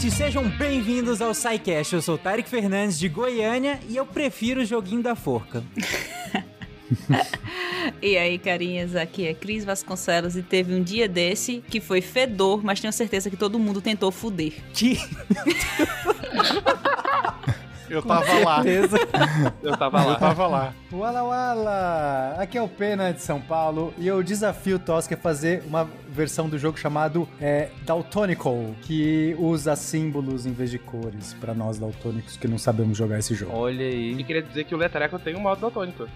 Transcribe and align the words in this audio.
ouvintes, 0.00 0.14
sejam 0.14 0.48
bem-vindos 0.48 1.20
ao 1.20 1.34
SciCast. 1.34 1.94
Eu 1.94 2.00
sou 2.00 2.16
Tarek 2.16 2.48
Fernandes 2.48 2.98
de 2.98 3.06
Goiânia 3.06 3.78
e 3.86 3.96
eu 3.96 4.06
prefiro 4.06 4.62
o 4.62 4.64
joguinho 4.64 5.02
da 5.02 5.14
forca. 5.14 5.62
e 8.00 8.16
aí, 8.16 8.38
carinhas, 8.38 8.96
aqui 8.96 9.26
é 9.26 9.34
Cris 9.34 9.62
Vasconcelos 9.62 10.36
e 10.36 10.42
teve 10.42 10.74
um 10.74 10.82
dia 10.82 11.06
desse 11.06 11.62
que 11.68 11.80
foi 11.80 12.00
fedor, 12.00 12.64
mas 12.64 12.80
tenho 12.80 12.92
certeza 12.92 13.28
que 13.28 13.36
todo 13.36 13.58
mundo 13.58 13.82
tentou 13.82 14.10
fuder. 14.10 14.54
Que? 14.72 14.98
Eu 17.90 18.00
tava 18.02 18.38
lá. 18.44 18.62
Eu 19.62 19.76
tava 19.76 20.04
lá. 20.04 20.12
Eu 20.12 20.18
tava 20.18 20.46
lá. 20.46 20.74
Wala 20.92 21.22
Wala! 21.24 22.36
Aqui 22.38 22.56
é 22.56 22.62
o 22.62 22.68
Pena 22.68 23.12
de 23.12 23.20
São 23.20 23.40
Paulo 23.40 23.92
e 23.98 24.06
eu 24.06 24.22
desafio 24.22 24.76
o 24.76 24.78
Tosca 24.78 25.16
a 25.16 25.18
fazer 25.18 25.64
uma 25.66 25.88
versão 26.08 26.48
do 26.48 26.56
jogo 26.56 26.78
chamado 26.78 27.28
é, 27.40 27.68
Daltonical, 27.82 28.74
que 28.82 29.34
usa 29.38 29.74
símbolos 29.74 30.46
em 30.46 30.52
vez 30.52 30.70
de 30.70 30.78
cores 30.78 31.34
para 31.34 31.52
nós 31.52 31.78
daltônicos 31.78 32.36
que 32.36 32.46
não 32.46 32.58
sabemos 32.58 32.96
jogar 32.96 33.18
esse 33.18 33.34
jogo. 33.34 33.56
Olha 33.56 33.84
aí. 33.84 34.12
E 34.18 34.24
queria 34.24 34.42
dizer 34.42 34.64
que 34.64 34.74
o 34.74 34.78
Letreco 34.78 35.18
tem 35.18 35.34
um 35.34 35.40
modo 35.40 35.60
daltônico. 35.60 36.06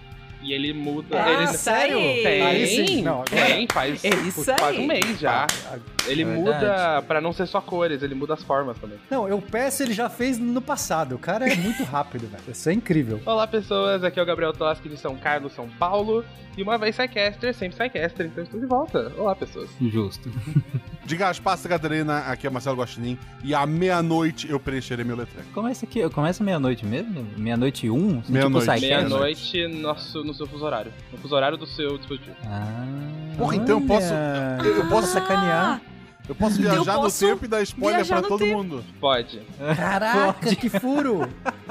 E 0.45 0.53
ele 0.53 0.73
muda. 0.73 1.23
Ah, 1.23 1.31
ele... 1.33 1.47
sério? 1.57 1.97
Tem, 1.97 2.41
Aí 2.43 2.67
sim. 2.67 3.01
Não, 3.01 3.23
agora- 3.23 3.45
tem, 3.47 3.67
faz, 3.67 4.05
É 4.05 4.09
isso 4.09 4.43
faz 4.43 4.77
um 4.77 4.85
mês 4.85 5.19
já. 5.19 5.47
Ele 6.05 6.21
É 6.21 6.25
muda 6.25 7.03
pra 7.07 7.19
não 7.19 7.33
ser 7.33 7.47
só 7.47 7.59
cores, 7.59 8.03
ele 8.03 8.13
muda 8.13 8.35
as 8.35 8.43
formas 8.43 8.77
também. 8.77 8.99
Não, 9.09 9.27
eu 9.27 9.41
peço 9.41 9.81
ele 9.81 9.93
já 9.93 10.07
fez 10.07 10.37
no 10.37 10.61
passado. 10.61 11.15
O 11.15 11.19
cara 11.19 11.51
é 11.51 11.55
muito 11.55 11.81
rápido, 11.89 12.27
velho. 12.29 12.43
Isso 12.47 12.69
é 12.69 12.73
incrível. 12.73 13.19
Olá 13.25 13.47
pessoas, 13.47 14.03
aqui 14.03 14.19
é 14.19 14.23
o 14.23 14.25
Gabriel 14.25 14.53
Toschi 14.53 14.87
de 14.87 14.97
São 14.97 15.15
Carlos, 15.15 15.51
São 15.53 15.67
Paulo. 15.67 16.23
E 16.57 16.63
uma 16.63 16.77
vez 16.77 16.95
Psycaster, 16.95 17.53
sempre 17.53 17.77
Psycaster, 17.77 18.27
então 18.27 18.43
estou 18.43 18.59
de 18.59 18.65
volta. 18.65 19.11
Olá 19.17 19.35
pessoas. 19.35 19.69
Justo. 19.81 20.31
De 21.05 21.15
Gaspaça 21.15 21.69
Catarina, 21.69 22.17
aqui 22.21 22.47
é 22.47 22.49
Marcelo 22.49 22.77
Guaxinim. 22.77 23.15
E 23.43 23.53
à 23.53 23.63
meia-noite 23.67 24.49
eu 24.49 24.59
preencherei 24.59 25.05
meu 25.05 25.15
letreco. 25.15 25.47
Começa 25.53 25.85
aqui, 25.85 26.09
começa 26.09 26.43
meia-noite 26.43 26.83
mesmo? 26.83 27.27
Meia-noite 27.37 27.87
um? 27.91 28.19
Assim, 28.21 28.33
Meia-noite. 28.33 28.71
Tipo? 28.71 28.79
Meia-noite 28.87 29.67
nosso, 29.67 30.23
no 30.23 30.33
seu 30.35 30.47
fuso 30.47 30.65
horário. 30.65 30.91
No 31.11 31.17
fuso 31.17 31.35
horário 31.35 31.57
do 31.57 31.65
seu 31.65 31.97
dispositivo. 31.97 32.35
Ah. 32.45 32.85
Porra, 33.37 33.55
então 33.55 33.79
eu 33.79 33.87
posso- 33.87 34.13
eu- 34.63 34.75
eu 34.77 34.89
posso 34.89 35.07
sacanear. 35.07 35.81
Eu 36.27 36.33
posso 36.35 36.57
Eu 36.59 36.71
viajar 36.71 36.95
posso 36.95 37.23
no 37.25 37.31
tempo 37.31 37.45
e 37.45 37.47
dar 37.47 37.61
spoiler 37.61 38.05
pra 38.05 38.21
todo 38.21 38.39
tempo. 38.39 38.57
mundo. 38.57 38.83
Pode. 38.99 39.41
Caraca, 39.75 40.53
que 40.55 40.69
furo! 40.69 41.29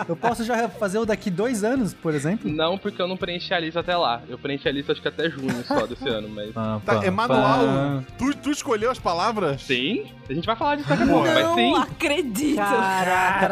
Eu 0.08 0.14
posso 0.16 0.44
já 0.44 0.68
fazer 0.68 0.98
o 0.98 1.04
daqui 1.06 1.30
dois 1.30 1.64
anos, 1.64 1.92
por 1.92 2.14
exemplo? 2.14 2.50
Não, 2.50 2.78
porque 2.78 3.00
eu 3.02 3.08
não 3.08 3.16
preenchi 3.16 3.52
a 3.52 3.58
lista 3.60 3.80
até 3.80 3.96
lá. 3.96 4.22
Eu 4.28 4.38
preenchi 4.38 4.68
a 4.68 4.72
lista 4.72 4.92
acho 4.92 5.02
que 5.02 5.08
até 5.08 5.28
junho 5.28 5.64
só 5.66 5.86
desse 5.86 6.08
ano, 6.08 6.28
mas. 6.28 6.52
Tá, 6.54 6.80
pam, 6.84 7.02
é 7.02 7.10
manual. 7.10 7.58
pam. 7.58 8.04
Tu, 8.16 8.36
tu 8.36 8.50
escolheu 8.50 8.90
as 8.90 8.98
palavras? 8.98 9.62
Sim, 9.62 10.06
a 10.28 10.32
gente 10.32 10.46
vai 10.46 10.56
falar 10.56 10.76
disso 10.76 10.88
daqui 10.88 11.02
a 11.02 11.06
pouco, 11.06 11.26
mas 11.26 11.44
Não 11.44 11.54
sim. 11.56 11.74
acredito. 11.76 12.56
Caraca, 12.56 13.48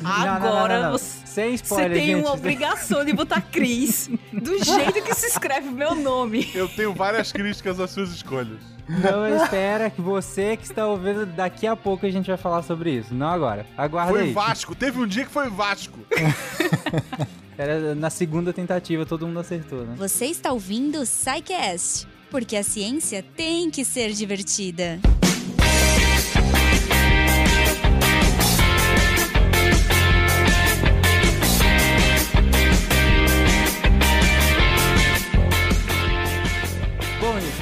não. 0.00 0.08
Agora 0.10 0.74
não, 0.74 0.82
não, 0.82 0.90
não. 0.92 0.98
você- 0.98 1.26
Sem 1.26 1.50
Você 1.56 1.64
spoiler, 1.64 1.92
tem 1.92 2.06
gente. 2.06 2.20
uma 2.24 2.32
obrigação 2.32 3.04
de 3.04 3.12
botar 3.12 3.42
Cris 3.42 4.08
do 4.32 4.64
jeito 4.64 5.02
que 5.02 5.14
se 5.14 5.26
escreve 5.26 5.68
meu 5.68 5.94
nome. 5.94 6.50
Eu 6.54 6.66
tenho 6.66 6.94
várias 6.94 7.30
críticas 7.30 7.78
às 7.78 7.90
suas 7.90 8.10
escolhas. 8.10 8.58
Não 8.88 9.26
espera 9.42 9.90
que 9.90 10.00
você 10.00 10.56
que 10.56 10.64
está 10.64 10.86
ouvindo, 10.86 11.26
daqui 11.26 11.66
a 11.66 11.74
pouco 11.74 12.06
a 12.06 12.10
gente 12.10 12.26
vai 12.28 12.36
falar 12.36 12.62
sobre 12.62 12.90
isso. 12.90 13.14
Não 13.14 13.28
agora. 13.28 13.66
Aguarda 13.76 14.12
Foi 14.12 14.22
aí. 14.22 14.32
Vasco. 14.32 14.74
Teve 14.74 14.98
um 14.98 15.06
dia 15.06 15.24
que 15.24 15.30
foi 15.30 15.48
Vasco. 15.48 15.98
Era 17.58 17.94
na 17.94 18.10
segunda 18.10 18.52
tentativa, 18.52 19.06
todo 19.06 19.26
mundo 19.26 19.40
acertou, 19.40 19.82
né? 19.84 19.94
Você 19.96 20.26
está 20.26 20.52
ouvindo 20.52 21.00
o 21.00 21.06
SciCast, 21.06 22.06
porque 22.30 22.54
a 22.54 22.62
ciência 22.62 23.24
tem 23.34 23.70
que 23.70 23.84
ser 23.84 24.12
divertida. 24.12 25.00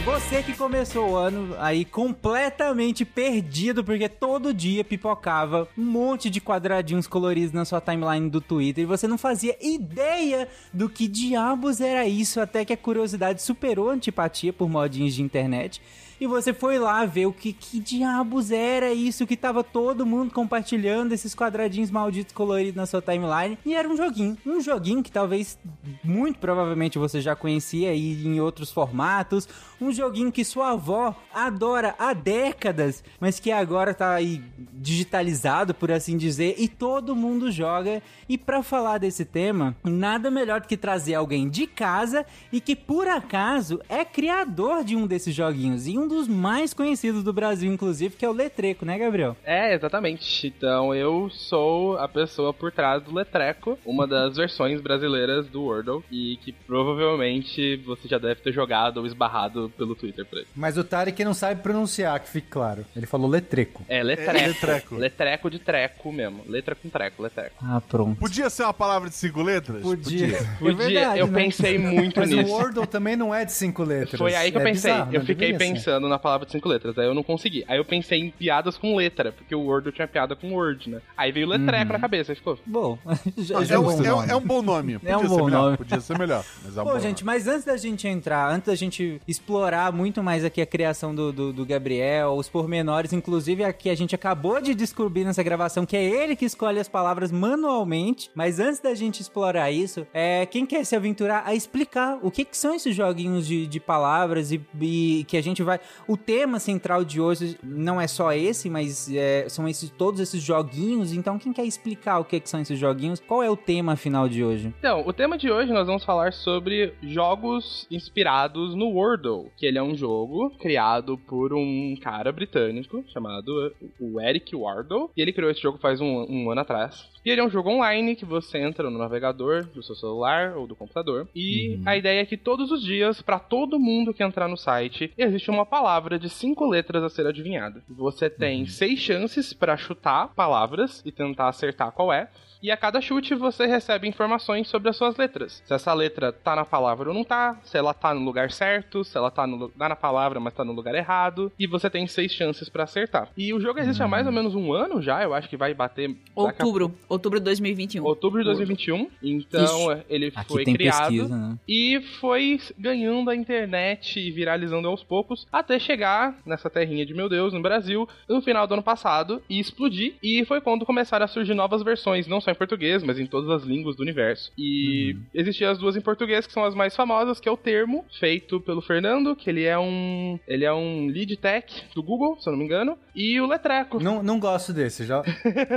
Você 0.04 0.42
que 0.42 0.52
começou 0.52 1.12
o 1.12 1.16
ano 1.16 1.56
aí 1.58 1.82
completamente 1.82 3.06
perdido, 3.06 3.82
porque 3.82 4.06
todo 4.06 4.52
dia 4.52 4.84
pipocava 4.84 5.66
um 5.78 5.82
monte 5.84 6.28
de 6.28 6.42
quadradinhos 6.42 7.06
coloridos 7.06 7.52
na 7.52 7.64
sua 7.64 7.80
timeline 7.80 8.28
do 8.28 8.38
Twitter 8.38 8.84
e 8.84 8.86
você 8.86 9.08
não 9.08 9.16
fazia 9.16 9.56
ideia 9.62 10.46
do 10.74 10.90
que 10.90 11.08
diabos 11.08 11.80
era 11.80 12.06
isso, 12.06 12.38
até 12.38 12.66
que 12.66 12.74
a 12.74 12.76
curiosidade 12.76 13.40
superou 13.40 13.88
a 13.88 13.94
antipatia 13.94 14.52
por 14.52 14.68
modinhos 14.68 15.14
de 15.14 15.22
internet. 15.22 15.80
E 16.20 16.26
você 16.26 16.52
foi 16.52 16.78
lá 16.78 17.04
ver 17.04 17.26
o 17.26 17.32
que, 17.32 17.52
que 17.52 17.80
diabos 17.80 18.50
era 18.50 18.92
isso 18.92 19.26
que 19.26 19.36
tava 19.36 19.64
todo 19.64 20.06
mundo 20.06 20.32
compartilhando 20.32 21.12
esses 21.12 21.34
quadradinhos 21.34 21.90
malditos 21.90 22.34
coloridos 22.34 22.74
na 22.74 22.86
sua 22.86 23.02
timeline. 23.02 23.58
E 23.64 23.74
era 23.74 23.88
um 23.88 23.96
joguinho. 23.96 24.36
Um 24.46 24.60
joguinho 24.60 25.02
que 25.02 25.10
talvez, 25.10 25.58
muito 26.02 26.38
provavelmente, 26.38 26.98
você 26.98 27.20
já 27.20 27.34
conhecia 27.34 27.90
aí 27.90 28.24
em 28.24 28.40
outros 28.40 28.70
formatos. 28.70 29.48
Um 29.80 29.92
joguinho 29.92 30.32
que 30.32 30.44
sua 30.44 30.70
avó 30.70 31.14
adora 31.32 31.94
há 31.98 32.12
décadas, 32.12 33.02
mas 33.20 33.40
que 33.40 33.50
agora 33.50 33.92
tá 33.92 34.14
aí 34.14 34.42
digitalizado, 34.72 35.74
por 35.74 35.90
assim 35.90 36.16
dizer, 36.16 36.54
e 36.58 36.68
todo 36.68 37.16
mundo 37.16 37.50
joga. 37.50 38.02
E 38.28 38.38
pra 38.38 38.62
falar 38.62 38.98
desse 38.98 39.24
tema, 39.24 39.76
nada 39.82 40.30
melhor 40.30 40.60
do 40.60 40.68
que 40.68 40.76
trazer 40.76 41.14
alguém 41.14 41.48
de 41.48 41.66
casa 41.66 42.24
e 42.52 42.60
que 42.60 42.76
por 42.76 43.08
acaso 43.08 43.80
é 43.88 44.04
criador 44.04 44.84
de 44.84 44.96
um 44.96 45.06
desses 45.06 45.34
joguinhos 45.34 45.86
e 45.86 45.98
um 45.98 46.03
dos 46.06 46.28
mais 46.28 46.72
conhecidos 46.74 47.22
do 47.22 47.32
Brasil, 47.32 47.72
inclusive, 47.72 48.16
que 48.16 48.24
é 48.24 48.28
o 48.28 48.32
Letreco, 48.32 48.84
né, 48.84 48.98
Gabriel? 48.98 49.36
É, 49.44 49.74
exatamente. 49.74 50.46
Então 50.46 50.94
eu 50.94 51.30
sou 51.30 51.96
a 51.98 52.08
pessoa 52.08 52.52
por 52.52 52.70
trás 52.72 53.02
do 53.02 53.14
Letreco, 53.14 53.78
uma 53.84 54.06
das 54.06 54.36
versões 54.36 54.80
brasileiras 54.80 55.46
do 55.48 55.62
Wordle, 55.62 56.02
e 56.10 56.36
que 56.42 56.52
provavelmente 56.52 57.76
você 57.84 58.08
já 58.08 58.18
deve 58.18 58.40
ter 58.40 58.52
jogado 58.52 58.98
ou 58.98 59.06
esbarrado 59.06 59.72
pelo 59.76 59.94
Twitter 59.94 60.24
por 60.24 60.38
aí. 60.38 60.46
Mas 60.54 60.76
o 60.78 60.84
Tarek 60.84 61.22
não 61.24 61.34
sabe 61.34 61.62
pronunciar, 61.62 62.18
que 62.20 62.28
fique 62.28 62.48
claro. 62.48 62.84
Ele 62.96 63.06
falou 63.06 63.28
letreco. 63.28 63.84
É 63.88 64.02
Letreco. 64.02 64.38
É, 64.38 64.46
Letreco. 64.46 64.94
Letreco 64.96 65.50
de 65.50 65.58
treco 65.58 66.12
mesmo. 66.12 66.42
Letra 66.46 66.74
com 66.74 66.88
treco, 66.88 67.22
Letreco. 67.22 67.56
Ah, 67.62 67.80
pronto. 67.80 68.18
Podia 68.18 68.48
ser 68.50 68.64
uma 68.64 68.74
palavra 68.74 69.08
de 69.08 69.14
cinco 69.16 69.42
letras? 69.42 69.82
Podia, 69.82 70.36
É 70.36 70.72
verdade, 70.72 71.18
eu 71.20 71.26
né? 71.26 71.42
pensei 71.44 71.78
muito 71.78 72.20
Mas 72.20 72.30
nisso. 72.30 72.48
o 72.50 72.52
Wordle 72.52 72.86
também 72.86 73.16
não 73.16 73.34
é 73.34 73.44
de 73.44 73.52
cinco 73.52 73.82
letras. 73.82 74.18
Foi 74.18 74.34
aí 74.34 74.50
que 74.50 74.56
eu 74.56 74.62
É 74.62 74.64
pensei. 74.64 74.92
bizarro, 74.92 75.12
eu 75.14 75.18
não 75.20 75.26
fiquei 75.26 75.48
ser. 75.52 75.58
Pensando 75.94 76.08
na 76.08 76.18
palavra 76.18 76.46
de 76.46 76.52
cinco 76.52 76.68
letras, 76.68 76.98
aí 76.98 77.06
eu 77.06 77.14
não 77.14 77.22
consegui. 77.22 77.64
Aí 77.68 77.78
eu 77.78 77.84
pensei 77.84 78.18
em 78.18 78.30
piadas 78.30 78.76
com 78.76 78.96
letra, 78.96 79.32
porque 79.32 79.54
o 79.54 79.60
Wordle 79.60 79.92
tinha 79.92 80.08
piada 80.08 80.34
com 80.34 80.52
Word, 80.52 80.90
né? 80.90 81.00
Aí 81.16 81.30
veio 81.30 81.46
letreco 81.46 81.92
na 81.92 81.98
cabeça, 81.98 82.32
aí 82.32 82.36
ficou. 82.36 82.58
Bom, 82.66 82.98
já, 83.38 83.60
é, 83.60 83.72
é 83.74 83.78
um, 83.78 83.82
bom 83.84 83.90
é 83.92 83.94
um- 83.94 84.02
nome. 84.02 84.28
é 84.28 84.36
um 84.36 84.40
bom 84.40 84.62
nome. 84.62 84.98
Podia 85.04 85.16
um 85.18 85.22
ser 85.22 85.28
bom 85.28 85.44
melhor. 85.44 85.62
nome. 85.64 85.76
Podia 85.76 86.00
ser 86.00 86.18
melhor. 86.18 86.44
Mas 86.64 86.76
é 86.76 86.80
um 86.82 86.84
Pô, 86.84 86.92
bom 86.92 86.98
gente, 86.98 87.24
nome. 87.24 87.38
mas 87.38 87.46
antes 87.48 87.64
da 87.64 87.76
gente 87.76 88.08
entrar, 88.08 88.50
antes 88.50 88.66
da 88.66 88.74
gente 88.74 89.20
explorar 89.28 89.92
muito 89.92 90.22
mais 90.22 90.44
aqui 90.44 90.60
a 90.60 90.66
criação 90.66 91.14
do, 91.14 91.32
do, 91.32 91.52
do 91.52 91.64
Gabriel, 91.66 92.32
os 92.34 92.48
pormenores, 92.48 93.12
inclusive 93.12 93.62
aqui 93.64 93.88
a 93.90 93.94
gente 93.94 94.14
acabou 94.14 94.60
de 94.60 94.74
descobrir 94.74 95.24
nessa 95.24 95.42
gravação 95.42 95.86
que 95.86 95.96
é 95.96 96.04
ele 96.04 96.34
que 96.36 96.44
escolhe 96.44 96.78
as 96.80 96.88
palavras 96.88 97.30
manualmente, 97.30 98.30
mas 98.34 98.58
antes 98.58 98.80
da 98.80 98.94
gente 98.94 99.20
explorar 99.20 99.70
isso, 99.70 100.06
é, 100.12 100.46
quem 100.46 100.66
quer 100.66 100.84
se 100.84 100.96
aventurar 100.96 101.42
a 101.46 101.54
explicar 101.54 102.18
o 102.22 102.30
que, 102.30 102.44
que 102.44 102.56
são 102.56 102.74
esses 102.74 102.94
joguinhos 102.94 103.46
de, 103.46 103.66
de 103.66 103.80
palavras 103.80 104.50
e, 104.52 104.60
e 104.80 105.24
que 105.28 105.36
a 105.36 105.42
gente 105.42 105.62
vai... 105.62 105.78
O 106.06 106.16
tema 106.16 106.58
central 106.58 107.04
de 107.04 107.20
hoje 107.20 107.58
não 107.62 108.00
é 108.00 108.06
só 108.06 108.32
esse, 108.32 108.68
mas 108.68 109.10
é, 109.12 109.48
são 109.48 109.68
esses, 109.68 109.90
todos 109.90 110.20
esses 110.20 110.42
joguinhos, 110.42 111.12
então 111.12 111.38
quem 111.38 111.52
quer 111.52 111.64
explicar 111.64 112.18
o 112.18 112.24
que, 112.24 112.40
que 112.40 112.48
são 112.48 112.60
esses 112.60 112.78
joguinhos? 112.78 113.20
Qual 113.20 113.42
é 113.42 113.50
o 113.50 113.56
tema 113.56 113.96
final 113.96 114.28
de 114.28 114.44
hoje? 114.44 114.72
Então, 114.78 115.02
o 115.06 115.12
tema 115.12 115.38
de 115.38 115.50
hoje 115.50 115.72
nós 115.72 115.86
vamos 115.86 116.04
falar 116.04 116.32
sobre 116.32 116.94
jogos 117.02 117.86
inspirados 117.90 118.74
no 118.74 118.88
Wordle, 118.90 119.50
que 119.56 119.66
ele 119.66 119.78
é 119.78 119.82
um 119.82 119.94
jogo 119.94 120.50
criado 120.58 121.18
por 121.18 121.52
um 121.52 121.94
cara 122.00 122.32
britânico 122.32 123.04
chamado 123.12 123.74
o 124.00 124.20
Eric 124.20 124.54
Wardle, 124.54 125.10
e 125.16 125.22
ele 125.22 125.32
criou 125.32 125.50
esse 125.50 125.60
jogo 125.60 125.78
faz 125.78 126.00
um, 126.00 126.26
um 126.28 126.50
ano 126.50 126.60
atrás. 126.60 127.13
E 127.24 127.30
ele 127.30 127.40
é 127.40 127.44
um 127.44 127.50
jogo 127.50 127.70
online 127.70 128.14
que 128.14 128.24
você 128.24 128.58
entra 128.58 128.90
no 128.90 128.98
navegador 128.98 129.64
do 129.66 129.82
seu 129.82 129.94
celular 129.94 130.56
ou 130.56 130.66
do 130.66 130.76
computador, 130.76 131.26
e 131.34 131.80
a 131.86 131.96
ideia 131.96 132.20
é 132.20 132.26
que 132.26 132.36
todos 132.36 132.70
os 132.70 132.82
dias, 132.82 133.22
para 133.22 133.38
todo 133.38 133.80
mundo 133.80 134.12
que 134.12 134.22
entrar 134.22 134.46
no 134.46 134.56
site, 134.56 135.12
existe 135.16 135.50
uma 135.50 135.64
palavra 135.64 136.18
de 136.18 136.28
cinco 136.28 136.66
letras 136.66 137.02
a 137.02 137.08
ser 137.08 137.26
adivinhada. 137.26 137.82
Você 137.88 138.28
tem 138.28 138.66
seis 138.66 138.98
chances 138.98 139.52
para 139.52 139.76
chutar 139.76 140.28
palavras 140.34 141.02
e 141.04 141.10
tentar 141.10 141.48
acertar 141.48 141.92
qual 141.92 142.12
é. 142.12 142.28
E 142.64 142.70
a 142.70 142.78
cada 142.78 142.98
chute 142.98 143.34
você 143.34 143.66
recebe 143.66 144.08
informações 144.08 144.68
sobre 144.68 144.88
as 144.88 144.96
suas 144.96 145.18
letras. 145.18 145.62
Se 145.66 145.74
essa 145.74 145.92
letra 145.92 146.32
tá 146.32 146.56
na 146.56 146.64
palavra 146.64 147.10
ou 147.10 147.14
não 147.14 147.22
tá, 147.22 147.60
se 147.62 147.76
ela 147.76 147.92
tá 147.92 148.14
no 148.14 148.24
lugar 148.24 148.50
certo, 148.50 149.04
se 149.04 149.14
ela 149.18 149.30
tá, 149.30 149.46
no, 149.46 149.68
tá 149.68 149.86
na 149.86 149.94
palavra, 149.94 150.40
mas 150.40 150.54
tá 150.54 150.64
no 150.64 150.72
lugar 150.72 150.94
errado. 150.94 151.52
E 151.58 151.66
você 151.66 151.90
tem 151.90 152.06
seis 152.06 152.32
chances 152.32 152.70
pra 152.70 152.84
acertar. 152.84 153.28
E 153.36 153.52
o 153.52 153.60
jogo 153.60 153.78
existe 153.80 154.02
há 154.02 154.08
mais 154.08 154.24
ou 154.26 154.32
menos 154.32 154.54
um 154.54 154.72
ano 154.72 155.02
já, 155.02 155.22
eu 155.22 155.34
acho 155.34 155.46
que 155.46 155.58
vai 155.58 155.74
bater. 155.74 156.08
daqui 156.08 156.22
a- 156.34 156.40
Outubro. 156.40 156.94
Outubro 157.06 157.38
de 157.38 157.44
2021. 157.44 158.02
Outubro 158.02 158.38
de 158.40 158.46
2021. 158.46 159.10
Então 159.22 159.92
Ixi, 159.92 160.02
ele 160.08 160.32
Aqui 160.34 160.48
foi 160.48 160.64
tem 160.64 160.72
criado. 160.72 161.10
pesquisa, 161.10 161.36
né? 161.36 161.58
E 161.68 162.00
foi 162.18 162.58
ganhando 162.78 163.28
a 163.28 163.36
internet 163.36 164.18
e 164.18 164.30
viralizando 164.30 164.88
aos 164.88 165.04
poucos 165.04 165.46
até 165.52 165.78
chegar 165.78 166.34
nessa 166.46 166.70
terrinha 166.70 167.04
de 167.04 167.12
meu 167.12 167.28
Deus, 167.28 167.52
no 167.52 167.60
Brasil, 167.60 168.08
no 168.26 168.40
final 168.40 168.66
do 168.66 168.72
ano 168.72 168.82
passado 168.82 169.42
e 169.50 169.60
explodir. 169.60 170.14
E 170.22 170.46
foi 170.46 170.62
quando 170.62 170.86
começaram 170.86 171.26
a 171.26 171.28
surgir 171.28 171.52
novas 171.52 171.82
versões, 171.82 172.26
não 172.26 172.40
só 172.40 172.53
em 172.54 172.58
português, 172.58 173.02
mas 173.02 173.18
em 173.18 173.26
todas 173.26 173.50
as 173.50 173.62
línguas 173.62 173.96
do 173.96 174.02
universo. 174.02 174.52
E 174.56 175.16
existiam 175.34 175.70
as 175.70 175.78
duas 175.78 175.96
em 175.96 176.00
português 176.00 176.46
que 176.46 176.52
são 176.52 176.64
as 176.64 176.74
mais 176.74 176.94
famosas, 176.96 177.38
que 177.40 177.48
é 177.48 177.52
o 177.52 177.56
termo 177.56 178.04
feito 178.18 178.60
pelo 178.60 178.80
Fernando, 178.80 179.36
que 179.36 179.50
ele 179.50 179.64
é 179.64 179.78
um 179.78 180.38
ele 180.48 180.64
é 180.64 180.72
um 180.72 181.06
lead 181.08 181.36
tech 181.36 181.84
do 181.94 182.02
Google, 182.02 182.36
se 182.40 182.48
eu 182.48 182.52
não 182.52 182.58
me 182.58 182.64
engano, 182.64 182.96
e 183.14 183.40
o 183.40 183.46
Letreco. 183.46 184.02
Não, 184.02 184.22
não 184.22 184.38
gosto 184.40 184.72
desse, 184.72 185.04
já, 185.04 185.22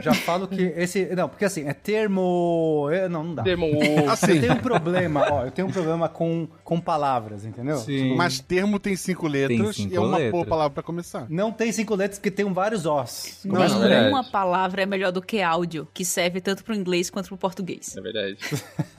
já 0.01 0.13
falo 0.25 0.47
que 0.47 0.61
esse... 0.75 1.13
Não, 1.15 1.27
porque 1.29 1.45
assim, 1.45 1.67
é 1.67 1.73
termo... 1.73 2.87
é- 2.91 3.07
Não, 3.09 3.23
não 3.23 3.35
dá. 3.35 3.43
Termo 3.43 3.65
Eu 3.67 4.09
Assim, 4.09 4.39
tenho 4.39 4.53
um 4.53 4.57
problema, 4.57 5.25
ó, 5.31 5.45
eu 5.45 5.51
tenho 5.51 5.67
um 5.67 5.71
problema 5.71 6.07
com, 6.09 6.47
com 6.63 6.79
palavras, 6.79 7.45
entendeu? 7.45 7.77
Sim. 7.77 8.03
Tipo, 8.03 8.17
mas 8.17 8.39
termo 8.39 8.79
tem 8.79 8.95
cinco 8.95 9.27
letras 9.27 9.75
cinco 9.75 9.93
e 9.93 9.97
é 9.97 9.99
uma 9.99 10.17
letras. 10.17 10.31
boa 10.31 10.45
palavra 10.45 10.73
pra 10.73 10.83
começar. 10.83 11.25
Não 11.29 11.51
tem 11.51 11.71
cinco 11.71 11.95
letras 11.95 12.19
porque 12.19 12.31
tem 12.31 12.45
vários 12.51 12.85
Os. 12.85 13.41
Nem 13.43 13.53
Começa- 13.55 13.75
não, 13.79 13.83
é 13.87 13.97
uma 13.99 14.03
verdade. 14.03 14.31
palavra 14.31 14.81
é 14.83 14.85
melhor 14.85 15.11
do 15.11 15.21
que 15.21 15.41
áudio, 15.41 15.87
que 15.93 16.03
serve 16.05 16.41
tanto 16.41 16.63
pro 16.67 16.75
inglês 16.75 17.09
quanto 17.09 17.29
pro 17.29 17.37
português. 17.37 17.95
É 17.95 18.01
verdade. 18.01 18.37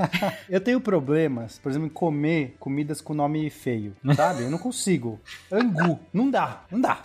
Eu 0.48 0.60
tenho 0.60 0.80
problemas, 0.80 1.58
por 1.58 1.68
exemplo, 1.68 1.86
em 1.86 1.90
comer 1.90 2.56
comidas 2.58 3.00
com 3.02 3.12
nome 3.12 3.50
feio, 3.50 3.94
sabe? 4.16 4.44
Eu 4.44 4.50
não 4.50 4.58
consigo. 4.58 5.20
Angu. 5.52 6.00
Não 6.12 6.30
dá, 6.30 6.64
não 6.70 6.80
dá. 6.80 7.02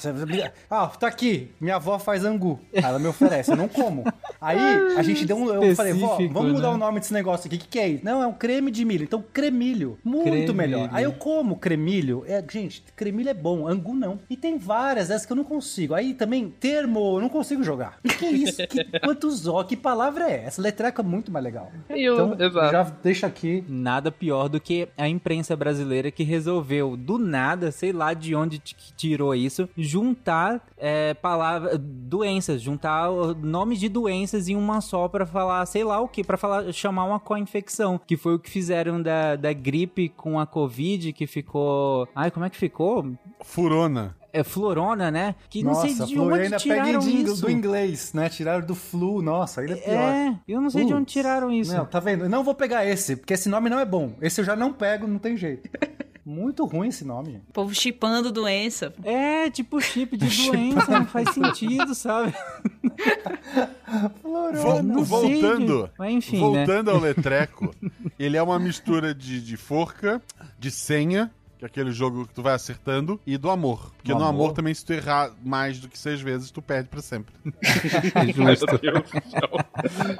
Ah, 0.69 0.88
tá 0.88 1.07
aqui. 1.07 1.51
Minha 1.60 1.75
avó 1.75 2.00
faz 2.00 2.24
angu. 2.24 2.60
Ela 2.71 2.98
me 2.98 3.07
oferece, 3.07 3.51
eu 3.51 3.57
não 3.57 3.68
como. 3.68 4.06
Aí 4.39 4.57
a 4.98 5.04
gente 5.04 5.25
deu 5.25 5.36
um. 5.36 5.50
Eu 5.54 5.75
falei, 5.75 5.94
vó, 5.94 6.18
vamos 6.31 6.54
mudar 6.54 6.69
né? 6.69 6.75
o 6.75 6.77
nome 6.77 7.00
desse 7.01 7.13
negócio 7.13 7.48
aqui. 7.48 7.57
O 7.57 7.60
que, 7.60 7.68
que 7.68 7.80
é 7.80 7.89
isso? 7.89 8.06
Não, 8.06 8.24
é 8.24 8.27
um 8.27 8.33
creme 8.33 8.71
de 8.71 8.86
milho. 8.86 9.04
Então, 9.04 9.24
cremilho. 9.33 10.00
Muito 10.04 10.24
Cremilho. 10.24 10.54
melhor. 10.56 10.89
Aí 10.94 11.04
eu 11.04 11.13
como 11.13 11.57
cremilho. 11.57 12.24
É, 12.25 12.44
gente, 12.50 12.83
cremilho 12.95 13.30
é 13.30 13.33
bom, 13.33 13.68
angu 13.68 13.94
não. 13.94 14.19
E 14.30 14.38
tem 14.38 14.57
várias 14.57 15.10
dessas 15.10 15.25
que 15.25 15.31
eu 15.33 15.38
não 15.38 15.44
consigo. 15.44 15.94
Aí 15.94 16.13
também, 16.13 16.50
termo, 16.50 17.18
eu 17.18 17.21
não 17.21 17.30
consigo 17.30 17.63
jogar. 17.63 18.00
Que 18.19 18.27
isso? 18.27 18.65
Que, 18.68 19.00
quantos 19.00 19.48
ó? 19.48 19.63
Que 19.63 19.75
palavra 19.75 20.30
é 20.30 20.43
essa? 20.44 20.62
Letreca 20.62 21.01
é 21.01 21.06
muito 21.06 21.31
mais 21.31 21.44
legal. 21.44 21.72
E 21.90 22.10
o- 22.10 22.13
Então, 22.13 22.36
exato. 22.45 22.72
já 22.72 22.84
deixa 23.01 23.28
aqui. 23.28 23.63
Nada 23.68 24.12
pior 24.12 24.48
do 24.50 24.60
que 24.60 24.88
a 24.98 25.07
imprensa 25.07 25.56
brasileira 25.56 26.12
que 26.12 26.24
resolveu, 26.24 26.95
do 26.98 27.18
nada, 27.18 27.72
sei 27.72 27.92
lá 27.92 28.13
de 28.13 28.36
onde 28.36 28.60
tirou 28.60 29.34
isso, 29.36 29.68
juntar 29.78 30.62
é, 30.78 31.13
palavras, 31.13 31.80
doenças, 31.80 32.62
juntar 32.62 33.10
nomes 33.42 33.80
de 33.80 33.88
doenças 33.88 34.48
em 34.50 34.56
uma 34.56 34.81
só 34.81 35.07
pra 35.07 35.25
falar, 35.25 35.66
sei 35.66 35.84
lá 35.84 36.00
o 36.01 36.07
que, 36.07 36.24
pra 36.24 36.38
falar, 36.38 36.72
chamar 36.74 37.06
uma 37.06 37.19
co-infecção, 37.19 38.00
que 38.06 38.18
foi 38.18 38.36
o 38.36 38.39
que 38.39 38.50
fizeram 38.50 39.01
da, 39.01 39.36
da 39.36 39.54
gripe 39.54 40.10
com 40.10 40.39
a 40.39 40.46
Covid, 40.46 41.13
que 41.13 41.25
ficou. 41.25 42.07
Ai, 42.16 42.30
como 42.31 42.46
é 42.46 42.50
que 42.50 42.57
ficou? 42.57 43.13
Furona. 43.42 44.16
É 44.36 44.44
Florona, 44.44 45.12
né? 45.12 45.36
Que 45.48 45.62
não 45.64 45.74
Nossa, 45.74 45.88
sei 45.88 46.08
de 46.08 46.16
e 46.16 46.20
onde 46.20 46.40
pega 46.40 46.58
tiraram 46.58 47.02
ing- 47.08 47.24
isso. 47.24 47.42
do 47.42 47.52
inglês, 47.52 48.14
né? 48.14 48.28
Tiraram 48.30 48.66
do 48.66 48.74
flu, 48.74 49.22
nossa, 49.22 49.62
ainda 49.62 49.74
é 49.74 49.76
pior. 49.76 49.94
É, 49.96 50.36
eu 50.48 50.60
não 50.60 50.72
sei 50.72 50.86
de 50.86 50.94
onde 50.94 51.06
tiraram 51.06 51.52
isso. 51.52 51.72
Não, 51.72 51.86
tá 51.86 52.00
vendo? 52.00 52.24
Eu 52.26 52.30
não 52.30 52.44
vou 52.44 52.56
pegar 52.56 52.84
esse, 52.84 53.16
porque 53.16 53.36
esse 53.36 53.48
nome 53.48 53.70
não 53.70 53.80
é 53.80 53.86
bom. 53.86 54.16
Esse 54.20 54.42
eu 54.42 54.46
já 54.46 54.56
não 54.56 54.74
pego, 54.74 55.06
não 55.06 55.20
tem 55.20 55.38
jeito. 55.38 55.70
Muito 56.26 56.64
ruim 56.66 56.88
esse 56.88 57.04
nome. 57.06 57.44
O 57.50 57.54
povo 57.54 57.76
chipando 57.76 58.32
doença. 58.32 58.94
É, 59.04 59.50
tipo 59.52 59.80
chip 59.82 60.16
de 60.18 60.26
doença, 60.50 60.90
não 60.90 61.06
faz 61.06 61.30
sentido, 61.34 61.94
sabe? 61.94 62.34
Vol- 64.24 64.82
não 64.84 65.06
sei, 65.06 65.42
voltando. 65.42 65.90
Mas 65.98 66.14
enfim, 66.14 66.38
né? 66.38 66.40
voltando 66.66 66.90
ao 66.92 67.00
Letreco, 67.00 67.76
ele 68.18 68.38
é 68.38 68.42
uma 68.42 68.58
mistura 68.58 69.14
de, 69.14 69.42
de 69.42 69.58
forca, 69.58 70.22
de 70.58 70.72
senha, 70.72 71.30
que 71.69 71.80
é 71.80 71.81
aquele 71.81 71.92
jogo 71.92 72.25
que 72.27 72.33
tu 72.33 72.42
vai 72.42 72.54
acertando, 72.54 73.19
e 73.25 73.38
do 73.38 73.50
amor. 73.50 73.92
Porque 73.98 74.12
Do 74.13 74.19
no 74.19 74.25
amor. 74.25 74.44
amor? 74.45 74.54
também, 74.54 74.74
se 74.74 74.83
tu 74.86 74.94
errar 74.94 75.31
mais 75.44 75.80
do 75.80 75.88
que 75.88 75.98
seis 75.98 76.19
vezes, 76.21 76.51
tu 76.51 76.62
perde 76.62 76.89
pra 76.89 77.01
sempre. 77.01 77.33
Do 77.44 78.57
céu. 78.57 79.50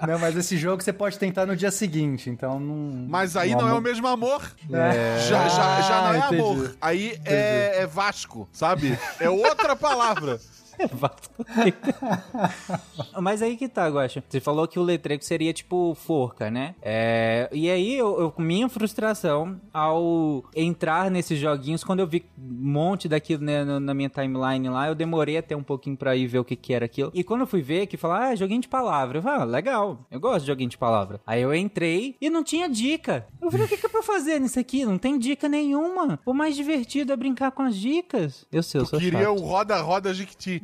Não, 0.08 0.20
mas 0.20 0.36
esse 0.36 0.58
jogo 0.58 0.82
você 0.84 0.94
pode 0.94 1.18
tentar 1.18 1.46
no 1.46 1.56
dia 1.56 1.72
seguinte, 1.72 2.30
então 2.30 2.60
não. 2.60 3.06
Mas 3.08 3.36
aí 3.36 3.52
no 3.54 3.62
não 3.62 3.70
é 3.70 3.74
o 3.74 3.82
mesmo 3.82 4.08
amor. 4.08 4.42
É. 4.72 5.20
Já, 5.28 5.48
já, 5.48 5.82
já 5.82 6.02
não 6.02 6.14
é 6.14 6.22
Ah, 6.22 6.28
entendi. 6.28 6.42
amor. 6.42 6.76
Aí 6.82 7.20
é, 7.26 7.82
é 7.82 7.88
Vasco, 7.88 8.48
sabe? 8.52 8.98
É 9.20 9.30
outra 9.30 9.76
palavra. 9.76 10.40
Mas 13.22 13.42
aí 13.42 13.56
que 13.58 13.68
tá, 13.68 13.88
Guaxa. 13.88 14.24
Você 14.28 14.40
falou 14.40 14.68
que 14.68 14.80
o 14.80 14.84
letreco 14.84 15.24
seria 15.24 15.54
tipo 15.54 15.96
forca, 15.96 16.50
né? 16.50 16.76
É, 16.82 17.50
E 17.52 17.70
aí, 17.70 17.98
eu, 17.98 18.20
eu- 18.20 18.34
minha 18.38 18.68
frustração 18.70 19.60
ao 19.74 20.44
entrar 20.56 21.10
nesses 21.12 21.40
joguinhos, 21.40 21.84
quando 21.84 22.00
eu 22.00 22.08
vi 22.08 22.26
um 22.38 22.72
monte 22.72 23.08
daquilo 23.08 23.44
né, 23.44 23.64
na 23.64 23.94
minha 23.94 24.10
timeline 24.10 24.70
lá, 24.70 24.88
eu 24.88 24.96
demorei 24.96 25.38
até 25.38 25.56
um 25.56 25.64
pouquinho 25.64 25.96
pra 25.96 26.16
ir 26.16 26.28
ver 26.28 26.40
o 26.40 26.44
que, 26.46 26.56
que 26.56 26.74
era 26.74 26.86
aquilo. 26.86 27.12
E 27.14 27.24
quando 27.24 27.42
eu 27.42 27.48
fui 27.48 27.62
ver, 27.62 27.88
que 27.88 27.98
falar, 27.98 28.30
ah, 28.30 28.36
joguinho 28.36 28.62
de 28.62 28.68
palavra. 28.68 29.18
Eu 29.20 29.22
falei, 29.22 29.42
ah, 29.42 29.46
legal, 29.46 30.06
eu 30.12 30.20
gosto 30.20 30.42
de 30.42 30.48
joguinho 30.48 30.70
de 30.70 30.78
palavra. 30.78 31.20
Aí 31.26 31.42
eu 31.42 31.54
entrei 31.54 32.16
e 32.20 32.30
não 32.30 32.44
tinha 32.44 32.70
dica. 32.70 33.28
Eu 33.42 33.52
falei, 33.52 33.66
o 33.66 33.70
que, 33.70 33.78
que 33.78 33.86
é 33.86 33.90
pra 33.90 34.04
fazer 34.04 34.40
nisso 34.40 34.60
aqui? 34.60 34.86
Não 34.86 34.98
tem 34.98 35.18
dica 35.20 35.48
nenhuma. 35.48 36.20
O 36.26 36.34
mais 36.34 36.56
divertido 36.56 37.14
é 37.14 37.16
brincar 37.16 37.52
com 37.52 37.64
as 37.64 37.76
dicas. 37.76 38.46
Eu 38.52 38.64
sei, 38.64 38.82
eu 38.82 38.86
sou 38.86 39.00
Queria 39.00 39.20
chato. 39.24 39.40
o 39.40 39.46
roda-roda 39.46 40.14
Jiquiti. 40.14 40.62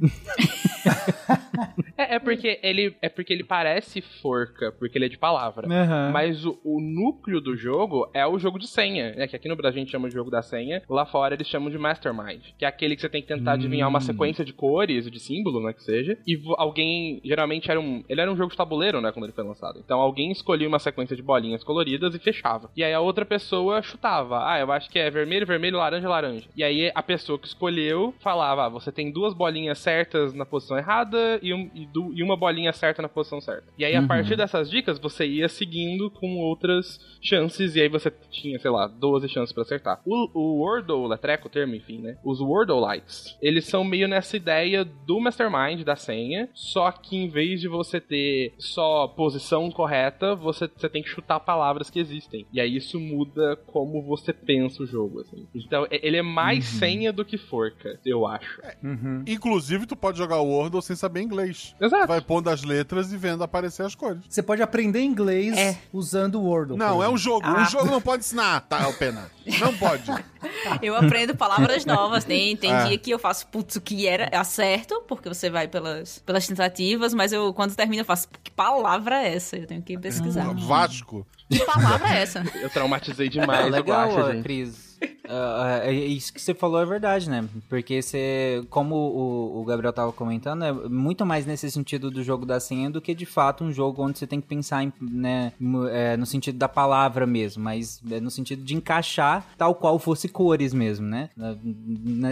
É, 1.98 2.16
é 2.16 2.20
porque 2.20 2.60
ele 2.64 2.96
é 3.02 3.10
porque 3.10 3.34
ele 3.34 3.44
parece 3.44 4.02
forca, 4.02 4.72
porque 4.72 4.98
ele 4.98 5.06
é 5.06 5.10
de 5.10 5.18
palavra. 5.18 5.68
Aham. 5.68 6.12
Mas 6.14 6.46
o, 6.46 6.58
o 6.64 6.80
núcleo 6.80 7.42
do 7.42 7.56
jogo 7.58 8.10
é 8.14 8.26
o 8.26 8.40
jogo 8.40 8.58
de 8.58 8.68
senha, 8.68 9.14
né? 9.16 9.28
Que 9.28 9.36
aqui 9.36 9.50
no 9.50 9.56
Brasil 9.56 9.82
a 9.82 9.84
gente 9.84 9.92
chama 9.92 10.08
de 10.08 10.16
jogo 10.16 10.32
da 10.32 10.42
senha, 10.42 10.82
lá 10.90 11.06
fora 11.06 11.34
eles 11.34 11.48
chamam 11.48 11.70
de 11.70 11.78
Mastermind, 11.78 12.42
que 12.58 12.64
é 12.64 12.68
aquele 12.68 12.96
que 12.96 13.02
você 13.02 13.10
tem 13.10 13.22
que 13.22 13.28
tentar 13.28 13.54
adivinhar 13.54 13.90
uma 13.90 14.00
sequência 14.00 14.46
de 14.46 14.54
cores, 14.54 15.10
de 15.12 15.20
símbolo, 15.20 15.62
né, 15.62 15.74
que 15.74 15.84
seja, 15.84 16.18
e 16.26 16.40
alguém, 16.58 17.20
geralmente 17.24 17.70
era 17.70 17.80
um, 17.80 18.04
ele 18.08 18.22
era 18.22 18.32
um 18.32 18.38
jogo 18.38 18.52
de 18.52 18.58
tabuleiro, 18.58 19.02
né, 19.02 19.12
quando 19.12 19.26
ele 19.26 19.34
foi 19.34 19.44
lançado. 19.44 19.80
Então 19.84 20.00
alguém 20.00 20.32
escolhia 20.32 20.68
uma 20.68 20.80
sequência 20.80 21.16
de 21.16 21.22
bolinhas 21.22 21.64
coloridas 21.64 22.16
e 22.16 22.20
fechava. 22.20 22.70
E 22.76 22.84
aí 22.84 22.94
a 22.94 23.00
outra 23.00 23.26
pessoa 23.26 23.82
chutava. 23.82 24.48
Ah, 24.50 24.60
eu 24.60 24.72
acho 24.72 24.90
que 24.90 25.00
é 25.00 25.10
vermelho, 25.10 25.46
vermelho, 25.46 25.78
laranja, 25.78 26.08
laranja. 26.08 26.48
E 26.56 26.64
aí 26.64 26.92
a 26.96 27.04
pessoa 27.04 27.38
que 27.38 27.48
escolheu 27.48 28.14
falava, 28.20 28.66
ah, 28.66 28.70
você 28.70 28.92
tem 28.92 29.12
duas 29.12 29.34
bolinhas 29.34 29.80
certas 29.90 30.34
na 30.34 30.46
posição 30.46 30.78
errada 30.78 31.40
e, 31.42 31.52
um- 31.54 31.70
e 31.74 31.86
du- 31.88 32.14
e 32.14 32.22
uma 32.22 32.38
bolinha 32.38 32.72
certa 32.72 33.02
na 33.02 33.10
posição 33.10 33.42
certa. 33.42 33.66
E 33.78 33.84
aí 33.84 33.96
a 33.96 34.02
Uhum. 34.02 34.08
partir 34.08 34.36
dessas 34.36 34.70
dicas 34.70 35.00
você 35.00 35.26
ia 35.26 35.50
seguindo 35.50 36.12
com 36.12 36.38
outras 36.38 37.00
chances 37.22 37.76
e 37.76 37.82
aí 37.82 37.90
você 37.90 38.12
tinha, 38.30 38.60
sei 38.60 38.70
lá, 38.70 38.88
12 38.88 39.28
chances 39.28 39.52
pra 39.52 39.64
acertar. 39.64 40.00
O, 40.06 40.30
o 40.40 40.60
Wordle, 40.62 40.96
o 40.98 41.08
Letreco, 41.08 41.48
o 41.48 41.50
termo, 41.50 41.74
enfim, 41.76 42.00
né? 42.00 42.18
Os 42.24 42.40
Wordle-likes, 42.40 43.36
eles 43.42 43.66
são 43.66 43.84
meio 43.84 44.08
nessa 44.08 44.38
ideia 44.38 44.84
do 44.86 45.20
Mastermind, 45.20 45.84
da 45.84 45.96
senha, 45.96 46.48
só 46.54 46.92
que 46.92 47.16
em 47.18 47.28
vez 47.30 47.60
de 47.62 47.68
você 47.68 48.00
ter 48.00 48.54
só 48.58 49.08
posição 49.08 49.72
correta, 49.72 50.36
você, 50.36 50.68
você 50.76 50.88
tem 50.90 51.02
que 51.02 51.10
chutar 51.10 51.40
palavras 51.40 51.90
que 51.90 52.00
existem. 52.00 52.46
E 52.54 52.62
aí 52.62 52.76
isso 52.76 53.00
muda 53.00 53.56
como 53.68 54.02
você 54.04 54.32
pensa 54.32 54.84
o 54.84 54.86
jogo, 54.86 55.22
assim. 55.22 55.48
Então, 55.56 55.88
ele 55.90 56.18
é 56.18 56.22
mais 56.22 56.66
senha 56.66 57.12
do 57.12 57.26
que 57.26 57.38
forca, 57.38 58.00
eu 58.06 58.26
acho. 58.28 58.62
Uhum. 58.84 59.24
Inclusive, 59.28 59.79
tu 59.86 59.96
pode 59.96 60.18
jogar 60.18 60.38
o 60.38 60.46
Wordle 60.48 60.82
sem 60.82 60.96
saber 60.96 61.22
inglês. 61.22 61.76
Exato. 61.80 62.08
Vai 62.08 62.22
pondo 62.22 62.50
as 62.50 62.64
letras 62.64 63.12
e 63.12 63.18
vendo 63.18 63.44
aparecer 63.44 63.84
as 63.86 63.96
cores. 63.96 64.22
Você 64.30 64.42
pode 64.42 64.62
aprender 64.62 65.02
inglês 65.02 65.58
É. 65.58 65.78
usando 65.94 66.36
o 66.36 66.44
Wordle. 66.44 66.78
Não, 66.78 67.02
é 67.04 67.10
um 67.10 67.18
jogo. 67.18 67.46
Ah. 67.46 67.62
Um 67.62 67.66
jogo 67.66 67.86
não 67.92 68.02
pode 68.02 68.24
ensinar, 68.24 68.62
tá, 68.62 68.92
Pena? 68.94 69.30
Não 69.60 69.76
pode. 69.78 70.04
Eu 70.82 70.96
aprendo 70.96 71.36
palavras 71.36 71.86
novas. 71.86 72.24
Tem, 72.24 72.56
tem 72.56 72.72
É. 72.72 72.86
dia 72.86 72.98
que 72.98 73.12
eu 73.12 73.20
faço, 73.20 73.48
putz, 73.48 73.76
o 73.76 73.82
que 73.82 74.08
era, 74.08 74.30
acerto, 74.40 75.02
porque 75.08 75.28
você 75.28 75.50
vai 75.50 75.68
pelas, 75.68 76.20
pelas 76.20 76.48
tentativas, 76.48 77.14
mas 77.14 77.34
eu, 77.34 77.54
quando 77.54 77.76
termina, 77.76 78.02
eu 78.02 78.06
faço, 78.06 78.28
que 78.44 78.52
palavra 78.52 79.22
é 79.24 79.36
essa? 79.36 79.58
Eu 79.58 79.68
tenho 79.68 79.82
que 79.82 79.98
pesquisar. 79.98 80.54
Vasco. 80.54 81.26
Que 81.50 81.60
palavra 81.66 82.10
é 82.10 82.22
essa? 82.22 82.44
Eu 82.62 82.70
traumatizei 82.70 83.28
É 83.28 83.30
demais 83.30 83.68
o 83.68 83.70
legal, 83.70 84.08
Guaxa, 84.10 84.24
ó, 84.24 84.32
gente. 84.32 84.44
Cris. 84.44 84.89
Ah, 85.28 85.82
ah, 85.86 85.92
isso 85.92 86.34
que 86.34 86.42
você 86.42 86.54
falou 86.54 86.82
é 86.82 86.86
verdade, 86.86 87.30
né? 87.30 87.48
Porque 87.68 88.02
você, 88.02 88.64
como 88.70 88.96
o, 88.96 89.62
o 89.62 89.66
Gabriel 89.66 89.94
tava 89.94 90.12
comentando, 90.12 90.64
é 90.64 90.72
muito 90.72 91.26
mais 91.26 91.46
nesse 91.46 91.70
sentido 91.72 92.10
do 92.10 92.24
jogo 92.24 92.46
da 92.46 92.60
senha 92.60 92.90
do 92.90 93.02
que 93.02 93.14
de 93.14 93.26
fato 93.26 93.64
um 93.64 93.72
jogo 93.72 94.04
onde 94.04 94.18
você 94.20 94.28
tem 94.28 94.42
que 94.42 94.48
pensar 94.48 94.84
em, 94.84 94.92
né, 95.02 95.54
é, 95.92 96.18
no 96.18 96.26
sentido 96.26 96.58
da 96.58 96.70
palavra 96.70 97.26
mesmo, 97.26 97.64
mas 97.64 98.02
é 98.10 98.20
no 98.20 98.32
sentido 98.32 98.64
de 98.64 98.76
encaixar 98.76 99.46
tal 99.58 99.76
qual 99.76 100.00
fosse 100.00 100.28
cores 100.28 100.74
mesmo, 100.74 101.06
né? 101.06 101.30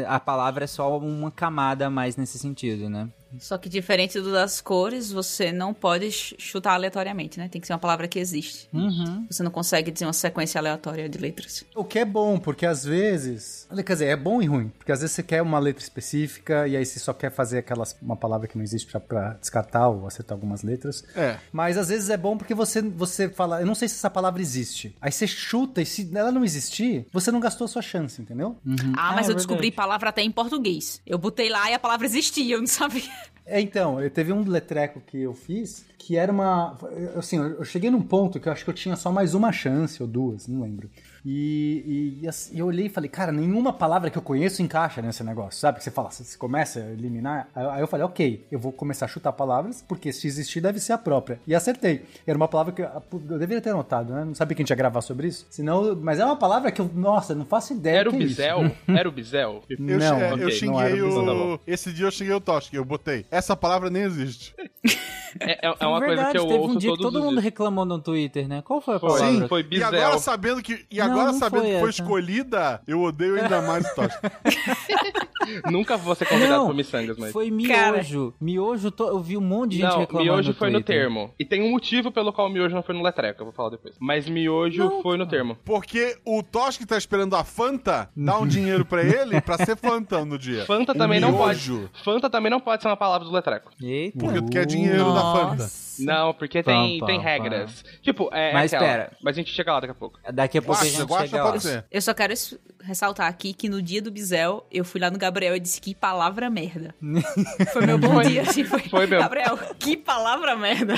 A 0.08 0.20
palavra 0.20 0.64
é 0.64 0.68
só 0.68 0.98
uma 0.98 1.32
camada 1.32 1.88
a 1.88 1.90
mais 1.90 2.16
nesse 2.16 2.40
sentido, 2.40 2.90
né? 2.90 3.10
Só 3.40 3.58
que 3.58 3.68
diferente 3.70 4.20
do 4.20 4.32
das 4.32 4.62
cores, 4.62 5.12
você 5.12 5.52
não 5.52 5.74
pode 5.74 6.12
ch- 6.12 6.36
chutar 6.38 6.74
aleatoriamente, 6.74 7.38
né? 7.40 7.48
Tem 7.50 7.60
que 7.60 7.68
ser 7.68 7.74
uma 7.74 7.80
palavra 7.80 8.08
que 8.08 8.18
existe. 8.20 8.68
Uhum. 8.74 9.26
Você 9.30 9.44
não 9.44 9.52
consegue 9.52 9.92
dizer 9.92 10.06
uma 10.06 10.14
sequência 10.14 10.60
aleatória 10.60 11.08
de 11.10 11.18
letras. 11.18 11.64
O 11.76 11.84
que 11.84 12.00
é 12.00 12.06
bom, 12.06 12.40
porque 12.40 12.66
às 12.66 12.84
vezes. 12.86 13.68
Quer 13.86 13.94
dizer, 13.94 14.06
é 14.06 14.16
bom 14.16 14.42
e 14.42 14.46
ruim. 14.46 14.70
Porque 14.78 14.92
às 14.92 15.02
vezes 15.02 15.16
você 15.16 15.24
quer 15.24 15.42
uma 15.42 15.60
letra 15.60 15.84
específica 15.84 16.68
e 16.68 16.76
aí 16.78 16.86
você 16.86 17.00
só 17.00 17.14
quer 17.14 17.32
fazer 17.32 17.60
aquelas, 17.60 17.96
uma 18.02 18.16
palavra 18.16 18.48
que 18.48 18.58
não 18.58 18.64
existe 18.64 18.90
pra, 18.90 19.00
pra 19.00 19.34
descartar 19.34 19.90
ou 19.90 20.08
acertar 20.08 20.36
algumas 20.36 20.64
letras. 20.64 21.04
É. 21.16 21.38
Mas 21.52 21.78
às 21.78 21.90
vezes 21.90 22.10
é 22.10 22.18
bom 22.18 22.38
porque 22.38 22.54
você, 22.54 22.82
você 22.82 23.30
fala, 23.30 23.60
eu 23.62 23.66
não 23.66 23.76
sei 23.76 23.88
se 23.88 23.96
essa 23.96 24.10
palavra 24.10 24.42
existe. 24.42 24.96
Aí 25.02 25.12
você 25.12 25.28
chuta 25.28 25.82
e 25.82 25.86
se 25.86 26.10
ela 26.16 26.32
não 26.32 26.44
existir, 26.44 27.06
você 27.12 27.32
não 27.32 27.40
gastou 27.40 27.66
a 27.66 27.68
sua 27.68 27.82
chance, 27.82 28.22
entendeu? 28.22 28.58
Ah, 28.98 29.14
mas 29.14 29.28
é 29.28 29.32
eu 29.32 29.36
descobri 29.36 29.64
verdade. 29.70 29.76
palavra 29.76 30.10
até 30.10 30.22
em 30.22 30.32
português. 30.32 31.02
Eu 31.06 31.18
botei 31.18 31.50
lá 31.50 31.70
e 31.70 31.74
a 31.74 31.80
palavra 31.80 32.06
existia, 32.06 32.56
eu 32.56 32.60
não 32.60 32.68
sabia. 32.68 33.04
É, 33.48 33.62
então, 33.62 34.02
eu 34.02 34.10
teve 34.10 34.34
um 34.34 34.44
letreco 34.48 35.00
que 35.00 35.22
eu 35.22 35.34
fiz 35.34 35.86
que 35.98 36.18
era 36.18 36.32
uma. 36.32 36.78
Assim, 37.16 37.38
eu 37.38 37.64
cheguei 37.64 37.90
num 37.90 38.02
ponto 38.02 38.40
que 38.40 38.48
eu 38.48 38.54
acho 38.54 38.64
que 38.64 38.70
eu 38.70 38.74
tinha 38.74 38.96
só 38.96 39.12
mais 39.12 39.34
uma 39.34 39.52
chance 39.52 40.02
ou 40.02 40.08
duas, 40.08 40.48
não 40.48 40.62
lembro. 40.62 40.90
E, 41.30 42.22
e, 42.24 42.56
e 42.56 42.60
eu 42.60 42.68
olhei 42.68 42.86
e 42.86 42.90
falei, 42.90 43.10
cara, 43.10 43.34
nenhuma 43.34 43.74
palavra 43.74 44.10
que 44.10 44.18
eu 44.18 44.22
conheço 44.22 44.62
encaixa 44.62 45.02
nesse 45.02 45.26
negócio, 45.26 45.60
sabe? 45.60 45.78
Que 45.78 45.84
você 45.84 45.92
fala, 45.92 46.10
você 46.10 46.38
começa 46.38 46.80
a 46.80 46.94
eliminar. 46.94 47.50
Aí 47.54 47.82
eu 47.82 47.88
falei, 47.88 48.06
ok, 48.06 48.46
eu 48.50 48.58
vou 48.58 48.72
começar 48.72 49.04
a 49.04 49.08
chutar 49.10 49.34
palavras, 49.34 49.84
porque 49.86 50.14
se 50.14 50.26
existir 50.26 50.62
deve 50.62 50.80
ser 50.80 50.94
a 50.94 50.98
própria. 50.98 51.38
E 51.46 51.54
acertei. 51.54 52.06
Era 52.26 52.38
uma 52.38 52.48
palavra 52.48 52.72
que 52.72 52.82
eu, 52.82 52.88
eu 53.12 53.38
deveria 53.38 53.60
ter 53.60 53.72
anotado, 53.72 54.14
né? 54.14 54.24
Não 54.24 54.34
sabia 54.34 54.56
que 54.56 54.62
a 54.62 54.64
gente 54.64 54.70
ia 54.70 54.76
gravar 54.78 55.02
sobre 55.02 55.28
isso. 55.28 55.46
Senão, 55.50 55.98
mas 56.02 56.18
é 56.18 56.24
uma 56.24 56.38
palavra 56.38 56.72
que 56.72 56.80
eu, 56.80 56.90
nossa, 56.96 57.36
não 57.36 57.46
faço 57.46 57.74
ideia. 57.74 57.98
Era 57.98 58.10
o 58.10 58.14
que 58.14 58.24
é. 58.24 58.26
Bizel? 58.26 58.72
Era 58.88 59.10
o 59.10 59.12
Bizel? 59.12 59.64
Eu, 59.70 59.78
Não, 59.80 60.20
eu 60.20 60.34
ok, 60.34 60.44
não 60.46 60.52
xinguei 60.52 60.94
era 60.94 61.06
o. 61.06 61.26
Bom. 61.26 61.60
Esse 61.68 61.92
dia 61.92 62.06
eu 62.06 62.12
xinguei 62.12 62.34
o 62.34 62.40
Toski, 62.40 62.78
eu 62.78 62.86
botei. 62.86 63.26
Essa 63.30 63.54
palavra 63.54 63.90
nem 63.90 64.04
existe. 64.04 64.56
É, 65.42 65.68
é- 65.68 65.74
é 65.80 65.86
uma 65.88 66.00
Verdade, 66.00 66.18
coisa 66.18 66.32
que 66.32 66.38
eu 66.38 66.48
teve 66.48 66.60
ouço 66.60 66.76
um 66.76 66.78
dia 66.78 66.92
que 66.94 66.98
todo 67.02 67.20
mundo 67.20 67.32
dias. 67.32 67.44
reclamou 67.44 67.86
no 67.86 68.00
Twitter, 68.00 68.48
né? 68.48 68.62
Qual 68.64 68.82
foi 68.82 68.96
a 68.96 69.00
palavra? 69.00 69.26
Sim, 69.28 69.48
foi 69.48 69.60
E 69.62 69.64
Bizel. 69.64 69.88
agora 69.88 70.18
sabendo 70.20 70.62
que, 70.62 70.86
e 70.92 70.98
Não, 70.98 71.06
agora 71.06 71.32
não 71.32 71.40
sabendo 71.40 71.62
foi 71.64 71.72
que 71.74 71.80
foi 71.80 71.90
essa. 71.90 72.02
escolhida, 72.02 72.82
eu 72.88 73.02
odeio 73.02 73.36
ainda 73.42 73.62
mais 73.62 73.86
o 73.86 73.96
Toski. 73.96 74.20
Nunca 75.72 75.96
vou 75.98 76.14
ser 76.14 76.26
convidado 76.26 76.58
Não, 76.60 76.66
por 76.68 76.76
miçangas, 76.76 77.18
mas... 77.18 77.32
Foi 77.32 77.50
Cara. 77.68 77.94
miojo. 77.94 78.34
Miojo, 78.40 78.92
to- 78.92 79.08
eu 79.08 79.20
vi 79.20 79.38
um 79.38 79.42
monte 79.42 79.72
de 79.72 79.78
gente 79.78 79.92
Não, 79.92 80.00
reclamando 80.00 80.32
miojo 80.32 80.50
no 80.50 80.56
foi 80.56 80.70
no 80.70 80.80
Twitter. 80.80 80.96
termo. 81.04 81.34
E 81.40 81.46
tem 81.46 81.64
um 81.64 81.72
motivo 81.72 82.12
pelo 82.12 82.34
qual 82.34 82.48
o 82.48 82.50
miojo 82.50 82.76
não 82.76 82.84
foi 82.84 82.94
no 82.96 83.02
letreco, 83.02 83.42
eu 83.42 83.46
vou 83.46 83.54
falar 83.54 83.70
depois. 83.70 83.96
Mas 84.00 84.28
miojo 84.28 84.84
Não, 84.84 85.02
foi 85.02 85.18
no 85.18 85.26
termo. 85.26 85.58
Porque 85.64 86.18
o 86.26 86.44
Toski 86.44 86.86
tá 86.86 86.98
esperando 86.98 87.36
a 87.36 87.44
Fanta, 87.46 88.10
dá 88.16 88.38
um 88.38 88.46
dinheiro 88.48 88.84
pra 88.84 89.02
ele 89.04 89.40
pra 89.40 89.58
ser 89.58 89.78
Fanta 89.78 90.26
no 90.26 90.38
dia. 90.38 90.66
Fanta 90.66 90.94
também 90.94 91.20
não 91.20 91.32
miojo, 91.32 91.78
pode. 91.94 92.04
Fanta 92.04 92.30
também 92.30 92.52
não 92.52 92.60
pode 92.60 92.82
ser 92.82 92.90
uma 92.90 92.98
palavra 92.98 93.26
do 93.28 93.34
letreco. 93.34 93.72
Eita. 93.82 94.18
Porque 94.20 94.42
tu 94.42 94.50
quer 94.52 94.66
dinheiro 94.66 95.14
da 95.14 95.27
Fanta. 95.34 95.64
Nossa. 95.64 95.88
Não, 96.00 96.32
porque 96.34 96.62
tem, 96.62 97.00
Pam, 97.00 97.06
tem 97.08 97.18
pam, 97.18 97.24
regras. 97.24 97.84
Tipo, 98.04 98.30
é. 98.32 98.54
Mas 98.54 98.72
aquela- 98.72 98.92
pera. 98.92 99.12
Mas 99.24 99.36
a 99.36 99.40
gente 99.40 99.52
chega 99.52 99.74
lá 99.74 99.80
daqui 99.80 99.92
a 99.92 99.96
pouco. 99.96 100.20
Daqui 100.32 100.58
a 100.60 100.62
pouco 100.62 100.80
a 100.82 100.86
gente 100.86 100.96
chega 100.96 101.44
lá. 101.44 101.60
ser. 101.60 101.86
Eu 101.92 102.02
só 102.02 102.14
quero 102.14 102.34
es- 102.34 102.56
ressaltar 102.84 103.28
aqui 103.28 103.52
que 103.54 103.68
no 103.68 103.82
dia 103.82 104.02
do 104.02 104.12
Bizel, 104.12 104.64
eu 104.72 104.86
fui 104.86 105.02
lá 105.02 105.10
no 105.10 105.18
Gabriel 105.18 105.56
e 105.56 105.60
disse 105.60 105.82
que 105.82 105.96
palavra 105.96 106.50
merda. 106.52 106.94
Foi 107.74 107.86
meu 107.86 107.98
bom 107.98 108.22
dia, 108.22 108.44
assim, 108.44 108.64
foi. 108.64 108.80
Foi 108.82 109.08
mesmo. 109.08 109.24
Gabriel, 109.24 109.58
que 109.80 109.98
palavra 109.98 110.56
merda. 110.56 110.94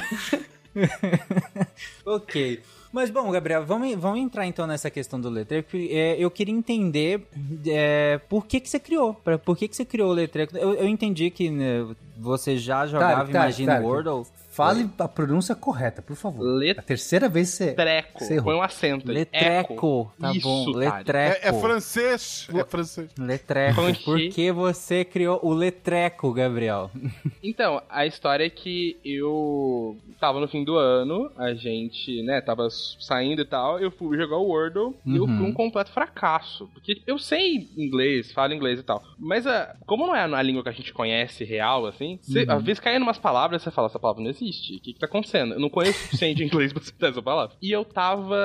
Ok. 2.06 2.62
Mas 2.92 3.10
bom, 3.12 3.30
Gabriel, 3.32 3.64
vamos, 3.66 3.94
vamos 3.96 4.20
entrar 4.20 4.48
então 4.48 4.66
nessa 4.66 4.90
questão 4.90 5.20
do 5.22 5.30
letreiro. 5.30 5.64
porque, 5.70 5.90
é, 5.92 6.16
eu 6.18 6.30
queria 6.32 6.54
entender 6.54 7.28
é, 7.68 8.20
por 8.30 8.46
que, 8.48 8.60
que 8.60 8.68
você 8.70 8.80
criou. 8.80 9.14
Pra, 9.14 9.38
por 9.38 9.56
que, 9.56 9.68
que 9.68 9.76
você 9.76 9.86
criou 9.86 10.10
o 10.10 10.14
letreiro? 10.14 10.58
Eu, 10.58 10.74
eu 10.74 10.88
entendi 10.88 11.30
que 11.30 11.50
né, 11.52 11.86
você 12.20 12.58
já 12.58 12.86
jogava, 12.86 13.14
Tarek, 13.16 13.32
Tarek, 13.32 13.48
imagina, 13.62 13.72
Tarek. 13.74 13.88
Wordle. 13.88 14.24
Fale 14.52 14.90
a 15.00 15.08
pronúncia 15.08 15.56
correta, 15.56 16.02
por 16.02 16.18
favor. 16.18 16.44
Let- 16.44 16.80
A 16.80 16.82
terceira 16.82 17.30
vez 17.30 17.48
você. 17.50 17.72
Treco. 17.74 18.20
Você 18.26 18.34
errou. 18.34 18.46
Põe 18.46 18.56
um 18.56 18.62
acento. 18.62 19.08
aí. 19.10 19.16
Letreco. 19.20 19.74
Eco. 19.74 20.14
Tá 20.20 20.32
Isso, 20.34 20.42
bom, 20.42 20.70
letreco. 20.72 21.40
É, 21.46 21.50
é 21.50 21.54
francês. 21.54 22.48
É 22.54 22.64
francês. 22.66 23.10
Letreco. 23.18 23.82
Por 24.04 24.20
que 24.30 24.52
você 24.52 25.06
criou 25.06 25.40
o 25.44 25.54
letreco, 25.54 26.34
Gabriel? 26.34 26.92
Então, 27.42 27.82
a 27.90 28.06
história 28.06 28.46
é 28.46 28.50
que 28.50 28.98
eu 29.04 29.98
tava 30.20 30.40
no 30.40 30.48
fim 30.48 30.64
do 30.64 30.76
ano, 30.78 31.32
a 31.38 31.54
gente, 31.54 32.22
né, 32.24 32.42
tava 32.42 32.68
saindo 33.00 33.42
e 33.42 33.46
tal, 33.46 33.80
eu 33.80 33.90
fui 33.92 34.18
jogar 34.18 34.38
o 34.38 34.48
Wordle 34.48 34.94
e 35.06 35.16
eu 35.16 35.24
Uhum. 35.24 35.38
fui 35.38 35.48
um 35.48 35.54
completo 35.54 35.92
fracasso. 35.92 36.68
Porque 36.74 37.02
eu 37.08 37.18
sei 37.18 37.70
inglês, 37.78 38.32
falo 38.32 38.54
inglês 38.54 38.80
e 38.80 38.84
tal. 38.84 39.02
Mas 39.18 39.48
ah, 39.48 39.76
como 39.86 40.06
não 40.06 40.16
é 40.16 40.22
a 40.24 40.42
língua 40.42 40.64
que 40.64 40.70
a 40.70 40.74
gente 40.74 40.92
conhece 40.94 41.44
real, 41.46 41.86
assim, 41.86 42.09
cê, 42.22 42.44
Uhum. 42.44 42.52
às 42.52 42.64
vezes 42.64 42.80
cai 42.80 42.96
em 42.98 43.02
umas 43.02 43.18
palavras 43.18 43.62
você 43.62 43.72
fala, 43.72 43.88
essa 43.88 44.00
palavra 44.00 44.24
não 44.24 44.30
existe. 44.30 44.76
O 44.78 44.80
que, 44.82 44.94
que 44.94 45.00
tá 45.00 45.06
acontecendo? 45.06 45.54
Eu 45.54 45.60
não 45.60 45.70
conheço 45.70 45.98
o 46.00 46.02
suficiente 46.04 46.38
de 46.38 46.44
inglês 46.46 46.72
pra 46.74 46.82
citar 46.82 47.10
essa 47.12 47.22
palavra. 47.22 47.56
E 47.62 47.72
eu 47.72 47.84
tava 47.86 48.38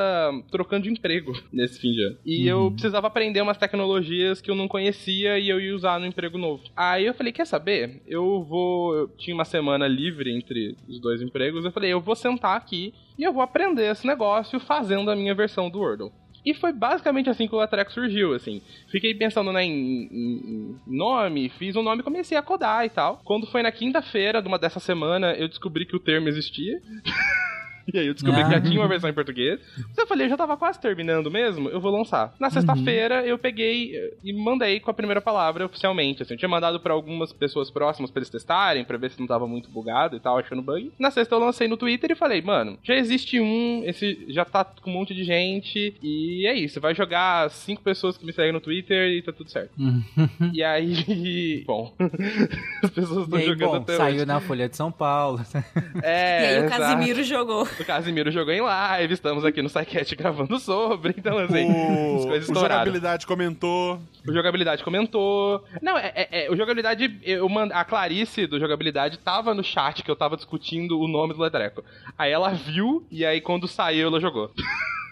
trocando 0.50 0.84
de 0.84 0.90
emprego 0.90 1.32
nesse 1.52 1.80
fim 1.80 1.92
de 1.92 2.02
ano. 2.04 2.16
E 2.24 2.46
eu 2.46 2.70
precisava 2.70 3.06
aprender 3.06 3.40
umas 3.40 3.56
tecnologias 3.56 4.40
que 4.40 4.50
eu 4.50 4.54
não 4.54 4.68
conhecia 4.68 5.38
e 5.38 5.48
eu 5.48 5.60
ia 5.60 5.74
usar 5.74 5.98
no 6.00 6.06
emprego 6.06 6.38
novo. 6.38 6.62
Aí 6.76 7.04
eu 7.06 7.14
falei, 7.14 7.32
quer 7.32 7.46
saber? 7.46 8.02
Eu 8.06 8.42
vou. 8.42 8.94
Eu 8.94 9.08
tinha 9.16 9.34
uma 9.34 9.44
semana 9.44 9.86
livre 9.86 10.30
entre 10.34 10.76
os 10.88 11.00
dois 11.00 11.20
empregos. 11.22 11.64
Eu 11.64 11.72
falei, 11.72 11.92
eu 11.92 12.00
vou 12.00 12.14
sentar 12.16 12.56
aqui 12.56 12.92
e 13.18 13.22
eu 13.22 13.32
vou 13.32 13.42
aprender 13.42 13.90
esse 13.90 14.06
negócio 14.06 14.58
fazendo 14.60 15.10
a 15.10 15.16
minha 15.16 15.34
versão 15.34 15.70
do 15.70 15.78
Wordle. 15.78 16.12
E 16.44 16.52
foi 16.54 16.72
basicamente 16.72 17.30
assim 17.30 17.48
que 17.48 17.54
o 17.54 17.58
Letreco 17.60 17.92
surgiu, 17.92 18.34
assim. 18.34 18.60
Fiquei 18.90 19.14
pensando 19.14 19.50
né, 19.52 19.64
em, 19.64 19.70
em- 19.72 20.76
em 20.86 20.96
nome, 20.96 21.48
fiz 21.48 21.74
um 21.76 21.82
nome 21.82 22.00
e 22.00 22.04
comecei 22.04 22.36
a 22.36 22.42
codar 22.42 22.84
e 22.84 22.90
tal. 22.90 23.20
Quando 23.24 23.46
foi 23.46 23.62
na 23.62 23.72
quinta-feira 23.72 24.42
de 24.42 24.48
uma 24.48 24.58
dessa 24.58 24.78
semana, 24.80 25.32
eu 25.32 25.48
descobri 25.48 25.86
que 25.86 25.96
o 25.96 26.00
termo 26.00 26.28
existia. 26.28 26.80
E 27.92 27.98
aí 27.98 28.06
eu 28.06 28.14
descobri 28.14 28.42
que 28.44 28.50
já 28.50 28.56
Ah. 28.56 28.60
tinha 28.60 28.80
uma 28.80 28.88
versão 28.88 29.10
em 29.10 29.12
português. 29.12 29.60
Mas 29.76 29.98
eu 29.98 30.06
falei, 30.06 30.26
eu 30.26 30.30
já 30.30 30.36
tava 30.36 30.56
quase 30.56 30.80
terminando 30.80 31.30
mesmo, 31.30 31.68
eu 31.68 31.80
vou 31.80 31.92
lançar. 31.92 32.32
Na 32.40 32.48
sexta-feira 32.50 33.24
eu 33.26 33.36
peguei 33.38 33.96
eh, 33.96 34.14
e 34.24 34.32
mandei 34.32 34.80
com 34.80 34.90
a 34.90 34.94
primeira 34.94 35.20
palavra 35.20 35.66
oficialmente. 35.66 36.22
Assim, 36.22 36.34
eu 36.34 36.38
tinha 36.38 36.48
mandado 36.48 36.80
pra 36.80 36.92
algumas 36.94 37.32
pessoas 37.32 37.70
próximas 37.70 38.10
pra 38.10 38.20
eles 38.20 38.30
testarem, 38.30 38.84
pra 38.84 38.96
ver 38.96 39.10
se 39.10 39.20
não 39.20 39.26
tava 39.26 39.46
muito 39.46 39.68
bugado 39.70 40.16
e 40.16 40.20
tal, 40.20 40.38
achando 40.38 40.62
bug. 40.62 40.92
Na 40.98 41.10
sexta 41.10 41.34
eu 41.34 41.38
lancei 41.38 41.68
no 41.68 41.76
Twitter 41.76 42.10
e 42.10 42.14
falei, 42.14 42.40
mano, 42.42 42.78
já 42.82 42.94
existe 42.94 43.40
um, 43.40 43.82
esse 43.84 44.24
já 44.28 44.44
tá 44.44 44.64
com 44.64 44.90
um 44.90 44.94
monte 44.94 45.14
de 45.14 45.24
gente, 45.24 45.94
e 46.02 46.46
é 46.46 46.54
isso. 46.54 46.80
Vai 46.80 46.94
jogar 46.94 47.50
cinco 47.50 47.82
pessoas 47.82 48.16
que 48.16 48.24
me 48.24 48.32
seguem 48.32 48.52
no 48.52 48.60
Twitter 48.60 49.08
e 49.10 49.22
tá 49.22 49.32
tudo 49.32 49.50
certo. 49.50 49.72
e 50.52 50.62
aí, 50.62 51.62
bom, 51.66 51.92
as 52.82 52.90
pessoas 52.90 53.24
estão 53.24 53.40
jogando 53.40 53.70
bom, 53.70 53.76
até 53.76 53.96
saiu 53.96 54.16
hoje. 54.16 54.26
na 54.26 54.40
Folha 54.40 54.68
de 54.68 54.76
São 54.76 54.90
Paulo. 54.90 55.40
É, 56.02 56.42
e 56.42 56.46
aí 56.56 56.62
o 56.62 56.64
exato. 56.66 56.80
Casimiro 56.82 57.22
jogou. 57.22 57.66
O 57.78 57.84
Casimiro 57.84 58.30
jogou 58.30 58.52
em 58.54 58.60
live, 58.60 59.14
estamos 59.14 59.44
aqui 59.44 59.60
no 59.60 59.68
SciCast 59.68 60.14
gravando 60.16 60.58
sobre, 60.60 61.14
então 61.18 61.38
assim, 61.38 61.66
O, 61.68 62.16
as 62.18 62.24
coisas 62.24 62.48
o 62.48 62.52
estouraram. 62.52 62.74
jogabilidade 62.80 63.26
comentou. 63.26 64.00
O 64.26 64.32
jogabilidade 64.32 64.84
comentou. 64.84 65.64
Não, 65.82 65.98
é, 65.98 66.12
é- 66.14 66.46
é, 66.46 66.50
o 66.50 66.56
jogabilidade, 66.56 67.18
eu 67.22 67.48
mand... 67.48 67.70
a 67.72 67.84
Clarice 67.84 68.46
do 68.46 68.58
jogabilidade 68.60 69.18
tava 69.18 69.52
no 69.54 69.64
chat 69.64 70.02
que 70.02 70.10
eu 70.10 70.16
tava 70.16 70.36
discutindo 70.36 70.98
o 71.00 71.08
nome 71.08 71.34
do 71.34 71.40
Letreco. 71.42 71.82
Aí 72.16 72.30
ela 72.30 72.50
viu 72.50 73.04
e 73.10 73.24
aí 73.26 73.40
quando 73.40 73.66
saiu 73.66 74.08
ela 74.08 74.20
jogou. 74.20 74.50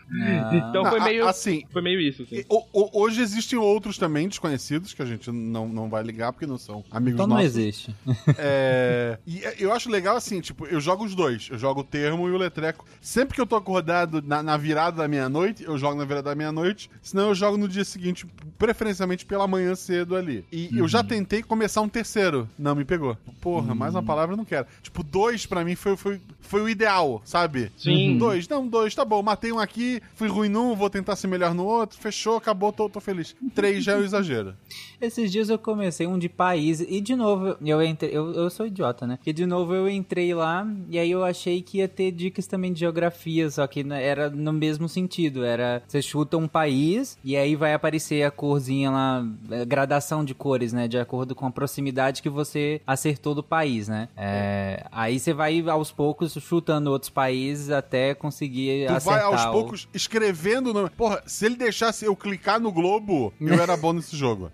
Então 0.68 0.84
foi 0.86 0.98
Ah, 1.00 1.04
meio, 1.04 1.26
Assim, 1.28 1.64
foi 1.70 1.82
meio 1.82 2.00
isso, 2.00 2.22
assim. 2.22 2.44
o- 2.48 2.64
o- 2.72 3.00
hoje 3.02 3.20
existem 3.22 3.58
outros 3.58 3.96
também 3.98 4.28
desconhecidos 4.28 4.92
que 4.94 5.00
a 5.02 5.04
gente 5.06 5.30
não, 5.30 5.68
não 5.68 5.88
vai 5.88 6.02
ligar 6.02 6.32
porque 6.32 6.46
não 6.46 6.58
são 6.58 6.84
amigos 6.90 7.14
Então 7.14 7.26
não 7.26 7.36
nossos. 7.36 7.56
existe. 7.56 7.94
É, 8.38 9.18
e 9.26 9.42
eu 9.58 9.72
acho 9.72 9.88
legal 9.90 10.16
assim, 10.16 10.40
tipo, 10.40 10.66
eu 10.66 10.80
jogo 10.80 11.04
os 11.04 11.14
dois. 11.14 11.48
Eu 11.50 11.58
jogo 11.58 11.80
o 11.80 11.84
termo 11.84 12.28
e 12.28 12.32
o 12.32 12.36
letreco. 12.36 12.84
Sempre 13.00 13.34
que 13.34 13.40
eu 13.40 13.46
tô 13.46 13.56
acordado 13.56 14.22
na, 14.22 14.42
na 14.42 14.56
virada 14.56 14.98
da 14.98 15.08
meia-noite, 15.08 15.64
eu 15.64 15.76
jogo 15.78 15.96
na 15.96 16.04
virada 16.04 16.30
da 16.30 16.34
meia-noite. 16.34 16.90
Senão 17.02 17.28
eu 17.28 17.34
jogo 17.34 17.56
no 17.56 17.68
dia 17.68 17.84
seguinte, 17.84 18.26
preferencialmente 18.58 19.26
pela 19.26 19.46
manhã 19.46 19.74
cedo 19.74 20.16
ali. 20.16 20.44
E 20.52 20.70
eu 20.78 20.86
já 20.88 21.02
tentei 21.02 21.42
começar 21.42 21.80
um 21.80 21.88
terceiro. 21.88 22.48
Não 22.58 22.74
me 22.74 22.84
pegou. 22.84 23.16
Porra, 23.40 23.74
mais 23.74 23.94
uma 23.94 24.02
palavra 24.02 24.32
eu 24.34 24.36
não 24.36 24.44
quero. 24.44 24.66
Tipo, 24.82 25.02
dois 25.02 25.46
pra 25.46 25.64
mim 25.64 25.74
foi, 25.74 25.96
foi, 25.96 26.20
foi 26.40 26.62
o 26.62 26.68
ideal, 26.68 27.20
sabe? 27.24 27.72
Sim. 27.76 28.18
Dois, 28.18 28.46
não, 28.48 28.66
dois, 28.66 28.94
tá 28.94 29.04
bom. 29.04 29.22
Matei 29.22 29.52
um 29.52 29.58
aqui, 29.58 29.91
fui 30.14 30.28
ruim 30.28 30.48
num, 30.48 30.74
vou 30.74 30.88
tentar 30.88 31.16
ser 31.16 31.26
melhor 31.26 31.54
no 31.54 31.64
outro. 31.64 31.98
Fechou, 31.98 32.36
acabou, 32.36 32.72
tô, 32.72 32.88
tô 32.88 33.00
feliz. 33.00 33.34
Três 33.54 33.82
já 33.84 33.92
é 33.92 33.96
o 33.96 34.04
exagero. 34.04 34.54
Esses 35.00 35.32
dias 35.32 35.50
eu 35.50 35.58
comecei 35.58 36.06
um 36.06 36.16
de 36.18 36.28
país 36.28 36.80
e 36.80 37.00
de 37.00 37.16
novo 37.16 37.56
eu 37.60 37.82
entrei, 37.82 38.16
eu, 38.16 38.32
eu 38.34 38.48
sou 38.48 38.66
idiota, 38.66 39.04
né? 39.06 39.18
E 39.26 39.32
de 39.32 39.44
novo 39.46 39.74
eu 39.74 39.88
entrei 39.90 40.32
lá 40.32 40.64
e 40.88 40.96
aí 40.96 41.10
eu 41.10 41.24
achei 41.24 41.60
que 41.60 41.78
ia 41.78 41.88
ter 41.88 42.12
dicas 42.12 42.46
também 42.46 42.72
de 42.72 42.78
geografia, 42.80 43.50
só 43.50 43.66
que 43.66 43.84
era 43.90 44.30
no 44.30 44.52
mesmo 44.52 44.88
sentido, 44.88 45.44
era 45.44 45.82
você 45.88 46.00
chuta 46.00 46.36
um 46.36 46.46
país 46.46 47.18
e 47.24 47.36
aí 47.36 47.56
vai 47.56 47.74
aparecer 47.74 48.22
a 48.22 48.30
corzinha 48.30 48.90
lá, 48.92 49.26
a 49.60 49.64
gradação 49.64 50.24
de 50.24 50.34
cores, 50.34 50.72
né, 50.72 50.86
de 50.86 50.96
acordo 50.98 51.34
com 51.34 51.46
a 51.46 51.50
proximidade 51.50 52.22
que 52.22 52.28
você 52.30 52.80
acertou 52.86 53.34
do 53.34 53.42
país, 53.42 53.88
né? 53.88 54.08
É, 54.16 54.84
aí 54.92 55.18
você 55.18 55.32
vai 55.32 55.60
aos 55.68 55.90
poucos 55.90 56.32
chutando 56.34 56.90
outros 56.92 57.10
países 57.10 57.70
até 57.70 58.14
conseguir 58.14 58.86
Tu 58.86 58.92
acertar 58.92 59.18
vai 59.30 59.32
aos 59.32 59.44
o- 59.46 59.50
poucos 59.50 59.81
escrevendo 59.94 60.70
o 60.70 60.72
nome. 60.74 60.90
Porra, 60.90 61.22
se 61.26 61.46
ele 61.46 61.56
deixasse 61.56 62.04
eu 62.04 62.14
clicar 62.16 62.60
no 62.60 62.70
globo, 62.72 63.32
eu 63.40 63.54
era 63.60 63.76
bom 63.76 63.92
nesse 63.92 64.16
jogo. 64.16 64.50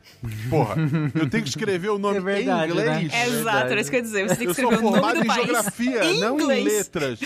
Porra, 0.51 0.75
eu 1.15 1.29
tenho 1.29 1.43
que 1.43 1.49
escrever 1.49 1.91
o 1.91 1.99
nome 1.99 2.19
É 2.19 2.21
verdade, 2.21 2.71
em 2.73 2.75
inglês. 2.75 3.13
né? 3.13 3.27
Exato, 3.29 3.67
era 3.73 3.81
isso 3.81 3.91
que 3.91 3.97
eu 3.97 3.99
ia 4.01 4.03
dizer. 4.05 4.29
Você 4.29 4.37
tem 4.37 4.47
que 4.47 4.51
Eu 4.51 4.55
sou 4.55 4.65
escrever 4.65 4.85
o 4.85 4.91
nome 4.91 4.95
formado 5.01 5.19
do 5.19 5.25
em 5.25 5.27
país. 5.27 5.45
geografia, 5.45 6.05
em 6.05 6.21
não 6.21 6.39
em 6.39 6.43
inglês. 6.43 6.65
letras. 6.65 7.21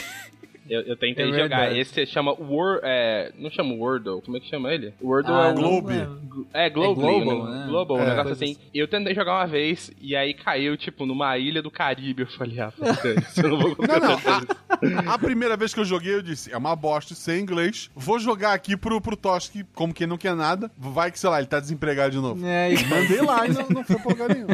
Eu, 0.73 0.81
eu 0.83 0.97
tentei 0.97 1.25
É 1.25 1.33
jogar. 1.33 1.41
verdade. 1.61 1.79
Esse 1.81 2.07
chama 2.07 2.33
Wor... 2.33 2.81
É, 2.83 3.33
não 3.39 3.51
chama 3.51 3.75
Wordle. 3.75 4.23
Como 4.23 4.37
é 4.37 4.41
que 4.41 4.49
chama 4.49 4.73
ele? 4.73 4.95
Wordle 5.03 5.35
Ah, 5.35 5.49
é 5.49 5.51
o 5.51 5.55
Globe. 5.55 5.95
É, 6.55 6.71
Global, 6.71 7.11
É 7.11 7.21
Global, 7.25 7.45
né? 7.51 7.59
né? 7.61 7.67
Global, 7.69 7.99
É, 7.99 8.03
um 8.03 8.07
negócio 8.09 8.33
assim. 8.33 8.57
Eu 8.75 8.89
tentei 8.89 9.15
jogar 9.15 9.35
uma 9.39 9.47
vez 9.47 9.91
e 10.01 10.17
aí 10.17 10.33
caiu, 10.35 10.77
tipo, 10.77 11.05
numa 11.07 11.37
ilha 11.39 11.61
do 11.63 11.71
Caribe. 11.71 12.23
Eu 12.23 12.29
falei, 12.29 12.59
ah, 12.61 12.73
eu 13.43 13.49
não 13.51 13.59
vou 13.59 13.77
Não, 13.79 13.99
não. 14.01 15.11
A, 15.11 15.15
a 15.15 15.19
primeira 15.19 15.57
vez 15.57 15.75
que 15.75 15.81
eu 15.81 15.85
joguei, 15.85 16.15
eu 16.15 16.23
disse: 16.23 16.53
é 16.53 16.57
uma 16.57 16.75
bosta 16.75 17.15
sem 17.15 17.41
inglês. 17.41 17.91
Vou 17.95 18.19
jogar 18.19 18.53
aqui 18.55 18.77
pro, 18.77 19.01
pro 19.01 19.17
Toski, 19.17 19.65
como 19.75 19.93
quem 19.95 20.07
não 20.07 20.17
quer 20.17 20.35
nada. 20.35 20.71
Vai 20.77 21.11
que, 21.13 21.19
sei 21.19 21.29
lá, 21.31 21.39
ele 21.39 21.47
tá 21.49 21.61
desempregado 21.61 22.11
de 22.13 22.19
novo. 22.19 22.45
É, 22.47 22.73
e- 22.73 22.85
Mandei 22.87 23.21
lá 23.21 23.47
e 23.47 23.53
não, 23.53 23.69
não 23.69 23.85
foi 23.85 23.97
pra 23.97 24.11
lugar 24.11 24.29
nenhum. 24.35 24.47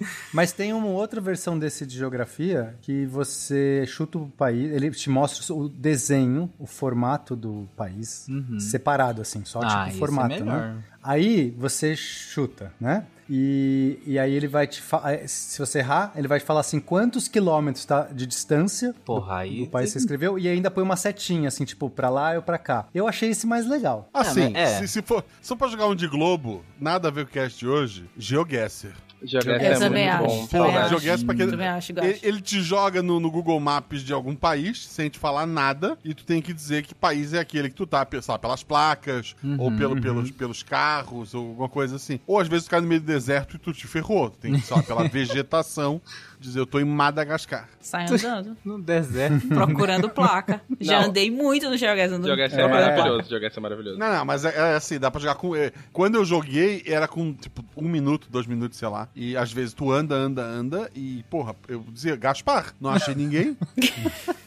Mas 0.32 0.52
tem 0.52 0.72
uma 0.72 0.86
outra 0.88 1.20
versão 1.20 1.58
desse 1.58 1.84
de 1.86 1.96
geografia 1.96 2.74
que 2.82 3.06
você 3.06 3.84
chuta 3.86 4.18
o 4.18 4.28
país, 4.28 4.70
ele 4.72 4.90
te 4.90 5.10
mostra 5.10 5.54
o 5.54 5.68
desenho, 5.68 6.50
o 6.58 6.66
formato 6.66 7.34
do 7.36 7.68
país 7.76 8.26
separado, 8.58 9.22
assim, 9.22 9.44
só 9.44 9.60
Ah, 9.62 9.68
tipo 9.68 9.88
isso 9.88 9.90
o 9.90 9.96
é 9.96 9.98
formato, 9.98 10.28
melhor. 10.28 10.46
né? 10.46 10.84
Aí 11.02 11.54
você 11.56 11.96
chuta, 11.96 12.72
né? 12.80 13.04
E, 13.30 13.98
e 14.06 14.18
aí 14.18 14.32
ele 14.32 14.48
vai 14.48 14.66
te 14.66 14.80
falar. 14.80 15.18
Se 15.28 15.58
você 15.58 15.80
errar, 15.80 16.12
ele 16.16 16.26
vai 16.26 16.40
te 16.40 16.46
falar 16.46 16.60
assim 16.60 16.80
quantos 16.80 17.28
quilômetros 17.28 17.84
tá 17.84 18.04
de 18.04 18.26
distância 18.26 18.94
Porra, 19.04 19.38
aí. 19.40 19.64
do 19.64 19.70
país 19.70 19.88
que 19.90 19.92
você 19.92 19.98
escreveu 19.98 20.38
e 20.38 20.48
ainda 20.48 20.70
põe 20.70 20.82
uma 20.82 20.96
setinha, 20.96 21.48
assim, 21.48 21.64
tipo, 21.66 21.90
pra 21.90 22.08
lá 22.08 22.32
ou 22.36 22.42
pra 22.42 22.56
cá. 22.56 22.86
Eu 22.94 23.06
achei 23.06 23.28
esse 23.30 23.46
mais 23.46 23.66
legal. 23.68 24.08
Assim, 24.14 24.50
mas 24.50 24.54
é. 24.56 24.78
se, 24.80 24.88
se 24.88 25.02
for 25.02 25.22
só 25.42 25.54
pra 25.54 25.68
jogar 25.68 25.86
um 25.88 25.94
de 25.94 26.08
Globo, 26.08 26.64
nada 26.80 27.08
a 27.08 27.10
ver 27.10 27.26
com 27.26 27.30
o 27.30 27.34
cast 27.34 27.58
de 27.58 27.68
hoje, 27.68 28.08
GeoGuessr. 28.16 28.94
Jogar 29.22 29.62
Eu 29.62 29.72
é 29.72 29.78
também 29.78 30.06
muito 30.06 30.24
acho. 30.24 30.36
bom. 30.36 30.46
Também 30.46 30.66
Porra, 30.66 30.80
acho. 30.80 30.88
GeoGuessr 30.90 31.26
pra 31.26 31.34
quem... 31.34 31.50
Também 31.50 31.68
acho, 31.68 31.92
gosto. 31.92 32.06
Ele, 32.06 32.20
ele 32.22 32.40
te 32.40 32.62
joga 32.62 33.02
no, 33.02 33.18
no 33.18 33.30
Google 33.30 33.58
Maps 33.58 34.02
de 34.02 34.12
algum 34.12 34.34
país, 34.34 34.86
sem 34.86 35.08
te 35.08 35.18
falar 35.18 35.46
nada, 35.46 35.98
e 36.04 36.14
tu 36.14 36.24
tem 36.24 36.40
que 36.40 36.52
dizer 36.52 36.84
que 36.84 36.94
país 36.94 37.32
é 37.32 37.40
aquele 37.40 37.68
que 37.68 37.74
tu 37.74 37.86
tá, 37.86 38.06
sei 38.10 38.20
lá, 38.28 38.38
pelas 38.38 38.62
placas, 38.62 39.34
ou 39.58 39.70
pelo, 39.72 40.00
pelos, 40.00 40.30
pelos 40.30 40.62
carros, 40.62 41.34
ou 41.34 41.48
alguma 41.48 41.68
coisa 41.68 41.96
assim. 41.96 42.20
Ou 42.26 42.38
às 42.38 42.48
vezes 42.48 42.66
tu 42.66 42.70
cai 42.70 42.80
no 42.80 42.86
meio 42.86 43.00
do 43.00 43.06
deserto 43.06 43.56
e 43.56 43.58
tu 43.58 43.72
te 43.72 43.86
ferrou. 43.86 44.30
Tu 44.30 44.38
tem 44.38 44.54
que, 44.54 44.60
sei 44.60 44.76
lá, 44.76 44.82
pela 44.82 45.06
vegetação, 45.08 46.00
dizer 46.40 46.60
eu 46.60 46.66
tô 46.66 46.78
em 46.80 46.84
Madagascar. 46.84 47.68
Sai 47.80 48.06
andando. 48.06 48.56
No 48.64 48.80
deserto. 48.80 49.46
procurando 49.48 50.08
placa. 50.10 50.60
Já 50.80 51.00
Não. 51.00 51.08
andei 51.08 51.30
muito 51.30 51.68
no 51.70 51.76
GeoGuessr. 51.76 52.22
Jogar 52.22 52.50
é, 52.50 52.60
É. 52.60 52.68
maravilhoso. 52.68 53.30
Jogar 53.30 53.52
é 53.56 53.60
maravilhoso. 53.60 53.98
Não, 53.98 54.12
não, 54.12 54.24
mas 54.24 54.44
é, 54.44 54.54
é 54.56 54.74
assim, 54.76 54.98
dá 54.98 55.10
pra 55.10 55.20
jogar 55.20 55.34
com. 55.36 55.54
é, 55.56 55.72
quando 55.92 56.16
eu 56.16 56.24
joguei, 56.24 56.82
era 56.86 57.08
com, 57.08 57.32
tipo, 57.32 57.64
um 57.76 57.88
minuto, 57.88 58.28
dois 58.30 58.46
minutos, 58.46 58.78
sei 58.78 58.88
lá. 58.88 59.08
E 59.14 59.36
às 59.36 59.52
vezes 59.52 59.72
tu 59.74 59.90
anda, 59.90 60.14
anda, 60.14 60.42
anda, 60.42 60.90
e, 60.94 61.24
porra, 61.30 61.54
eu 61.68 61.84
dizia, 61.88 62.16
Gaspar, 62.16 62.74
não 62.80 62.90
achei 62.90 63.14
ninguém. 63.14 63.56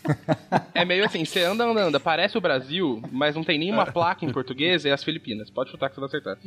É 0.74 0.84
meio 0.84 1.06
assim, 1.06 1.24
você 1.24 1.44
anda, 1.44 1.64
anda, 1.64 1.84
anda, 1.84 2.00
parece 2.00 2.38
o 2.38 2.42
Brasil, 2.42 3.02
mas 3.12 3.36
não 3.36 3.44
tem 3.44 3.58
nenhuma 3.60 3.86
placa 3.86 4.26
em 4.26 4.32
português, 4.32 4.84
é 4.84 4.92
as 4.92 5.04
Filipinas. 5.04 5.50
Pode 5.50 5.70
chutar 5.72 5.90
que 5.90 5.96
você 5.96 6.02
vai 6.02 6.08
acertar. 6.10 6.38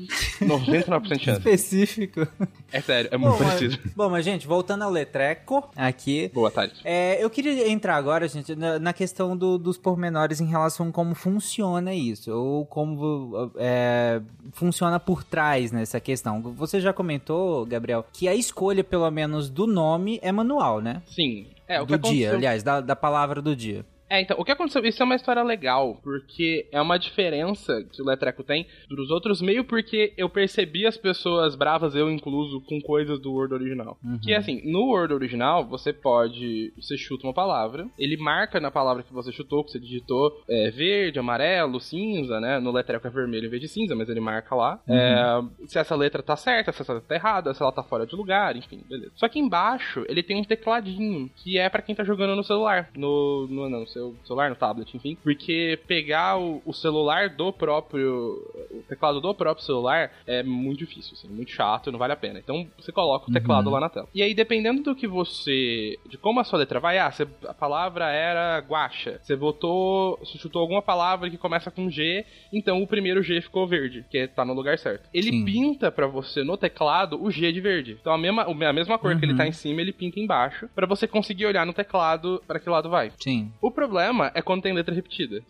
99% 0.42 1.16
de 1.16 1.24
chance. 1.24 1.38
Específico. 1.38 2.26
É 2.72 2.80
sério, 2.80 3.08
é 3.12 3.16
muito 3.16 3.32
Bom, 3.38 3.44
mas, 3.44 3.54
parecido. 3.54 3.90
bom, 3.96 4.10
mas, 4.10 4.24
gente, 4.24 4.46
voltando 4.46 4.82
ao 4.82 4.90
Letreco 5.34 5.68
aqui. 5.76 6.30
Boa 6.32 6.50
tarde. 6.50 6.74
É, 6.84 7.22
eu 7.22 7.28
queria 7.28 7.68
entrar 7.70 7.96
agora, 7.96 8.26
gente, 8.28 8.54
na, 8.54 8.78
na 8.78 8.92
questão 8.92 9.36
do- 9.36 9.58
dos 9.58 9.76
pormenores 9.76 10.40
em 10.40 10.46
relação 10.46 10.88
a 10.88 10.92
como 10.92 11.14
funciona 11.14 11.92
isso, 11.92 12.32
ou 12.32 12.64
como 12.64 13.50
é, 13.56 14.20
funciona 14.52 15.00
por 15.00 15.24
trás 15.24 15.72
nessa 15.72 15.98
questão. 16.00 16.40
Você 16.54 16.80
já 16.80 16.92
comentou, 16.92 17.66
Gabriel, 17.66 18.04
que 18.12 18.28
a 18.28 18.34
escolha, 18.34 18.84
pelo 18.84 19.10
menos, 19.10 19.50
do 19.50 19.66
nome 19.66 20.18
é 20.22 20.30
manual, 20.30 20.80
né? 20.80 21.02
Sim. 21.08 21.46
É, 21.66 21.80
o 21.80 21.86
do 21.86 21.98
dia, 21.98 22.32
aliás, 22.34 22.62
da, 22.62 22.80
da 22.80 22.94
palavra 22.94 23.40
do 23.42 23.56
dia. 23.56 23.84
É, 24.14 24.20
então, 24.20 24.36
o 24.38 24.44
que 24.44 24.52
aconteceu? 24.52 24.84
Isso 24.84 25.02
é 25.02 25.04
uma 25.04 25.16
história 25.16 25.42
legal, 25.42 25.98
porque 26.00 26.68
é 26.70 26.80
uma 26.80 26.96
diferença 26.96 27.82
que 27.92 28.00
o 28.00 28.04
Letreco 28.04 28.44
tem 28.44 28.64
dos 28.88 29.10
outros, 29.10 29.42
meio 29.42 29.64
porque 29.64 30.14
eu 30.16 30.28
percebi 30.28 30.86
as 30.86 30.96
pessoas 30.96 31.56
bravas, 31.56 31.96
eu 31.96 32.08
incluso, 32.08 32.60
com 32.60 32.80
coisas 32.80 33.18
do 33.18 33.32
Word 33.32 33.52
original. 33.52 33.98
Que 34.22 34.32
é 34.32 34.36
assim, 34.36 34.62
no 34.70 34.84
Word 34.84 35.12
original, 35.12 35.66
você 35.66 35.92
pode. 35.92 36.72
Você 36.76 36.96
chuta 36.96 37.26
uma 37.26 37.34
palavra, 37.34 37.88
ele 37.98 38.16
marca 38.16 38.60
na 38.60 38.70
palavra 38.70 39.02
que 39.02 39.12
você 39.12 39.32
chutou, 39.32 39.64
que 39.64 39.72
você 39.72 39.80
digitou, 39.80 40.32
é, 40.48 40.70
verde, 40.70 41.18
amarelo, 41.18 41.80
cinza, 41.80 42.40
né? 42.40 42.60
No 42.60 42.70
Letreco 42.70 43.08
é 43.08 43.10
vermelho 43.10 43.46
em 43.46 43.50
vez 43.50 43.62
de 43.62 43.68
cinza, 43.68 43.96
mas 43.96 44.08
ele 44.08 44.20
marca 44.20 44.54
lá. 44.54 44.80
É, 44.88 45.66
se 45.66 45.76
essa 45.76 45.96
letra 45.96 46.22
tá 46.22 46.36
certa, 46.36 46.70
se 46.70 46.82
essa 46.82 46.92
letra 46.92 47.08
tá 47.08 47.14
errada, 47.16 47.52
se 47.52 47.60
ela 47.60 47.72
tá 47.72 47.82
fora 47.82 48.06
de 48.06 48.14
lugar, 48.14 48.54
enfim, 48.54 48.80
beleza. 48.88 49.10
Só 49.16 49.28
que 49.28 49.40
embaixo 49.40 50.04
ele 50.08 50.22
tem 50.22 50.40
um 50.40 50.44
tecladinho, 50.44 51.28
que 51.34 51.58
é 51.58 51.68
pra 51.68 51.82
quem 51.82 51.96
tá 51.96 52.04
jogando 52.04 52.36
no 52.36 52.44
celular. 52.44 52.90
No. 52.94 53.48
no 53.48 53.64
não, 53.68 53.80
no 53.80 53.86
seu 53.86 54.03
celular, 54.24 54.50
no 54.50 54.56
tablet, 54.56 54.94
enfim. 54.96 55.16
Porque 55.22 55.78
pegar 55.86 56.38
o, 56.38 56.60
o 56.64 56.72
celular 56.72 57.28
do 57.30 57.52
próprio. 57.52 58.42
O 58.70 58.82
teclado 58.88 59.20
do 59.20 59.34
próprio 59.34 59.64
celular 59.64 60.10
é 60.26 60.42
muito 60.42 60.78
difícil, 60.80 61.14
assim, 61.14 61.28
muito 61.28 61.50
chato, 61.52 61.90
não 61.92 61.98
vale 61.98 62.12
a 62.12 62.16
pena. 62.16 62.38
Então 62.38 62.66
você 62.78 62.90
coloca 62.92 63.30
o 63.30 63.32
teclado 63.32 63.70
lá 63.70 63.80
na 63.80 63.88
tela. 63.88 64.08
E 64.14 64.22
aí, 64.22 64.34
dependendo 64.34 64.82
do 64.82 64.94
que 64.94 65.06
você. 65.06 65.98
de 66.08 66.18
como 66.18 66.40
a 66.40 66.44
sua 66.44 66.58
letra 66.58 66.80
vai, 66.80 66.98
ah, 66.98 67.10
você- 67.10 67.26
a 67.46 67.54
palavra 67.54 68.06
era 68.10 68.58
guacha. 68.60 69.20
Você 69.22 69.36
botou. 69.36 70.18
Você 70.18 70.38
chutou 70.38 70.60
alguma 70.60 70.82
palavra 70.82 71.30
que 71.30 71.38
começa 71.38 71.70
com 71.70 71.88
G, 71.90 72.24
então 72.52 72.82
o 72.82 72.86
primeiro 72.86 73.22
G 73.22 73.40
ficou 73.40 73.66
verde, 73.66 74.04
que 74.10 74.26
tá 74.28 74.44
no 74.44 74.52
lugar 74.54 74.78
certo. 74.78 75.08
Ele 75.12 75.30
Sim. 75.30 75.44
pinta 75.44 75.90
pra 75.92 76.06
você 76.06 76.42
no 76.42 76.56
teclado 76.56 77.22
o 77.22 77.30
G 77.30 77.52
de 77.52 77.60
verde. 77.60 77.96
Então 78.00 78.12
a 78.12 78.18
mesma, 78.18 78.42
a 78.44 78.72
mesma 78.72 78.98
cor 78.98 79.18
que 79.18 79.24
ele 79.24 79.34
tá 79.36 79.46
em 79.46 79.52
cima, 79.52 79.80
ele 79.80 79.92
pinta 79.92 80.18
embaixo, 80.20 80.68
pra 80.74 80.86
você 80.86 81.06
conseguir 81.06 81.46
olhar 81.46 81.64
no 81.66 81.72
teclado 81.72 82.42
pra 82.46 82.58
que 82.58 82.68
lado 82.68 82.88
vai. 82.90 83.12
Sim. 83.22 83.52
O 83.60 83.70
problema 83.70 83.93
é 84.34 84.42
quando 84.42 84.62
tem 84.62 84.72
letra 84.72 84.94
repetida. 84.94 85.42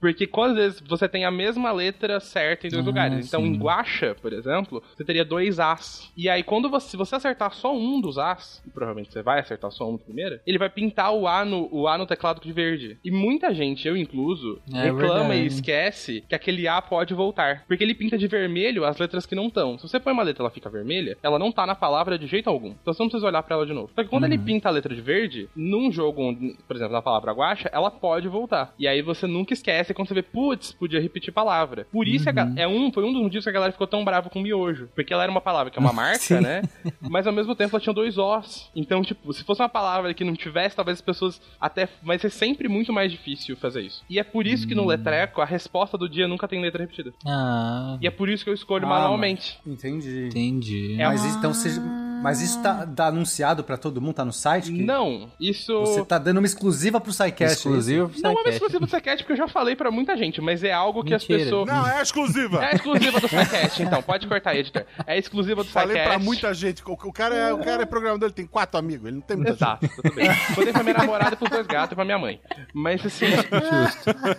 Porque 0.00 0.26
quando 0.26 0.50
às 0.52 0.56
vezes 0.56 0.82
você 0.86 1.08
tem 1.08 1.24
a 1.24 1.30
mesma 1.30 1.72
letra 1.72 2.20
certa 2.20 2.66
em 2.66 2.70
dois 2.70 2.82
Ah, 2.84 2.86
lugares. 2.86 3.26
Então, 3.26 3.40
sim. 3.42 3.48
em 3.48 3.56
guacha, 3.58 4.14
por 4.20 4.32
exemplo, 4.32 4.82
você 4.96 5.04
teria 5.04 5.24
dois 5.24 5.58
As. 5.58 6.10
E 6.16 6.28
aí, 6.28 6.42
quando 6.42 6.68
você, 6.68 6.90
se 6.90 6.96
você 6.96 7.16
acertar 7.16 7.52
só 7.54 7.74
um 7.76 8.00
dos 8.00 8.18
As, 8.18 8.62
e 8.66 8.70
provavelmente 8.70 9.12
você 9.12 9.22
vai 9.22 9.40
acertar 9.40 9.70
só 9.70 9.88
um 9.88 9.92
no 9.92 9.98
primeiro, 9.98 10.38
ele 10.46 10.58
vai 10.58 10.68
pintar 10.68 11.12
o 11.12 11.26
A 11.26 11.44
no, 11.44 11.68
o 11.72 11.88
A 11.88 11.96
no 11.98 12.06
teclado 12.06 12.40
de 12.40 12.52
verde. 12.52 12.98
E 13.04 13.10
muita 13.10 13.52
gente, 13.54 13.86
eu 13.88 13.96
incluso, 13.96 14.60
É 14.72 14.82
reclama 14.84 15.34
e 15.34 15.38
verdade. 15.40 15.46
esquece 15.46 16.24
que 16.28 16.34
aquele 16.34 16.68
A 16.68 16.80
pode 16.82 17.14
voltar. 17.14 17.64
Porque 17.66 17.82
ele 17.82 17.94
pinta 17.94 18.16
de 18.18 18.26
vermelho 18.26 18.84
as 18.84 18.98
letras 18.98 19.26
que 19.26 19.34
não 19.34 19.48
estão. 19.48 19.78
Se 19.78 19.88
você 19.88 19.98
põe 19.98 20.12
uma 20.12 20.22
letra 20.22 20.42
e 20.42 20.44
ela 20.44 20.50
fica 20.50 20.68
vermelha, 20.70 21.16
ela 21.22 21.38
não 21.38 21.50
tá 21.52 21.66
na 21.66 21.74
palavra 21.74 22.18
de 22.18 22.26
jeito 22.26 22.48
algum. 22.48 22.70
Então 22.70 22.92
você 22.92 23.02
não 23.02 23.08
precisa 23.08 23.26
olhar 23.26 23.42
pra 23.42 23.56
ela 23.56 23.66
de 23.66 23.72
novo. 23.72 23.90
Só 23.94 24.02
que 24.02 24.08
quando 24.08 24.24
Uhum. 24.24 24.30
ele 24.32 24.38
pinta 24.38 24.68
a 24.68 24.72
letra 24.72 24.94
de 24.94 25.00
verde, 25.00 25.48
num 25.56 25.90
jogo, 25.90 26.22
onde, 26.22 26.56
por 26.66 26.76
exemplo, 26.76 26.92
na 26.92 27.02
palavra 27.02 27.32
guacha, 27.32 27.68
ela 27.78 27.90
pode 27.90 28.28
voltar. 28.28 28.74
E 28.78 28.86
aí 28.86 29.00
você 29.02 29.26
nunca 29.26 29.52
esquece 29.52 29.94
quando 29.94 30.08
você 30.08 30.14
vê, 30.14 30.22
putz, 30.22 30.72
podia 30.72 31.00
repetir 31.00 31.32
palavra. 31.32 31.86
Por 31.90 32.06
isso 32.06 32.28
Uhum. 32.28 32.54
é 32.56 32.68
um, 32.68 32.92
foi 32.92 33.04
um 33.04 33.12
dos 33.12 33.22
motivos 33.22 33.44
que 33.44 33.50
a 33.50 33.52
galera 33.52 33.72
ficou 33.72 33.86
tão 33.86 34.04
brava 34.04 34.28
com 34.28 34.40
miojo. 34.40 34.88
Porque 34.94 35.12
ela 35.12 35.22
era 35.22 35.30
uma 35.32 35.40
palavra 35.40 35.70
que 35.70 35.78
é 35.78 35.80
uma 35.80 35.92
marca, 35.94 36.18
Sim. 36.18 36.40
né? 36.40 36.62
Mas 37.00 37.26
ao 37.26 37.32
mesmo 37.32 37.54
tempo 37.54 37.74
ela 37.74 37.80
tinha 37.82 37.92
dois 37.94 38.18
Os. 38.18 38.70
Então, 38.76 39.02
tipo, 39.02 39.32
se 39.32 39.42
fosse 39.44 39.62
uma 39.62 39.68
palavra 39.68 40.12
que 40.14 40.24
não 40.24 40.34
tivesse, 40.34 40.76
talvez 40.76 40.98
as 40.98 41.02
pessoas 41.02 41.40
até. 41.60 41.88
Vai 42.02 42.18
ser 42.18 42.30
sempre 42.30 42.68
muito 42.68 42.92
mais 42.92 43.10
difícil 43.10 43.56
fazer 43.56 43.82
isso. 43.82 44.02
E 44.10 44.18
é 44.18 44.24
por 44.24 44.46
isso 44.46 44.66
que 44.66 44.74
no 44.74 44.82
Hum. 44.82 44.86
letreco 44.86 45.40
a 45.40 45.44
resposta 45.44 45.96
do 45.96 46.08
dia 46.08 46.26
nunca 46.28 46.46
tem 46.48 46.60
letra 46.60 46.82
repetida. 46.82 47.12
Ah, 47.26 47.96
E 48.00 48.06
é 48.06 48.10
por 48.10 48.28
isso 48.28 48.44
que 48.44 48.50
eu 48.50 48.54
escolho 48.54 48.84
Ah, 48.86 48.88
manualmente. 48.88 49.58
Entendi. 49.66 50.26
entendi. 50.28 50.96
É 51.00 51.06
Mas, 51.06 51.24
então, 51.36 51.52
seja, 51.54 51.80
mas 52.22 52.40
isso 52.40 52.62
tá, 52.62 52.86
tá 52.86 53.06
anunciado 53.06 53.62
pra 53.64 53.76
todo 53.76 54.00
mundo? 54.00 54.14
Tá 54.14 54.24
no 54.24 54.32
site? 54.32 54.72
que 54.72 54.82
Não, 54.82 55.30
isso. 55.40 55.78
Você 55.80 56.04
tá 56.04 56.18
dando 56.18 56.38
uma 56.38 56.46
exclusiva 56.46 57.00
pro 57.00 57.12
SciCast. 57.12 57.42
é 57.42 57.46
isso? 57.46 57.68
Exclusivo 57.68 58.08
pro 58.08 58.20
Não 58.22 58.30
é 58.30 58.32
uma 58.32 58.38
SciCast. 58.40 58.54
exclusiva 58.56 58.80
do 58.80 58.88
SciCast, 58.90 59.24
porque 59.24 59.32
eu 59.32 59.36
já 59.46 59.48
falei 59.48 59.76
pra 59.76 59.90
muita 59.90 60.16
gente, 60.16 60.40
mas 60.40 60.62
é 60.64 60.72
algo 60.72 61.02
que 61.04 61.10
Mentira. 61.12 61.38
as 61.38 61.44
pessoas. 61.44 61.66
Não, 61.66 61.86
é 61.86 62.02
exclusiva. 62.02 62.64
É 62.64 62.74
exclusiva 62.74 63.20
do 63.20 63.28
SciCast, 63.28 63.82
então. 63.82 64.02
Pode 64.02 64.26
cortar 64.26 64.54
editor. 64.56 64.84
É 65.06 65.18
exclusiva 65.18 65.62
do 65.62 65.70
Falei 65.70 65.96
SciCast. 65.96 66.08
pra 66.16 66.24
muita 66.24 66.54
gente. 66.54 66.82
O, 66.84 66.92
o 66.92 67.12
cara 67.12 67.34
é, 67.34 67.52
o 67.52 67.58
cara 67.58 67.82
é 67.82 67.86
programador, 67.86 68.26
ele 68.26 68.34
tem 68.34 68.46
quatro 68.46 68.78
amigos, 68.78 69.06
ele 69.06 69.16
não 69.16 69.22
tem 69.22 69.36
muita 69.36 69.52
Exato, 69.52 69.88
tudo 69.88 70.14
bem. 70.14 70.28
Contei 70.54 70.72
pra 70.72 70.82
minha 70.82 70.96
namorada 70.98 71.34
e 71.34 71.36
pros 71.36 71.50
dois 71.50 71.66
gatos 71.66 71.92
e 71.92 71.94
pra 71.94 72.04
minha 72.04 72.18
mãe. 72.18 72.40
Mas 72.74 73.04
assim. 73.04 73.26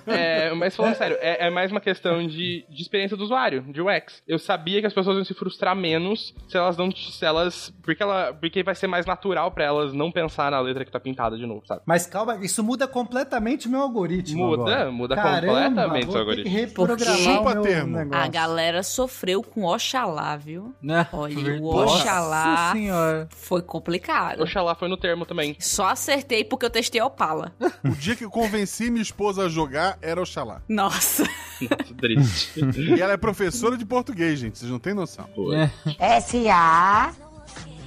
É, 0.07 0.49
É, 0.49 0.53
mas 0.53 0.75
falando 0.75 0.95
sério, 0.95 1.17
é, 1.19 1.47
é 1.47 1.49
mais 1.49 1.71
uma 1.71 1.79
questão 1.81 2.25
de, 2.27 2.65
de 2.69 2.81
experiência 2.81 3.15
do 3.17 3.23
usuário, 3.23 3.61
de 3.71 3.81
UX. 3.81 4.21
Eu 4.27 4.39
sabia 4.39 4.79
que 4.81 4.87
as 4.87 4.93
pessoas 4.93 5.17
iam 5.17 5.25
se 5.25 5.33
frustrar 5.33 5.75
menos 5.75 6.33
se 6.47 6.57
elas 6.57 6.77
não. 6.77 6.91
Se 6.91 7.23
elas. 7.25 7.68
Porque, 7.81 8.01
ela, 8.03 8.33
porque 8.33 8.63
vai 8.63 8.75
ser 8.75 8.87
mais 8.87 9.05
natural 9.05 9.51
pra 9.51 9.63
elas 9.63 9.93
não 9.93 10.11
pensar 10.11 10.51
na 10.51 10.59
letra 10.59 10.83
que 10.85 10.91
tá 10.91 10.99
pintada 10.99 11.37
de 11.37 11.45
novo, 11.45 11.61
sabe? 11.65 11.81
Mas 11.85 12.05
calma, 12.05 12.37
isso 12.43 12.63
muda 12.63 12.87
completamente 12.87 13.67
o 13.67 13.71
meu 13.71 13.81
algoritmo. 13.81 14.47
Muda, 14.47 14.61
agora. 14.63 14.91
muda 14.91 15.15
Caramba, 15.15 15.47
completamente 15.47 16.05
vou 16.05 16.13
seu 16.15 16.25
ter 16.25 16.35
que 16.35 16.39
algoritmo. 16.41 16.55
reprogramar 16.57 17.17
Chupa 17.17 17.49
o 17.51 17.53
meu 17.53 17.61
termo. 17.63 17.97
negócio. 17.97 18.23
A 18.23 18.27
galera 18.27 18.83
sofreu 18.83 19.41
com 19.43 19.65
Oxalá, 19.65 20.35
viu? 20.37 20.73
Né? 20.81 21.07
Olha, 21.11 21.61
o. 21.61 21.75
Oxalá 21.83 22.71
senhora. 22.73 23.27
foi 23.31 23.61
complicado. 23.61 24.41
Oxalá 24.41 24.75
foi 24.75 24.87
no 24.87 24.97
termo 24.97 25.25
também. 25.25 25.55
Só 25.59 25.87
acertei 25.89 26.43
porque 26.43 26.65
eu 26.65 26.69
testei 26.69 27.01
Opala. 27.01 27.51
O 27.83 27.95
dia 27.95 28.15
que 28.15 28.23
eu 28.25 28.29
convenci 28.29 28.89
minha 28.91 29.01
esposa 29.01 29.45
a 29.45 29.49
jogar 29.49 29.97
era 30.01 30.21
Oxalá. 30.21 30.61
Nossa. 30.67 31.23
Nossa, 31.61 31.93
triste. 31.99 32.61
E 32.95 33.01
ela 33.01 33.13
é 33.13 33.17
professora 33.17 33.75
de 33.77 33.85
português, 33.85 34.39
gente. 34.39 34.57
Vocês 34.57 34.71
não 34.71 34.79
têm 34.79 34.93
noção. 34.93 35.27
É. 35.53 35.69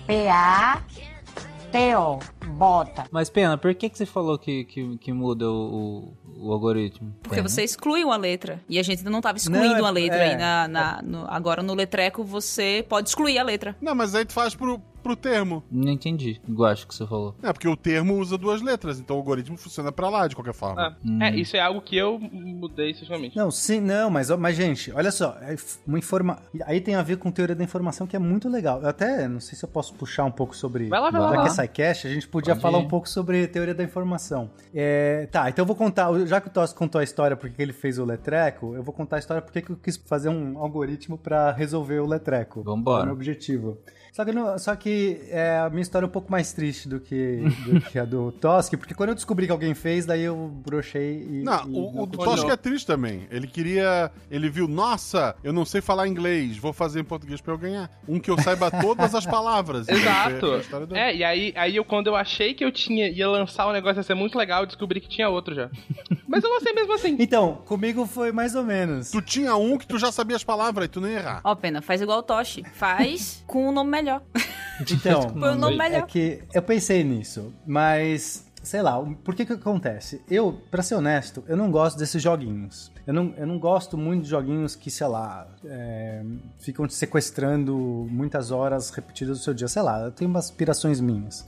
S-A-P-A-T-O. 0.09 2.19
Bota. 2.53 3.07
Mas, 3.11 3.31
Pena, 3.31 3.57
por 3.57 3.75
que, 3.75 3.88
que 3.88 3.97
você 3.97 4.05
falou 4.07 4.38
que, 4.38 4.65
que, 4.65 4.99
que 4.99 5.12
muda 5.12 5.51
o, 5.51 6.12
o, 6.37 6.49
o 6.49 6.53
algoritmo? 6.53 7.15
Porque 7.23 7.37
Pena? 7.37 7.49
você 7.49 7.62
exclui 7.65 8.05
uma 8.05 8.17
letra. 8.17 8.61
E 8.69 8.79
a 8.79 8.83
gente 8.83 8.99
ainda 8.99 9.11
não 9.11 9.21
tava 9.21 9.38
excluindo 9.38 9.69
Não, 9.69 9.77
é- 9.77 9.81
uma 9.81 9.91
letra 9.91 10.19
é. 10.19 10.31
aí 10.31 10.37
na, 10.37 10.69
na- 10.69 11.03
no- 11.03 11.27
agora 11.29 11.62
no 11.62 11.75
letreco 11.75 12.23
você 12.25 12.85
pode 12.88 13.09
excluir 13.09 13.38
a 13.38 13.43
letra. 13.43 13.77
Não, 13.81 13.95
mas 13.95 14.15
aí 14.15 14.25
tu 14.25 14.33
faz 14.33 14.55
pro, 14.55 14.81
pro 15.03 15.17
termo. 15.17 15.62
Não 15.71 15.93
entendi. 15.93 16.41
Gosto 16.49 16.87
que 16.87 16.95
você 16.95 17.07
falou. 17.07 17.35
É, 17.43 17.53
porque 17.53 17.69
o 17.69 17.77
termo 17.77 18.19
usa 18.19 18.38
duas 18.38 18.62
letras, 18.62 18.99
então 19.01 19.17
o 19.17 19.19
algoritmo 19.19 19.57
funciona 19.57 19.91
pra 19.93 20.09
lá, 20.09 20.27
de 20.27 20.35
qualquer 20.35 20.55
forma. 20.55 20.81
Ah, 20.81 21.27
É, 21.27 21.35
isso 21.37 21.57
é 21.57 21.61
algo 21.61 21.81
que 21.83 21.97
eu 21.97 22.19
mudei 22.19 22.91
especificamente. 22.91 23.37
Não, 23.37 23.51
sim, 23.51 23.81
não, 23.81 24.09
mas, 24.11 24.31
mas 24.31 24.57
gente, 24.57 24.93
olha 24.93 25.11
só, 25.11 25.37
é 25.41 25.57
uma 25.87 25.99
informa... 25.99 26.38
aí 26.65 26.81
tem 26.81 26.95
a 26.95 27.03
ver 27.03 27.17
com 27.19 27.31
teoria 27.31 27.55
da 27.55 27.65
informação 27.65 28.07
que 28.07 28.17
é 28.17 28.19
muito 28.19 28.49
legal. 28.49 28.81
Eu 28.81 28.88
até 28.88 29.27
não 29.29 29.41
sei 29.41 29.57
se 29.59 29.65
eu 29.65 29.69
posso 29.69 29.95
puxar 29.95 30.25
um 30.25 30.31
pouco 30.31 30.57
sobre. 30.57 30.88
Vai 30.88 31.01
lá, 31.01 31.11
vai 31.11 31.21
lá, 31.21 31.31
Já 31.35 31.43
que 31.43 31.49
é 31.49 31.51
SciCast, 31.51 32.07
a 32.07 32.11
gente 32.11 32.29
podia 32.29 32.55
Pode 32.55 32.62
falar 32.62 32.79
ir. 32.79 32.83
um 32.85 32.88
pouco 32.88 33.09
sobre 33.09 33.47
teoria 33.49 33.75
da 33.75 33.83
informação. 33.85 34.51
É, 34.75 35.27
tá, 35.31 35.49
então 35.49 35.62
eu 35.62 35.67
vou 35.67 35.77
contar, 35.77 36.09
já 36.27 36.41
que 36.41 36.49
o 36.49 36.51
Toss 36.51 36.73
contou 36.73 37.01
a 37.01 37.05
história 37.05 37.37
porque 37.37 37.61
ele 37.61 37.73
fez 37.73 37.99
o 37.99 38.05
letreco, 38.05 38.75
eu 38.75 38.83
vou 38.83 38.95
contar 38.95 39.17
a 39.17 39.19
história 39.19 39.43
porque 39.43 39.61
que 39.62 39.71
eu 39.71 39.77
quis 39.77 39.97
fazer 39.97 40.29
um 40.29 40.59
algoritmo 40.59 41.19
pra 41.19 41.53
resolver 41.53 42.01
o 42.01 42.07
letreco. 42.07 42.62
Vambora. 42.62 43.01
É 43.01 43.03
o 43.03 43.07
meu 43.07 43.15
objetivo. 43.15 43.79
Só 44.12 44.27
que, 44.27 44.33
não- 44.33 44.59
só 44.59 44.77
que 44.77 45.22
é, 45.31 45.57
a 45.57 45.70
minha 45.70 45.81
história 45.81 46.05
é 46.05 46.09
um 46.09 46.11
pouco 46.11 46.31
mais 46.31 46.53
triste 46.53 46.87
do 46.87 47.01
que, 47.01 47.38
do 47.64 47.81
que 47.81 47.98
a 47.98 48.05
do 48.05 48.31
Tosk, 48.38 48.75
porque 48.77 48.92
quando 48.92 49.09
eu 49.09 49.14
descobri 49.14 49.46
que 49.46 49.53
alguém 49.53 49.72
fez, 49.75 50.05
daí 50.05 50.20
eu 50.20 50.37
brochei 50.62 51.27
e. 51.31 51.42
Não, 51.42 51.66
e 51.66 51.70
o, 51.79 51.88
o 51.88 51.96
não- 52.01 52.07
Tosk 52.07 52.46
é 52.46 52.57
triste 52.57 52.87
também. 52.87 53.27
Ele 53.31 53.46
queria. 53.46 54.11
Ele 54.31 54.51
viu, 54.51 54.68
nossa, 54.68 55.35
eu 55.42 55.51
não 55.51 55.64
sei 55.64 55.81
falar 55.81 56.07
inglês, 56.07 56.59
vou 56.59 56.75
fazer 56.75 57.01
em 57.01 57.05
português 57.05 57.40
pra 57.40 57.55
eu 57.55 57.59
ganhar. 57.59 57.90
Um 58.07 58.20
que 58.20 58.31
eu 58.31 58.38
saiba 58.38 58.70
todas 58.70 59.14
as 59.14 59.25
palavras. 59.25 59.88
Exato. 59.88 60.59
dele. 60.87 61.01
É, 61.01 61.16
e 61.16 61.25
aí, 61.25 61.53
aí 61.57 61.77
eu, 61.77 61.85
quando 61.85 62.09
eu 62.09 62.14
achei 62.14 62.53
que 62.53 62.62
eu 62.62 62.70
tinha 62.70 63.09
ia 63.09 63.27
lançar 63.27 63.66
um 63.66 63.72
negócio 63.72 63.98
ia 63.98 64.03
ser 64.03 64.14
muito 64.14 64.37
legal, 64.37 64.61
eu 64.61 64.66
descobri 64.66 65.01
que 65.01 65.09
tinha 65.09 65.31
outro 65.31 65.55
já. 65.55 65.70
Mas 66.29 66.44
eu 66.44 66.51
lancei 66.53 66.75
mesmo 66.75 66.92
assim. 66.92 67.16
Então, 67.18 67.62
comigo 67.64 68.05
foi 68.05 68.31
mais 68.31 68.55
ou 68.55 68.62
menos. 68.62 69.11
Tu 69.11 69.22
tinha 69.22 69.57
um 69.57 69.79
que 69.79 69.87
tu 69.87 69.98
já 69.98 70.12
sabia 70.12 70.37
as 70.37 70.44
palavras 70.44 70.85
e 70.85 70.88
tu 70.88 71.01
não 71.01 71.09
ia 71.09 71.16
errar. 71.18 71.40
Ó, 71.44 71.55
pena, 71.55 71.81
faz 71.81 72.03
igual 72.03 72.18
o 72.18 72.22
Toshi. 72.22 72.62
Faz 72.75 73.42
com 73.48 73.70
um 73.70 73.72
nome 73.72 73.90
melhor. 73.90 74.02
Então, 74.91 75.29
Põe 75.29 75.51
o 75.51 75.55
nome 75.55 75.75
é 75.75 75.79
melhor. 75.79 76.07
que 76.07 76.43
eu 76.53 76.62
pensei 76.62 77.05
nisso, 77.05 77.55
mas 77.65 78.45
sei 78.62 78.81
lá, 78.81 79.01
por 79.25 79.35
que 79.35 79.45
que 79.45 79.53
acontece? 79.53 80.23
Eu, 80.31 80.61
pra 80.71 80.83
ser 80.83 80.95
honesto, 80.95 81.43
eu 81.47 81.57
não 81.57 81.71
gosto 81.71 81.99
desses 81.99 82.23
joguinhos. 82.23 82.91
Eu 83.07 83.12
não, 83.12 83.35
eu 83.37 83.47
não 83.47 83.59
gosto 83.59 83.99
muito 83.99 84.23
de 84.25 84.31
joguinhos 84.31 84.77
que, 84.77 84.91
sei 84.91 85.07
lá, 85.09 85.49
é, 85.65 86.23
ficam 86.59 86.87
te 86.87 86.95
sequestrando 86.95 88.07
muitas 88.11 88.51
horas 88.51 88.91
repetidas 88.91 89.38
do 89.38 89.45
seu 89.45 89.53
dia. 89.53 89.67
Sei 89.67 89.83
lá, 89.83 90.01
eu 90.01 90.12
tenho 90.12 90.31
umas 90.31 90.47
aspirações 90.47 91.01
minhas. 91.01 91.45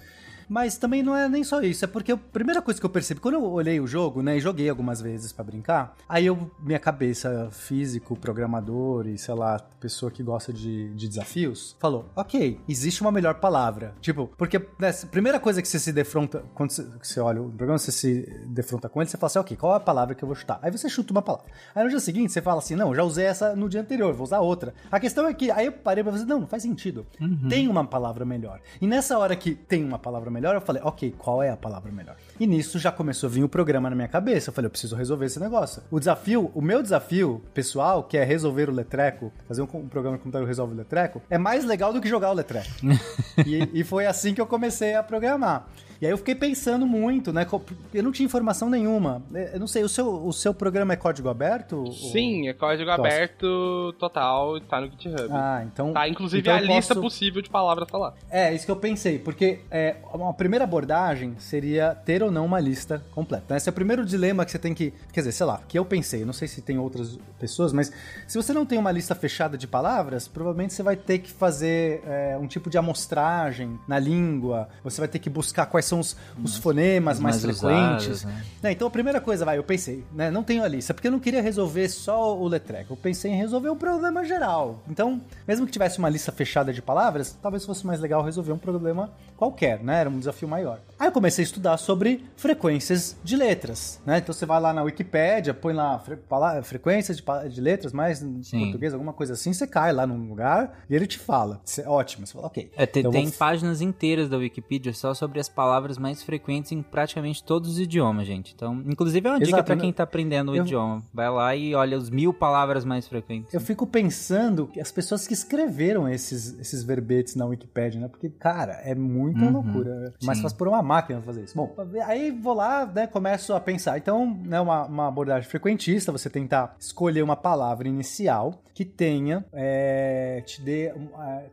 Mas 0.48 0.76
também 0.76 1.02
não 1.02 1.16
é 1.16 1.28
nem 1.28 1.44
só 1.44 1.60
isso, 1.60 1.84
é 1.84 1.88
porque 1.88 2.12
a 2.12 2.16
primeira 2.16 2.60
coisa 2.62 2.78
que 2.80 2.86
eu 2.86 2.90
percebi, 2.90 3.20
quando 3.20 3.34
eu 3.34 3.44
olhei 3.44 3.80
o 3.80 3.86
jogo, 3.86 4.22
né, 4.22 4.36
e 4.36 4.40
joguei 4.40 4.68
algumas 4.68 5.00
vezes 5.00 5.32
pra 5.32 5.44
brincar, 5.44 5.96
aí 6.08 6.26
eu, 6.26 6.50
minha 6.60 6.78
cabeça, 6.78 7.48
físico, 7.50 8.16
programador 8.16 9.06
e, 9.06 9.18
sei 9.18 9.34
lá, 9.34 9.58
pessoa 9.80 10.10
que 10.10 10.22
gosta 10.22 10.52
de, 10.52 10.92
de 10.94 11.08
desafios, 11.08 11.76
falou, 11.78 12.06
ok, 12.16 12.58
existe 12.68 13.02
uma 13.02 13.12
melhor 13.12 13.34
palavra. 13.34 13.94
Tipo, 14.00 14.30
porque 14.36 14.58
né, 14.78 14.90
a 14.90 15.06
primeira 15.06 15.38
coisa 15.38 15.60
que 15.60 15.68
você 15.68 15.78
se 15.78 15.92
defronta, 15.92 16.42
quando 16.54 16.70
você, 16.70 16.86
você 17.02 17.20
olha 17.20 17.42
o 17.42 17.50
programa, 17.50 17.78
você 17.78 17.92
se 17.92 18.22
defronta 18.46 18.88
com 18.88 19.00
ele, 19.00 19.10
você 19.10 19.16
fala 19.16 19.26
assim, 19.28 19.38
ok, 19.38 19.56
qual 19.56 19.74
é 19.74 19.76
a 19.76 19.80
palavra 19.80 20.14
que 20.14 20.22
eu 20.22 20.26
vou 20.26 20.34
chutar? 20.34 20.58
Aí 20.62 20.70
você 20.70 20.88
chuta 20.88 21.12
uma 21.12 21.22
palavra. 21.22 21.46
Aí 21.74 21.84
no 21.84 21.90
dia 21.90 22.00
seguinte 22.00 22.32
você 22.32 22.40
fala 22.40 22.58
assim, 22.58 22.74
não, 22.74 22.94
já 22.94 23.02
usei 23.02 23.26
essa 23.26 23.54
no 23.54 23.68
dia 23.68 23.80
anterior, 23.80 24.12
vou 24.14 24.24
usar 24.24 24.40
outra. 24.40 24.74
A 24.90 24.98
questão 24.98 25.26
é 25.26 25.34
que, 25.34 25.50
aí 25.50 25.66
eu 25.66 25.72
parei 25.72 26.02
pra 26.02 26.12
fazer, 26.12 26.24
não, 26.24 26.40
não 26.40 26.46
faz 26.46 26.62
sentido. 26.62 27.06
Tem 27.48 27.68
uma 27.68 27.84
palavra 27.84 28.24
melhor. 28.24 28.60
E 28.80 28.86
nessa 28.86 29.18
hora 29.18 29.36
que 29.36 29.54
tem 29.54 29.84
uma 29.84 29.98
palavra 29.98 30.30
melhor, 30.34 30.54
eu 30.54 30.60
falei, 30.60 30.82
ok, 30.84 31.14
qual 31.16 31.42
é 31.42 31.50
a 31.50 31.56
palavra 31.56 31.90
melhor? 31.90 32.16
E 32.38 32.46
nisso 32.46 32.78
já 32.78 32.90
começou 32.90 33.28
a 33.28 33.30
vir 33.30 33.44
o 33.44 33.48
programa 33.48 33.88
na 33.88 33.96
minha 33.96 34.08
cabeça. 34.08 34.50
Eu 34.50 34.54
falei, 34.54 34.66
eu 34.66 34.70
preciso 34.70 34.96
resolver 34.96 35.26
esse 35.26 35.38
negócio. 35.38 35.82
O 35.90 35.98
desafio, 35.98 36.50
o 36.54 36.60
meu 36.60 36.82
desafio 36.82 37.40
pessoal, 37.54 38.02
que 38.02 38.18
é 38.18 38.24
resolver 38.24 38.68
o 38.68 38.72
letreco, 38.72 39.32
fazer 39.46 39.62
um, 39.62 39.68
um 39.72 39.88
programa 39.88 40.16
de 40.16 40.22
computador 40.22 40.46
que 40.46 40.50
resolve 40.50 40.74
o 40.74 40.76
letreco, 40.76 41.22
é 41.30 41.38
mais 41.38 41.64
legal 41.64 41.92
do 41.92 42.00
que 42.00 42.08
jogar 42.08 42.30
o 42.30 42.34
letreco. 42.34 42.68
e, 43.46 43.80
e 43.80 43.84
foi 43.84 44.06
assim 44.06 44.34
que 44.34 44.40
eu 44.40 44.46
comecei 44.46 44.94
a 44.94 45.02
programar. 45.02 45.68
E 46.00 46.06
aí 46.06 46.12
eu 46.12 46.18
fiquei 46.18 46.34
pensando 46.34 46.86
muito, 46.86 47.32
né? 47.32 47.46
Eu 47.92 48.02
não 48.02 48.12
tinha 48.12 48.26
informação 48.26 48.68
nenhuma. 48.68 49.22
Eu 49.52 49.60
não 49.60 49.66
sei, 49.66 49.82
o 49.82 49.88
seu, 49.88 50.26
o 50.26 50.32
seu 50.32 50.52
programa 50.52 50.92
é 50.92 50.96
código 50.96 51.28
aberto? 51.28 51.90
Sim, 51.92 52.48
é 52.48 52.52
código 52.52 52.90
aberto 52.90 53.94
total, 53.98 54.60
tá 54.60 54.80
no 54.80 54.90
GitHub. 54.90 55.28
Ah, 55.30 55.62
então. 55.64 55.92
Tá, 55.92 56.08
inclusive 56.08 56.40
então 56.40 56.54
a 56.54 56.60
lista 56.60 56.94
posso- 56.94 57.00
possível 57.00 57.40
de 57.42 57.48
palavras 57.50 57.88
tá 57.88 57.96
lá. 57.98 58.14
É, 58.30 58.52
isso 58.54 58.64
que 58.64 58.70
eu 58.70 58.76
pensei, 58.76 59.18
porque 59.18 59.60
é, 59.70 59.96
uma 60.12 60.32
primeira 60.34 60.64
abordagem 60.64 61.34
seria 61.38 61.94
ter 61.94 62.22
ou 62.22 62.30
não 62.30 62.44
uma 62.46 62.60
lista 62.60 63.02
completa. 63.12 63.56
Esse 63.56 63.68
é 63.68 63.72
o 63.72 63.74
primeiro 63.74 64.04
dilema 64.04 64.44
que 64.44 64.50
você 64.50 64.58
tem 64.58 64.74
que. 64.74 64.92
Quer 65.12 65.20
dizer, 65.20 65.32
sei 65.32 65.46
lá, 65.46 65.60
que 65.68 65.78
eu 65.78 65.84
pensei, 65.84 66.24
não 66.24 66.32
sei 66.32 66.48
se 66.48 66.60
tem 66.62 66.78
outras 66.78 67.18
pessoas, 67.38 67.72
mas 67.72 67.92
se 68.26 68.36
você 68.36 68.52
não 68.52 68.66
tem 68.66 68.78
uma 68.78 68.90
lista 68.90 69.14
fechada 69.14 69.56
de 69.56 69.66
palavras, 69.66 70.26
provavelmente 70.28 70.72
você 70.74 70.82
vai 70.82 70.96
ter 70.96 71.18
que 71.18 71.30
fazer 71.30 72.02
é, 72.06 72.36
um 72.38 72.46
tipo 72.46 72.68
de 72.68 72.78
amostragem 72.78 73.78
na 73.86 73.98
língua, 73.98 74.68
você 74.82 75.00
vai 75.00 75.08
ter 75.08 75.18
que 75.18 75.30
buscar 75.30 75.66
quais 75.66 75.83
são 75.84 76.00
os, 76.00 76.16
os 76.42 76.56
fonemas 76.56 77.20
mais, 77.20 77.42
mais 77.44 77.58
frequentes. 77.60 78.06
usados, 78.06 78.24
né? 78.24 78.44
Né, 78.62 78.72
então 78.72 78.88
a 78.88 78.90
primeira 78.90 79.20
coisa, 79.20 79.44
vai, 79.44 79.58
eu 79.58 79.64
pensei, 79.64 80.04
né? 80.12 80.30
Não 80.30 80.42
tenho 80.42 80.62
a 80.64 80.68
lista, 80.68 80.94
porque 80.94 81.08
eu 81.08 81.12
não 81.12 81.20
queria 81.20 81.42
resolver 81.42 81.88
só 81.88 82.36
o 82.38 82.48
letreco. 82.48 82.94
Eu 82.94 82.96
pensei 82.96 83.30
em 83.30 83.36
resolver 83.36 83.70
um 83.70 83.76
problema 83.76 84.24
geral. 84.24 84.82
Então, 84.88 85.20
mesmo 85.46 85.66
que 85.66 85.72
tivesse 85.72 85.98
uma 85.98 86.08
lista 86.08 86.32
fechada 86.32 86.72
de 86.72 86.80
palavras, 86.80 87.36
talvez 87.42 87.64
fosse 87.64 87.86
mais 87.86 88.00
legal 88.00 88.22
resolver 88.22 88.52
um 88.52 88.58
problema 88.58 89.10
qualquer, 89.36 89.82
né? 89.82 90.00
Era 90.00 90.10
um 90.10 90.18
desafio 90.18 90.48
maior. 90.48 90.80
Aí 90.98 91.08
eu 91.08 91.12
comecei 91.12 91.42
a 91.42 91.46
estudar 91.46 91.76
sobre 91.76 92.24
frequências 92.36 93.16
de 93.24 93.36
letras, 93.36 94.00
né? 94.06 94.18
Então 94.18 94.32
você 94.32 94.46
vai 94.46 94.60
lá 94.60 94.72
na 94.72 94.82
Wikipédia, 94.82 95.52
põe 95.52 95.74
lá 95.74 95.98
fre 95.98 96.16
frequências 96.62 97.16
de, 97.18 97.24
de 97.48 97.60
letras, 97.60 97.92
mais 97.92 98.22
em 98.22 98.40
português, 98.64 98.92
alguma 98.94 99.12
coisa 99.12 99.32
assim, 99.32 99.52
você 99.52 99.66
cai 99.66 99.92
lá 99.92 100.06
num 100.06 100.28
lugar 100.28 100.84
e 100.88 100.94
ele 100.94 101.06
te 101.06 101.18
fala. 101.18 101.60
Cê- 101.64 101.84
ótimo, 101.86 102.26
você 102.26 102.32
fala, 102.32 102.46
ok. 102.46 102.70
É, 102.76 102.86
tem, 102.86 103.00
então 103.00 103.10
tem 103.12 103.26
vou- 103.26 103.34
páginas 103.38 103.80
inteiras 103.80 104.28
da 104.28 104.36
Wikipedia 104.36 104.92
só 104.92 105.12
sobre 105.14 105.40
as 105.40 105.48
palavras 105.48 105.98
mais 105.98 106.22
frequentes 106.22 106.72
em 106.72 106.82
praticamente 106.82 107.42
todos 107.42 107.70
os 107.70 107.78
idiomas, 107.78 108.26
gente. 108.26 108.52
Então, 108.54 108.82
inclusive 108.86 109.26
é 109.26 109.30
uma 109.32 109.38
dica 109.40 109.56
Exato, 109.58 109.74
né? 109.74 109.80
quem 109.80 109.92
tá 109.92 110.04
aprendendo 110.04 110.52
o 110.52 110.56
Eu- 110.56 110.64
idioma. 110.64 111.02
Vai 111.12 111.30
lá 111.30 111.56
e 111.56 111.74
olha 111.74 111.98
os 111.98 112.08
mil 112.10 112.32
palavras 112.32 112.84
mais 112.84 113.06
frequentes. 113.08 113.52
Eu 113.52 113.60
fico 113.60 113.86
pensando 113.86 114.66
que 114.68 114.80
as 114.80 114.92
pessoas 114.92 115.26
que 115.26 115.34
escreveram 115.34 116.08
esses, 116.08 116.58
esses 116.58 116.82
verbetes 116.84 117.34
na 117.34 117.44
Wikipédia, 117.46 118.00
né? 118.00 118.08
Porque, 118.08 118.28
cara, 118.28 118.74
é 118.84 118.94
muita 119.24 119.44
Uhum, 119.44 119.50
loucura. 119.52 120.12
Mas 120.22 120.36
sim. 120.36 120.42
faz 120.42 120.52
por 120.52 120.68
uma 120.68 120.82
máquina 120.82 121.20
fazer 121.20 121.44
isso. 121.44 121.56
Bom, 121.56 121.74
aí 122.06 122.30
vou 122.30 122.54
lá, 122.54 122.86
né? 122.86 123.06
Começo 123.06 123.52
a 123.54 123.60
pensar. 123.60 123.96
Então, 123.98 124.36
né, 124.44 124.60
uma, 124.60 124.84
uma 124.86 125.08
abordagem 125.08 125.48
frequentista, 125.48 126.12
você 126.12 126.28
tentar 126.30 126.76
escolher 126.78 127.22
uma 127.22 127.36
palavra 127.36 127.88
inicial 127.88 128.54
que 128.74 128.84
tenha, 128.84 129.44
é, 129.52 130.42
te 130.44 130.60
dê, 130.60 130.92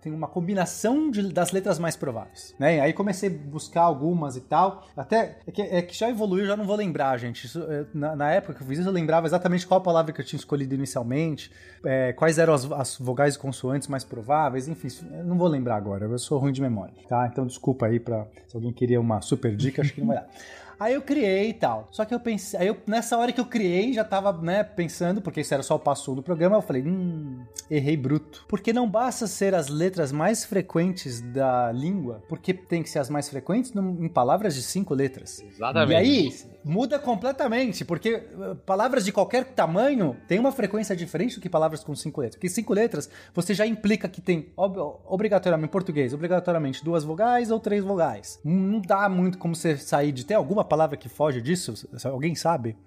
tem 0.01 0.11
uma 0.11 0.27
combinação 0.27 1.11
de- 1.11 1.31
das 1.31 1.51
letras 1.51 1.77
mais 1.77 1.95
prováveis, 1.95 2.55
né? 2.57 2.79
Aí 2.81 2.91
comecei 2.93 3.29
a 3.29 3.47
buscar 3.49 3.81
algumas 3.83 4.35
e 4.35 4.41
tal. 4.41 4.87
Até, 4.97 5.37
é 5.45 5.51
que, 5.51 5.61
é 5.61 5.81
que 5.83 5.95
já 5.95 6.09
evoluiu, 6.09 6.47
já 6.47 6.57
não 6.57 6.65
vou 6.65 6.75
lembrar, 6.75 7.15
gente. 7.19 7.45
Isso, 7.45 7.61
é, 7.61 7.85
na, 7.93 8.15
na 8.15 8.31
época 8.31 8.55
que 8.55 8.63
eu 8.63 8.67
fiz 8.67 8.79
isso, 8.79 8.89
eu 8.89 8.93
lembrava 8.93 9.27
exatamente 9.27 9.67
qual 9.67 9.79
palavra 9.81 10.11
que 10.11 10.19
eu 10.19 10.25
tinha 10.25 10.39
escolhido 10.39 10.73
inicialmente, 10.73 11.51
é, 11.85 12.11
quais 12.13 12.39
eram 12.39 12.53
as, 12.55 12.69
as 12.71 12.97
vogais 12.97 13.35
e 13.35 13.39
consoantes 13.39 13.87
mais 13.87 14.03
prováveis, 14.03 14.67
enfim, 14.67 14.87
não 15.23 15.37
vou 15.37 15.47
lembrar 15.47 15.75
agora, 15.75 16.05
eu 16.05 16.17
sou 16.17 16.39
ruim 16.39 16.51
de 16.51 16.61
memória, 16.61 16.93
tá? 17.07 17.27
Então 17.31 17.45
desculpa 17.45 17.85
aí 17.85 17.99
pra, 17.99 18.25
se 18.47 18.55
alguém 18.55 18.73
queria 18.73 18.99
uma 18.99 19.21
super 19.21 19.55
dica, 19.55 19.83
acho 19.83 19.93
que 19.93 20.01
não 20.01 20.07
vai 20.07 20.17
dar. 20.17 20.27
Aí 20.81 20.95
eu 20.95 21.01
criei 21.03 21.49
e 21.49 21.53
tal. 21.53 21.87
Só 21.91 22.03
que 22.05 22.11
eu 22.11 22.19
pensei, 22.19 22.59
aí 22.59 22.65
eu, 22.65 22.75
nessa 22.87 23.15
hora 23.15 23.31
que 23.31 23.39
eu 23.39 23.45
criei, 23.45 23.93
já 23.93 24.03
tava, 24.03 24.33
né, 24.41 24.63
pensando, 24.63 25.21
porque 25.21 25.41
isso 25.41 25.53
era 25.53 25.61
só 25.61 25.75
o 25.75 25.79
passo 25.79 26.15
do 26.15 26.23
programa, 26.23 26.55
eu 26.55 26.61
falei, 26.63 26.81
hum, 26.81 27.45
errei 27.69 27.95
bruto. 27.95 28.45
Porque 28.47 28.73
não 28.73 28.89
basta 28.89 29.27
ser 29.27 29.53
as 29.53 29.67
letras 29.67 30.11
mais 30.11 30.43
frequentes 30.43 31.21
da 31.21 31.71
língua, 31.71 32.23
porque 32.27 32.51
tem 32.51 32.81
que 32.81 32.89
ser 32.89 32.97
as 32.97 33.11
mais 33.11 33.29
frequentes 33.29 33.71
em 33.75 34.07
palavras 34.07 34.55
de 34.55 34.63
cinco 34.63 34.95
letras. 34.95 35.43
Exatamente. 35.47 35.91
E 35.91 35.95
aí, 35.95 36.33
muda 36.65 36.97
completamente, 36.97 37.85
porque 37.85 38.15
uh, 38.15 38.55
palavras 38.55 39.05
de 39.05 39.11
qualquer 39.11 39.45
tamanho 39.53 40.17
têm 40.27 40.39
uma 40.39 40.51
frequência 40.51 40.95
diferente 40.95 41.35
do 41.35 41.41
que 41.41 41.49
palavras 41.49 41.83
com 41.83 41.95
cinco 41.95 42.21
letras. 42.21 42.37
Porque 42.37 42.49
cinco 42.49 42.73
letras, 42.73 43.07
você 43.35 43.53
já 43.53 43.67
implica 43.67 44.09
que 44.09 44.19
tem, 44.19 44.51
ob- 44.57 44.79
obrigatoriamente, 45.05 45.69
em 45.69 45.71
português, 45.71 46.11
obrigatoriamente 46.11 46.83
duas 46.83 47.03
vogais 47.03 47.51
ou 47.51 47.59
três 47.59 47.83
vogais. 47.83 48.39
Não 48.43 48.81
dá 48.81 49.07
muito 49.07 49.37
como 49.37 49.55
você 49.55 49.77
sair 49.77 50.11
de... 50.11 50.25
Tem 50.25 50.35
alguma 50.35 50.70
palavra 50.71 50.95
que 50.95 51.09
foge 51.09 51.41
disso? 51.41 51.73
Alguém 52.05 52.33
sabe? 52.33 52.77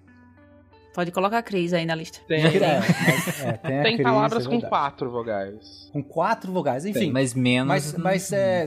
Pode 0.95 1.11
colocar 1.11 1.39
a 1.39 1.43
Cris 1.43 1.73
aí 1.73 1.85
na 1.85 1.93
lista. 1.93 2.19
Tem, 2.25 2.41
É, 2.45 2.79
mas, 2.79 3.41
é, 3.41 3.51
tem 3.57 3.79
a 3.79 3.83
tem 3.83 3.95
crise, 3.95 4.03
palavras 4.09 4.45
é 4.45 4.49
com 4.49 4.61
quatro 4.61 5.11
vogais. 5.11 5.89
Com 5.91 6.01
quatro 6.01 6.53
vogais, 6.53 6.85
enfim. 6.85 7.11
Mas 7.11 7.33
menos. 7.33 7.67
Mas, 7.67 7.93
mas 7.97 8.31
é, 8.31 8.65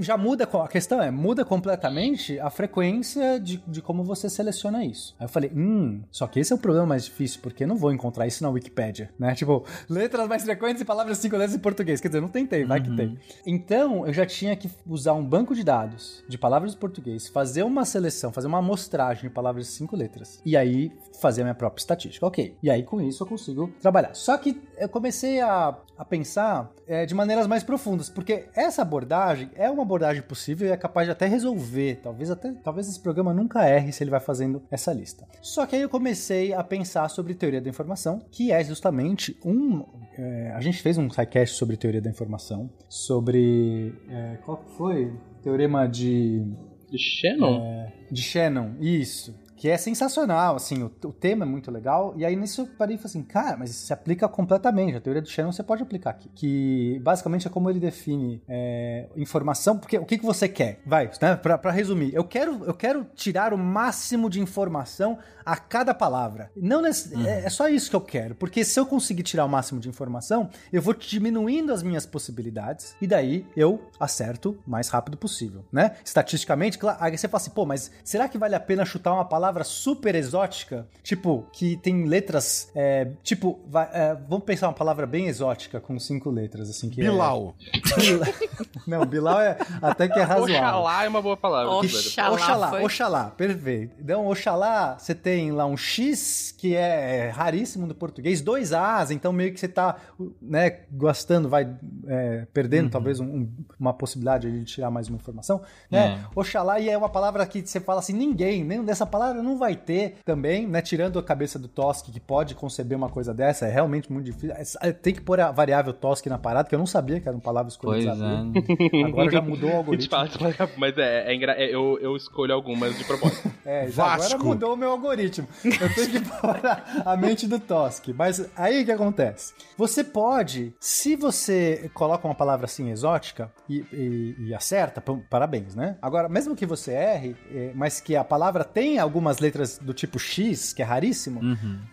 já 0.00 0.16
muda, 0.16 0.42
a 0.42 0.66
questão 0.66 1.00
é, 1.00 1.08
muda 1.08 1.44
completamente 1.44 2.38
a 2.40 2.50
frequência 2.50 3.38
de, 3.38 3.62
de 3.64 3.80
como 3.80 4.02
você 4.02 4.28
seleciona 4.28 4.84
isso. 4.84 5.14
Aí 5.20 5.26
eu 5.26 5.28
falei, 5.28 5.52
hum, 5.54 6.02
só 6.10 6.26
que 6.26 6.40
esse 6.40 6.52
é 6.52 6.56
o 6.56 6.58
problema 6.58 6.84
mais 6.84 7.04
difícil, 7.04 7.38
porque 7.40 7.62
eu 7.62 7.68
não 7.68 7.76
vou 7.76 7.92
encontrar 7.92 8.26
isso 8.26 8.42
na 8.42 8.50
Wikipédia, 8.50 9.10
né? 9.16 9.34
Tipo, 9.38 9.64
letras 9.88 10.26
mais 10.26 10.42
frequentes 10.42 10.82
e 10.82 10.84
palavras 10.84 11.18
cinco 11.18 11.36
letras 11.36 11.54
em 11.54 11.60
português. 11.60 12.00
Quer 12.00 12.08
dizer, 12.08 12.20
não 12.20 12.28
tentei, 12.28 12.64
vai 12.64 12.80
que 12.80 12.90
tem. 12.96 13.16
Então, 13.46 14.04
eu 14.04 14.12
já 14.12 14.26
tinha 14.26 14.56
que 14.56 14.68
usar 14.84 15.12
um 15.12 15.24
banco 15.24 15.54
de 15.54 15.62
dados 15.62 16.24
de 16.28 16.36
palavras 16.36 16.72
de 16.72 16.76
português, 16.76 17.28
fazer 17.28 17.62
uma 17.62 17.84
seleção, 17.84 18.32
fazer 18.32 18.48
uma 18.48 18.58
amostragem 18.58 19.22
de 19.22 19.30
palavras 19.30 19.66
de 19.66 19.72
cinco 19.72 19.94
letras. 19.94 20.40
E 20.44 20.56
aí, 20.56 20.92
fazer 21.20 21.42
a 21.42 21.44
minha 21.44 21.54
própria 21.68 21.80
estatística. 21.80 22.26
Ok. 22.26 22.56
E 22.62 22.70
aí, 22.70 22.82
com 22.82 23.00
isso, 23.00 23.22
eu 23.22 23.26
consigo 23.26 23.72
trabalhar. 23.80 24.14
Só 24.14 24.36
que 24.36 24.60
eu 24.76 24.88
comecei 24.88 25.40
a, 25.40 25.76
a 25.96 26.04
pensar 26.04 26.72
é, 26.86 27.04
de 27.04 27.14
maneiras 27.14 27.46
mais 27.46 27.62
profundas, 27.62 28.08
porque 28.08 28.46
essa 28.54 28.82
abordagem 28.82 29.50
é 29.54 29.70
uma 29.70 29.82
abordagem 29.82 30.22
possível 30.22 30.66
e 30.68 30.70
é 30.70 30.76
capaz 30.76 31.06
de 31.06 31.12
até 31.12 31.26
resolver. 31.26 32.00
Talvez 32.02 32.30
até 32.30 32.52
talvez 32.52 32.88
esse 32.88 33.00
programa 33.00 33.34
nunca 33.34 33.68
erre 33.68 33.92
se 33.92 34.02
ele 34.02 34.10
vai 34.10 34.20
fazendo 34.20 34.62
essa 34.70 34.92
lista. 34.92 35.26
Só 35.42 35.66
que 35.66 35.76
aí 35.76 35.82
eu 35.82 35.88
comecei 35.88 36.52
a 36.52 36.64
pensar 36.64 37.08
sobre 37.08 37.34
teoria 37.34 37.60
da 37.60 37.68
informação, 37.68 38.20
que 38.30 38.50
é 38.50 38.62
justamente 38.64 39.38
um. 39.44 39.84
é, 40.16 40.52
a 40.54 40.60
gente 40.60 40.80
fez 40.82 40.96
um 40.98 41.10
sidecast 41.10 41.56
sobre 41.56 41.76
teoria 41.76 42.00
da 42.00 42.10
informação, 42.10 42.70
sobre. 42.88 43.94
é, 44.08 44.38
qual 44.44 44.62
foi? 44.76 45.12
Teorema 45.42 45.86
de 45.86 46.42
De 46.90 46.98
Shannon? 46.98 47.86
de 48.10 48.22
Shannon, 48.22 48.74
isso. 48.80 49.34
Que 49.58 49.68
é 49.68 49.76
sensacional, 49.76 50.54
assim, 50.54 50.84
o, 50.84 50.92
o 51.04 51.12
tema 51.12 51.44
é 51.44 51.48
muito 51.48 51.68
legal. 51.70 52.14
E 52.16 52.24
aí 52.24 52.36
nisso 52.36 52.62
eu 52.62 52.66
parei 52.66 52.94
e 52.94 52.98
falei 52.98 53.10
assim, 53.10 53.22
cara, 53.22 53.56
mas 53.56 53.70
isso 53.70 53.86
se 53.86 53.92
aplica 53.92 54.28
completamente. 54.28 54.96
A 54.96 55.00
teoria 55.00 55.20
do 55.20 55.28
Shannon 55.28 55.50
você 55.50 55.64
pode 55.64 55.82
aplicar 55.82 56.10
aqui. 56.10 56.30
Que 56.32 57.00
basicamente 57.02 57.48
é 57.48 57.50
como 57.50 57.68
ele 57.68 57.80
define 57.80 58.40
é, 58.48 59.08
informação. 59.16 59.76
Porque 59.76 59.98
o 59.98 60.04
que, 60.04 60.16
que 60.16 60.24
você 60.24 60.48
quer? 60.48 60.80
Vai, 60.86 61.10
né? 61.20 61.34
Pra, 61.34 61.58
pra 61.58 61.72
resumir, 61.72 62.14
eu 62.14 62.22
quero, 62.22 62.64
eu 62.64 62.74
quero 62.74 63.04
tirar 63.16 63.52
o 63.52 63.58
máximo 63.58 64.30
de 64.30 64.40
informação 64.40 65.18
a 65.52 65.56
cada 65.56 65.94
palavra. 65.94 66.50
Não 66.56 66.82
nesse- 66.82 67.14
é, 67.26 67.44
é 67.46 67.50
só 67.50 67.68
isso 67.68 67.88
que 67.90 67.96
eu 67.96 68.00
quero. 68.00 68.34
Porque 68.34 68.64
se 68.64 68.78
eu 68.78 68.84
conseguir 68.86 69.22
tirar 69.22 69.44
o 69.44 69.48
máximo 69.48 69.80
de 69.80 69.88
informação, 69.88 70.48
eu 70.72 70.80
vou 70.82 70.94
diminuindo 70.94 71.72
as 71.72 71.82
minhas 71.82 72.04
possibilidades. 72.06 72.94
E 73.00 73.06
daí 73.06 73.46
eu 73.56 73.80
acerto 73.98 74.58
o 74.66 74.70
mais 74.70 74.88
rápido 74.88 75.16
possível, 75.16 75.64
né? 75.72 75.96
Estatisticamente, 76.04 76.78
claro. 76.78 76.98
Aí 77.00 77.16
você 77.16 77.26
fala 77.28 77.40
assim, 77.40 77.50
pô, 77.50 77.64
mas 77.64 77.90
será 78.04 78.28
que 78.28 78.36
vale 78.38 78.54
a 78.54 78.60
pena 78.60 78.84
chutar 78.84 79.12
uma 79.14 79.24
palavra 79.24 79.64
super 79.64 80.14
exótica? 80.14 80.86
Tipo, 81.02 81.46
que 81.52 81.76
tem 81.78 82.04
letras. 82.06 82.70
é, 82.74 83.08
tipo, 83.22 83.60
vai- 83.68 83.88
é, 83.92 84.14
vamos 84.28 84.44
pensar 84.44 84.68
uma 84.68 84.74
palavra 84.74 85.06
bem 85.06 85.26
exótica 85.28 85.80
com 85.80 85.98
cinco 85.98 86.30
letras, 86.30 86.68
assim, 86.70 86.88
que 86.90 87.00
Bilal. 87.00 87.54
é. 87.74 87.78
Não, 88.86 89.04
Bilal 89.06 89.40
é 89.40 89.56
até 89.82 90.08
que 90.08 90.18
é 90.18 90.22
razoável. 90.22 90.54
Oxalá 90.56 91.04
é 91.04 91.08
uma 91.08 91.22
boa 91.22 91.36
palavra. 91.36 91.70
Oxalá. 91.72 92.32
Oxalá, 92.34 92.70
foi. 92.70 92.82
Oxalá, 92.84 93.24
perfeito. 93.30 93.94
Então, 94.00 94.26
Oxalá, 94.26 94.98
você 94.98 95.14
tem 95.14 95.37
lá 95.52 95.66
um 95.66 95.76
X, 95.76 96.54
que 96.56 96.74
é 96.74 97.30
raríssimo 97.34 97.86
no 97.86 97.94
português, 97.94 98.40
dois 98.40 98.72
As, 98.72 99.10
então 99.10 99.32
meio 99.32 99.52
que 99.52 99.60
você 99.60 99.68
tá, 99.68 99.96
né, 100.40 100.80
gostando, 100.92 101.48
vai 101.48 101.68
é, 102.06 102.46
perdendo 102.52 102.90
talvez 102.90 103.20
um- 103.20 103.24
um- 103.26 103.48
uma 103.78 103.92
possibilidade 103.92 104.50
de 104.50 104.64
tirar 104.64 104.90
mais 104.90 105.08
uma 105.08 105.16
informação, 105.16 105.60
né? 105.90 106.24
Oxalá, 106.34 106.80
e 106.80 106.88
é 106.88 106.96
uma 106.98 107.08
palavra 107.08 107.44
que 107.46 107.60
você 107.66 107.80
fala 107.80 108.00
assim, 108.00 108.12
ninguém, 108.12 108.64
nem 108.64 108.82
dessa 108.84 109.06
palavra 109.06 109.42
não 109.42 109.58
vai 109.58 109.74
ter 109.76 110.16
também, 110.24 110.66
né, 110.66 110.80
tirando 110.82 111.18
a 111.18 111.22
cabeça 111.22 111.58
do 111.58 111.68
Tosk, 111.68 112.06
que 112.10 112.20
pode 112.20 112.54
conceber 112.54 112.96
uma 112.96 113.08
coisa 113.08 113.32
dessa, 113.34 113.66
é 113.66 113.70
realmente 113.70 114.12
muito 114.12 114.24
difícil. 114.26 114.54
É, 114.82 114.92
Tem 114.92 115.14
que 115.14 115.20
pôr 115.20 115.40
a 115.40 115.50
variável 115.50 115.92
Tosk 115.92 116.26
na 116.26 116.38
parada, 116.38 116.68
que 116.68 116.74
eu 116.74 116.78
não 116.78 116.86
sabia 116.86 117.20
que 117.20 117.28
era 117.28 117.36
uma 117.36 117.42
palavra 117.42 117.68
escolhida. 117.70 118.12
é. 118.12 119.04
Agora 119.06 119.30
já 119.30 119.40
mudou 119.42 119.70
o 119.70 119.76
algoritmo. 119.78 120.10
fala, 120.10 120.28
mas 120.76 120.96
é, 120.98 121.34
é 121.34 121.38
é, 121.38 121.74
eu, 121.74 121.98
eu 122.00 122.16
escolho 122.16 122.52
algumas 122.52 122.96
de 122.98 123.04
propósito. 123.04 123.50
É, 123.64 123.88
já 123.90 124.04
agora 124.06 124.36
mudou 124.38 124.74
o 124.74 124.76
meu 124.76 124.90
algoritmo. 124.90 125.27
Eu 125.64 125.94
tenho 125.94 126.10
que 126.10 126.20
pôr 126.40 126.60
a, 126.66 127.12
a 127.12 127.16
mente 127.16 127.46
do 127.46 127.58
Tosk. 127.58 128.08
Mas 128.14 128.44
aí 128.56 128.82
o 128.82 128.84
que 128.84 128.92
acontece? 128.92 129.52
Você 129.76 130.02
pode, 130.02 130.74
se 130.80 131.16
você 131.16 131.90
coloca 131.94 132.26
uma 132.26 132.34
palavra 132.34 132.66
assim 132.66 132.90
exótica 132.90 133.52
e, 133.68 133.84
e- 133.92 134.36
e 134.48 134.54
acerta, 134.54 135.02
parabéns, 135.30 135.74
né? 135.74 135.96
Agora, 136.02 136.28
mesmo 136.28 136.54
que 136.56 136.66
você 136.66 136.92
erre, 136.92 137.36
eh, 137.50 137.72
mas 137.74 138.00
que 138.00 138.16
a 138.16 138.24
palavra 138.24 138.64
tenha 138.64 139.02
algumas 139.02 139.38
letras 139.38 139.78
do 139.78 139.92
tipo 139.94 140.18
X, 140.18 140.72
que 140.72 140.82
é 140.82 140.84
raríssimo, 140.84 141.40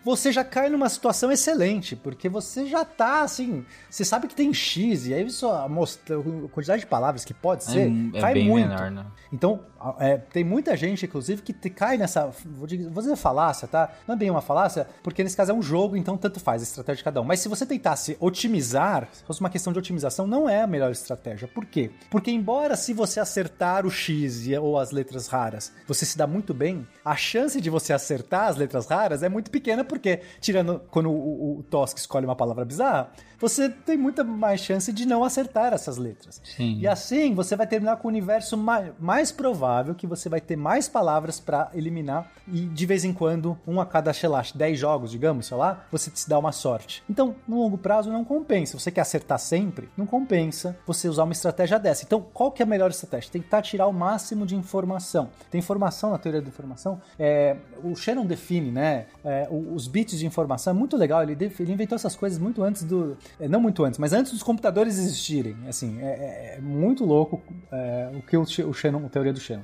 você 0.03 0.31
já 0.31 0.43
cai 0.43 0.69
numa 0.69 0.89
situação 0.89 1.31
excelente, 1.31 1.95
porque 1.95 2.27
você 2.29 2.65
já 2.65 2.83
tá 2.85 3.21
assim, 3.21 3.65
você 3.89 4.03
sabe 4.05 4.27
que 4.27 4.35
tem 4.35 4.53
X, 4.53 5.07
e 5.07 5.13
aí 5.13 5.29
só 5.29 5.67
mostra 5.67 6.17
a 6.19 6.49
quantidade 6.49 6.81
de 6.81 6.87
palavras 6.87 7.23
que 7.25 7.33
pode 7.33 7.63
ser, 7.63 7.91
É, 8.13 8.17
é 8.17 8.21
cai 8.21 8.33
muito. 8.35 8.67
menor, 8.69 8.91
né? 8.91 9.05
Então, 9.31 9.61
é, 9.99 10.17
tem 10.17 10.43
muita 10.43 10.75
gente, 10.75 11.05
inclusive, 11.05 11.41
que 11.41 11.53
cai 11.69 11.97
nessa. 11.97 12.31
Vou 12.45 12.67
dizer, 12.67 13.15
falácia, 13.15 13.67
tá? 13.67 13.91
Não 14.07 14.15
é 14.15 14.17
bem 14.17 14.29
uma 14.29 14.41
falácia, 14.41 14.87
porque 15.03 15.23
nesse 15.23 15.35
caso 15.35 15.51
é 15.51 15.53
um 15.53 15.61
jogo, 15.61 15.95
então 15.95 16.17
tanto 16.17 16.39
faz 16.39 16.61
a 16.61 16.63
estratégia 16.63 16.97
de 16.97 17.03
cada 17.03 17.21
um. 17.21 17.23
Mas 17.23 17.39
se 17.39 17.49
você 17.49 17.65
tentasse 17.65 18.17
otimizar, 18.19 19.07
se 19.11 19.23
fosse 19.23 19.39
uma 19.39 19.49
questão 19.49 19.71
de 19.71 19.79
otimização, 19.79 20.25
não 20.25 20.47
é 20.49 20.61
a 20.61 20.67
melhor 20.67 20.91
estratégia. 20.91 21.47
Por 21.47 21.65
quê? 21.65 21.91
Porque, 22.09 22.31
embora 22.31 22.75
se 22.75 22.93
você 22.93 23.19
acertar 23.19 23.85
o 23.85 23.91
X 23.91 24.47
ou 24.59 24.77
as 24.77 24.91
letras 24.91 25.27
raras, 25.27 25.71
você 25.87 26.05
se 26.05 26.17
dá 26.17 26.25
muito 26.25 26.53
bem, 26.53 26.87
a 27.03 27.15
chance 27.15 27.59
de 27.59 27.69
você 27.69 27.93
acertar 27.93 28.47
as 28.47 28.55
letras 28.55 28.87
raras 28.87 29.23
é 29.23 29.29
muito 29.29 29.51
pequena, 29.51 29.83
porque, 29.83 30.21
tirando 30.39 30.81
quando 30.89 31.09
o, 31.09 31.57
o, 31.57 31.59
o 31.59 31.63
Tosk 31.63 31.97
escolhe 31.97 32.25
uma 32.25 32.35
palavra 32.35 32.65
bizarra, 32.65 33.11
você 33.39 33.69
tem 33.69 33.97
muita 33.97 34.23
mais 34.23 34.61
chance 34.61 34.91
de 34.91 35.05
não 35.05 35.23
acertar 35.23 35.73
essas 35.73 35.97
letras. 35.97 36.41
Sim. 36.43 36.79
E 36.79 36.87
assim 36.87 37.33
você 37.33 37.55
vai 37.55 37.67
terminar 37.67 37.97
com 37.97 38.07
o 38.07 38.11
universo 38.11 38.57
mais, 38.57 38.91
mais 38.99 39.31
provável 39.31 39.74
que 39.95 40.07
você 40.07 40.29
vai 40.29 40.39
ter 40.39 40.55
mais 40.55 40.87
palavras 40.87 41.39
pra 41.39 41.69
eliminar 41.73 42.31
e 42.47 42.61
de 42.61 42.85
vez 42.85 43.03
em 43.03 43.11
quando, 43.11 43.57
um 43.67 43.81
a 43.81 43.85
cada, 43.85 44.13
sei 44.13 44.29
lá, 44.29 44.41
10 44.53 44.79
jogos, 44.79 45.11
digamos, 45.11 45.47
sei 45.47 45.57
lá, 45.57 45.83
você 45.91 46.09
se 46.13 46.29
dá 46.29 46.37
uma 46.39 46.51
sorte. 46.51 47.03
Então, 47.09 47.35
no 47.47 47.57
longo 47.57 47.77
prazo 47.77 48.11
não 48.11 48.23
compensa. 48.23 48.77
Você 48.79 48.91
quer 48.91 49.01
acertar 49.01 49.39
sempre? 49.39 49.89
Não 49.97 50.05
compensa 50.05 50.77
você 50.85 51.09
usar 51.09 51.23
uma 51.23 51.33
estratégia 51.33 51.77
dessa. 51.79 52.03
Então, 52.05 52.25
qual 52.33 52.51
que 52.51 52.61
é 52.61 52.65
a 52.65 52.67
melhor 52.67 52.89
estratégia? 52.91 53.31
Tentar 53.31 53.61
tirar 53.61 53.87
o 53.87 53.93
máximo 53.93 54.45
de 54.45 54.55
informação. 54.55 55.29
Tem 55.51 55.59
informação 55.59 56.11
na 56.11 56.17
teoria 56.17 56.41
da 56.41 56.47
informação. 56.47 57.01
É, 57.19 57.55
o 57.83 57.95
Shannon 57.95 58.25
define, 58.25 58.71
né? 58.71 59.05
é, 59.23 59.47
os 59.51 59.87
bits 59.87 60.19
de 60.19 60.25
informação. 60.25 60.71
É 60.71 60.75
muito 60.75 60.95
legal. 60.95 61.23
Ele, 61.23 61.33
ele 61.59 61.73
inventou 61.73 61.95
essas 61.95 62.15
coisas 62.15 62.37
muito 62.39 62.63
antes 62.63 62.83
do. 62.83 63.17
é, 63.39 63.47
não 63.47 63.59
muito 63.59 63.83
antes, 63.83 63.99
mas 63.99 64.13
antes 64.13 64.31
dos 64.31 64.43
computadores 64.43 64.97
existirem. 64.97 65.55
Assim, 65.67 65.99
é, 66.01 66.05
é- 66.05 66.55
é 66.57 66.61
muito 66.61 67.03
louco 67.05 67.41
é, 67.71 68.11
o 68.15 68.21
que 68.21 68.37
o, 68.37 68.41
o 68.69 68.73
Shannon, 68.73 69.05
a 69.05 69.09
teoria 69.09 69.33
do 69.33 69.39
Shannon. 69.39 69.63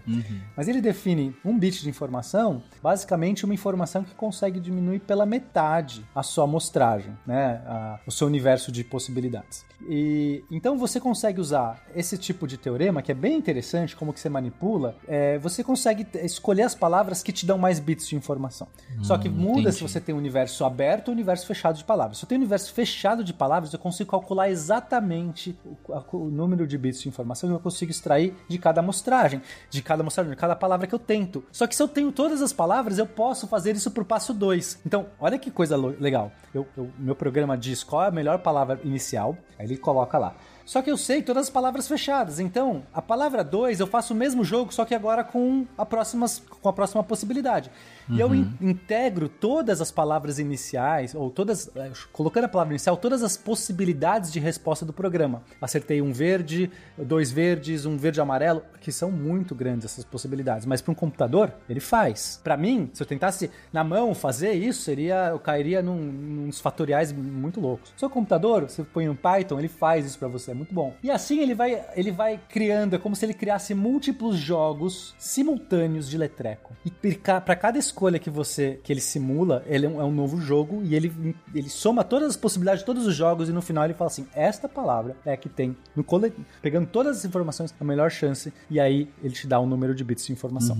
Mas 0.56 0.68
ele 0.68 0.82
define 0.82 1.36
um 1.44 1.58
bit 1.58 1.82
de 1.82 1.90
informação, 1.90 2.62
basicamente 2.82 3.46
uma 3.46 3.54
informação 3.54 4.04
que 4.04 4.14
consegue 4.16 4.60
diminuir 4.60 5.00
pela 5.00 5.26
metade 5.26 6.06
a 6.16 6.24
sua 6.24 6.44
amostragem, 6.46 7.18
né? 7.26 7.62
A- 7.66 8.00
o 8.06 8.12
seu 8.12 8.28
universo 8.28 8.72
de 8.72 8.84
possibilidades. 8.84 9.66
E 9.90 10.44
então 10.52 10.78
você 10.78 11.00
consegue 11.00 11.42
usar 11.42 11.84
esse 11.96 12.18
tipo 12.18 12.48
de 12.48 12.56
teorema, 12.58 13.02
que 13.02 13.12
é 13.12 13.16
bem 13.16 13.36
interessante, 13.38 13.96
como 13.96 14.14
que 14.14 14.20
você 14.20 14.30
manipula, 14.30 14.96
é, 15.08 15.38
você 15.40 15.64
consegue 15.64 16.06
escolher 16.24 16.64
as 16.64 16.76
palavras 16.76 17.24
que 17.24 17.32
te 17.32 17.46
dão 17.46 17.58
mais 17.58 17.80
bits 17.80 18.08
de 18.08 18.16
informação. 18.16 18.68
Só 19.02 19.18
que 19.18 19.28
muda 19.28 19.72
se 19.72 19.78
entendi. 19.80 19.92
você 19.92 20.00
tem 20.00 20.14
um 20.14 20.18
universo 20.20 20.64
aberto 20.66 21.08
ou 21.08 21.14
um 21.14 21.16
universo 21.18 21.48
fechado 21.48 21.78
de 21.78 21.84
palavras. 21.84 22.18
Se 22.20 22.26
eu 22.26 22.30
tenho 22.30 22.40
um 22.40 22.44
universo 22.44 22.72
fechado 22.74 23.24
de 23.24 23.34
palavras, 23.34 23.74
eu 23.74 23.80
consigo 23.80 24.12
calcular 24.12 24.50
exatamente 24.50 25.58
o, 25.66 26.18
o 26.18 26.30
número 26.30 26.66
de 26.68 26.78
bits 26.78 27.02
de 27.02 27.10
informação 27.10 27.50
que 27.50 27.56
eu 27.56 27.60
consigo 27.60 27.92
extrair 27.92 28.36
de 28.48 28.58
cada 28.58 28.80
amostragem, 28.82 29.42
de 29.70 29.82
cada 29.82 29.91
amostragem, 30.00 30.32
de 30.32 30.38
cada 30.38 30.56
palavra 30.56 30.88
que 30.88 30.96
eu 30.96 31.00
tento. 31.00 31.44
Só 31.52 31.68
que 31.68 31.76
se 31.76 31.84
eu 31.84 31.88
tenho 31.90 32.10
todas 32.12 32.42
as 32.42 32.54
palavras, 32.54 32.98
eu 32.98 33.06
posso 33.06 33.46
fazer 33.48 33.76
isso 33.76 33.92
pro 33.92 34.06
passo 34.06 34.34
2. 34.34 34.80
Então, 34.86 35.08
olha 35.20 35.38
que 35.38 35.52
coisa 35.52 35.76
legal. 35.76 36.32
Eu, 36.54 36.66
eu- 36.78 36.90
meu 36.98 37.16
programa 37.16 37.58
diz 37.58 37.84
qual 37.84 38.04
é 38.04 38.08
a 38.08 38.12
melhor 38.12 38.40
palavra 38.40 38.80
inicial, 38.84 39.36
aí 39.60 39.66
ele 39.66 39.78
coloca 39.78 40.18
lá. 40.18 40.34
Só 40.66 40.82
que 40.82 40.90
eu 40.90 40.96
sei 40.96 41.22
todas 41.22 41.48
as 41.48 41.50
palavras 41.50 41.86
fechadas. 41.88 42.40
Então, 42.40 42.84
a 42.94 43.02
palavra 43.02 43.44
2 43.44 43.80
eu 43.82 43.88
faço 43.88 44.14
o 44.14 44.16
mesmo 44.16 44.42
jogo, 44.44 44.72
só 44.74 44.86
que 44.86 44.96
agora 44.96 45.22
com 45.24 45.66
a, 45.78 45.86
próximas, 45.86 46.42
com 46.62 46.70
a 46.70 46.72
próxima 46.74 47.04
possibilidade. 47.04 47.70
E 48.10 48.20
eu 48.20 48.34
in- 48.36 48.52
integro 48.62 49.28
todas 49.30 49.82
as 49.82 49.92
palavras 49.92 50.40
iniciais, 50.40 51.14
ou 51.16 51.30
todas. 51.30 51.70
eh, 51.76 51.92
Colocando 52.12 52.46
a 52.46 52.50
palavra 52.50 52.74
inicial, 52.74 52.98
todas 52.98 53.24
as 53.24 53.38
possibilidades 53.38 54.32
de 54.32 54.40
resposta 54.40 54.86
do 54.86 54.94
programa. 54.94 55.44
Acertei 55.62 56.02
um 56.02 56.12
verde, 56.12 56.70
dois 56.98 57.32
verdes, 57.32 57.86
um 57.86 57.98
verde 57.98 58.20
e 58.20 58.22
amarelo, 58.22 58.62
que 58.80 58.92
são 58.92 59.12
muito 59.12 59.54
grandes 59.56 59.86
essas 59.86 60.04
possibilidades. 60.04 60.66
Mas 60.66 60.82
para 60.82 60.92
um 60.92 60.96
computador, 60.96 61.54
ele 61.70 61.80
faz. 61.80 62.40
Para 62.44 62.58
mim, 62.58 62.90
se 62.94 63.02
eu 63.04 63.08
tentasse 63.08 63.50
na 63.72 63.84
mão 63.84 64.14
fazer 64.14 64.54
isso, 64.54 64.82
seria. 64.84 65.28
Eu 65.30 65.40
cairia 65.40 65.82
num, 65.82 66.48
uns 66.48 66.60
fatoriais 66.60 67.12
muito 67.12 67.60
loucos. 67.60 67.94
Seu 67.98 68.10
computador, 68.10 68.64
você 68.70 68.84
põe 68.84 69.08
um 69.10 69.16
Python, 69.16 69.60
ele 69.60 69.68
faz 69.68 70.06
isso 70.06 70.18
para 70.20 70.28
você, 70.28 70.52
é 70.52 70.54
muito 70.54 70.74
bom. 70.74 70.94
E 71.04 71.10
assim 71.12 71.40
ele 71.40 71.54
vai, 71.56 71.84
ele 71.96 72.12
vai 72.12 72.40
criando, 72.50 72.96
é 72.96 73.00
como 73.00 73.16
se 73.16 73.26
ele 73.26 73.34
criasse 73.34 73.74
múltiplos 73.74 74.38
jogos 74.38 75.16
simultâneos 75.18 76.10
de 76.10 76.18
letreco. 76.18 76.76
E 76.86 76.92
para 76.92 77.56
cada 77.56 77.78
escolha 77.92 78.18
que 78.18 78.30
você 78.30 78.80
que 78.84 78.92
ele 78.92 79.02
simula, 79.02 79.64
ele 79.68 79.86
é 79.86 79.90
um, 79.90 80.02
é 80.02 80.04
um 80.04 80.12
novo 80.12 80.40
jogo 80.40 80.82
e 80.84 80.96
ele, 80.96 81.36
ele 81.54 81.70
soma 81.70 82.04
todas 82.04 82.30
as 82.30 82.38
possibilidades 82.38 82.82
de 82.82 82.86
todos 82.86 83.06
os 83.06 83.16
jogos 83.16 83.50
e 83.50 83.52
no 83.52 83.62
final 83.62 83.84
ele 83.84 83.94
fala 83.94 84.10
assim: 84.10 84.26
esta 84.34 84.68
palavra 84.68 85.16
é 85.26 85.34
a 85.34 85.38
que 85.38 85.50
tem 85.50 85.76
no 85.96 86.04
cole... 86.04 86.34
pegando 86.62 86.88
todas 86.88 87.18
as 87.18 87.26
informações 87.26 87.74
a 87.80 87.84
melhor 87.84 88.10
chance 88.10 88.52
e 88.70 88.80
aí 88.80 89.10
ele 89.22 89.34
te 89.34 89.46
dá 89.46 89.60
um 89.60 89.66
número 89.66 89.94
de 89.94 90.04
bits 90.04 90.26
de 90.26 90.34
informação. 90.34 90.78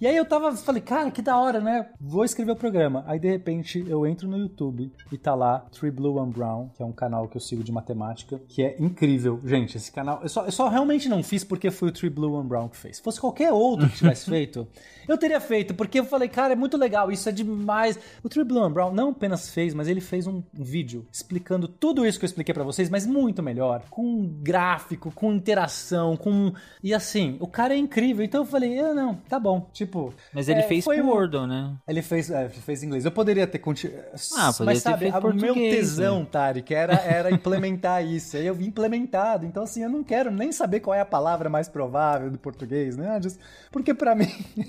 E 0.00 0.06
aí 0.06 0.16
eu 0.16 0.24
tava, 0.24 0.54
falei, 0.56 0.82
cara, 0.82 1.10
que 1.10 1.22
da 1.22 1.36
hora, 1.36 1.60
né? 1.60 1.88
Vou 2.00 2.24
escrever 2.24 2.52
o 2.52 2.56
programa. 2.56 3.04
Aí 3.06 3.18
de 3.18 3.28
repente 3.28 3.84
eu 3.88 4.06
entro 4.06 4.28
no 4.28 4.38
YouTube 4.38 4.92
e 5.10 5.18
tá 5.18 5.34
lá 5.34 5.60
Three 5.72 5.90
Blue 5.90 6.16
One 6.16 6.32
Brown, 6.32 6.68
que 6.74 6.82
é 6.82 6.86
um 6.86 6.92
canal 6.92 7.28
que 7.28 7.36
eu 7.36 7.40
sigo 7.40 7.64
de 7.64 7.72
matemática, 7.72 8.40
que 8.48 8.62
é 8.62 8.76
incrível. 8.78 9.40
Gente, 9.44 9.76
esse 9.76 9.90
canal, 9.90 10.20
eu 10.22 10.28
só, 10.28 10.44
eu 10.44 10.52
só 10.52 10.68
realmente 10.68 11.08
não 11.08 11.22
fiz 11.22 11.44
porque 11.44 11.70
foi 11.70 11.88
o 11.88 11.92
Three 11.92 12.10
Blue 12.10 12.34
One 12.34 12.48
Brown 12.48 12.68
que 12.68 12.76
fez. 12.76 12.98
Se 12.98 13.02
fosse 13.02 13.20
qualquer 13.20 13.52
outro 13.52 13.88
que 13.88 13.96
tivesse 13.96 14.28
feito, 14.30 14.66
eu 15.08 15.16
teria 15.16 15.40
feito, 15.40 15.74
porque 15.74 16.00
eu 16.00 16.04
falei, 16.04 16.28
cara, 16.36 16.52
é 16.52 16.56
muito 16.56 16.76
legal, 16.76 17.10
isso 17.10 17.28
é 17.28 17.32
demais. 17.32 17.98
O 18.22 18.28
One 18.58 18.74
Brown 18.74 18.92
não 18.92 19.08
apenas 19.10 19.48
fez, 19.50 19.72
mas 19.72 19.88
ele 19.88 20.00
fez 20.02 20.26
um, 20.26 20.42
vídeo 20.52 21.06
explicando 21.10 21.66
tudo 21.66 22.06
isso 22.06 22.18
que 22.18 22.24
eu 22.24 22.28
expliquei 22.28 22.52
pra 22.54 22.62
vocês, 22.62 22.90
mas 22.90 23.06
muito 23.06 23.42
melhor, 23.42 23.82
com 23.88 24.26
gráfico, 24.42 25.10
com 25.12 25.32
interação, 25.32 26.16
com 26.16 26.52
e 26.82 26.92
assim, 26.92 27.36
o 27.40 27.46
cara 27.46 27.72
é 27.74 27.76
incrível. 27.78 28.24
Então 28.24 28.42
eu 28.42 28.46
falei, 28.46 28.78
ah, 28.78 28.92
não, 28.92 29.14
tá 29.28 29.38
bom, 29.40 29.68
tipo, 29.72 30.12
Mas 30.32 30.48
ele 30.48 30.60
é, 30.60 30.62
fez 30.64 30.84
foi 30.84 30.96
pro 30.98 31.06
um- 31.06 31.08
Wordle, 31.10 31.46
né? 31.46 31.74
ele 31.88 32.02
fez, 32.02 32.30
é, 32.30 32.48
fez 32.48 32.82
em 32.82 32.86
inglês. 32.86 33.04
Eu 33.04 33.10
poderia 33.12 33.46
ter 33.46 33.58
continuado. 33.58 34.04
Ah, 34.36 34.52
poderia 34.52 34.64
Mas 34.66 34.82
sabe, 34.82 35.06
o 35.06 35.10
meu 35.10 35.20
português, 35.22 35.74
tesão, 35.76 36.20
né? 36.20 36.26
Tarek, 36.30 36.74
era, 36.74 36.94
era 37.00 37.30
implementar 37.30 38.04
isso. 38.06 38.36
Aí 38.36 38.46
eu 38.46 38.54
vi 38.54 38.66
implementado. 38.66 39.46
Então, 39.46 39.62
assim, 39.62 39.82
eu 39.82 39.88
não 39.90 40.04
quero 40.04 40.30
nem 40.30 40.52
saber 40.52 40.80
qual 40.80 40.94
é 40.94 41.00
a 41.00 41.04
palavra 41.06 41.48
mais 41.48 41.68
provável 41.68 42.30
do 42.30 42.38
português, 42.38 42.96
né? 42.96 43.18
Just- 43.22 43.40
Porque 43.72 43.94
pra 43.94 44.14
mim, 44.16 44.28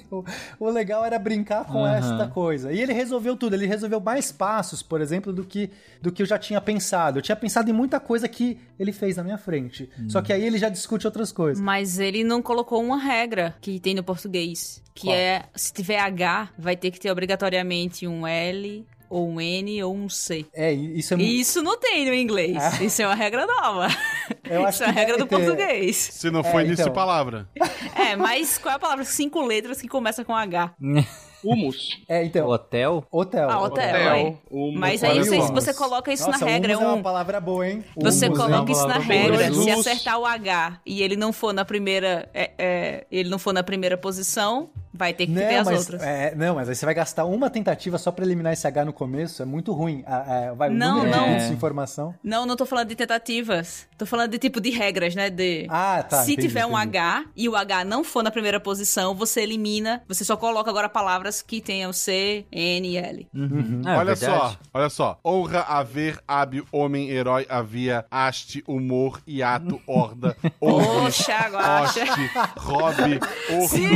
o, 0.09 0.23
o 0.59 0.69
legal 0.69 1.03
era 1.03 1.19
brincar 1.19 1.56
com 1.65 1.83
Aham. 1.85 1.95
esta 1.97 2.27
coisa. 2.27 2.71
E 2.71 2.79
ele 2.81 2.93
resolveu 2.93 3.35
tudo. 3.35 3.53
Ele 3.55 3.65
resolveu 3.65 3.99
mais 3.99 4.31
passos, 4.31 4.81
por 4.83 5.01
exemplo, 5.01 5.31
do 5.33 5.43
que, 5.43 5.69
do 6.01 6.11
que 6.11 6.21
eu 6.21 6.25
já 6.25 6.37
tinha 6.37 6.59
pensado. 6.61 7.19
Eu 7.19 7.21
tinha 7.21 7.35
pensado 7.35 7.69
em 7.69 7.73
muita 7.73 7.99
coisa 7.99 8.27
que 8.27 8.59
ele 8.79 8.91
fez 8.91 9.17
na 9.17 9.23
minha 9.23 9.37
frente. 9.37 9.89
Hum. 9.99 10.09
Só 10.09 10.21
que 10.21 10.31
aí 10.33 10.43
ele 10.43 10.57
já 10.57 10.69
discute 10.69 11.05
outras 11.05 11.31
coisas. 11.31 11.61
Mas 11.63 11.99
ele 11.99 12.23
não 12.23 12.41
colocou 12.41 12.81
uma 12.83 12.97
regra 12.97 13.55
que 13.61 13.79
tem 13.79 13.93
no 13.95 14.03
português. 14.03 14.81
Que 14.93 15.07
Qual? 15.07 15.15
é, 15.15 15.43
se 15.55 15.71
tiver 15.73 15.99
H, 15.99 16.49
vai 16.57 16.75
ter 16.75 16.91
que 16.91 16.99
ter 16.99 17.11
obrigatoriamente 17.11 18.07
um 18.07 18.25
L, 18.25 18.85
ou 19.09 19.29
um 19.29 19.39
N, 19.39 19.83
ou 19.83 19.95
um 19.95 20.09
C. 20.09 20.45
É, 20.53 20.73
isso 20.73 21.13
é 21.13 21.17
E 21.17 21.39
isso 21.39 21.61
não 21.61 21.77
tem 21.79 22.05
no 22.05 22.13
inglês. 22.13 22.81
Isso 22.81 23.01
é 23.01 23.05
uma 23.07 23.15
regra 23.15 23.45
nova. 23.45 23.87
Eu 24.43 24.65
acho 24.65 24.77
Isso 24.77 24.83
é 24.83 24.87
a 24.87 24.91
regra 24.91 25.17
do 25.17 25.25
ter. 25.25 25.35
português. 25.37 25.95
Se 25.95 26.29
não 26.31 26.43
for 26.43 26.59
É, 26.61 26.65
início 26.65 26.81
então. 26.83 26.93
palavra. 26.93 27.47
É, 27.95 28.15
mas 28.15 28.57
qual 28.57 28.73
é 28.73 28.75
a 28.75 28.79
palavra? 28.79 29.05
Cinco 29.05 29.41
letras 29.45 29.79
que 29.81 29.87
começa 29.87 30.25
com 30.25 30.35
H. 30.35 30.73
Humus. 31.43 31.99
É, 32.07 32.23
então. 32.23 32.47
Hotel? 32.47 33.05
Hotel. 33.11 33.49
Ah, 33.49 33.61
hotel. 33.61 33.89
Hotel. 33.95 34.37
Humus. 34.49 34.79
Mas 34.79 35.03
aí 35.03 35.19
você, 35.19 35.37
humus. 35.37 35.49
você 35.51 35.73
coloca 35.73 36.11
isso 36.11 36.25
Nossa, 36.29 36.43
na 36.45 36.51
regra. 36.51 36.73
humus 36.77 36.83
é 36.85 36.89
um- 36.89 36.93
uma 36.95 37.03
palavra 37.03 37.39
boa, 37.39 37.67
hein? 37.67 37.83
Você 37.95 38.27
Humus, 38.27 38.37
coloca 38.39 38.71
hein? 38.71 38.77
isso 38.77 38.87
na 38.87 38.97
regra. 38.97 39.49
boa. 39.51 39.63
Se 39.63 39.69
acertar 39.71 40.19
o 40.19 40.25
H 40.25 40.79
e 40.85 41.01
ele 41.01 41.15
não 41.15 41.31
for 41.33 41.53
na 41.53 41.63
primeira. 41.65 42.29
é, 42.33 42.51
é, 42.57 43.07
ele 43.11 43.29
não 43.29 43.37
for 43.39 43.53
na 43.53 43.63
primeira 43.63 43.97
posição, 43.97 44.69
vai 44.97 45.13
ter 45.13 45.27
que 45.27 45.33
ter 45.33 45.51
Não 45.53 45.59
as 45.61 45.65
mas, 45.67 45.79
outras. 45.79 46.01
é, 46.03 46.33
não, 46.35 46.55
mas 46.55 46.69
aí 46.69 46.75
você 46.75 46.85
vai 46.85 46.93
gastar 46.95 47.25
uma 47.25 47.49
tentativa 47.49 47.97
só 47.97 48.11
pra 48.11 48.25
eliminar 48.25 48.53
esse 48.53 48.65
H 48.67 48.85
no 48.85 48.93
começo. 48.93 49.41
É 49.41 49.45
muito 49.45 49.71
ruim. 49.73 50.03
Ah, 50.05 50.25
é, 50.27 50.51
vai, 50.53 50.69
Não, 50.69 51.01
de 51.05 51.11
não. 51.11 51.37
de 51.37 51.53
informação. 51.53 52.13
Não, 52.23 52.45
não 52.45 52.55
tô 52.55 52.65
falando 52.65 52.89
de 52.89 52.95
tentativas. 52.95 53.87
Tô 53.97 54.05
falando 54.05 54.31
de 54.31 54.37
tipo 54.39 54.59
de 54.59 54.69
regras, 54.69 55.15
né? 55.15 55.29
De 55.29 55.65
Ah, 55.69 56.03
tá, 56.07 56.23
se 56.23 56.33
entendi, 56.33 56.47
tiver 56.47 56.65
um 56.65 56.77
entendi. 56.77 56.97
H 56.97 57.25
e 57.35 57.47
o 57.49 57.55
H 57.55 57.83
não 57.85 58.03
for 58.03 58.23
na 58.23 58.31
primeira 58.31 58.59
posição, 58.59 59.13
você 59.15 59.41
elimina. 59.41 60.01
Você 60.07 60.23
só 60.25 60.35
coloca 60.37 60.69
agora 60.69 60.89
palavras 60.89 61.41
que 61.41 61.61
tenham 61.61 61.91
C, 61.93 62.45
N 62.51 62.87
e 62.89 62.97
L. 62.97 63.27
Uhum. 63.33 63.81
É, 63.85 63.97
olha 63.97 64.15
verdade. 64.15 64.19
só, 64.41 64.57
olha 64.73 64.89
só. 64.89 65.19
Honra, 65.25 65.61
haver, 65.61 66.19
hábil, 66.27 66.65
homem, 66.71 67.09
herói, 67.09 67.45
havia, 67.49 68.05
haste, 68.09 68.63
humor, 68.67 69.21
hiato, 69.27 69.81
horda, 69.87 70.35
Poxa, 70.59 71.49
Guaxa. 71.49 72.01
hoste, 72.03 72.29
hobby, 72.57 73.19
Sim. 73.67 73.89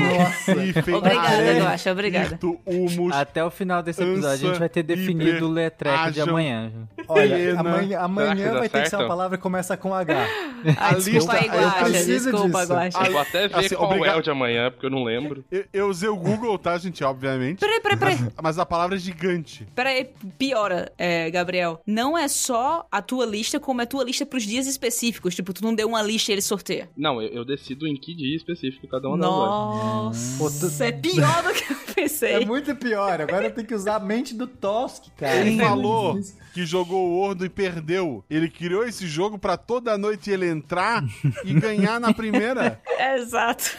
Obrigada, 0.98 1.60
Guaxa, 1.60 1.92
obrigada. 1.92 2.40
humus, 2.66 3.16
Até 3.16 3.44
o 3.44 3.50
final 3.52 3.82
desse 3.84 4.02
episódio 4.02 4.30
a 4.30 4.36
gente 4.38 4.50
Ansa, 4.52 4.60
vai 4.60 4.70
ter 4.70 4.84
definido 4.84 5.48
o 5.48 5.52
letreco 5.52 6.12
de 6.12 6.22
amanhã. 6.22 6.72
Olha, 7.08 7.36
Hiena. 7.38 7.60
amanhã, 7.60 8.00
amanhã 8.00 8.54
vai 8.54 8.70
ter 8.70 8.84
que 8.84 8.90
ser 8.90 8.96
uma 8.98 9.08
palavra 9.08 9.38
que 9.38 9.44
começa 9.44 9.76
com 9.78 9.94
H. 9.94 10.14
Ai, 10.66 10.76
A 10.78 10.94
desculpa 10.94 11.10
lista- 11.20 11.34
aí, 11.38 11.48
eu 11.48 11.54
Guaxa. 11.70 11.86
preciso 11.86 12.32
Desculpa, 12.32 12.60
disso. 12.60 12.74
Guaxa. 12.74 13.00
A- 13.00 13.10
Vou 13.10 13.20
até 13.22 13.48
ver 13.48 13.56
Assim, 13.58 13.76
qual 13.76 13.90
obrigado. 13.90 14.16
é 14.16 14.20
o 14.20 14.22
de 14.22 14.30
amanhã, 14.32 14.72
porque 14.72 14.86
eu 14.86 14.90
não 14.92 15.04
lembro. 15.04 15.44
Eu, 15.52 15.66
eu 15.74 15.90
usei 15.90 16.08
o 16.10 16.16
Google, 16.16 16.58
tá, 16.58 16.78
gente? 16.78 17.04
Obviamente. 17.04 17.60
Peraí, 17.60 17.80
peraí, 17.82 17.98
peraí. 17.98 18.18
Mas 18.42 18.60
a 18.60 18.66
palavra 18.66 18.96
é 18.96 19.00
gigante. 19.00 19.68
Peraí, 19.76 20.10
piora, 20.38 20.92
é, 20.98 21.30
Gabriel. 21.32 21.82
Não 21.86 22.18
é 22.18 22.28
só 22.28 22.86
a 22.92 23.02
tua 23.02 23.26
lista, 23.26 23.60
como 23.60 23.82
é 23.82 23.84
a 23.84 23.88
tua 23.88 24.04
lista 24.04 24.26
pros 24.26 24.44
dias 24.44 24.68
específicos. 24.68 25.36
Tipo, 25.36 25.52
tu 25.54 25.64
não 25.64 25.74
deu 25.74 25.88
uma 25.88 26.02
lista 26.02 26.32
e 26.32 26.36
ele 26.36 26.42
sorteia. 26.42 26.90
Não, 26.96 27.22
eu, 27.22 27.30
eu 27.30 27.46
decido 27.46 27.88
em 27.88 27.96
que 27.96 28.16
dia 28.16 28.36
específico 28.36 28.88
cada 28.88 29.08
uma 29.08 29.18
delas 29.18 30.38
vai. 30.38 30.50
Nossa, 30.82 30.86
é 30.86 30.92
pior 30.92 31.44
do 31.44 31.54
que 31.54 31.74
eu 31.74 31.78
pensei. 31.96 32.34
É 32.34 32.46
muito 32.46 32.76
pior. 32.76 33.22
Agora 33.22 33.46
eu 33.46 33.52
tenho 33.52 33.68
que 33.68 33.76
usar 33.76 33.96
a 33.96 34.00
mente 34.00 34.34
do 34.34 34.48
Tosk, 34.48 35.06
cara. 35.18 35.36
Ele 35.36 35.62
É 35.62 35.66
falou. 35.66 36.20
Que 36.54 36.66
jogou 36.66 37.08
o 37.08 37.18
Wordo 37.20 37.46
e 37.46 37.50
perdeu. 37.50 38.24
Ele 38.30 38.50
criou 38.50 38.84
esse 38.84 39.08
jogo 39.08 39.38
pra 39.38 39.56
toda 39.58 39.98
noite 39.98 40.30
ele 40.30 40.48
entrar 40.50 41.04
e 41.46 41.54
ganhar 41.54 42.00
na 42.00 42.14
primeira. 42.14 42.80
Exato. 43.16 43.72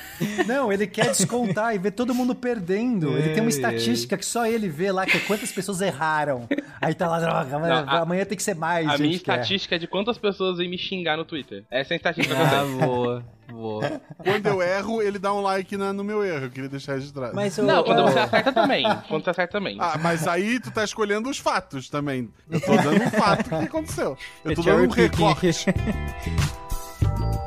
Não, 0.47 0.73
ele 0.73 0.87
quer 0.87 1.07
descontar 1.09 1.75
e 1.75 1.79
ver 1.79 1.93
todo 1.93 2.15
mundo 2.15 2.35
perdendo. 2.35 3.17
Ele 3.17 3.31
tem 3.35 3.41
uma 3.43 3.47
É, 3.51 3.55
estatística 3.55 4.17
que 4.17 4.25
só 4.27 4.47
ele 4.47 4.69
vê 4.69 4.91
lá, 4.91 5.05
que 5.07 5.17
é 5.17 5.21
quantas 5.21 5.53
pessoas 5.53 5.81
erraram. 5.81 6.49
Aí 6.81 6.95
tá 6.95 7.09
lá, 7.09 7.21
droga, 7.21 7.59
Não, 7.59 7.89
a- 7.89 8.01
amanhã 8.01 8.25
tem 8.25 8.37
que 8.37 8.43
ser 8.43 8.55
mais. 8.55 8.87
A 8.89 8.97
gente 8.97 9.01
minha 9.03 9.11
erra. 9.13 9.17
estatística 9.17 9.75
é 9.77 9.79
de 9.79 9.87
quantas 9.87 10.19
pessoas 10.19 10.59
vêm 10.59 10.69
me 10.69 10.79
xingar 10.79 11.17
no 11.17 11.25
Twitter. 11.25 11.65
Essa 11.71 11.93
é 11.93 11.95
a 11.95 11.97
estatística 11.97 12.35
que 12.35 12.41
eu 12.41 12.47
Ah, 12.47 12.51
tenho. 12.65 12.79
boa, 12.79 13.25
boa. 13.51 14.01
Quando 14.23 14.47
eu 14.47 14.63
erro, 14.63 15.03
ele 15.03 15.19
dá 15.19 15.33
um 15.33 15.41
like 15.41 15.77
na- 15.77 15.93
no 15.93 16.03
meu 16.03 16.25
erro. 16.25 16.47
Eu 16.47 16.51
queria 16.51 16.69
deixar 16.69 16.95
registrado. 16.95 17.35
Mas 17.35 17.57
o, 17.59 17.63
Não, 17.63 17.83
quando 17.85 18.03
você 18.03 18.19
acerta 18.19 18.53
também. 18.53 18.85
Quando 19.09 19.25
você 19.25 19.31
acerta 19.31 19.53
também. 19.53 19.77
Ah, 19.81 19.99
mas 20.03 20.27
aí 20.27 20.59
tu 20.59 20.71
tá 20.71 20.83
escolhendo 20.85 21.29
os 21.31 21.39
fatos 21.39 21.89
também. 21.89 22.29
Eu 22.51 22.61
tô 22.65 22.77
dando 22.77 23.05
um 23.05 23.11
fato 23.11 23.49
que 23.49 23.55
aconteceu. 23.55 24.17
Eu 24.45 24.53
é 24.53 24.55
tô 24.55 24.63
dando 24.63 24.85
um 24.85 24.89
recorte. 24.89 25.67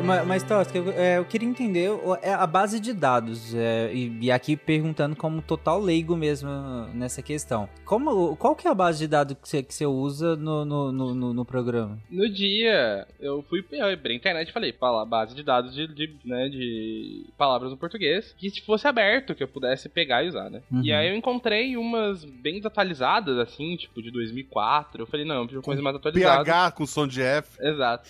aqui. 0.00 0.10
É, 0.10 0.16
ma- 0.16 0.24
mas, 0.24 0.42
Tosca, 0.42 0.76
eu, 0.78 0.90
é, 0.92 1.18
eu 1.18 1.24
queria 1.24 1.48
entender 1.48 1.90
é 2.22 2.32
a 2.32 2.46
base 2.46 2.80
de 2.80 2.92
dados, 2.92 3.54
é, 3.54 3.90
e, 3.92 4.18
e 4.22 4.30
aqui 4.30 4.56
perguntando 4.56 5.14
como 5.16 5.40
total 5.42 5.80
leigo 5.80 6.16
mesmo 6.16 6.50
nessa 6.94 7.22
questão. 7.22 7.68
Como, 7.84 8.36
qual 8.36 8.54
que 8.56 8.66
é 8.66 8.70
a 8.70 8.74
base 8.74 8.98
de 8.98 9.06
dados 9.08 9.36
que 9.40 9.48
você, 9.48 9.62
que 9.62 9.74
você 9.74 9.86
usa 9.86 10.36
no, 10.36 10.64
no, 10.64 10.92
no, 10.92 11.14
no- 11.14 11.34
no 11.34 11.44
programa? 11.44 11.98
No 12.10 12.28
dia, 12.28 13.06
eu 13.20 13.42
fui 13.48 13.64
eu 13.72 13.86
abri 13.88 14.12
a 14.14 14.16
internet 14.16 14.48
e 14.48 14.52
falei, 14.52 14.72
fala, 14.72 15.04
base 15.06 15.34
de 15.34 15.42
dados 15.42 15.74
de, 15.74 15.86
de, 15.86 16.16
né, 16.24 16.48
de 16.48 17.26
palavras 17.38 17.70
no 17.70 17.76
português, 17.76 18.34
que 18.38 18.50
se 18.50 18.60
fosse 18.62 18.86
aberto, 18.86 19.34
que 19.34 19.42
eu 19.42 19.48
pudesse 19.48 19.88
pegar 19.88 20.24
e 20.24 20.28
usar, 20.28 20.50
né? 20.50 20.60
Uhum. 20.70 20.82
E 20.82 20.92
aí 20.92 21.08
eu 21.08 21.16
encontrei 21.16 21.76
umas 21.76 22.24
bem 22.24 22.54
desatualizadas, 22.56 23.38
assim, 23.38 23.76
tipo, 23.76 24.02
de 24.02 24.10
2004. 24.10 25.02
Eu 25.02 25.06
falei, 25.06 25.24
não, 25.26 25.36
eu 25.36 25.40
preciso 25.42 25.60
de 25.60 25.64
coisa 25.64 25.82
mais 25.82 25.96
atualizada. 25.96 26.44
PH 26.44 26.70
com 26.72 26.86
som 26.86 27.06
de 27.06 27.22
F. 27.22 27.48
Exato. 27.60 28.08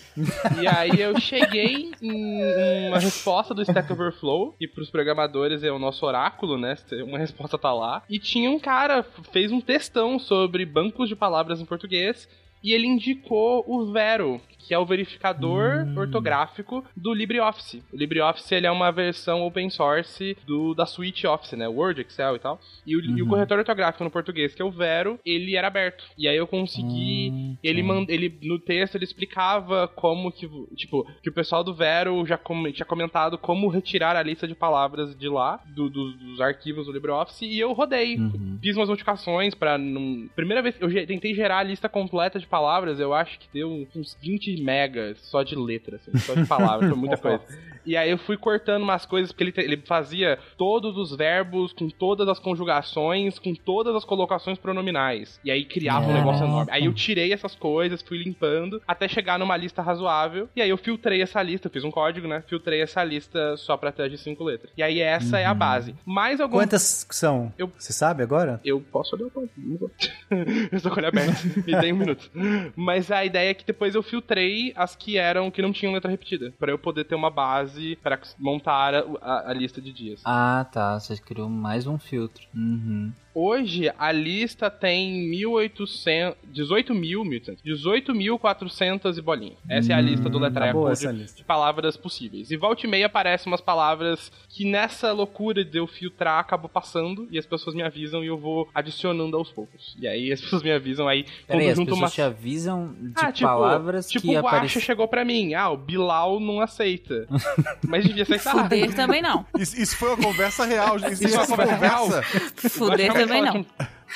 E 0.61 0.67
aí 0.67 0.99
eu 0.99 1.19
cheguei 1.19 1.80
uma 2.01 2.99
resposta 2.99 3.53
do 3.53 3.61
Stack 3.61 3.91
Overflow, 3.91 4.55
e 4.59 4.67
pros 4.67 4.89
programadores 4.89 5.63
é 5.63 5.71
o 5.71 5.79
nosso 5.79 6.05
oráculo, 6.05 6.57
né? 6.57 6.75
Uma 7.05 7.17
resposta 7.17 7.57
tá 7.57 7.73
lá. 7.73 8.03
E 8.09 8.19
tinha 8.19 8.49
um 8.49 8.59
cara, 8.59 9.03
fez 9.31 9.51
um 9.51 9.61
textão 9.61 10.19
sobre 10.19 10.65
bancos 10.65 11.09
de 11.09 11.15
palavras 11.15 11.59
em 11.59 11.65
português, 11.65 12.27
e 12.63 12.73
ele 12.73 12.85
indicou 12.85 13.63
o 13.67 13.91
Vero, 13.91 14.39
que 14.71 14.75
é 14.75 14.79
o 14.79 14.85
verificador 14.85 15.85
ortográfico 15.97 16.81
do 16.95 17.13
LibreOffice. 17.13 17.83
O 17.91 17.97
LibreOffice 17.97 18.55
ele 18.55 18.65
é 18.65 18.71
uma 18.71 18.89
versão 18.89 19.45
open 19.45 19.69
source 19.69 20.37
do 20.47 20.73
da 20.73 20.85
suite 20.85 21.27
Office, 21.27 21.51
né? 21.57 21.67
Word, 21.67 21.99
Excel 21.99 22.37
e 22.37 22.39
tal. 22.39 22.57
E 22.87 22.95
o, 22.95 23.01
e 23.17 23.21
o 23.21 23.27
corretor 23.27 23.59
ortográfico 23.59 24.01
no 24.05 24.09
português, 24.09 24.55
que 24.55 24.61
é 24.61 24.65
o 24.65 24.71
Vero, 24.71 25.19
ele 25.25 25.57
era 25.57 25.67
aberto. 25.67 26.05
E 26.17 26.25
aí 26.25 26.37
eu 26.37 26.47
consegui. 26.47 27.57
ele, 27.61 27.83
mand, 27.83 28.05
ele 28.07 28.33
no 28.43 28.57
texto 28.59 28.95
ele 28.95 29.03
explicava 29.03 29.89
como 29.89 30.31
que. 30.31 30.49
Tipo, 30.77 31.05
que 31.21 31.29
o 31.29 31.33
pessoal 31.33 31.65
do 31.65 31.73
Vero 31.73 32.25
já 32.25 32.37
com, 32.37 32.71
tinha 32.71 32.85
comentado 32.85 33.37
como 33.37 33.67
retirar 33.67 34.15
a 34.15 34.23
lista 34.23 34.47
de 34.47 34.55
palavras 34.55 35.13
de 35.17 35.27
lá, 35.27 35.59
do, 35.75 35.89
do- 35.89 36.13
dos 36.13 36.39
arquivos 36.39 36.85
do 36.85 36.93
LibreOffice, 36.93 37.45
e 37.45 37.59
eu 37.59 37.73
rodei. 37.73 38.17
Fiz 38.61 38.77
umas 38.77 38.87
modificações 38.87 39.53
pra. 39.53 39.77
Não... 39.77 40.29
Primeira 40.33 40.61
vez 40.61 40.75
eu 40.79 40.89
tentei 41.05 41.33
gerar 41.33 41.57
a 41.57 41.63
lista 41.63 41.89
completa 41.89 42.39
de 42.39 42.47
palavras, 42.47 42.99
eu 43.01 43.13
acho 43.13 43.37
que 43.37 43.47
deu 43.53 43.85
uns 43.95 44.17
20 44.21 44.60
megas 44.61 45.17
só 45.21 45.43
de 45.43 45.55
letras, 45.55 46.01
assim, 46.07 46.17
só 46.19 46.33
de 46.33 46.45
palavras, 46.45 46.89
foi 46.89 46.97
muita 46.97 47.17
coisa. 47.17 47.41
E 47.83 47.97
aí 47.97 48.11
eu 48.11 48.17
fui 48.19 48.37
cortando 48.37 48.83
umas 48.83 49.07
coisas, 49.07 49.31
porque 49.31 49.43
ele, 49.59 49.73
ele 49.73 49.81
fazia 49.87 50.37
todos 50.55 50.95
os 50.97 51.15
verbos 51.17 51.73
com 51.73 51.89
todas 51.89 52.27
as 52.27 52.37
conjugações, 52.37 53.39
com 53.39 53.55
todas 53.55 53.95
as 53.95 54.05
colocações 54.05 54.59
pronominais. 54.59 55.39
E 55.43 55.49
aí 55.49 55.65
criava 55.65 56.05
um 56.07 56.13
negócio 56.13 56.45
enorme. 56.45 56.71
Aí 56.71 56.85
eu 56.85 56.93
tirei 56.93 57.33
essas 57.33 57.55
coisas, 57.55 58.01
fui 58.03 58.19
limpando, 58.19 58.79
até 58.87 59.07
chegar 59.07 59.39
numa 59.39 59.57
lista 59.57 59.81
razoável. 59.81 60.47
E 60.55 60.61
aí 60.61 60.69
eu 60.69 60.77
filtrei 60.77 61.23
essa 61.23 61.41
lista, 61.41 61.69
fiz 61.69 61.83
um 61.83 61.89
código, 61.89 62.27
né? 62.27 62.43
Filtrei 62.47 62.81
essa 62.83 63.03
lista 63.03 63.57
só 63.57 63.75
pra 63.75 63.91
ter 63.91 64.09
de 64.11 64.17
cinco 64.19 64.43
letras. 64.43 64.71
E 64.77 64.83
aí 64.83 64.99
essa 65.01 65.39
é 65.39 65.45
a 65.45 65.53
base. 65.53 65.95
Mais 66.05 66.39
algum. 66.39 66.57
Quantas 66.57 67.07
são? 67.09 67.51
Eu- 67.57 67.71
Você 67.79 67.93
sabe 67.93 68.21
agora? 68.21 68.61
Eu 68.63 68.79
posso 68.91 69.15
olhar 69.15 69.25
o 69.25 69.31
código, 69.31 69.91
eu 70.71 70.77
estou 70.77 70.91
com 70.91 70.99
ele 70.99 71.07
aberto. 71.07 71.43
Me 71.65 71.75
dei 71.79 71.91
um 71.91 71.97
minuto. 71.97 72.29
Mas 72.75 73.09
a 73.11 73.25
ideia 73.25 73.49
é 73.49 73.53
que 73.55 73.65
depois 73.65 73.95
eu 73.95 74.03
filtrei 74.03 74.50
as 74.75 74.95
que 74.95 75.17
eram 75.17 75.49
que 75.51 75.61
não 75.61 75.71
tinham 75.73 75.93
letra 75.93 76.09
repetida. 76.11 76.53
Pra 76.59 76.71
eu 76.71 76.77
poder 76.79 77.03
ter 77.05 77.15
uma 77.15 77.29
base 77.29 77.95
pra 78.03 78.19
montar 78.39 78.93
a, 78.93 78.99
a- 79.21 79.49
a 79.51 79.53
lista 79.53 79.81
de 79.81 79.91
dias. 79.93 80.21
Ah, 80.25 80.65
tá. 80.71 80.99
Você 80.99 81.17
criou 81.17 81.49
mais 81.49 81.87
um 81.87 81.97
filtro. 81.97 82.43
Uhum. 82.55 83.11
Hoje 83.33 83.91
a 83.97 84.11
lista 84.11 84.69
tem 84.69 85.13
1800, 85.29 86.37
18 86.51 86.93
mil, 86.93 87.23
18.400 87.23 89.17
e 89.17 89.21
bolinha. 89.21 89.53
Essa 89.69 89.93
é 89.93 89.95
a 89.95 90.01
lista 90.01 90.29
do 90.29 90.39
Tá 90.39 90.45
letreco 90.45 90.79
boa 90.79 90.93
de, 90.93 91.07
lista. 91.07 91.37
de 91.37 91.43
palavras 91.43 91.95
possíveis. 91.95 92.51
E 92.51 92.57
volta 92.57 92.85
e 92.85 92.89
meia 92.89 93.05
aparecem 93.05 93.51
umas 93.51 93.61
palavras 93.61 94.31
que 94.49 94.65
nessa 94.65 95.11
loucura 95.11 95.63
de 95.63 95.77
eu 95.77 95.87
filtrar 95.87 96.39
acabou 96.39 96.69
passando 96.69 97.27
e 97.31 97.37
as 97.37 97.45
pessoas 97.45 97.75
me 97.75 97.81
avisam 97.81 98.23
e 98.23 98.27
eu 98.27 98.37
vou 98.37 98.67
adicionando 98.73 99.37
aos 99.37 99.49
poucos. 99.51 99.95
E 99.99 100.07
aí 100.07 100.31
as 100.31 100.41
pessoas 100.41 100.63
me 100.63 100.71
avisam 100.71 101.07
aí 101.07 101.25
Peraí, 101.47 101.69
as 101.69 101.77
pessoas 101.79 101.97
umas 101.97 102.13
te 102.13 102.21
avisam 102.21 102.93
de 102.99 103.13
ah, 103.15 103.31
tipo, 103.31 103.47
palavras 103.47 104.07
tipo 104.09 104.27
que 104.27 104.37
o 104.37 104.41
Guaxa 104.41 104.79
chegou 104.79 105.07
pra 105.07 105.23
mim. 105.23 105.53
Ah, 105.53 105.69
o 105.69 105.77
Bilal 105.77 106.39
não 106.39 106.59
aceita. 106.59 107.27
Mas 107.87 108.03
devia 108.03 108.23
aceitar. 108.23 108.51
Fuder 108.51 108.93
também 108.93 109.21
não. 109.21 109.45
Isso, 109.57 109.79
isso 109.79 109.97
foi 109.97 110.09
uma 110.09 110.17
conversa 110.17 110.65
real. 110.65 110.97
Isso, 110.97 111.23
Isso 111.25 111.27
é 111.27 111.33
é 111.33 111.37
uma 111.37 111.47
conversa 111.47 111.75
real? 111.75 112.05
conversa. 112.05 112.69
Fuder 112.69 113.13
também 113.27 113.41
não. 113.41 113.65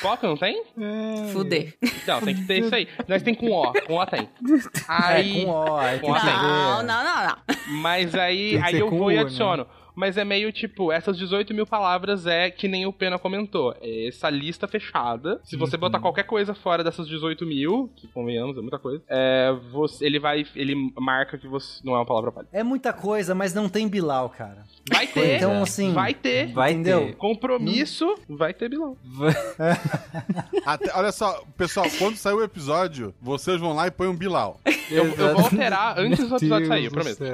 Coca 0.00 0.26
não 0.28 0.36
tem? 0.36 0.62
Fuder. 1.32 1.74
Não, 2.06 2.20
tem 2.20 2.34
que 2.34 2.44
ter 2.44 2.60
isso 2.60 2.74
aí. 2.74 2.88
Nós 3.08 3.22
tem 3.22 3.34
com 3.34 3.50
O. 3.50 3.72
Com 3.86 3.94
O 3.94 4.06
tem. 4.06 4.28
Aí, 4.88 5.42
É, 5.42 5.44
com 5.44 5.50
O, 5.50 5.76
aí 5.76 5.98
com 5.98 6.12
tem 6.12 6.14
O 6.14 6.20
tem. 6.20 6.32
Não, 6.34 6.82
não, 6.82 7.04
não, 7.04 7.26
não. 7.26 7.36
Mas 7.68 8.14
aí, 8.14 8.60
aí 8.62 8.78
eu 8.78 8.90
vou 8.90 9.10
e 9.10 9.18
U, 9.18 9.24
né? 9.56 9.66
Mas 9.96 10.16
é 10.18 10.24
meio 10.24 10.52
tipo, 10.52 10.92
essas 10.92 11.16
18 11.16 11.52
mil 11.54 11.66
palavras 11.66 12.26
é 12.26 12.50
que 12.50 12.68
nem 12.68 12.84
o 12.86 12.92
Pena 12.92 13.18
comentou. 13.18 13.74
É 13.80 14.08
essa 14.08 14.28
lista 14.30 14.68
fechada. 14.68 15.40
Se 15.42 15.56
você 15.56 15.74
Uhum. 15.76 15.80
botar 15.80 15.98
qualquer 16.00 16.24
coisa 16.24 16.54
fora 16.54 16.84
dessas 16.84 17.08
18 17.08 17.46
mil, 17.46 17.90
que 17.96 18.06
convenhamos, 18.08 18.56
é 18.56 18.60
muita 18.60 18.78
coisa, 18.78 19.02
é, 19.08 19.52
você, 19.72 20.04
ele 20.04 20.18
vai. 20.20 20.46
Ele 20.54 20.74
marca 20.98 21.38
que 21.38 21.48
você. 21.48 21.80
Não 21.82 21.94
é 21.94 21.96
uma 21.98 22.06
palavra 22.06 22.30
válida. 22.30 22.50
É 22.52 22.62
muita 22.62 22.92
coisa, 22.92 23.34
mas 23.34 23.54
não 23.54 23.68
tem 23.68 23.88
Bilal, 23.88 24.28
cara. 24.28 24.64
Vai 24.92 25.06
ter. 25.06 25.36
Então, 25.36 25.62
assim, 25.62 25.92
Vai 25.92 26.12
ter. 26.14 26.52
Vai 26.52 26.72
entendeu? 26.72 27.06
ter. 27.06 27.16
Compromisso, 27.16 28.14
vai 28.28 28.52
ter 28.54 28.68
bilão. 28.68 28.96
Até- 30.64 30.92
olha 30.94 31.12
só, 31.12 31.42
pessoal, 31.56 31.86
quando 31.98 32.16
sair 32.16 32.34
o 32.34 32.42
episódio, 32.42 33.14
vocês 33.20 33.60
vão 33.60 33.72
lá 33.74 33.86
e 33.86 33.90
põem 33.90 34.08
um 34.08 34.16
Bilal. 34.16 34.60
Eu, 34.90 35.06
eu 35.06 35.14
vou 35.34 35.44
alterar 35.44 35.98
antes 35.98 36.28
do 36.28 36.36
episódio 36.36 36.66
sair, 36.68 36.84
eu 36.86 36.90
prometo. 36.90 37.24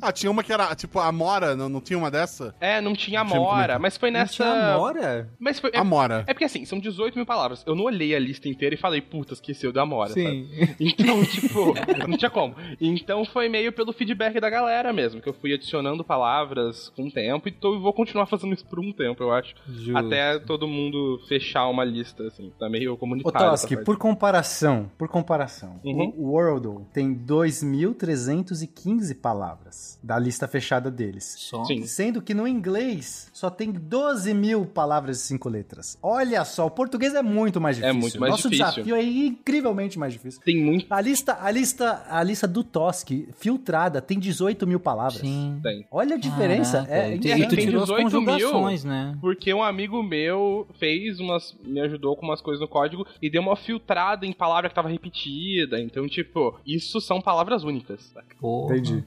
Ah, 0.00 0.12
tinha 0.12 0.30
uma 0.30 0.42
que 0.42 0.52
era, 0.52 0.74
tipo, 0.74 0.98
a 0.98 1.10
Mora, 1.10 1.45
não, 1.54 1.68
não 1.68 1.80
tinha 1.80 1.98
uma 1.98 2.10
dessa? 2.10 2.54
É, 2.60 2.80
não 2.80 2.94
tinha 2.94 3.20
Amora, 3.20 3.78
mas 3.78 3.96
foi 3.96 4.10
Não 4.10 4.20
nessa. 4.20 4.34
tinha 4.34 4.74
Amora? 4.74 5.28
Mas 5.38 5.58
foi. 5.60 5.70
É, 5.72 5.78
A 5.78 5.84
Mora. 5.84 6.24
é 6.26 6.32
porque 6.34 6.44
assim, 6.44 6.64
são 6.64 6.78
18 6.80 7.14
mil 7.14 7.26
palavras. 7.26 7.62
Eu 7.66 7.74
não 7.74 7.84
olhei 7.84 8.14
a 8.14 8.18
lista 8.18 8.48
inteira 8.48 8.74
e 8.74 8.78
falei, 8.78 9.00
puta, 9.00 9.34
esqueceu 9.34 9.72
da 9.72 9.82
Amora. 9.82 10.10
sabe? 10.10 10.22
Sim. 10.22 10.46
Então, 10.80 11.24
tipo, 11.24 11.74
não 12.08 12.16
tinha 12.16 12.30
como. 12.30 12.54
Então 12.80 13.24
foi 13.24 13.48
meio 13.48 13.72
pelo 13.72 13.92
feedback 13.92 14.40
da 14.40 14.48
galera 14.50 14.92
mesmo, 14.92 15.20
que 15.20 15.28
eu 15.28 15.34
fui 15.34 15.52
adicionando 15.52 16.02
palavras 16.04 16.88
com 16.96 17.06
o 17.08 17.12
tempo 17.12 17.48
e 17.48 17.52
tô, 17.52 17.78
vou 17.80 17.92
continuar 17.92 18.26
fazendo 18.26 18.54
isso 18.54 18.64
por 18.66 18.78
um 18.80 18.92
tempo, 18.92 19.22
eu 19.22 19.32
acho. 19.32 19.54
Justo. 19.68 19.96
Até 19.96 20.38
todo 20.38 20.66
mundo 20.66 21.20
fechar 21.28 21.68
uma 21.68 21.84
lista, 21.84 22.22
assim. 22.24 22.50
Tá 22.58 22.68
meio 22.68 22.94
Ô, 22.94 22.96
comunitário. 22.96 23.36
essa 23.38 23.50
Toski, 23.68 23.76
por 23.84 23.96
comparação, 23.98 24.90
por 24.96 25.08
comparação, 25.08 25.78
Uhum. 25.84 26.12
o 26.16 26.30
Wordle 26.32 26.86
tem 26.92 27.14
2.315 27.14 29.14
palavras 29.20 29.98
da 30.02 30.18
lista 30.18 30.48
fechada 30.48 30.90
deles. 30.90 31.35
Só. 31.36 31.64
Sim. 31.64 31.82
Sendo 31.86 32.22
que 32.22 32.32
no 32.32 32.48
inglês 32.48 33.30
só 33.32 33.50
tem 33.50 33.70
12 33.70 34.32
mil 34.32 34.64
palavras 34.64 35.18
de 35.18 35.22
cinco 35.24 35.48
letras. 35.50 35.98
Olha 36.02 36.44
só, 36.44 36.64
o 36.66 36.70
português 36.70 37.14
é 37.14 37.22
muito 37.22 37.60
mais 37.60 37.76
É 37.76 37.80
difícil. 37.82 38.00
muito 38.00 38.20
mais 38.20 38.30
Nosso 38.32 38.48
difícil. 38.48 38.84
desafio 38.84 38.94
é 38.96 39.02
incrivelmente 39.02 39.98
mais 39.98 40.12
difícil. 40.14 40.40
Tem 40.44 40.56
muito. 40.62 40.86
A 40.92 41.00
lista, 41.00 41.36
a 41.40 41.50
lista, 41.50 42.04
a 42.08 42.22
lista 42.22 42.46
do 42.48 42.64
Toski, 42.64 43.28
filtrada, 43.38 44.00
tem 44.00 44.18
18 44.18 44.66
mil 44.66 44.80
palavras. 44.80 45.20
Sim. 45.20 45.60
Tem. 45.62 45.86
Olha 45.90 46.16
a 46.16 46.18
diferença. 46.18 46.78
Caraca, 46.86 46.94
é 46.94 47.18
tu- 47.18 47.28
É, 47.28 47.46
tem 47.46 47.48
tirou 47.58 47.82
as 47.82 47.88
18 47.88 48.20
mil. 48.20 48.26
conjugações, 48.26 48.84
né? 48.84 49.16
Porque 49.20 49.52
um 49.52 49.62
amigo 49.62 50.02
meu 50.02 50.66
fez 50.78 51.20
umas. 51.20 51.54
me 51.64 51.80
ajudou 51.80 52.16
com 52.16 52.24
umas 52.26 52.40
coisas 52.40 52.60
no 52.60 52.68
código 52.68 53.06
e 53.20 53.28
deu 53.28 53.42
uma 53.42 53.56
filtrada 53.56 54.24
em 54.24 54.32
palavra 54.32 54.68
que 54.70 54.74
tava 54.74 54.88
repetida. 54.88 55.78
Então, 55.80 56.06
tipo, 56.08 56.58
isso 56.66 57.00
são 57.00 57.20
palavras 57.20 57.62
únicas. 57.64 58.14
Porra. 58.40 58.76
Entendi. 58.76 59.04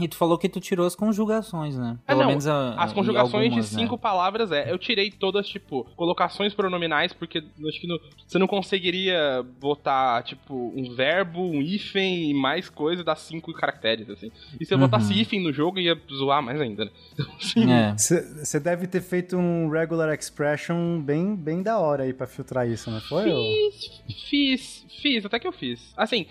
E 0.00 0.06
tu 0.08 0.16
falou 0.16 0.38
que 0.38 0.48
tu 0.48 0.60
tirou 0.60 0.86
as 0.86 0.94
conjugações, 0.94 1.59
né? 1.76 1.96
Ah, 2.02 2.06
Pelo 2.08 2.20
não. 2.20 2.28
menos 2.28 2.46
a, 2.46 2.74
As 2.74 2.90
a- 2.90 2.94
conjugações 2.94 3.46
algumas, 3.46 3.70
de 3.70 3.76
né? 3.76 3.82
cinco 3.82 3.98
palavras 3.98 4.50
é. 4.52 4.70
Eu 4.70 4.78
tirei 4.78 5.10
todas, 5.10 5.48
tipo, 5.48 5.84
colocações 5.96 6.54
pronominais, 6.54 7.12
porque 7.12 7.38
acho 7.38 7.80
que 7.80 7.86
no- 7.86 8.00
você 8.26 8.38
não 8.38 8.46
conseguiria 8.46 9.44
botar, 9.60 10.22
tipo, 10.22 10.72
um 10.76 10.94
verbo, 10.94 11.40
um 11.42 11.60
hífen 11.60 12.30
e 12.30 12.34
mais 12.34 12.68
coisa 12.68 13.02
das 13.04 13.20
cinco 13.20 13.52
caracteres, 13.52 14.08
assim. 14.10 14.30
E 14.60 14.64
se 14.64 14.72
eu 14.72 14.78
Uhum. 14.78 14.84
botasse 14.84 15.12
hífen 15.12 15.40
no 15.42 15.52
jogo, 15.52 15.78
ia 15.78 15.98
zoar 16.12 16.42
mais 16.42 16.60
ainda, 16.60 16.84
né? 16.84 16.90
Então, 17.12 17.26
assim, 17.36 17.70
É. 17.72 17.94
Você 17.96 18.60
deve 18.60 18.86
ter 18.86 19.00
feito 19.02 19.36
um 19.36 19.68
regular 19.68 20.12
expression 20.14 21.00
bem, 21.00 21.34
bem 21.36 21.62
da 21.62 21.78
hora 21.78 22.04
aí 22.04 22.12
pra 22.12 22.26
filtrar 22.26 22.68
isso, 22.68 22.90
não 22.90 23.00
foi? 23.00 23.24
Fiz, 23.24 24.02
fiz, 24.28 24.86
fiz, 25.02 25.24
até 25.26 25.38
que 25.38 25.46
eu 25.46 25.52
fiz. 25.52 25.92
Assim, 25.96 26.26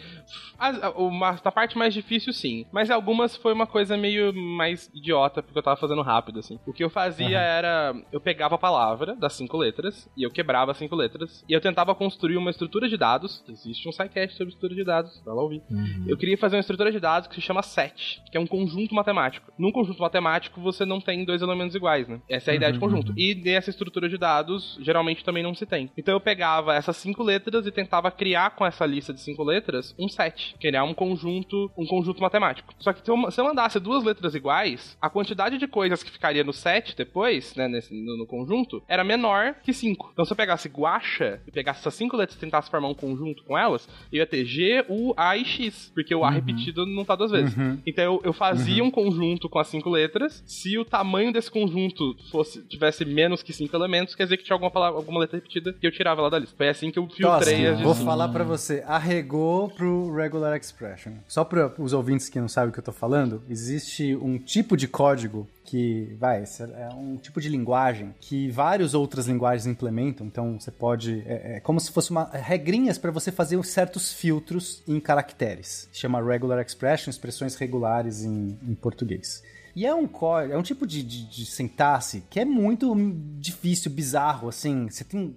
as, 0.57 0.81
a, 0.83 0.89
uma, 0.91 1.29
a 1.43 1.51
parte 1.51 1.77
mais 1.77 1.93
difícil, 1.93 2.33
sim. 2.33 2.65
Mas 2.71 2.89
algumas 2.89 3.35
foi 3.35 3.53
uma 3.53 3.67
coisa 3.67 3.97
meio 3.97 4.33
mais 4.33 4.89
idiota, 4.93 5.18
porque 5.41 5.57
eu 5.57 5.63
tava 5.63 5.77
fazendo 5.77 6.01
rápido, 6.01 6.39
assim. 6.39 6.59
O 6.65 6.73
que 6.73 6.83
eu 6.83 6.89
fazia 6.89 7.39
era. 7.39 7.95
Eu 8.11 8.21
pegava 8.21 8.55
a 8.55 8.57
palavra 8.57 9.15
das 9.15 9.33
cinco 9.33 9.57
letras, 9.57 10.09
e 10.15 10.23
eu 10.23 10.31
quebrava 10.31 10.71
as 10.71 10.77
cinco 10.77 10.95
letras, 10.95 11.43
e 11.47 11.53
eu 11.53 11.61
tentava 11.61 11.95
construir 11.95 12.37
uma 12.37 12.49
estrutura 12.49 12.87
de 12.87 12.97
dados. 12.97 13.43
Existe 13.47 13.87
um 13.87 13.91
sidecast 13.91 14.37
sobre 14.37 14.53
estrutura 14.53 14.75
de 14.75 14.83
dados, 14.83 15.21
vai 15.25 15.35
lá 15.35 15.41
ouvir. 15.41 15.61
Uhum. 15.69 16.05
Eu 16.07 16.17
queria 16.17 16.37
fazer 16.37 16.55
uma 16.55 16.61
estrutura 16.61 16.91
de 16.91 16.99
dados 16.99 17.27
que 17.27 17.35
se 17.35 17.41
chama 17.41 17.61
set, 17.61 18.21
que 18.31 18.37
é 18.37 18.39
um 18.39 18.47
conjunto 18.47 18.93
matemático. 18.95 19.51
Num 19.57 19.71
conjunto 19.71 20.01
matemático, 20.01 20.61
você 20.61 20.85
não 20.85 21.01
tem 21.01 21.25
dois 21.25 21.41
elementos 21.41 21.75
iguais, 21.75 22.07
né? 22.07 22.21
Essa 22.29 22.51
é 22.51 22.53
a 22.53 22.55
ideia 22.55 22.71
de 22.71 22.79
conjunto. 22.79 23.13
E 23.17 23.35
nessa 23.35 23.69
estrutura 23.69 24.07
de 24.07 24.17
dados, 24.17 24.77
geralmente 24.81 25.23
também 25.23 25.43
não 25.43 25.55
se 25.55 25.65
tem. 25.65 25.89
Então 25.97 26.13
eu 26.13 26.19
pegava 26.19 26.75
essas 26.75 26.97
cinco 26.97 27.23
letras 27.23 27.65
e 27.65 27.71
tentava 27.71 28.11
criar 28.11 28.51
com 28.51 28.65
essa 28.65 28.85
lista 28.85 29.13
de 29.13 29.21
cinco 29.21 29.43
letras 29.43 29.95
um 29.97 30.07
set, 30.07 30.55
criar 30.59 30.83
um 30.83 30.93
conjunto, 30.93 31.71
um 31.77 31.85
conjunto 31.85 32.21
matemático. 32.21 32.73
Só 32.79 32.93
que 32.93 33.03
se 33.03 33.11
eu, 33.11 33.31
se 33.31 33.39
eu 33.39 33.45
mandasse 33.45 33.79
duas 33.79 34.03
letras 34.03 34.35
iguais, 34.35 34.97
a 35.01 35.08
quantidade 35.09 35.57
de 35.57 35.67
coisas 35.67 36.03
que 36.03 36.11
ficaria 36.11 36.43
no 36.43 36.53
set 36.53 36.95
depois, 36.95 37.55
né, 37.55 37.67
nesse, 37.67 37.93
no, 37.93 38.17
no 38.17 38.25
conjunto, 38.25 38.81
era 38.87 39.03
menor 39.03 39.55
que 39.63 39.73
cinco. 39.73 40.09
Então 40.13 40.25
se 40.25 40.31
eu 40.31 40.37
pegasse 40.37 40.67
guacha 40.67 41.41
e 41.47 41.51
pegasse 41.51 41.79
essas 41.79 41.93
cinco 41.93 42.15
letras 42.15 42.37
e 42.37 42.39
tentasse 42.39 42.69
formar 42.69 42.87
um 42.87 42.93
conjunto 42.93 43.43
com 43.43 43.57
elas, 43.57 43.87
eu 44.11 44.19
ia 44.19 44.27
ter 44.27 44.45
G, 44.45 44.85
U, 44.89 45.13
A 45.17 45.37
e 45.37 45.45
X, 45.45 45.91
porque 45.93 46.13
o 46.13 46.23
A 46.23 46.29
repetido 46.29 46.85
não 46.85 47.05
tá 47.05 47.15
duas 47.15 47.31
vezes. 47.31 47.55
Então 47.85 48.03
eu, 48.03 48.21
eu 48.25 48.33
fazia 48.33 48.83
um 48.83 48.91
conjunto 48.91 49.49
com 49.49 49.59
as 49.59 49.67
cinco 49.67 49.89
letras. 49.89 50.43
Se 50.45 50.77
o 50.77 50.85
tamanho 50.85 51.31
desse 51.31 51.49
conjunto 51.49 52.15
fosse 52.31 52.61
tivesse 52.63 53.05
menos 53.05 53.41
que 53.41 53.53
cinco 53.53 53.75
elementos, 53.75 54.15
quer 54.15 54.23
dizer 54.23 54.37
que 54.37 54.43
tinha 54.43 54.55
alguma, 54.55 54.71
palavra, 54.71 54.99
alguma 54.99 55.19
letra 55.19 55.37
repetida 55.37 55.73
que 55.73 55.85
eu 55.85 55.91
tirava 55.91 56.21
lá 56.21 56.29
da 56.29 56.39
lista. 56.39 56.55
Foi 56.55 56.69
assim 56.69 56.91
que 56.91 56.99
eu 56.99 57.07
filtrei 57.07 57.55
Toski, 57.55 57.65
as 57.67 57.77
de 57.77 57.83
vou 57.83 57.95
falar 57.95 58.29
pra 58.29 58.43
você. 58.43 58.83
Arregou 58.85 59.69
pro 59.69 60.13
Regular 60.13 60.57
Expression. 60.57 61.13
Só 61.27 61.43
para 61.43 61.73
os 61.77 61.93
ouvintes 61.93 62.29
que 62.29 62.39
não 62.39 62.47
sabem 62.47 62.69
o 62.69 62.73
que 62.73 62.79
eu 62.79 62.83
tô 62.83 62.91
falando, 62.91 63.41
existe 63.49 64.15
um 64.15 64.37
tipo 64.37 64.75
de 64.75 64.87
código 64.89 65.47
que, 65.63 66.15
vai, 66.19 66.43
é 66.43 66.89
um 66.95 67.15
tipo 67.15 67.39
de 67.39 67.47
linguagem 67.47 68.13
que 68.19 68.49
várias 68.49 68.93
outras 68.93 69.27
linguagens 69.27 69.67
implementam. 69.67 70.27
Então 70.27 70.59
você 70.59 70.71
pode, 70.71 71.23
é, 71.25 71.57
é 71.57 71.59
como 71.59 71.79
se 71.79 71.91
fosse 71.91 72.11
uma 72.11 72.25
regrinhas 72.25 72.97
para 72.97 73.11
você 73.11 73.31
fazer 73.31 73.63
certos 73.63 74.11
filtros 74.11 74.81
em 74.87 74.99
caracteres. 74.99 75.87
Chama 75.93 76.21
Regular 76.21 76.59
Expression, 76.59 77.09
expressões 77.09 77.55
regulares 77.55 78.23
em, 78.23 78.57
em 78.67 78.75
português. 78.75 79.43
E 79.75 79.85
é 79.85 79.93
um 79.93 80.07
código, 80.07 80.53
é 80.53 80.57
um 80.57 80.63
tipo 80.63 80.85
de, 80.85 81.03
de, 81.03 81.25
de 81.25 81.45
sintaxe 81.45 82.23
que 82.29 82.39
é 82.39 82.45
muito 82.45 82.93
difícil, 83.39 83.91
bizarro, 83.91 84.49
assim. 84.49 84.89
Você 84.89 85.03
tem 85.03 85.35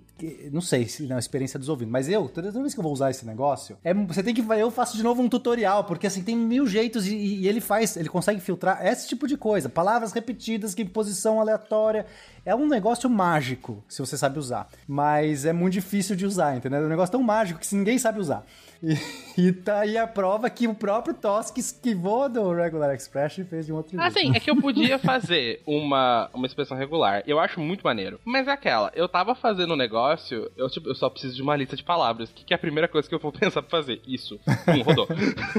não 0.52 0.60
sei 0.60 0.86
se 0.86 1.06
na 1.06 1.18
experiência 1.18 1.58
dos 1.58 1.68
ouvintes, 1.68 1.92
mas 1.92 2.08
eu, 2.08 2.28
toda 2.28 2.50
vez 2.50 2.74
que 2.74 2.80
eu 2.80 2.82
vou 2.82 2.92
usar 2.92 3.10
esse 3.10 3.26
negócio, 3.26 3.76
é, 3.82 3.92
você 3.92 4.22
tem 4.22 4.34
que. 4.34 4.42
Eu 4.52 4.70
faço 4.70 4.96
de 4.96 5.02
novo 5.02 5.22
um 5.22 5.28
tutorial, 5.28 5.84
porque 5.84 6.06
assim, 6.06 6.22
tem 6.22 6.36
mil 6.36 6.66
jeitos 6.66 7.06
e, 7.06 7.14
e 7.14 7.48
ele 7.48 7.60
faz, 7.60 7.96
ele 7.96 8.08
consegue 8.08 8.40
filtrar 8.40 8.84
esse 8.86 9.08
tipo 9.08 9.26
de 9.26 9.36
coisa. 9.36 9.68
Palavras 9.68 10.12
repetidas, 10.12 10.74
que 10.74 10.84
posição 10.84 11.40
aleatória. 11.40 12.06
É 12.44 12.54
um 12.54 12.66
negócio 12.66 13.08
mágico, 13.08 13.84
se 13.88 14.00
você 14.00 14.16
sabe 14.18 14.38
usar. 14.38 14.68
Mas 14.86 15.44
é 15.44 15.52
muito 15.52 15.74
difícil 15.74 16.16
de 16.16 16.26
usar, 16.26 16.56
entendeu? 16.56 16.80
É 16.80 16.84
um 16.84 16.88
negócio 16.88 17.12
tão 17.12 17.22
mágico 17.22 17.60
que 17.60 17.74
ninguém 17.74 17.98
sabe 17.98 18.18
usar. 18.18 18.44
E, 18.82 18.96
e 19.38 19.52
tá 19.52 19.80
aí 19.80 19.96
a 19.96 20.06
prova 20.06 20.50
que 20.50 20.66
o 20.66 20.74
próprio 20.74 21.14
Tosk 21.14 21.56
esquivou 21.58 22.28
do 22.28 22.52
Regular 22.52 22.92
Expression 22.94 23.44
e 23.44 23.46
fez 23.46 23.66
de 23.66 23.72
um 23.72 23.76
outro 23.76 23.92
jeito. 23.92 24.04
Assim, 24.04 24.34
é 24.34 24.40
que 24.40 24.50
eu 24.50 24.56
podia 24.56 24.98
fazer 25.00 25.62
uma, 25.64 26.28
uma 26.34 26.46
expressão 26.46 26.76
regular. 26.76 27.22
Eu 27.26 27.38
acho 27.38 27.60
muito 27.60 27.84
maneiro. 27.84 28.20
Mas 28.24 28.48
é 28.48 28.50
aquela, 28.50 28.90
eu 28.94 29.08
tava 29.08 29.34
fazendo 29.34 29.74
um 29.74 29.76
negócio, 29.76 30.11
eu, 30.56 30.68
tipo, 30.68 30.88
eu 30.88 30.94
só 30.94 31.08
preciso 31.08 31.34
de 31.34 31.42
uma 31.42 31.56
lista 31.56 31.76
de 31.76 31.82
palavras. 31.82 32.30
O 32.30 32.34
que, 32.34 32.44
que 32.44 32.54
é 32.54 32.56
a 32.56 32.58
primeira 32.58 32.88
coisa 32.88 33.08
que 33.08 33.14
eu 33.14 33.18
vou 33.18 33.32
pensar 33.32 33.62
pra 33.62 33.70
fazer? 33.70 34.00
Isso. 34.06 34.38
Hum, 34.68 34.82
rodou. 34.82 35.08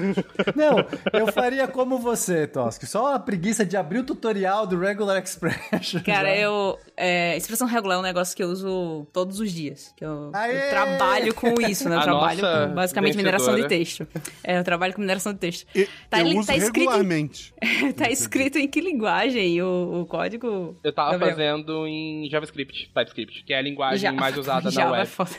Não, 0.56 0.78
eu 1.14 1.32
faria 1.32 1.68
como 1.68 1.97
você, 1.97 2.47
Tosk. 2.47 2.84
Só 2.86 3.16
a 3.16 3.20
preguiça 3.20 3.66
de 3.66 3.78
abrir 3.78 3.99
o 3.99 4.04
tutorial 4.04 4.66
do 4.68 4.78
Regular 4.80 5.22
Expression. 5.22 6.01
Cara, 6.06 6.30
já. 6.30 6.41
eu. 6.41 6.78
É, 6.95 7.36
expressão 7.36 7.68
regular 7.68 7.97
é 7.97 7.99
um 7.99 8.04
negócio 8.04 8.36
que 8.36 8.43
eu 8.43 8.49
uso 8.49 9.08
todos 9.12 9.39
os 9.39 9.51
dias. 9.51 9.93
Que 9.97 10.06
eu, 10.06 10.32
eu 10.32 10.70
trabalho 10.70 11.34
com 11.34 11.60
isso, 11.62 11.89
né? 11.89 11.95
Eu 11.95 11.99
a 11.99 12.04
trabalho 12.04 12.41
com 12.41 12.76
basicamente 12.76 13.18
mineração 13.18 13.56
de 13.56 13.68
texto. 13.68 14.08
É, 14.43 14.60
eu 14.60 14.64
trabalho 14.64 14.93
com 14.93 15.01
mineração 15.01 15.34
de 15.34 15.39
texto. 15.39 15.66
E, 15.76 15.88
tá, 16.10 16.22
eu 16.22 16.38
uso 16.38 16.47
tá 16.47 16.56
escrito, 16.56 16.89
regularmente. 16.91 17.54
tá 17.97 18.10
escrito 18.10 18.58
em 18.58 18.68
que 18.68 18.80
linguagem 18.80 19.62
o, 19.62 20.01
o 20.01 20.06
código? 20.06 20.78
Eu 20.84 20.93
tava 20.93 21.12
Gabriel. 21.12 21.32
fazendo 21.32 21.88
em 21.88 22.30
JavaScript, 22.30 22.91
TypeScript, 22.93 23.43
que 23.43 23.54
é 23.54 23.58
a 23.58 23.62
linguagem 23.62 23.99
Já, 23.99 24.12
mais 24.12 24.38
usada 24.44 24.72
na 24.72 24.91
web. 24.91 25.02
É 25.02 25.06
foda. 25.06 25.32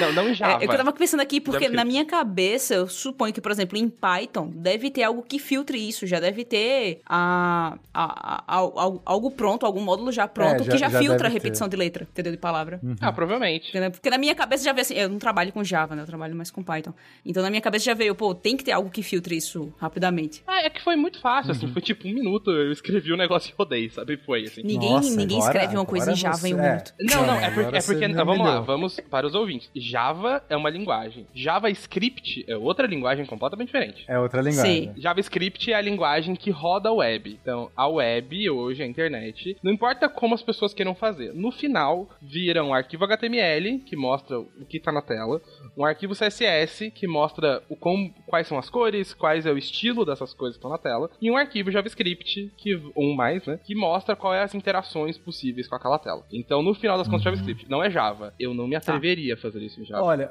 Não, 0.00 0.12
não 0.12 0.28
em 0.28 0.34
Java. 0.34 0.62
É, 0.62 0.66
eu 0.66 0.76
tava 0.76 0.92
pensando 0.92 1.20
aqui, 1.20 1.40
porque 1.40 1.68
na 1.68 1.84
minha 1.84 2.04
cabeça, 2.04 2.74
eu 2.74 2.88
suponho 2.88 3.32
que, 3.32 3.40
por 3.40 3.50
exemplo, 3.50 3.78
em 3.78 3.88
Python, 3.88 4.50
deve 4.54 4.90
ter 4.90 5.02
algo 5.02 5.22
que 5.22 5.38
filtre 5.38 5.78
isso. 5.78 6.06
Já 6.06 6.20
deve 6.20 6.44
ter 6.44 7.00
a, 7.06 7.76
a, 7.92 8.44
a, 8.46 8.58
a 8.58 8.92
algo 9.04 9.30
pronto, 9.30 9.66
algum 9.66 9.80
módulo 9.80 10.12
já 10.12 10.28
pronto, 10.28 10.62
é, 10.62 10.64
já, 10.64 10.72
que 10.72 10.78
já, 10.78 10.88
já 10.88 10.98
filtra 10.98 11.28
a 11.28 11.30
repetição 11.30 11.68
ter. 11.68 11.76
de 11.76 11.82
letra, 11.82 12.08
entendeu? 12.10 12.32
De 12.32 12.38
palavra. 12.38 12.80
Uhum. 12.82 12.96
Ah, 13.00 13.12
provavelmente. 13.12 13.72
Porque 13.90 14.10
na 14.10 14.18
minha 14.18 14.34
cabeça 14.34 14.64
já 14.64 14.72
veio 14.72 14.82
assim, 14.82 14.94
eu 14.94 15.08
não 15.08 15.18
trabalho 15.18 15.52
com 15.52 15.62
Java, 15.64 15.94
né? 15.94 16.02
Eu 16.02 16.06
trabalho 16.06 16.34
mais 16.34 16.50
com 16.50 16.62
Python. 16.62 16.92
Então 17.24 17.42
na 17.42 17.50
minha 17.50 17.62
cabeça 17.62 17.84
já 17.84 17.94
veio, 17.94 18.14
pô, 18.14 18.34
tem 18.34 18.56
que 18.56 18.64
ter 18.64 18.72
algo 18.72 18.90
que 18.90 19.02
filtre 19.02 19.36
isso 19.36 19.72
rapidamente. 19.78 20.42
Ah, 20.46 20.62
é 20.62 20.70
que 20.70 20.82
foi 20.82 20.96
muito 20.96 21.20
fácil, 21.20 21.52
assim, 21.52 21.60
uhum. 21.60 21.66
assim, 21.66 21.72
foi 21.72 21.82
tipo 21.82 22.08
um 22.08 22.12
minuto, 22.12 22.50
eu 22.50 22.72
escrevi 22.72 23.12
o 23.12 23.14
um 23.14 23.18
negócio 23.18 23.50
e 23.50 23.54
rodei, 23.56 23.90
sabe? 23.90 24.16
Foi 24.18 24.44
assim. 24.44 24.62
Ninguém, 24.62 24.90
Nossa, 24.90 25.16
ninguém 25.16 25.38
agora, 25.38 25.52
escreve 25.52 25.76
uma 25.76 25.86
coisa 25.86 26.12
em 26.12 26.16
Java 26.16 26.36
você... 26.36 26.48
em 26.48 26.54
um 26.54 26.60
é. 26.60 26.68
minuto. 26.70 26.94
Não, 27.00 27.26
não, 27.26 27.40
é 27.40 27.50
porque, 27.50 27.76
é 27.76 27.82
porque 27.82 28.08
vamos 28.08 28.38
lá, 28.38 28.60
vamos 28.60 29.00
para 29.00 29.26
os 29.26 29.34
ouvintes. 29.34 29.55
Java 29.74 30.42
é 30.48 30.56
uma 30.56 30.70
linguagem. 30.70 31.26
JavaScript 31.34 32.44
é 32.48 32.56
outra 32.56 32.86
linguagem 32.86 33.26
completamente 33.26 33.68
diferente. 33.68 34.04
É 34.08 34.18
outra 34.18 34.40
linguagem. 34.40 34.94
Sim. 34.94 35.00
JavaScript 35.00 35.70
é 35.70 35.74
a 35.74 35.80
linguagem 35.80 36.34
que 36.34 36.50
roda 36.50 36.88
a 36.88 36.92
web. 36.92 37.38
Então, 37.40 37.70
a 37.76 37.86
web 37.88 38.50
hoje, 38.50 38.82
a 38.82 38.86
internet, 38.86 39.56
não 39.62 39.72
importa 39.72 40.08
como 40.08 40.34
as 40.34 40.42
pessoas 40.42 40.72
queiram 40.72 40.94
fazer. 40.94 41.32
No 41.34 41.50
final, 41.50 42.08
vira 42.20 42.64
um 42.64 42.74
arquivo 42.74 43.04
HTML 43.04 43.78
que 43.80 43.96
mostra 43.96 44.38
o 44.38 44.66
que 44.68 44.78
está 44.78 44.92
na 44.92 45.02
tela, 45.02 45.40
um 45.76 45.84
arquivo 45.84 46.14
CSS 46.14 46.90
que 46.90 47.06
mostra 47.06 47.62
o 47.68 47.76
com, 47.76 48.12
quais 48.26 48.46
são 48.46 48.58
as 48.58 48.70
cores, 48.70 49.14
quais 49.14 49.46
é 49.46 49.52
o 49.52 49.58
estilo 49.58 50.04
dessas 50.04 50.34
coisas 50.34 50.56
que 50.56 50.58
estão 50.58 50.70
na 50.70 50.78
tela, 50.78 51.10
e 51.20 51.30
um 51.30 51.36
arquivo 51.36 51.70
JavaScript, 51.70 52.52
que, 52.56 52.80
um 52.96 53.14
mais, 53.14 53.44
né, 53.46 53.58
que 53.64 53.74
mostra 53.74 54.16
quais 54.16 54.40
é 54.40 54.42
as 54.42 54.54
interações 54.54 55.18
possíveis 55.18 55.68
com 55.68 55.74
aquela 55.74 55.98
tela. 55.98 56.24
Então, 56.32 56.62
no 56.62 56.74
final 56.74 56.98
das 56.98 57.06
contas, 57.06 57.24
uhum. 57.26 57.32
JavaScript 57.32 57.70
não 57.70 57.82
é 57.82 57.90
Java. 57.90 58.34
Eu 58.38 58.54
não 58.54 58.66
me 58.66 58.72
tá. 58.72 58.78
atreveria 58.78 59.35
fazer 59.36 59.60
isso 59.60 59.80
em 59.80 59.84
Java. 59.84 60.02
Olha, 60.02 60.30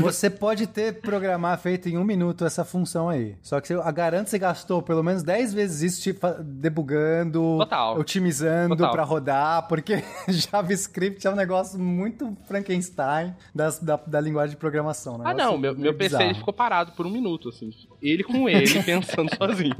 você 0.00 0.28
pode 0.30 0.66
ter 0.66 1.00
programar 1.00 1.58
feito 1.58 1.88
em 1.88 1.96
um 1.96 2.04
minuto 2.04 2.44
essa 2.44 2.64
função 2.64 3.08
aí. 3.08 3.36
Só 3.42 3.60
que 3.60 3.72
eu 3.72 3.82
garanto 3.92 4.24
que 4.24 4.30
você 4.30 4.38
gastou 4.38 4.82
pelo 4.82 5.02
menos 5.02 5.22
10 5.22 5.54
vezes 5.54 5.92
isso 5.92 6.02
tipo, 6.02 6.26
debugando, 6.42 7.58
Total. 7.58 7.98
otimizando 7.98 8.76
para 8.76 9.02
rodar, 9.02 9.66
porque 9.68 10.02
JavaScript 10.28 11.26
é 11.26 11.30
um 11.30 11.36
negócio 11.36 11.78
muito 11.78 12.36
Frankenstein 12.46 13.34
das, 13.54 13.78
da, 13.78 13.96
da 13.96 14.20
linguagem 14.20 14.50
de 14.50 14.56
programação. 14.56 15.20
ah, 15.24 15.34
não, 15.34 15.56
meu, 15.58 15.76
meu 15.76 15.94
PC 15.94 16.22
ele 16.22 16.34
ficou 16.34 16.52
parado 16.52 16.92
por 16.92 17.06
um 17.06 17.10
minuto, 17.10 17.48
assim. 17.48 17.70
Ele 18.02 18.22
com 18.22 18.48
ele 18.48 18.66
pensando 18.84 19.34
sozinho. 19.34 19.74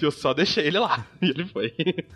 Eu 0.00 0.10
só 0.10 0.32
deixei 0.32 0.66
ele 0.66 0.78
lá. 0.78 1.06
E 1.22 1.30
ele 1.30 1.44
foi. 1.46 1.72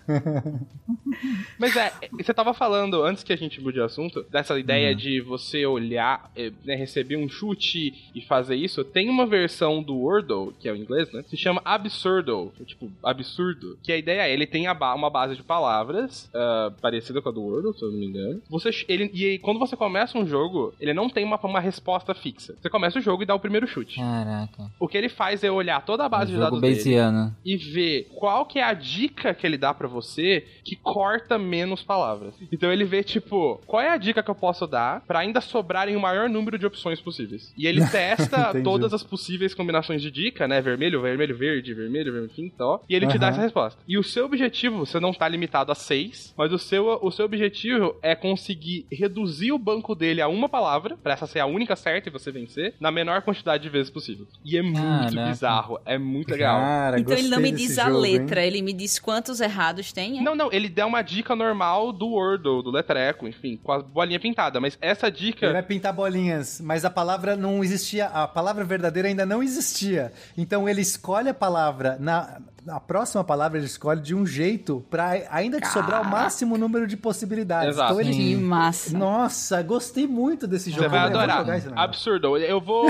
Mas 1.58 1.74
é, 1.74 1.92
você 2.12 2.32
tava 2.32 2.54
falando, 2.54 3.02
antes 3.02 3.24
que 3.24 3.32
a 3.32 3.36
gente 3.36 3.60
mude 3.60 3.80
o 3.80 3.84
assunto, 3.84 4.24
dessa 4.30 4.58
ideia 4.58 4.92
hum. 4.92 4.96
de 4.96 5.20
você 5.20 5.66
olhar, 5.66 6.30
eh, 6.36 6.52
né, 6.64 6.74
receber 6.74 7.16
um 7.16 7.28
chute 7.28 8.10
e 8.14 8.20
fazer 8.20 8.54
isso. 8.56 8.84
Tem 8.84 9.08
uma 9.08 9.26
versão 9.26 9.82
do 9.82 9.96
Wordle, 9.96 10.52
que 10.60 10.68
é 10.68 10.72
o 10.72 10.76
inglês, 10.76 11.10
né? 11.12 11.24
Se 11.28 11.36
chama 11.36 11.60
Absurdo, 11.64 12.52
é 12.60 12.64
tipo, 12.64 12.90
absurdo. 13.02 13.78
Que 13.82 13.92
a 13.92 13.96
ideia 13.96 14.20
é, 14.20 14.32
ele 14.32 14.46
tem 14.46 14.72
ba 14.74 14.94
uma 14.94 15.10
base 15.10 15.34
de 15.34 15.42
palavras 15.42 16.30
uh, 16.34 16.70
parecida 16.80 17.20
com 17.20 17.28
a 17.28 17.32
do 17.32 17.42
Wordle, 17.42 17.74
se 17.74 17.82
eu 17.82 17.90
não 17.90 17.98
me 17.98 18.06
engano. 18.06 18.42
Você, 18.48 18.70
ele, 18.88 19.10
e 19.12 19.24
aí, 19.24 19.38
quando 19.38 19.58
você 19.58 19.76
começa 19.76 20.18
um 20.18 20.26
jogo, 20.26 20.74
ele 20.80 20.92
não 20.92 21.08
tem 21.08 21.24
uma, 21.24 21.36
uma 21.42 21.60
resposta 21.60 22.14
fixa. 22.14 22.54
Você 22.60 22.68
começa 22.68 22.98
o 22.98 23.02
jogo 23.02 23.22
e 23.22 23.26
dá 23.26 23.34
o 23.34 23.40
primeiro 23.40 23.66
chute. 23.66 23.98
Caraca. 23.98 24.70
O 24.78 24.86
que 24.86 24.96
ele 24.96 25.08
faz 25.08 25.39
é 25.46 25.50
olhar 25.50 25.84
toda 25.84 26.04
a 26.04 26.08
base 26.08 26.32
um 26.32 26.34
de 26.34 26.40
dados 26.40 26.60
Bayesiano. 26.60 27.24
dele 27.24 27.36
e 27.44 27.56
ver 27.56 28.08
qual 28.14 28.46
que 28.46 28.58
é 28.58 28.64
a 28.64 28.74
dica 28.74 29.34
que 29.34 29.46
ele 29.46 29.58
dá 29.58 29.72
para 29.72 29.88
você 29.88 30.46
que 30.64 30.76
corta 30.76 31.38
menos 31.38 31.82
palavras. 31.82 32.34
Então 32.52 32.72
ele 32.72 32.84
vê, 32.84 33.02
tipo, 33.02 33.60
qual 33.66 33.82
é 33.82 33.90
a 33.90 33.96
dica 33.96 34.22
que 34.22 34.30
eu 34.30 34.34
posso 34.34 34.66
dar 34.66 35.02
para 35.02 35.20
ainda 35.20 35.40
sobrarem 35.40 35.96
o 35.96 36.00
maior 36.00 36.28
número 36.28 36.58
de 36.58 36.66
opções 36.66 37.00
possíveis. 37.00 37.52
E 37.56 37.66
ele 37.66 37.84
testa 37.90 38.60
todas 38.62 38.92
as 38.92 39.02
possíveis 39.02 39.54
combinações 39.54 40.02
de 40.02 40.10
dica, 40.10 40.46
né? 40.46 40.60
Vermelho, 40.60 41.00
vermelho, 41.00 41.36
verde, 41.36 41.74
vermelho, 41.74 42.12
vermelho, 42.12 42.30
enfim, 42.30 42.52
tal. 42.56 42.84
E 42.88 42.94
ele 42.94 43.06
uhum. 43.06 43.12
te 43.12 43.18
dá 43.18 43.28
essa 43.28 43.40
resposta. 43.40 43.80
E 43.86 43.98
o 43.98 44.02
seu 44.02 44.26
objetivo, 44.26 44.78
você 44.78 45.00
não 45.00 45.12
tá 45.12 45.28
limitado 45.28 45.72
a 45.72 45.74
seis, 45.74 46.34
mas 46.36 46.52
o 46.52 46.58
seu, 46.58 46.98
o 47.02 47.10
seu 47.10 47.24
objetivo 47.24 47.96
é 48.02 48.14
conseguir 48.14 48.86
reduzir 48.90 49.52
o 49.52 49.58
banco 49.58 49.94
dele 49.94 50.20
a 50.20 50.28
uma 50.28 50.48
palavra, 50.48 50.96
pra 50.96 51.12
essa 51.12 51.26
ser 51.26 51.40
a 51.40 51.46
única 51.46 51.76
certa 51.76 52.08
e 52.08 52.12
você 52.12 52.30
vencer, 52.30 52.74
na 52.80 52.90
menor 52.90 53.22
quantidade 53.22 53.62
de 53.62 53.68
vezes 53.68 53.90
possível. 53.90 54.26
E 54.44 54.56
é 54.56 54.62
muito 54.62 55.14
bizarro, 55.30 55.80
é 55.84 55.98
muito 55.98 56.30
legal. 56.30 56.60
Cara, 56.60 57.00
então 57.00 57.16
ele 57.16 57.28
não 57.28 57.40
me 57.40 57.52
diz 57.52 57.78
a 57.78 57.86
jogo, 57.86 57.98
letra, 57.98 58.40
hein? 58.40 58.46
ele 58.46 58.62
me 58.62 58.72
diz 58.72 58.98
quantos 58.98 59.40
errados 59.40 59.92
tem. 59.92 60.18
É? 60.18 60.22
Não, 60.22 60.34
não, 60.34 60.52
ele 60.52 60.68
dá 60.68 60.86
uma 60.86 61.02
dica 61.02 61.34
normal 61.34 61.92
do 61.92 62.08
Wordle, 62.08 62.62
do 62.62 62.70
letreco, 62.70 63.26
enfim, 63.26 63.58
com 63.62 63.72
a 63.72 63.82
bolinha 63.82 64.20
pintada, 64.20 64.60
mas 64.60 64.76
essa 64.80 65.10
dica... 65.10 65.46
Ele 65.46 65.52
vai 65.52 65.62
pintar 65.62 65.92
bolinhas, 65.92 66.60
mas 66.60 66.84
a 66.84 66.90
palavra 66.90 67.36
não 67.36 67.62
existia, 67.62 68.06
a 68.06 68.26
palavra 68.28 68.64
verdadeira 68.64 69.08
ainda 69.08 69.26
não 69.26 69.42
existia. 69.42 70.12
Então 70.36 70.68
ele 70.68 70.80
escolhe 70.80 71.28
a 71.28 71.34
palavra 71.34 71.96
na 71.98 72.38
a 72.68 72.80
próxima 72.80 73.24
palavra 73.24 73.58
ele 73.58 73.66
escolhe 73.66 74.00
de 74.00 74.14
um 74.14 74.26
jeito 74.26 74.84
para 74.90 75.12
ainda 75.30 75.60
te 75.60 75.68
sobrar 75.68 76.02
o 76.02 76.04
máximo 76.04 76.58
número 76.58 76.86
de 76.86 76.96
possibilidades. 76.96 77.70
Exato. 77.70 77.92
Então 77.92 78.00
ele 78.00 78.12
que 78.12 78.36
massa. 78.36 78.96
Nossa, 78.96 79.62
gostei 79.62 80.06
muito 80.06 80.46
desse 80.46 80.70
jogo. 80.70 80.82
Você 80.82 80.88
vai 80.88 81.00
adorar. 81.00 81.46
Absurdo. 81.76 82.36
Eu 82.36 82.60
vou 82.60 82.86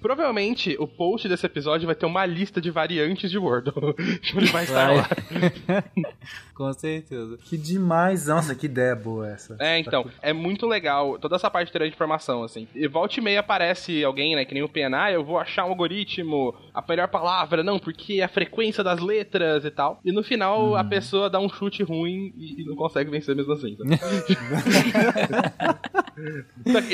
Provavelmente 0.00 0.76
o 0.78 0.86
post 0.86 1.28
desse 1.28 1.46
episódio 1.46 1.86
vai 1.86 1.94
ter 1.94 2.06
uma 2.06 2.26
lista 2.26 2.60
de 2.60 2.70
variantes 2.70 3.30
de 3.30 3.38
Wordle. 3.38 3.94
Ele 4.36 4.46
vai 4.46 4.64
estar 4.64 4.86
vai. 4.86 4.96
lá. 4.96 5.08
Com 6.54 6.72
certeza. 6.74 7.38
Que 7.44 7.56
demais. 7.56 8.26
Nossa, 8.26 8.54
que 8.54 8.66
ideia 8.66 8.94
boa 8.94 9.28
essa. 9.28 9.56
É, 9.58 9.78
então. 9.78 10.06
É 10.20 10.32
muito 10.32 10.66
legal 10.66 11.18
toda 11.18 11.36
essa 11.36 11.50
parte 11.50 11.72
de 11.72 11.86
informação, 11.86 12.42
assim. 12.44 12.68
E 12.74 12.86
volta 12.86 13.18
e 13.18 13.22
meia 13.22 13.40
aparece 13.40 14.04
alguém, 14.04 14.36
né, 14.36 14.44
que 14.44 14.52
nem 14.52 14.62
o 14.62 14.68
PNA, 14.68 15.12
eu 15.12 15.24
vou 15.24 15.38
achar 15.38 15.64
um 15.64 15.70
algoritmo, 15.70 16.54
a 16.74 16.84
melhor 16.86 17.08
palavra, 17.08 17.62
não, 17.62 17.78
porque 17.78 18.20
a 18.20 18.28
frequência 18.28 18.84
da 18.84 18.90
as 18.90 19.00
letras 19.00 19.64
e 19.64 19.70
tal. 19.70 20.00
E 20.04 20.12
no 20.12 20.22
final 20.22 20.72
hum. 20.72 20.76
a 20.76 20.84
pessoa 20.84 21.30
dá 21.30 21.40
um 21.40 21.48
chute 21.48 21.82
ruim 21.82 22.32
e, 22.36 22.60
e 22.60 22.64
não 22.64 22.76
consegue 22.76 23.10
vencer 23.10 23.34
mesmo 23.34 23.52
assim. 23.52 23.76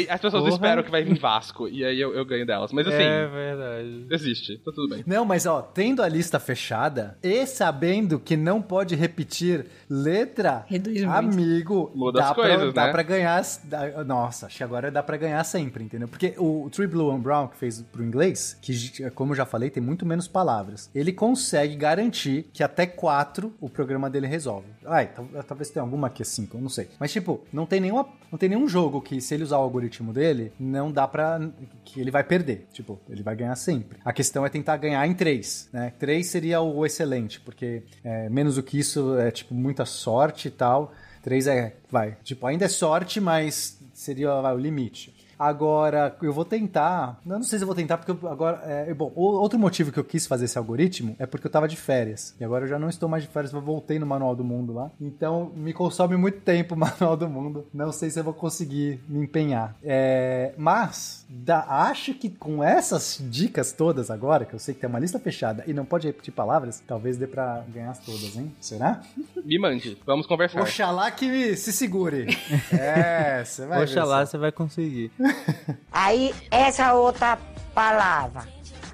As 0.09 0.21
pessoas 0.21 0.45
Porra. 0.45 0.55
esperam 0.55 0.83
que 0.83 0.91
vai 0.91 1.03
vir 1.03 1.19
Vasco 1.19 1.69
e 1.69 1.85
aí 1.85 2.01
eu, 2.01 2.15
eu 2.15 2.25
ganho 2.25 2.47
delas. 2.47 2.73
Mas 2.77 2.87
assim. 2.87 3.03
É 3.03 3.27
verdade. 3.27 4.07
Existe, 4.11 4.59
tá 4.59 4.71
tudo 4.73 4.89
bem. 4.95 5.05
Não, 5.07 5.25
mas 5.25 5.47
ó, 5.47 5.63
tendo 5.63 6.03
a 6.03 6.09
lista 6.09 6.39
fechada 6.39 7.17
e 7.23 7.47
sabendo 7.47 8.19
que 8.19 8.37
não 8.37 8.61
pode 8.61 8.95
repetir 8.95 9.67
letra, 9.89 10.65
Reduz 10.69 11.03
amigo, 11.05 11.91
Muda 11.95 12.21
dá, 12.21 12.29
as 12.31 12.35
coisas, 12.35 12.57
pra, 12.57 12.67
né? 12.67 12.73
dá 12.73 12.89
pra 12.89 13.03
ganhar. 13.03 13.43
Dá, 13.65 14.05
nossa, 14.05 14.47
acho 14.47 14.57
que 14.57 14.65
agora 14.65 14.91
dá 14.91 15.03
pra 15.03 15.17
ganhar 15.17 15.43
sempre, 15.45 15.85
entendeu? 15.85 16.09
Porque 16.09 16.35
o 16.39 16.69
Tree 16.71 16.87
Blue 16.87 17.11
and 17.11 17.21
Brown, 17.21 17.49
que 17.49 17.57
fez 17.57 17.81
pro 17.81 18.05
inglês, 18.05 18.57
que 18.61 19.11
como 19.11 19.33
eu 19.33 19.37
já 19.37 19.47
falei, 19.47 19.71
tem 19.71 19.83
muito 19.83 20.05
menos 20.05 20.29
palavras, 20.29 20.91
ele 20.95 21.13
consegue 21.13 21.77
garantir 21.77 22.49
que 22.53 22.63
até 22.63 22.87
quatro 22.87 23.55
o 23.61 23.69
programa 23.69 24.11
dele 24.11 24.27
resolve. 24.27 24.67
Ai, 24.85 25.11
talvez 25.47 25.71
tenha 25.71 25.83
alguma 25.83 26.09
aqui 26.09 26.23
assim, 26.23 26.49
eu 26.53 26.61
não 26.61 26.69
sei. 26.69 26.89
Mas 26.99 27.13
tipo, 27.13 27.43
não 27.53 27.67
tem 27.67 27.81
nenhuma, 27.81 28.07
não 28.31 28.39
tem 28.39 28.49
nenhum 28.49 28.69
jogo 28.69 29.01
que 29.01 29.21
se 29.21 29.35
ele 29.35 29.45
usar 29.45 29.59
o 29.59 29.63
algoritmo 29.63 30.13
dele, 30.13 30.53
não 30.59 30.91
dá 30.91 31.07
pra. 31.07 31.41
que 31.85 32.01
ele 32.01 32.11
vai 32.11 32.25
perder. 32.25 32.66
Tipo, 32.73 33.01
ele 33.09 33.23
vai 33.23 33.35
ganhar 33.35 33.57
sempre. 33.57 33.99
A 34.05 34.13
questão 34.13 34.45
é 34.45 34.49
tentar 34.49 34.77
ganhar 34.77 35.07
em 35.07 35.15
três, 35.15 35.69
né? 35.73 35.93
Três 35.99 36.27
seria 36.27 36.61
o 36.61 36.85
excelente, 36.85 37.41
porque 37.41 37.83
é, 38.05 38.29
menos 38.29 38.57
do 38.57 38.63
que 38.63 38.79
isso 38.79 39.19
é, 39.19 39.31
tipo, 39.31 39.55
muita 39.55 39.87
sorte 39.87 40.49
e 40.49 40.51
tal. 40.51 40.93
Três 41.23 41.47
é, 41.47 41.75
vai, 41.91 42.19
tipo, 42.23 42.47
ainda 42.47 42.67
é 42.67 42.69
sorte, 42.69 43.19
mas 43.21 43.79
seria 43.95 44.41
vai, 44.43 44.55
o 44.55 44.59
limite. 44.59 45.16
Agora, 45.39 46.17
eu 46.23 46.33
vou 46.33 46.45
tentar. 46.45 47.21
Eu 47.25 47.33
não 47.33 47.43
sei 47.43 47.59
se 47.59 47.63
eu 47.65 47.67
vou 47.67 47.77
tentar, 47.77 47.99
porque 47.99 48.11
eu, 48.11 48.31
agora. 48.31 48.63
É, 48.65 48.93
bom, 48.95 49.13
outro 49.15 49.59
motivo 49.59 49.93
que 49.93 49.99
eu 49.99 50.05
quis 50.05 50.27
fazer 50.27 50.47
esse 50.47 50.57
algoritmo 50.57 51.15
é 51.19 51.27
porque 51.27 51.47
eu 51.47 51.51
tava 51.51 51.69
de 51.69 51.77
férias. 51.77 52.35
E 52.41 52.45
agora 52.45 52.65
eu 52.65 52.69
já 52.69 52.79
não 52.79 52.89
estou 52.89 53.09
mais 53.09 53.23
de 53.23 53.29
férias, 53.29 53.53
eu 53.53 53.61
voltei 53.61 53.99
no 53.99 54.07
Manual 54.07 54.35
do 54.35 54.45
Mundo 54.45 54.73
lá. 54.73 54.91
Então 55.01 55.53
me 55.55 55.73
consome 55.73 56.17
muito 56.17 56.41
tempo 56.41 56.75
o 56.75 56.79
Manual 56.79 57.17
do 57.17 57.29
Mundo. 57.29 57.67
Não 57.73 57.93
sei 57.93 58.11
se 58.11 58.19
eu 58.19 58.25
vou 58.25 58.33
conseguir 58.33 59.01
me 59.09 59.21
empenhar. 59.21 59.77
É, 59.83 60.53
mas, 60.57 61.27
da, 61.29 61.65
acho 61.69 62.15
que 62.15 62.31
com 62.31 62.63
essas 62.63 63.19
dicas 63.31 63.73
todas 63.73 64.11
agora, 64.11 64.45
que 64.45 64.55
eu 64.55 64.59
sei 64.59 64.75
que 64.75 64.81
tem 64.81 64.89
uma 64.89 64.99
lista 64.99 65.19
fechada 65.19 65.65
e 65.67 65.73
não 65.73 65.85
pode 65.85 66.07
repetir 66.07 66.33
palavras, 66.33 66.83
talvez 66.87 67.17
dê 67.17 67.27
pra 67.27 67.63
ganhar 67.69 67.97
todas, 67.99 68.37
hein? 68.37 68.53
Será? 68.61 69.03
Me 69.45 69.59
mande, 69.59 69.99
vamos 70.07 70.27
conversar. 70.27 70.63
Oxalá 70.63 71.11
que 71.11 71.57
se 71.57 71.73
segure. 71.73 72.27
é, 72.73 73.45
você 73.45 73.67
vai 73.67 73.83
Oxalá 73.83 74.25
você 74.25 74.39
vai 74.39 74.53
conseguir. 74.53 75.11
Aí, 75.93 76.35
essa 76.51 76.95
outra 76.95 77.39
palavra. 77.75 78.45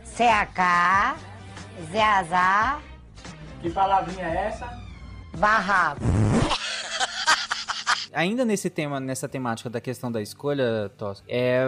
CH, 0.05 1.16
ZAZA. 1.93 2.78
Que 3.61 3.70
palavrinha 3.70 4.26
é 4.26 4.49
essa? 4.49 4.68
Barraco 5.37 6.03
ainda 8.13 8.45
nesse 8.45 8.71
tema, 8.71 9.01
nessa 9.01 9.29
temática 9.29 9.69
da 9.69 9.81
questão 9.81 10.11
da 10.11 10.21
escolha, 10.21 10.91
Tosca, 10.97 11.25
é, 11.29 11.65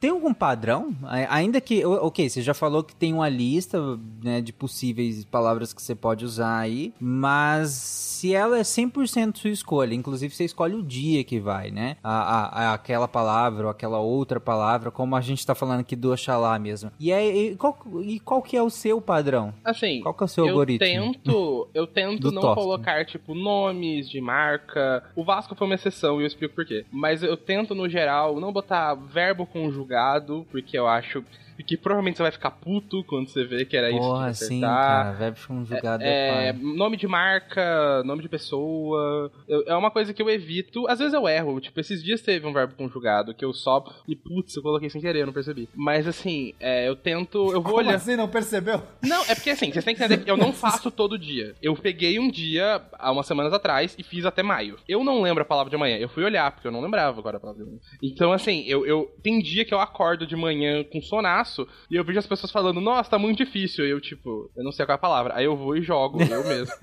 tem 0.00 0.10
algum 0.10 0.32
padrão? 0.34 0.94
Ainda 1.28 1.60
que, 1.60 1.84
ok, 1.84 2.28
você 2.28 2.42
já 2.42 2.54
falou 2.54 2.82
que 2.82 2.94
tem 2.94 3.12
uma 3.12 3.28
lista 3.28 3.78
né, 4.22 4.40
de 4.40 4.52
possíveis 4.52 5.24
palavras 5.24 5.72
que 5.72 5.82
você 5.82 5.94
pode 5.94 6.24
usar 6.24 6.58
aí, 6.58 6.92
mas 7.00 7.70
se 7.70 8.34
ela 8.34 8.58
é 8.58 8.62
100% 8.62 9.36
sua 9.36 9.50
escolha, 9.50 9.94
inclusive 9.94 10.34
você 10.34 10.44
escolhe 10.44 10.74
o 10.74 10.82
dia 10.82 11.24
que 11.24 11.40
vai, 11.40 11.70
né? 11.70 11.96
A, 12.02 12.70
a, 12.70 12.74
aquela 12.74 13.08
palavra 13.08 13.64
ou 13.64 13.70
aquela 13.70 13.98
outra 13.98 14.38
palavra, 14.38 14.90
como 14.90 15.16
a 15.16 15.20
gente 15.20 15.44
tá 15.44 15.54
falando 15.54 15.80
aqui 15.80 15.96
do 15.96 16.12
Oxalá 16.12 16.58
mesmo. 16.58 16.90
E, 16.98 17.10
é, 17.10 17.24
e, 17.24 17.56
qual, 17.56 17.78
e 18.02 18.20
qual 18.20 18.42
que 18.42 18.56
é 18.56 18.62
o 18.62 18.70
seu 18.70 19.00
padrão? 19.00 19.52
Assim, 19.64 20.00
qual 20.00 20.14
que 20.14 20.22
é 20.22 20.26
o 20.26 20.28
seu 20.28 20.44
eu 20.44 20.50
algoritmo? 20.50 20.86
Tento, 20.86 21.68
eu 21.74 21.86
tento 21.86 22.30
não 22.32 22.42
Tosca. 22.42 22.60
colocar, 22.60 23.04
tipo, 23.04 23.34
nomes 23.34 24.08
de 24.08 24.20
marca. 24.20 25.04
O 25.16 25.24
Vasco 25.24 25.54
foi 25.54 25.66
uma 25.66 25.74
exceção 25.88 26.20
e 26.20 26.24
eu 26.24 26.26
explico 26.26 26.54
por 26.54 26.64
quê. 26.64 26.84
Mas 26.90 27.22
eu 27.22 27.36
tento, 27.36 27.74
no 27.74 27.88
geral, 27.88 28.40
não 28.40 28.52
botar 28.52 28.94
verbo 28.94 29.46
conjugado, 29.46 30.46
porque 30.50 30.78
eu 30.78 30.86
acho 30.86 31.24
e 31.62 31.64
que 31.64 31.76
provavelmente 31.76 32.16
você 32.16 32.24
vai 32.24 32.32
ficar 32.32 32.50
puto 32.50 33.04
quando 33.04 33.28
você 33.28 33.44
vê 33.44 33.64
que 33.64 33.76
era 33.76 33.88
Porra, 33.90 34.30
isso 34.30 34.48
que 34.48 34.54
acertar. 34.54 34.58
sim, 34.58 34.60
cara, 34.60 35.12
verbo 35.12 35.38
conjugado 35.46 36.02
é, 36.02 36.48
é, 36.48 36.52
Nome 36.52 36.96
de 36.96 37.06
marca, 37.06 38.02
nome 38.04 38.22
de 38.22 38.28
pessoa, 38.28 39.30
eu, 39.46 39.62
é 39.66 39.76
uma 39.76 39.90
coisa 39.90 40.12
que 40.12 40.20
eu 40.20 40.28
evito. 40.28 40.86
Às 40.88 40.98
vezes 40.98 41.14
eu 41.14 41.28
erro, 41.28 41.60
tipo, 41.60 41.78
esses 41.80 42.02
dias 42.02 42.20
teve 42.20 42.46
um 42.46 42.52
verbo 42.52 42.74
conjugado 42.74 43.34
que 43.34 43.44
eu 43.44 43.52
só 43.52 43.82
e 44.08 44.16
putz, 44.16 44.56
eu 44.56 44.62
coloquei 44.62 44.90
sem 44.90 45.00
querer, 45.00 45.20
eu 45.20 45.26
não 45.26 45.32
percebi. 45.32 45.68
Mas 45.74 46.06
assim, 46.06 46.54
é, 46.58 46.88
eu 46.88 46.96
tento, 46.96 47.38
eu 47.52 47.62
vou 47.62 47.74
Como 47.74 47.76
olhar. 47.76 47.94
assim, 47.94 48.16
não 48.16 48.28
percebeu? 48.28 48.82
Não, 49.02 49.22
é 49.24 49.34
porque 49.34 49.50
assim, 49.50 49.70
vocês 49.72 49.84
têm 49.84 49.94
que 49.94 50.02
entender 50.02 50.24
que 50.24 50.30
eu 50.30 50.36
não 50.36 50.52
faço 50.52 50.90
todo 50.90 51.18
dia. 51.18 51.54
Eu 51.62 51.74
peguei 51.76 52.18
um 52.18 52.30
dia, 52.30 52.82
há 52.98 53.12
umas 53.12 53.26
semanas 53.26 53.52
atrás, 53.52 53.94
e 53.98 54.02
fiz 54.02 54.24
até 54.24 54.42
maio. 54.42 54.78
Eu 54.88 55.04
não 55.04 55.22
lembro 55.22 55.42
a 55.42 55.46
palavra 55.46 55.70
de 55.70 55.76
amanhã, 55.76 55.96
eu 55.98 56.08
fui 56.08 56.24
olhar, 56.24 56.50
porque 56.52 56.66
eu 56.66 56.72
não 56.72 56.80
lembrava 56.80 57.18
agora 57.18 57.36
a 57.36 57.40
palavra 57.40 57.62
de 57.62 57.68
amanhã. 57.68 57.80
Então, 58.02 58.32
assim, 58.32 58.64
eu, 58.66 58.86
eu 58.86 59.10
tem 59.22 59.40
dia 59.40 59.64
que 59.64 59.74
eu 59.74 59.80
acordo 59.80 60.26
de 60.26 60.36
manhã 60.36 60.82
com 60.84 61.00
sonaço 61.00 61.51
e 61.90 61.96
eu 61.96 62.04
vejo 62.04 62.18
as 62.18 62.26
pessoas 62.26 62.50
falando, 62.50 62.80
nossa, 62.80 63.10
tá 63.10 63.18
muito 63.18 63.38
difícil. 63.38 63.86
E 63.86 63.90
eu, 63.90 64.00
tipo, 64.00 64.50
eu 64.56 64.64
não 64.64 64.72
sei 64.72 64.86
qual 64.86 64.94
é 64.94 64.96
a 64.96 64.98
palavra. 64.98 65.34
Aí 65.36 65.44
eu 65.44 65.56
vou 65.56 65.76
e 65.76 65.82
jogo, 65.82 66.22
eu 66.22 66.44
mesmo, 66.46 66.74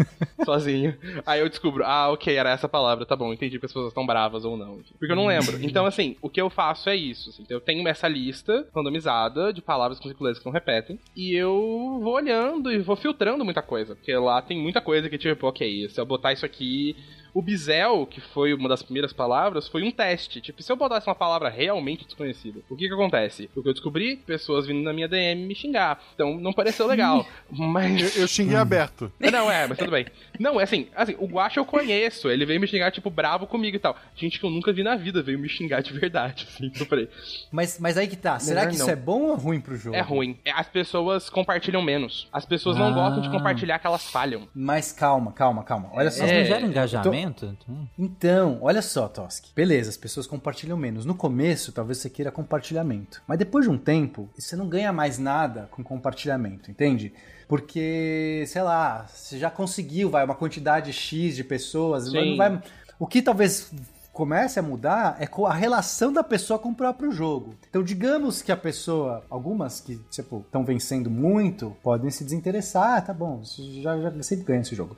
sozinho. 0.45 0.95
Aí 1.25 1.39
eu 1.39 1.49
descubro, 1.49 1.83
ah, 1.85 2.09
ok, 2.11 2.35
era 2.35 2.51
essa 2.51 2.67
palavra, 2.67 3.05
tá 3.05 3.15
bom, 3.15 3.33
entendi 3.33 3.59
que 3.59 3.65
as 3.65 3.71
pessoas 3.71 3.89
estão 3.89 4.05
bravas 4.05 4.45
ou 4.45 4.57
não. 4.57 4.79
Porque 4.97 5.11
eu 5.11 5.15
não 5.15 5.27
lembro. 5.27 5.57
Então, 5.63 5.85
assim, 5.85 6.15
o 6.21 6.29
que 6.29 6.41
eu 6.41 6.49
faço 6.49 6.89
é 6.89 6.95
isso. 6.95 7.29
Assim, 7.29 7.45
eu 7.49 7.59
tenho 7.59 7.87
essa 7.87 8.07
lista 8.07 8.67
randomizada 8.75 9.53
de 9.53 9.61
palavras 9.61 9.99
com 9.99 10.09
que 10.13 10.45
não 10.45 10.51
repetem. 10.51 10.99
E 11.15 11.35
eu 11.35 11.99
vou 12.01 12.13
olhando 12.13 12.71
e 12.71 12.79
vou 12.79 12.95
filtrando 12.95 13.45
muita 13.45 13.61
coisa. 13.61 13.95
Porque 13.95 14.13
lá 14.15 14.41
tem 14.41 14.59
muita 14.59 14.81
coisa 14.81 15.09
que, 15.09 15.17
tipo, 15.17 15.47
ok, 15.47 15.89
se 15.89 15.99
eu 15.99 16.05
botar 16.05 16.33
isso 16.33 16.45
aqui 16.45 16.95
o 17.33 17.41
Bizel, 17.41 18.05
que 18.05 18.21
foi 18.21 18.53
uma 18.53 18.69
das 18.69 18.81
primeiras 18.81 19.13
palavras, 19.13 19.67
foi 19.67 19.83
um 19.83 19.91
teste. 19.91 20.41
Tipo, 20.41 20.61
se 20.61 20.71
eu 20.71 20.75
botasse 20.75 21.07
uma 21.07 21.15
palavra 21.15 21.49
realmente 21.49 22.05
desconhecida, 22.05 22.59
o 22.69 22.75
que 22.75 22.87
que 22.87 22.93
acontece? 22.93 23.49
O 23.55 23.61
que 23.61 23.69
eu 23.69 23.73
descobri? 23.73 24.17
Pessoas 24.17 24.67
vindo 24.67 24.81
na 24.83 24.93
minha 24.93 25.07
DM 25.07 25.45
me 25.45 25.55
xingar. 25.55 26.01
Então, 26.13 26.39
não 26.39 26.53
pareceu 26.53 26.87
legal. 26.87 27.25
mas... 27.49 27.99
Eu, 28.15 28.23
eu 28.23 28.27
xinguei 28.27 28.55
aberto. 28.55 29.11
Não, 29.19 29.51
é, 29.51 29.67
mas 29.67 29.77
tudo 29.77 29.91
bem. 29.91 30.05
Não, 30.39 30.59
é 30.59 30.63
assim, 30.63 30.87
assim, 30.95 31.15
o 31.19 31.27
Guacha 31.27 31.59
eu 31.59 31.65
conheço. 31.65 32.29
Ele 32.29 32.45
veio 32.45 32.59
me 32.59 32.67
xingar, 32.67 32.91
tipo, 32.91 33.09
bravo 33.09 33.45
comigo 33.45 33.75
e 33.75 33.79
tal. 33.79 33.95
Gente 34.15 34.39
que 34.39 34.45
eu 34.45 34.49
nunca 34.49 34.71
vi 34.71 34.83
na 34.83 34.95
vida 34.95 35.21
veio 35.21 35.37
me 35.37 35.49
xingar 35.49 35.81
de 35.81 35.93
verdade, 35.93 36.47
assim. 36.49 36.71
Eu 36.79 36.85
falei... 36.85 37.09
Mas, 37.51 37.77
mas 37.79 37.97
aí 37.97 38.07
que 38.07 38.15
tá. 38.15 38.39
Será 38.39 38.61
Melhor 38.61 38.71
que 38.71 38.77
não. 38.77 38.85
isso 38.85 38.91
é 38.91 38.95
bom 38.95 39.21
ou 39.23 39.35
ruim 39.35 39.59
pro 39.59 39.75
jogo? 39.75 39.95
É 39.95 40.01
ruim. 40.01 40.37
É, 40.45 40.51
as 40.51 40.67
pessoas 40.67 41.29
compartilham 41.29 41.81
menos. 41.81 42.27
As 42.31 42.45
pessoas 42.45 42.77
ah. 42.77 42.79
não 42.79 42.93
gostam 42.93 43.21
de 43.21 43.29
compartilhar 43.29 43.79
que 43.79 43.87
elas 43.87 44.09
falham. 44.09 44.47
Mas 44.53 44.91
calma, 44.91 45.31
calma, 45.31 45.63
calma. 45.63 45.89
Olha 45.93 46.11
só. 46.11 46.23
Mas 46.23 46.31
não 46.31 46.45
gera 46.45 46.65
engajamento? 46.65 47.18
Tô... 47.31 47.73
Então, 47.97 48.59
olha 48.61 48.81
só, 48.81 49.07
Toski. 49.07 49.51
Beleza, 49.55 49.89
as 49.89 49.97
pessoas 49.97 50.27
compartilham 50.27 50.77
menos. 50.77 51.05
No 51.05 51.15
começo, 51.15 51.71
talvez 51.71 51.97
você 51.97 52.09
queira 52.09 52.31
compartilhamento. 52.31 53.21
Mas 53.27 53.39
depois 53.39 53.65
de 53.65 53.71
um 53.71 53.77
tempo, 53.77 54.29
você 54.37 54.55
não 54.55 54.67
ganha 54.69 54.93
mais 54.93 55.17
nada 55.17 55.67
com 55.71 55.83
compartilhamento, 55.83 56.69
entende? 56.69 57.13
Porque, 57.47 58.43
sei 58.47 58.61
lá, 58.61 59.07
você 59.07 59.39
já 59.39 59.49
conseguiu, 59.49 60.09
vai, 60.09 60.23
uma 60.23 60.35
quantidade 60.35 60.93
X 60.93 61.35
de 61.35 61.43
pessoas, 61.43 62.09
Sim. 62.09 62.31
não 62.31 62.37
vai. 62.37 62.61
O 62.99 63.07
que 63.07 63.21
talvez 63.21 63.71
comece 64.19 64.59
a 64.59 64.61
mudar 64.61 65.15
é 65.19 65.29
a 65.45 65.53
relação 65.53 66.11
da 66.11 66.21
pessoa 66.21 66.59
com 66.59 66.69
o 66.69 66.75
próprio 66.75 67.09
jogo. 67.09 67.55
Então, 67.69 67.81
digamos 67.81 68.41
que 68.41 68.51
a 68.51 68.57
pessoa, 68.57 69.23
algumas 69.29 69.79
que 69.79 69.95
tipo 70.11 70.41
estão 70.45 70.65
vencendo 70.65 71.09
muito, 71.09 71.75
podem 71.81 72.11
se 72.11 72.25
desinteressar, 72.25 72.97
ah, 72.97 73.01
tá 73.01 73.13
bom, 73.13 73.41
já, 73.81 73.97
já 73.97 74.23
sempre 74.23 74.45
ganha 74.45 74.59
esse 74.59 74.75
jogo. 74.75 74.97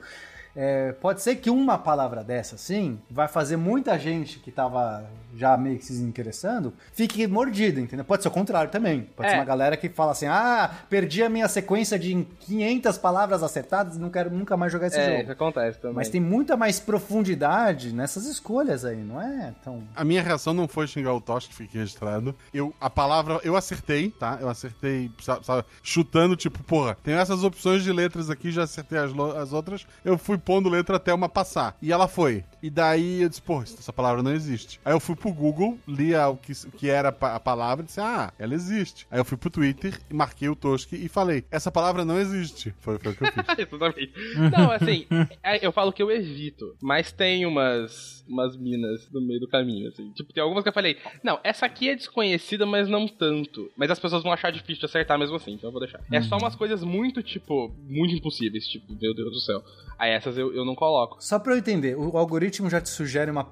É, 0.54 0.92
pode 0.92 1.22
ser 1.22 1.36
que 1.36 1.50
uma 1.50 1.78
palavra 1.78 2.22
dessa, 2.22 2.56
assim, 2.56 2.98
vai 3.10 3.28
fazer 3.28 3.56
muita 3.56 3.98
gente 3.98 4.38
que 4.38 4.50
tava 4.50 5.04
já 5.34 5.56
meio 5.56 5.78
que 5.78 5.84
se 5.86 5.94
interessando, 6.02 6.74
fique 6.92 7.26
mordida, 7.26 7.80
entendeu? 7.80 8.04
Pode 8.04 8.22
ser 8.22 8.28
o 8.28 8.32
contrário 8.32 8.70
também. 8.70 9.08
Pode 9.16 9.28
é. 9.28 9.32
ser 9.32 9.38
uma 9.38 9.44
galera 9.44 9.76
que 9.76 9.88
fala 9.88 10.12
assim, 10.12 10.26
ah, 10.26 10.70
perdi 10.90 11.22
a 11.22 11.28
minha 11.28 11.48
sequência 11.48 11.98
de 11.98 12.26
500 12.40 12.98
palavras 12.98 13.42
acertadas 13.42 13.96
e 13.96 13.98
não 13.98 14.10
quero 14.10 14.30
nunca 14.30 14.56
mais 14.56 14.70
jogar 14.70 14.88
esse 14.88 14.98
é, 14.98 15.06
jogo. 15.06 15.22
Isso 15.22 15.32
acontece 15.32 15.78
também. 15.78 15.96
Mas 15.96 16.08
tem 16.08 16.20
muita 16.20 16.56
mais 16.56 16.78
profundidade 16.78 17.94
nessas 17.94 18.26
escolhas 18.26 18.84
aí, 18.84 18.98
não 18.98 19.20
é 19.20 19.54
tão... 19.64 19.82
A 19.96 20.04
minha 20.04 20.22
reação 20.22 20.52
não 20.52 20.68
foi 20.68 20.86
xingar 20.86 21.14
o 21.14 21.20
Tosh, 21.20 21.46
que 21.46 21.54
fiquei 21.54 21.80
registrado. 21.80 22.34
Eu, 22.52 22.74
a 22.80 22.90
palavra, 22.90 23.40
eu 23.42 23.56
acertei, 23.56 24.10
tá? 24.10 24.38
Eu 24.40 24.48
acertei, 24.48 25.10
sabe, 25.42 25.64
chutando, 25.82 26.36
tipo, 26.36 26.62
porra, 26.62 26.96
tem 27.02 27.14
essas 27.14 27.42
opções 27.42 27.82
de 27.82 27.92
letras 27.92 28.28
aqui, 28.28 28.50
já 28.50 28.64
acertei 28.64 28.98
as, 28.98 29.12
as 29.36 29.52
outras. 29.52 29.86
Eu 30.04 30.18
fui 30.18 30.36
pondo 30.44 30.68
letra 30.68 30.96
até 30.96 31.12
uma 31.12 31.28
passar. 31.28 31.76
E 31.80 31.92
ela 31.92 32.08
foi. 32.08 32.44
E 32.62 32.70
daí 32.70 33.22
eu 33.22 33.28
disse, 33.28 33.42
pô, 33.42 33.60
essa 33.60 33.92
palavra 33.92 34.22
não 34.22 34.32
existe. 34.32 34.80
Aí 34.84 34.92
eu 34.92 35.00
fui 35.00 35.16
pro 35.16 35.32
Google, 35.32 35.78
li 35.86 36.14
o 36.14 36.36
que, 36.36 36.52
o 36.52 36.70
que 36.70 36.88
era 36.88 37.08
a 37.08 37.40
palavra 37.40 37.82
e 37.82 37.86
disse, 37.86 38.00
ah, 38.00 38.32
ela 38.38 38.54
existe. 38.54 39.06
Aí 39.10 39.18
eu 39.18 39.24
fui 39.24 39.36
pro 39.36 39.50
Twitter, 39.50 39.98
marquei 40.12 40.48
o 40.48 40.54
Toski 40.54 40.96
e 40.96 41.08
falei, 41.08 41.44
essa 41.50 41.72
palavra 41.72 42.04
não 42.04 42.18
existe. 42.20 42.72
Foi, 42.78 42.98
foi 42.98 43.12
o 43.12 43.16
que 43.16 43.24
eu 43.24 43.32
fiz. 43.32 43.42
Exatamente. 43.72 44.12
Não, 44.56 44.70
assim, 44.70 45.06
é, 45.42 45.64
eu 45.64 45.72
falo 45.72 45.92
que 45.92 46.02
eu 46.02 46.10
evito, 46.10 46.76
mas 46.80 47.10
tem 47.10 47.44
umas, 47.46 48.21
umas 48.26 48.56
minas 48.56 49.08
no 49.10 49.20
meio 49.20 49.40
do 49.40 49.48
caminho, 49.48 49.88
assim. 49.88 50.10
Tipo, 50.12 50.32
tem 50.32 50.42
algumas 50.42 50.62
que 50.62 50.68
eu 50.68 50.72
falei, 50.72 50.96
não, 51.22 51.38
essa 51.42 51.66
aqui 51.66 51.88
é 51.88 51.94
desconhecida, 51.94 52.64
mas 52.64 52.88
não 52.88 53.06
tanto. 53.06 53.70
Mas 53.76 53.90
as 53.90 53.98
pessoas 53.98 54.22
vão 54.22 54.32
achar 54.32 54.50
difícil 54.50 54.80
de 54.80 54.86
acertar 54.86 55.18
mesmo 55.18 55.36
assim, 55.36 55.52
então 55.52 55.68
eu 55.68 55.72
vou 55.72 55.80
deixar. 55.80 56.00
É 56.12 56.20
só 56.22 56.36
uhmas 56.36 56.56
coisas 56.56 56.82
muito, 56.82 57.22
tipo, 57.22 57.72
muito 57.88 58.14
impossíveis, 58.14 58.66
tipo, 58.66 58.92
meu 59.00 59.14
Deus 59.14 59.32
do 59.32 59.40
céu. 59.40 59.62
Aí 59.98 60.10
essas 60.10 60.36
eu, 60.36 60.52
eu 60.54 60.64
não 60.64 60.74
coloco. 60.74 61.16
Só 61.20 61.38
pra 61.38 61.52
eu 61.52 61.58
entender, 61.58 61.96
o 61.96 62.16
algoritmo 62.16 62.68
já 62.68 62.80
te 62.80 62.88
sugere 62.88 63.30
uma, 63.30 63.46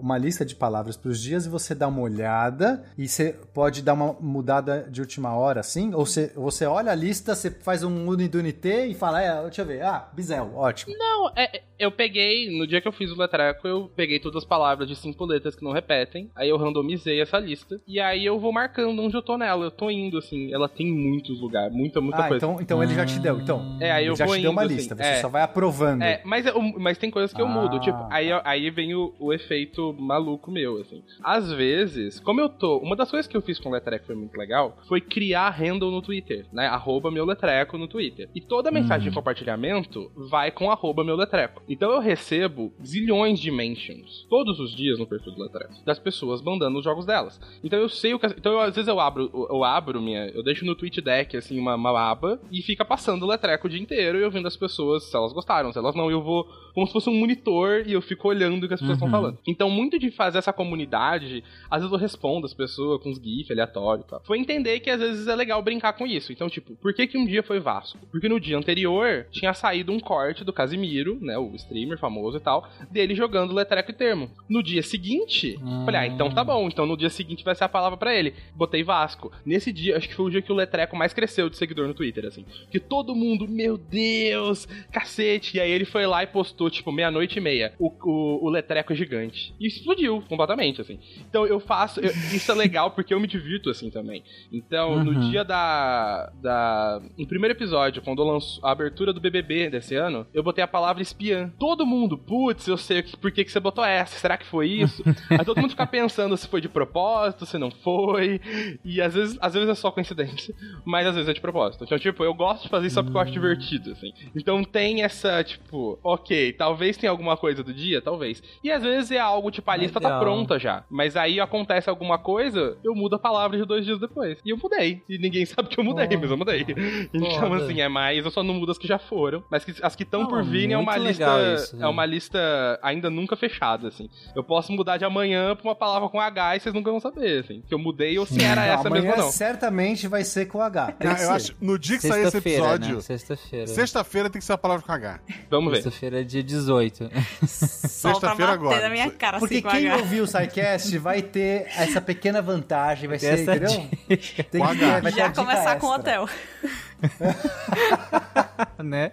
uma 0.00 0.18
lista 0.18 0.44
de 0.44 0.56
palavras 0.56 0.96
pros 0.96 1.22
dias 1.22 1.46
e 1.46 1.48
você 1.48 1.74
dá 1.74 1.86
uma 1.86 2.00
olhada 2.00 2.84
e 2.98 3.06
você 3.06 3.32
pode 3.54 3.82
dar 3.82 3.94
uma 3.94 4.14
mudada 4.14 4.88
de 4.90 5.00
última 5.00 5.36
hora, 5.36 5.60
assim? 5.60 5.94
Ou 5.94 6.04
você, 6.04 6.32
você 6.34 6.66
olha 6.66 6.90
a 6.90 6.94
lista, 6.94 7.34
você 7.34 7.50
faz 7.50 7.82
um 7.82 8.08
Unidunité 8.08 8.86
e 8.86 8.94
fala, 8.94 9.22
é, 9.22 9.42
deixa 9.42 9.62
eu 9.62 9.66
ver, 9.66 9.82
ah, 9.82 10.08
Bizel, 10.12 10.52
ótimo. 10.56 10.92
Não, 10.96 11.30
é, 11.36 11.62
eu 11.82 11.90
peguei, 11.90 12.50
no 12.56 12.66
dia 12.66 12.80
que 12.80 12.88
eu 12.88 12.92
fiz 12.92 13.10
o 13.10 13.18
letreco, 13.18 13.66
eu 13.66 13.90
peguei 13.94 14.18
todas 14.18 14.42
as 14.42 14.48
palavras 14.48 14.88
de 14.88 14.96
cinco 14.96 15.24
letras 15.24 15.54
que 15.54 15.64
não 15.64 15.72
repetem, 15.72 16.30
aí 16.34 16.48
eu 16.48 16.56
randomizei 16.56 17.20
essa 17.20 17.38
lista, 17.38 17.80
e 17.86 18.00
aí 18.00 18.24
eu 18.24 18.38
vou 18.38 18.52
marcando 18.52 19.00
onde 19.02 19.16
eu 19.16 19.22
tô 19.22 19.36
nela, 19.36 19.64
eu 19.64 19.70
tô 19.70 19.90
indo, 19.90 20.18
assim, 20.18 20.52
ela 20.52 20.68
tem 20.68 20.86
muitos 20.92 21.40
lugares, 21.40 21.74
muita, 21.74 22.00
muita 22.00 22.24
ah, 22.24 22.28
coisa. 22.28 22.46
Então, 22.46 22.60
então 22.60 22.82
ele 22.82 22.94
já 22.94 23.06
te 23.06 23.18
deu, 23.18 23.38
então. 23.40 23.78
É, 23.80 23.90
aí 23.90 24.06
eu 24.06 24.16
já 24.16 24.24
vou 24.24 24.34
te 24.34 24.40
indo, 24.40 24.44
deu 24.44 24.52
uma 24.52 24.62
assim, 24.62 24.74
lista, 24.74 24.94
você 24.94 25.02
é. 25.02 25.20
só 25.20 25.28
vai 25.28 25.42
aprovando. 25.42 26.02
É, 26.02 26.20
mas, 26.24 26.46
mas 26.78 26.98
tem 26.98 27.10
coisas 27.10 27.32
que 27.32 27.40
eu 27.40 27.46
Ah. 27.46 27.48
mudo, 27.48 27.78
tipo, 27.80 28.06
aí, 28.10 28.28
aí 28.44 28.70
vem 28.70 28.94
o, 28.94 29.14
o 29.18 29.32
efeito 29.32 29.92
maluco 29.98 30.50
meu, 30.50 30.80
assim. 30.80 31.02
Às 31.22 31.50
vezes, 31.52 32.20
como 32.20 32.40
eu 32.40 32.48
tô. 32.48 32.78
Uma 32.78 32.96
das 32.96 33.10
coisas 33.10 33.26
que 33.26 33.36
eu 33.36 33.42
fiz 33.42 33.58
com 33.58 33.68
o 33.68 33.72
Letreco 33.72 34.06
foi 34.06 34.14
muito 34.14 34.36
legal 34.36 34.76
foi 34.88 35.00
criar 35.00 35.50
handle 35.50 35.90
no 35.90 36.02
Twitter, 36.02 36.46
né? 36.52 36.66
Arroba 36.66 37.10
meu 37.10 37.24
Letreco 37.24 37.76
no 37.78 37.88
Twitter. 37.88 38.28
E 38.34 38.40
toda 38.40 38.70
mensagem 38.70 39.08
de 39.08 39.14
compartilhamento 39.14 40.10
vai 40.30 40.50
com 40.50 40.70
arroba 40.70 41.04
meu 41.04 41.16
Letreco. 41.16 41.62
Então 41.72 41.90
eu 41.90 42.00
recebo 42.00 42.70
zilhões 42.84 43.40
de 43.40 43.50
mentions 43.50 44.26
todos 44.28 44.60
os 44.60 44.74
dias 44.74 44.98
no 44.98 45.06
perfil 45.06 45.32
do 45.32 45.42
Letreco 45.42 45.72
das 45.86 45.98
pessoas 45.98 46.42
mandando 46.42 46.78
os 46.78 46.84
jogos 46.84 47.06
delas. 47.06 47.40
Então 47.64 47.78
eu 47.78 47.88
sei 47.88 48.12
o 48.12 48.18
que. 48.18 48.26
Então 48.26 48.52
eu, 48.52 48.60
às 48.60 48.74
vezes 48.74 48.88
eu 48.88 49.00
abro, 49.00 49.30
eu 49.48 49.64
abro 49.64 50.00
minha. 50.00 50.26
Eu 50.28 50.42
deixo 50.42 50.66
no 50.66 50.74
tweet 50.74 51.00
deck, 51.00 51.34
assim, 51.34 51.58
uma, 51.58 51.74
uma 51.74 52.10
aba 52.10 52.38
e 52.50 52.60
fica 52.60 52.84
passando 52.84 53.22
o 53.22 53.26
Letreco 53.26 53.66
o 53.66 53.70
dia 53.70 53.80
inteiro 53.80 54.18
e 54.18 54.22
eu 54.22 54.30
vendo 54.30 54.46
as 54.46 54.56
pessoas 54.56 55.04
se 55.04 55.16
elas 55.16 55.32
gostaram, 55.32 55.72
se 55.72 55.78
elas 55.78 55.94
não, 55.94 56.10
eu 56.10 56.22
vou 56.22 56.46
como 56.74 56.86
se 56.86 56.92
fosse 56.92 57.08
um 57.08 57.14
monitor 57.14 57.84
e 57.86 57.92
eu 57.92 58.02
fico 58.02 58.28
olhando 58.28 58.64
o 58.64 58.68
que 58.68 58.74
as 58.74 58.80
pessoas 58.80 58.96
estão 58.96 59.10
falando. 59.10 59.38
Então, 59.46 59.68
muito 59.70 59.98
de 59.98 60.10
fazer 60.10 60.38
essa 60.38 60.52
comunidade, 60.52 61.44
às 61.70 61.80
vezes 61.80 61.92
eu 61.92 61.98
respondo 61.98 62.46
as 62.46 62.54
pessoas 62.54 63.02
com 63.02 63.10
uns 63.10 63.18
GIF 63.18 63.52
aleatórios 63.52 64.06
e 64.06 64.08
tal. 64.08 64.22
Foi 64.24 64.38
entender 64.38 64.80
que 64.80 64.90
às 64.90 65.00
vezes 65.00 65.26
é 65.26 65.34
legal 65.34 65.62
brincar 65.62 65.92
com 65.92 66.06
isso. 66.06 66.32
Então, 66.32 66.48
tipo, 66.48 66.74
por 66.76 66.94
que 66.94 67.06
que 67.06 67.18
um 67.18 67.26
dia 67.26 67.42
foi 67.42 67.60
Vasco? 67.60 67.98
Porque 68.10 68.28
no 68.28 68.40
dia 68.40 68.56
anterior 68.56 69.26
tinha 69.30 69.52
saído 69.52 69.92
um 69.92 70.00
corte 70.00 70.44
do 70.44 70.52
Casimiro, 70.52 71.18
né, 71.20 71.36
o 71.38 71.54
streamer 71.62 71.98
famoso 71.98 72.36
e 72.36 72.40
tal, 72.40 72.68
dele 72.90 73.14
jogando 73.14 73.52
letreco 73.54 73.90
e 73.90 73.94
termo. 73.94 74.30
No 74.48 74.62
dia 74.62 74.82
seguinte, 74.82 75.58
falei, 75.84 76.00
ah, 76.00 76.06
então 76.06 76.30
tá 76.30 76.44
bom, 76.44 76.66
então 76.68 76.86
no 76.86 76.96
dia 76.96 77.10
seguinte 77.10 77.44
vai 77.44 77.54
ser 77.54 77.64
a 77.64 77.68
palavra 77.68 77.96
pra 77.96 78.14
ele. 78.14 78.34
Botei 78.54 78.82
Vasco. 78.82 79.32
Nesse 79.44 79.72
dia, 79.72 79.96
acho 79.96 80.08
que 80.08 80.14
foi 80.14 80.26
o 80.26 80.30
dia 80.30 80.42
que 80.42 80.52
o 80.52 80.54
letreco 80.54 80.96
mais 80.96 81.12
cresceu 81.12 81.48
de 81.48 81.56
seguidor 81.56 81.86
no 81.88 81.94
Twitter, 81.94 82.26
assim. 82.26 82.44
Que 82.70 82.78
todo 82.80 83.14
mundo, 83.14 83.48
meu 83.48 83.76
Deus, 83.78 84.66
cacete. 84.90 85.56
E 85.56 85.60
aí 85.60 85.70
ele 85.70 85.84
foi 85.84 86.06
lá 86.06 86.22
e 86.22 86.26
postou, 86.26 86.70
tipo, 86.70 86.92
meia-noite 86.92 87.38
e 87.38 87.40
meia, 87.40 87.72
o, 87.78 87.88
o, 88.02 88.46
o 88.46 88.50
letreco 88.50 88.94
gigante. 88.94 89.54
E 89.58 89.66
explodiu 89.66 90.22
completamente, 90.28 90.80
assim. 90.80 90.98
Então 91.28 91.46
eu 91.46 91.58
faço. 91.60 92.00
eu- 92.00 92.10
isso 92.32 92.50
é 92.50 92.54
legal 92.54 92.90
porque 92.90 93.12
eu 93.14 93.20
me 93.20 93.26
divirto 93.26 93.70
assim 93.70 93.90
também. 93.90 94.22
Então, 94.52 95.02
no 95.04 95.30
dia 95.30 95.44
da. 95.44 96.30
da 96.40 97.00
no 97.16 97.26
primeiro 97.26 97.54
episódio, 97.56 98.02
quando 98.02 98.20
eu 98.22 98.26
lanço 98.26 98.60
a 98.64 98.70
abertura 98.70 99.12
do 99.12 99.20
BBB 99.20 99.70
desse 99.70 99.94
ano, 99.94 100.26
eu 100.34 100.42
botei 100.42 100.62
a 100.62 100.68
palavra 100.68 101.02
espiã. 101.02 101.41
Todo 101.58 101.86
mundo, 101.86 102.16
putz, 102.18 102.66
eu 102.66 102.76
sei 102.76 103.02
por 103.02 103.30
que, 103.30 103.44
que 103.44 103.52
você 103.52 103.60
botou 103.60 103.84
essa. 103.84 104.18
Será 104.18 104.36
que 104.36 104.46
foi 104.46 104.68
isso? 104.68 105.02
Aí 105.30 105.44
todo 105.44 105.60
mundo 105.60 105.70
fica 105.70 105.86
pensando 105.86 106.36
se 106.36 106.48
foi 106.48 106.60
de 106.60 106.68
propósito, 106.68 107.46
se 107.46 107.58
não 107.58 107.70
foi. 107.70 108.40
E 108.84 109.00
às 109.00 109.14
vezes, 109.14 109.38
às 109.40 109.54
vezes 109.54 109.68
é 109.68 109.74
só 109.74 109.90
coincidência, 109.90 110.54
mas 110.84 111.06
às 111.06 111.14
vezes 111.14 111.28
é 111.28 111.32
de 111.32 111.40
propósito. 111.40 111.84
Então, 111.84 111.98
tipo, 111.98 112.24
eu 112.24 112.34
gosto 112.34 112.64
de 112.64 112.68
fazer 112.68 112.86
isso 112.86 112.94
só 112.94 113.02
porque 113.02 113.16
eu 113.16 113.20
acho 113.20 113.32
divertido, 113.32 113.92
assim. 113.92 114.12
Então 114.34 114.62
tem 114.64 115.02
essa, 115.02 115.42
tipo, 115.42 115.98
ok, 116.02 116.52
talvez 116.52 116.96
tenha 116.96 117.10
alguma 117.10 117.36
coisa 117.36 117.62
do 117.62 117.72
dia, 117.72 118.00
talvez. 118.00 118.42
E 118.62 118.70
às 118.70 118.82
vezes 118.82 119.10
é 119.10 119.18
algo, 119.18 119.50
tipo, 119.50 119.70
a 119.70 119.76
lista 119.76 120.00
tá 120.00 120.08
Legal. 120.08 120.20
pronta 120.20 120.58
já. 120.58 120.84
Mas 120.90 121.16
aí 121.16 121.40
acontece 121.40 121.88
alguma 121.88 122.18
coisa, 122.18 122.76
eu 122.84 122.94
mudo 122.94 123.16
a 123.16 123.18
palavra 123.18 123.56
de 123.56 123.64
dois 123.64 123.84
dias 123.84 123.98
depois. 123.98 124.38
E 124.44 124.50
eu 124.50 124.56
mudei. 124.56 125.02
E 125.08 125.18
ninguém 125.18 125.44
sabe 125.46 125.68
que 125.68 125.78
eu 125.78 125.84
mudei, 125.84 126.08
mas 126.16 126.30
eu 126.30 126.36
mudei. 126.36 126.66
Então, 127.12 127.48
Foda. 127.48 127.64
assim, 127.64 127.80
é 127.80 127.88
mais, 127.88 128.24
eu 128.24 128.30
só 128.30 128.42
não 128.42 128.54
mudo 128.54 128.72
as 128.72 128.78
que 128.78 128.86
já 128.86 128.98
foram. 128.98 129.42
Mas 129.50 129.64
as 129.82 129.96
que 129.96 130.02
estão 130.02 130.26
por 130.26 130.42
vir 130.42 130.70
é 130.70 130.78
uma 130.78 130.92
muito 130.92 131.06
lista. 131.08 131.24
Legal 131.38 131.54
isso, 131.54 131.76
é 131.76 131.78
né? 131.78 131.86
uma 131.86 132.06
lista 132.06 132.78
ainda 132.82 133.10
nunca 133.10 133.36
fechada, 133.36 133.88
assim. 133.88 134.08
Eu 134.34 134.42
posso 134.44 134.72
mudar 134.72 134.96
de 134.96 135.04
amanhã 135.04 135.54
pra 135.56 135.68
uma 135.68 135.74
palavra 135.74 136.08
com 136.08 136.20
H 136.20 136.56
e 136.56 136.60
vocês 136.60 136.74
nunca 136.74 136.90
vão 136.90 137.00
saber, 137.00 137.40
assim. 137.40 137.62
Que 137.66 137.74
eu 137.74 137.78
mudei 137.78 138.18
ou 138.18 138.26
se 138.26 138.42
era 138.42 138.64
essa 138.64 138.88
mesmo 138.90 139.10
ou 139.10 139.16
não. 139.16 139.30
certamente 139.30 140.06
vai 140.08 140.24
ser 140.24 140.46
com 140.46 140.60
H. 140.60 140.94
Não, 141.00 141.16
eu 141.16 141.30
acho, 141.30 141.54
no 141.60 141.78
dia 141.78 141.96
que 141.98 142.06
sair 142.06 142.22
esse 142.22 142.30
Sexta-feira, 142.32 142.64
episódio, 142.64 142.94
né? 142.96 143.00
Sexta-feira. 143.02 143.66
sexta-feira 143.66 144.30
tem 144.30 144.38
que 144.40 144.44
ser 144.46 144.52
a 144.52 144.58
palavra 144.58 144.84
com 144.84 144.92
H. 144.92 145.20
Vamos 145.50 145.70
ver. 145.72 145.82
Sexta-feira 145.82 146.20
é 146.20 146.24
dia 146.24 146.42
18. 146.42 146.96
Sol 146.98 147.08
tá 147.08 147.48
Sexta-feira 147.48 148.52
agora. 148.52 148.82
na 148.82 148.88
minha 148.88 149.10
cara 149.10 149.38
Porque 149.38 149.56
assim 149.56 149.68
quem 149.68 149.88
H. 149.88 149.96
ouviu 149.98 150.24
o 150.24 150.26
SciCast 150.26 150.98
vai 150.98 151.22
ter 151.22 151.66
essa 151.76 152.00
pequena 152.00 152.40
vantagem, 152.42 153.08
vai 153.08 153.18
ser, 153.18 153.38
essa 153.40 153.56
entendeu? 153.56 153.88
dica. 154.08 154.44
Tem 154.44 154.60
Com 154.60 154.68
que 154.68 155.00
vai 155.00 155.12
Já 155.12 155.32
começar 155.32 155.78
com 155.78 155.86
o 155.86 155.94
hotel. 155.94 156.28
né? 158.82 159.12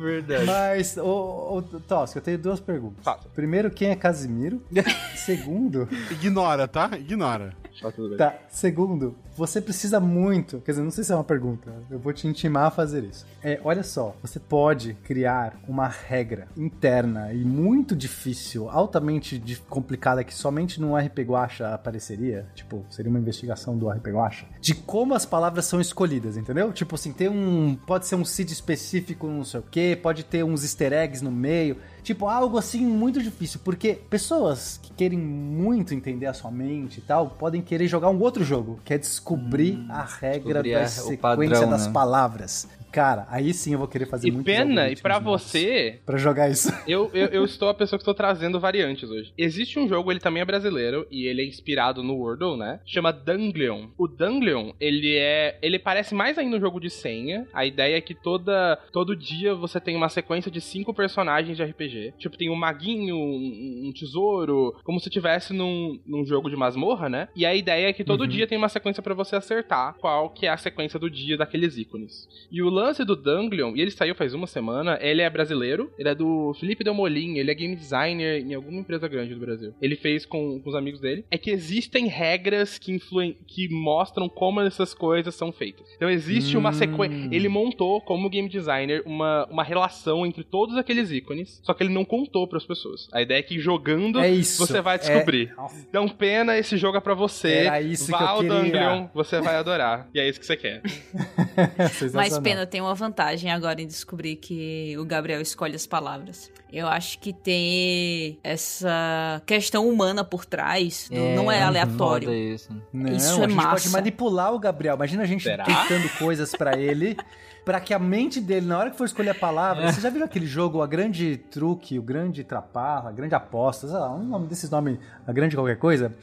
Verdade. 0.00 0.44
Mas, 0.46 0.96
ô, 0.96 1.56
ô 1.58 1.62
Tosca, 1.62 2.18
eu 2.18 2.22
tenho 2.22 2.38
duas 2.38 2.58
perguntas. 2.58 3.04
Faça. 3.04 3.28
Primeiro, 3.34 3.70
quem 3.70 3.90
é 3.90 3.96
Casimiro? 3.96 4.62
Segundo, 5.14 5.86
Ignora, 6.10 6.66
tá? 6.66 6.90
Ignora. 6.98 7.54
Tá 7.80 7.92
tudo 7.92 8.08
bem. 8.10 8.18
tá. 8.18 8.34
Segundo, 8.48 9.14
você 9.36 9.60
precisa 9.60 10.00
muito. 10.00 10.60
Quer 10.60 10.72
dizer, 10.72 10.82
não 10.82 10.90
sei 10.90 11.04
se 11.04 11.12
é 11.12 11.14
uma 11.14 11.24
pergunta. 11.24 11.72
Eu 11.90 11.98
vou 11.98 12.12
te 12.12 12.26
intimar 12.26 12.66
a 12.66 12.70
fazer 12.70 13.04
isso. 13.04 13.26
É, 13.42 13.60
olha 13.64 13.82
só, 13.82 14.14
você 14.22 14.38
pode 14.38 14.94
criar 15.04 15.58
uma 15.66 15.88
regra 15.88 16.48
interna 16.56 17.32
e 17.32 17.44
muito 17.44 17.96
difícil, 17.96 18.68
altamente 18.68 19.42
complicada, 19.68 20.22
que 20.24 20.34
somente 20.34 20.80
no 20.80 20.96
RP 20.96 21.20
Guacha 21.20 21.74
apareceria. 21.74 22.46
Tipo, 22.54 22.84
seria 22.90 23.10
uma 23.10 23.18
investigação 23.18 23.76
do 23.76 23.88
RP 23.88 24.08
Guacha. 24.08 24.46
De 24.60 24.74
como 24.74 25.14
as 25.14 25.24
palavras 25.24 25.64
são 25.64 25.80
escolhidas, 25.80 26.36
entendeu? 26.36 26.72
Tipo 26.72 26.94
assim, 26.94 27.12
tem 27.12 27.28
um. 27.28 27.76
Pode 27.86 28.06
ser 28.06 28.16
um 28.16 28.24
seed 28.24 28.50
específico, 28.50 29.26
não 29.26 29.44
sei 29.44 29.60
o 29.60 29.64
quê, 29.70 29.98
pode 30.00 30.24
ter 30.24 30.44
uns 30.44 30.62
easter 30.62 30.92
eggs 30.92 31.22
no 31.22 31.30
meio. 31.30 31.76
Tipo, 32.02 32.26
algo 32.26 32.58
assim 32.58 32.84
muito 32.84 33.22
difícil, 33.22 33.60
porque 33.62 33.94
pessoas 33.94 34.78
que 34.82 34.92
querem 34.92 35.18
muito 35.18 35.94
entender 35.94 36.26
a 36.26 36.34
sua 36.34 36.50
mente 36.50 36.98
e 36.98 37.02
tal, 37.02 37.30
podem 37.30 37.62
querer 37.62 37.86
jogar 37.86 38.10
um 38.10 38.18
outro 38.20 38.42
jogo, 38.42 38.80
que 38.84 38.94
é 38.94 38.98
descobrir 39.20 39.84
a 39.88 40.02
regra 40.02 40.62
descobrir 40.62 40.62
da 40.62 40.88
sequência 40.88 41.16
padrão, 41.18 41.70
das 41.70 41.86
né? 41.86 41.92
palavras. 41.92 42.68
Cara, 42.92 43.26
aí 43.30 43.52
sim 43.52 43.72
eu 43.72 43.78
vou 43.78 43.88
querer 43.88 44.06
fazer 44.06 44.28
E 44.28 44.30
muito 44.30 44.46
pena, 44.46 44.90
e 44.90 44.96
pra 44.96 45.18
você, 45.18 46.00
Pra 46.04 46.18
jogar 46.18 46.50
isso. 46.50 46.70
eu, 46.86 47.10
eu, 47.12 47.26
eu 47.28 47.44
estou 47.44 47.68
a 47.68 47.74
pessoa 47.74 47.98
que 47.98 48.02
estou 48.02 48.14
trazendo 48.14 48.60
variantes 48.60 49.08
hoje. 49.10 49.32
Existe 49.36 49.78
um 49.78 49.88
jogo, 49.88 50.10
ele 50.10 50.20
também 50.20 50.42
é 50.42 50.44
brasileiro, 50.44 51.06
e 51.10 51.26
ele 51.26 51.42
é 51.42 51.46
inspirado 51.46 52.02
no 52.02 52.16
Wordle, 52.16 52.56
né? 52.56 52.80
Chama 52.84 53.12
Dunglion. 53.12 53.88
O 53.96 54.06
Dunglion, 54.08 54.72
ele 54.80 55.16
é. 55.16 55.58
Ele 55.62 55.78
parece 55.78 56.14
mais 56.14 56.38
ainda 56.38 56.56
um 56.56 56.60
jogo 56.60 56.80
de 56.80 56.90
senha. 56.90 57.46
A 57.52 57.64
ideia 57.64 57.96
é 57.96 58.00
que 58.00 58.14
toda, 58.14 58.76
todo 58.92 59.16
dia 59.16 59.54
você 59.54 59.80
tem 59.80 59.96
uma 59.96 60.08
sequência 60.08 60.50
de 60.50 60.60
cinco 60.60 60.92
personagens 60.92 61.56
de 61.56 61.62
RPG. 61.62 62.14
Tipo, 62.18 62.36
tem 62.36 62.50
um 62.50 62.56
maguinho, 62.56 63.16
um, 63.16 63.88
um 63.88 63.92
tesouro, 63.92 64.76
como 64.84 65.00
se 65.00 65.10
tivesse 65.10 65.52
num, 65.52 65.98
num 66.06 66.24
jogo 66.24 66.50
de 66.50 66.56
masmorra, 66.56 67.08
né? 67.08 67.28
E 67.34 67.46
a 67.46 67.54
ideia 67.54 67.88
é 67.88 67.92
que 67.92 68.04
todo 68.04 68.26
dia 68.26 68.46
tem 68.46 68.58
uma 68.58 68.68
sequência 68.68 69.02
pra 69.02 69.14
você 69.14 69.36
acertar 69.36 69.94
qual 69.94 70.30
que 70.30 70.46
é 70.46 70.50
a 70.50 70.56
sequência 70.56 70.98
do 70.98 71.10
dia 71.10 71.36
daqueles 71.36 71.76
ícones. 71.76 72.28
E 72.50 72.62
o 72.62 72.70
lance 72.80 73.04
do 73.04 73.14
Dunglion, 73.16 73.74
e 73.76 73.80
ele 73.80 73.90
saiu 73.90 74.14
faz 74.14 74.34
uma 74.34 74.46
semana, 74.46 74.98
ele 75.00 75.22
é 75.22 75.30
brasileiro, 75.30 75.90
ele 75.98 76.08
é 76.08 76.14
do 76.14 76.54
Felipe 76.58 76.82
Delmolin, 76.84 77.36
ele 77.38 77.50
é 77.50 77.54
game 77.54 77.74
designer 77.76 78.40
em 78.40 78.54
alguma 78.54 78.80
empresa 78.80 79.06
grande 79.08 79.34
do 79.34 79.40
Brasil. 79.40 79.72
Ele 79.80 79.96
fez 79.96 80.24
com, 80.26 80.60
com 80.60 80.68
os 80.70 80.74
amigos 80.74 81.00
dele. 81.00 81.24
É 81.30 81.38
que 81.38 81.50
existem 81.50 82.06
regras 82.06 82.78
que 82.78 82.92
influem, 82.92 83.36
que 83.46 83.68
mostram 83.68 84.28
como 84.28 84.60
essas 84.60 84.92
coisas 84.94 85.34
são 85.34 85.52
feitas. 85.52 85.86
Então 85.96 86.08
existe 86.10 86.56
uma 86.56 86.70
Hum. 86.70 86.74
sequência. 86.74 87.28
Ele 87.30 87.48
montou, 87.48 88.00
como 88.00 88.28
game 88.30 88.48
designer, 88.48 89.02
uma, 89.06 89.46
uma 89.50 89.62
relação 89.64 90.24
entre 90.26 90.44
todos 90.44 90.76
aqueles 90.76 91.10
ícones, 91.10 91.60
só 91.62 91.74
que 91.74 91.82
ele 91.82 91.92
não 91.92 92.04
contou 92.04 92.46
pras 92.46 92.64
pessoas. 92.64 93.08
A 93.12 93.20
ideia 93.22 93.38
é 93.38 93.42
que 93.42 93.58
jogando 93.58 94.20
É 94.20 94.30
isso. 94.30 94.64
você 94.64 94.80
vai 94.80 94.96
É- 94.96 94.98
descobrir. 94.98 95.52
Então, 95.88 96.08
pena, 96.08 96.56
esse 96.58 96.76
jogo 96.76 96.96
é 96.96 97.00
pra 97.00 97.14
você. 97.14 97.52
Era 97.66 97.80
isso 97.80 98.10
Vá 98.10 98.18
que 98.18 98.24
eu 98.24 98.28
ao 98.28 98.38
queria. 98.40 98.54
Dungeon, 98.62 99.08
você 99.14 99.40
vai 99.40 99.56
adorar. 99.56 100.08
E 100.14 100.20
é 100.20 100.28
isso 100.28 100.38
que 100.40 100.46
você 100.46 100.56
quer. 100.56 100.82
Mas 102.14 102.38
pena, 102.38 102.66
tem 102.70 102.80
uma 102.80 102.94
vantagem 102.94 103.50
agora 103.50 103.82
em 103.82 103.86
descobrir 103.86 104.36
que 104.36 104.96
o 104.98 105.04
Gabriel 105.04 105.40
escolhe 105.40 105.74
as 105.74 105.86
palavras. 105.86 106.50
Eu 106.72 106.86
acho 106.86 107.18
que 107.18 107.32
tem 107.32 108.38
essa 108.44 109.42
questão 109.44 109.88
humana 109.88 110.24
por 110.24 110.46
trás, 110.46 111.08
do, 111.10 111.16
é, 111.16 111.34
não 111.34 111.50
é 111.50 111.62
aleatório. 111.62 112.32
Isso, 112.32 112.70
não, 112.92 113.12
isso 113.12 113.40
é 113.40 113.44
a 113.44 113.48
gente 113.48 113.56
massa. 113.56 113.70
pode 113.70 113.88
manipular 113.90 114.54
o 114.54 114.58
Gabriel. 114.58 114.94
Imagina 114.94 115.24
a 115.24 115.26
gente 115.26 115.42
Será? 115.42 115.64
tentando 115.64 116.08
coisas 116.16 116.52
para 116.52 116.78
ele. 116.78 117.16
para 117.64 117.80
que 117.80 117.92
a 117.92 117.98
mente 117.98 118.40
dele, 118.40 118.66
na 118.66 118.78
hora 118.78 118.90
que 118.90 118.96
for 118.96 119.04
escolher 119.04 119.30
a 119.30 119.34
palavra, 119.34 119.84
é. 119.84 119.92
você 119.92 120.00
já 120.00 120.08
viu 120.08 120.24
aquele 120.24 120.46
jogo, 120.46 120.80
a 120.80 120.86
grande 120.86 121.36
truque, 121.50 121.98
o 121.98 122.02
grande 122.02 122.44
traparra, 122.44 123.10
a 123.10 123.12
grande 123.12 123.34
aposta, 123.34 123.88
sei 123.88 123.96
lá, 123.96 124.14
um 124.14 124.24
nome 124.24 124.46
desses 124.46 124.70
nomes, 124.70 124.98
a 125.26 125.32
grande 125.32 125.56
qualquer 125.56 125.76
coisa? 125.76 126.14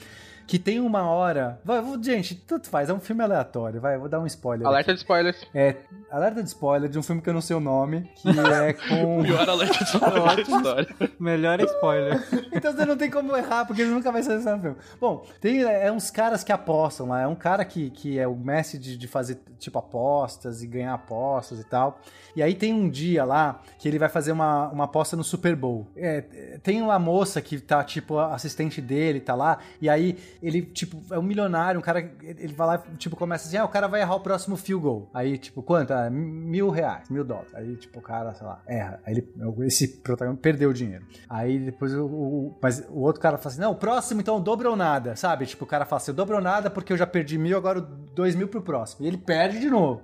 Que 0.47 0.57
tem 0.57 0.79
uma 0.79 1.03
hora. 1.03 1.59
Vai, 1.63 1.83
gente, 2.01 2.33
tanto 2.33 2.69
faz, 2.69 2.89
é 2.89 2.93
um 2.93 2.99
filme 3.01 3.21
aleatório. 3.21 3.81
Vai, 3.81 3.97
vou 3.97 4.07
dar 4.07 4.21
um 4.21 4.25
spoiler. 4.25 4.65
Alerta 4.65 4.91
aqui. 4.91 4.97
de 4.97 5.03
spoilers. 5.03 5.47
É, 5.53 5.75
alerta 6.09 6.41
de 6.41 6.47
spoiler 6.47 6.89
de 6.89 6.97
um 6.97 7.03
filme 7.03 7.21
que 7.21 7.29
eu 7.29 7.33
não 7.33 7.41
sei 7.41 7.55
o 7.55 7.59
nome, 7.59 8.09
que 8.15 8.29
é 8.29 8.71
com. 8.87 9.23
Pior 9.23 9.49
alerta 9.49 9.83
de 9.83 9.83
spoiler 9.83 10.23
da 10.23 10.41
história. 10.41 10.87
Melhor 11.19 11.59
spoiler. 11.59 12.25
então 12.53 12.71
você 12.71 12.85
não 12.85 12.95
tem 12.95 13.11
como 13.11 13.35
errar, 13.35 13.65
porque 13.65 13.81
ele 13.81 13.91
nunca 13.91 14.09
vai 14.09 14.23
ser 14.23 14.37
esse 14.37 14.43
filme. 14.45 14.77
Bom, 15.01 15.25
tem 15.41 15.63
é, 15.65 15.87
é, 15.87 15.91
uns 15.91 16.09
caras 16.09 16.45
que 16.45 16.51
apostam 16.53 17.09
lá. 17.09 17.21
É 17.21 17.27
um 17.27 17.35
cara 17.35 17.65
que, 17.65 17.89
que 17.89 18.17
é 18.17 18.27
o 18.27 18.35
mestre 18.35 18.79
de, 18.79 18.97
de 18.97 19.07
fazer, 19.07 19.39
tipo, 19.59 19.77
apostas 19.77 20.63
e 20.63 20.67
ganhar 20.67 20.93
apostas 20.93 21.59
e 21.59 21.65
tal. 21.65 21.99
E 22.37 22.41
aí 22.41 22.53
tem 22.53 22.73
um 22.73 22.89
dia 22.89 23.25
lá 23.25 23.61
que 23.77 23.87
ele 23.87 23.99
vai 23.99 24.07
fazer 24.07 24.31
uma, 24.31 24.69
uma 24.69 24.83
aposta 24.85 25.17
no 25.17 25.23
Super 25.23 25.55
Bowl. 25.55 25.87
É, 25.95 26.21
tem 26.63 26.81
uma 26.81 26.97
moça 26.97 27.41
que 27.41 27.59
tá, 27.59 27.83
tipo, 27.83 28.17
assistente 28.17 28.79
dele, 28.79 29.19
tá 29.19 29.35
lá, 29.35 29.57
e 29.81 29.89
aí 29.89 30.17
ele, 30.41 30.61
tipo, 30.61 31.01
é 31.13 31.17
um 31.17 31.23
milionário, 31.23 31.79
um 31.79 31.83
cara, 31.83 31.99
ele 32.21 32.53
vai 32.53 32.67
lá, 32.67 32.77
tipo, 32.97 33.15
começa 33.15 33.47
assim, 33.47 33.57
ah, 33.57 33.65
o 33.65 33.69
cara 33.69 33.87
vai 33.87 34.01
errar 34.01 34.15
o 34.15 34.19
próximo 34.19 34.55
field 34.57 34.83
goal. 34.83 35.09
Aí, 35.13 35.37
tipo, 35.37 35.61
quanto? 35.61 35.91
Ah, 35.91 36.09
mil 36.09 36.69
reais, 36.69 37.09
mil 37.09 37.23
dólares. 37.23 37.53
Aí, 37.53 37.75
tipo, 37.75 37.99
o 37.99 38.01
cara, 38.01 38.33
sei 38.33 38.45
lá, 38.45 38.61
erra. 38.67 38.99
Aí 39.05 39.13
ele, 39.13 39.27
esse 39.65 39.87
protagonista 39.99 40.41
perdeu 40.41 40.69
o 40.69 40.73
dinheiro. 40.73 41.05
Aí 41.29 41.59
depois 41.59 41.93
o, 41.93 42.05
o, 42.05 42.57
mas 42.61 42.83
o 42.89 42.99
outro 42.99 43.21
cara 43.21 43.37
fala 43.37 43.51
assim, 43.51 43.61
não, 43.61 43.71
o 43.71 43.75
próximo 43.75 44.21
então 44.21 44.41
dobra 44.41 44.69
ou 44.69 44.75
nada, 44.75 45.15
sabe? 45.15 45.45
Tipo, 45.45 45.63
o 45.63 45.67
cara 45.67 45.85
fala 45.85 46.01
assim, 46.01 46.11
eu 46.11 46.15
dobro 46.15 46.35
ou 46.35 46.41
nada 46.41 46.69
porque 46.69 46.93
eu 46.93 46.97
já 46.97 47.07
perdi 47.07 47.37
mil, 47.37 47.57
agora 47.57 47.81
dois 47.81 48.35
mil 48.35 48.47
pro 48.47 48.61
próximo. 48.61 49.05
E 49.05 49.07
ele 49.07 49.17
perde 49.17 49.59
de 49.59 49.69
novo. 49.69 50.01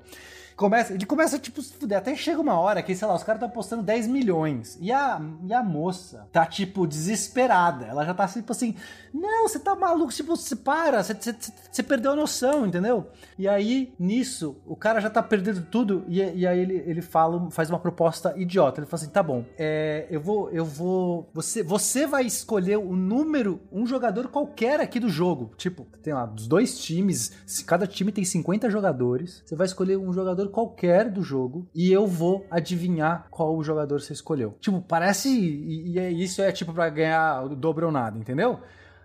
Começa, 0.56 0.93
ele 0.93 1.06
começa, 1.06 1.39
tipo, 1.39 1.62
se 1.62 1.74
fuder. 1.74 1.97
Até 1.97 2.16
chega 2.16 2.39
uma 2.39 2.60
hora 2.60 2.82
que, 2.82 2.95
sei 2.95 3.08
lá, 3.08 3.16
os 3.16 3.24
caras 3.24 3.39
estão 3.41 3.49
apostando 3.49 3.84
10 3.84 4.08
milhões. 4.08 4.78
E 4.80 4.91
a, 4.91 5.22
e 5.43 5.54
a 5.54 5.64
moça 5.64 6.28
tá, 6.32 6.45
tipo, 6.45 6.86
desesperada. 6.86 7.86
Ela 7.86 8.06
já 8.06 8.14
tá, 8.14 8.28
tipo 8.28 8.51
assim, 8.51 8.76
não, 9.14 9.47
você 9.47 9.60
tá 9.60 9.76
maluco, 9.76 10.12
tipo, 10.12 10.36
você 10.36 10.56
para, 10.56 11.04
você, 11.04 11.14
você, 11.14 11.36
você, 11.72 11.84
perdeu 11.84 12.12
a 12.12 12.16
noção, 12.16 12.66
entendeu? 12.66 13.08
E 13.38 13.47
aí, 13.47 13.93
nisso, 13.99 14.58
o 14.66 14.76
cara 14.76 14.99
já 14.99 15.10
tá 15.10 15.22
perdendo 15.22 15.62
tudo. 15.70 16.04
E, 16.08 16.20
e 16.20 16.47
aí 16.47 16.60
ele, 16.60 16.84
ele 16.86 17.01
fala, 17.01 17.49
faz 17.51 17.70
uma 17.70 17.80
proposta 17.80 18.34
idiota. 18.36 18.80
Ele 18.80 18.88
fala 18.88 19.01
assim: 19.01 19.12
tá 19.12 19.22
bom, 19.22 19.45
é, 19.58 20.08
eu 20.10 20.20
vou, 20.20 20.49
eu 20.51 20.66
vou. 20.66 21.30
Você, 21.34 21.62
você 21.62 22.08
vai 22.08 22.26
escolher 22.26 22.78
o 22.78 22.95
número, 22.95 23.62
um 23.72 23.86
jogador 23.86 24.28
qualquer 24.30 24.80
aqui 24.80 24.99
do 24.99 25.10
jogo. 25.10 25.51
Tipo, 25.58 25.86
tem 26.01 26.14
lá, 26.14 26.26
dos 26.26 26.47
dois 26.47 26.80
times, 26.80 27.32
cada 27.66 27.86
time 27.86 28.12
tem 28.12 28.26
50 28.26 28.70
jogadores. 28.70 29.43
Você 29.45 29.56
vai 29.56 29.66
escolher 29.66 29.97
um 29.97 30.12
jogador 30.12 30.42
jogador 30.43 30.49
qualquer 30.49 31.09
do 31.09 31.21
jogo 31.21 31.67
e 31.73 31.91
eu 31.91 32.05
vou 32.07 32.45
adivinhar 32.49 33.27
qual 33.29 33.61
jogador 33.63 34.01
você 34.01 34.13
escolheu. 34.13 34.55
Tipo, 34.59 34.81
parece. 34.81 35.29
E, 35.29 35.93
e 35.93 35.99
é, 35.99 36.11
isso 36.11 36.41
é 36.41 36.51
tipo 36.51 36.73
para 36.73 36.89
ganhar 36.89 37.45
o 37.45 37.55
dobro 37.55 37.85
ou 37.85 37.91
nada, 37.91 38.17
entendeu? 38.17 38.59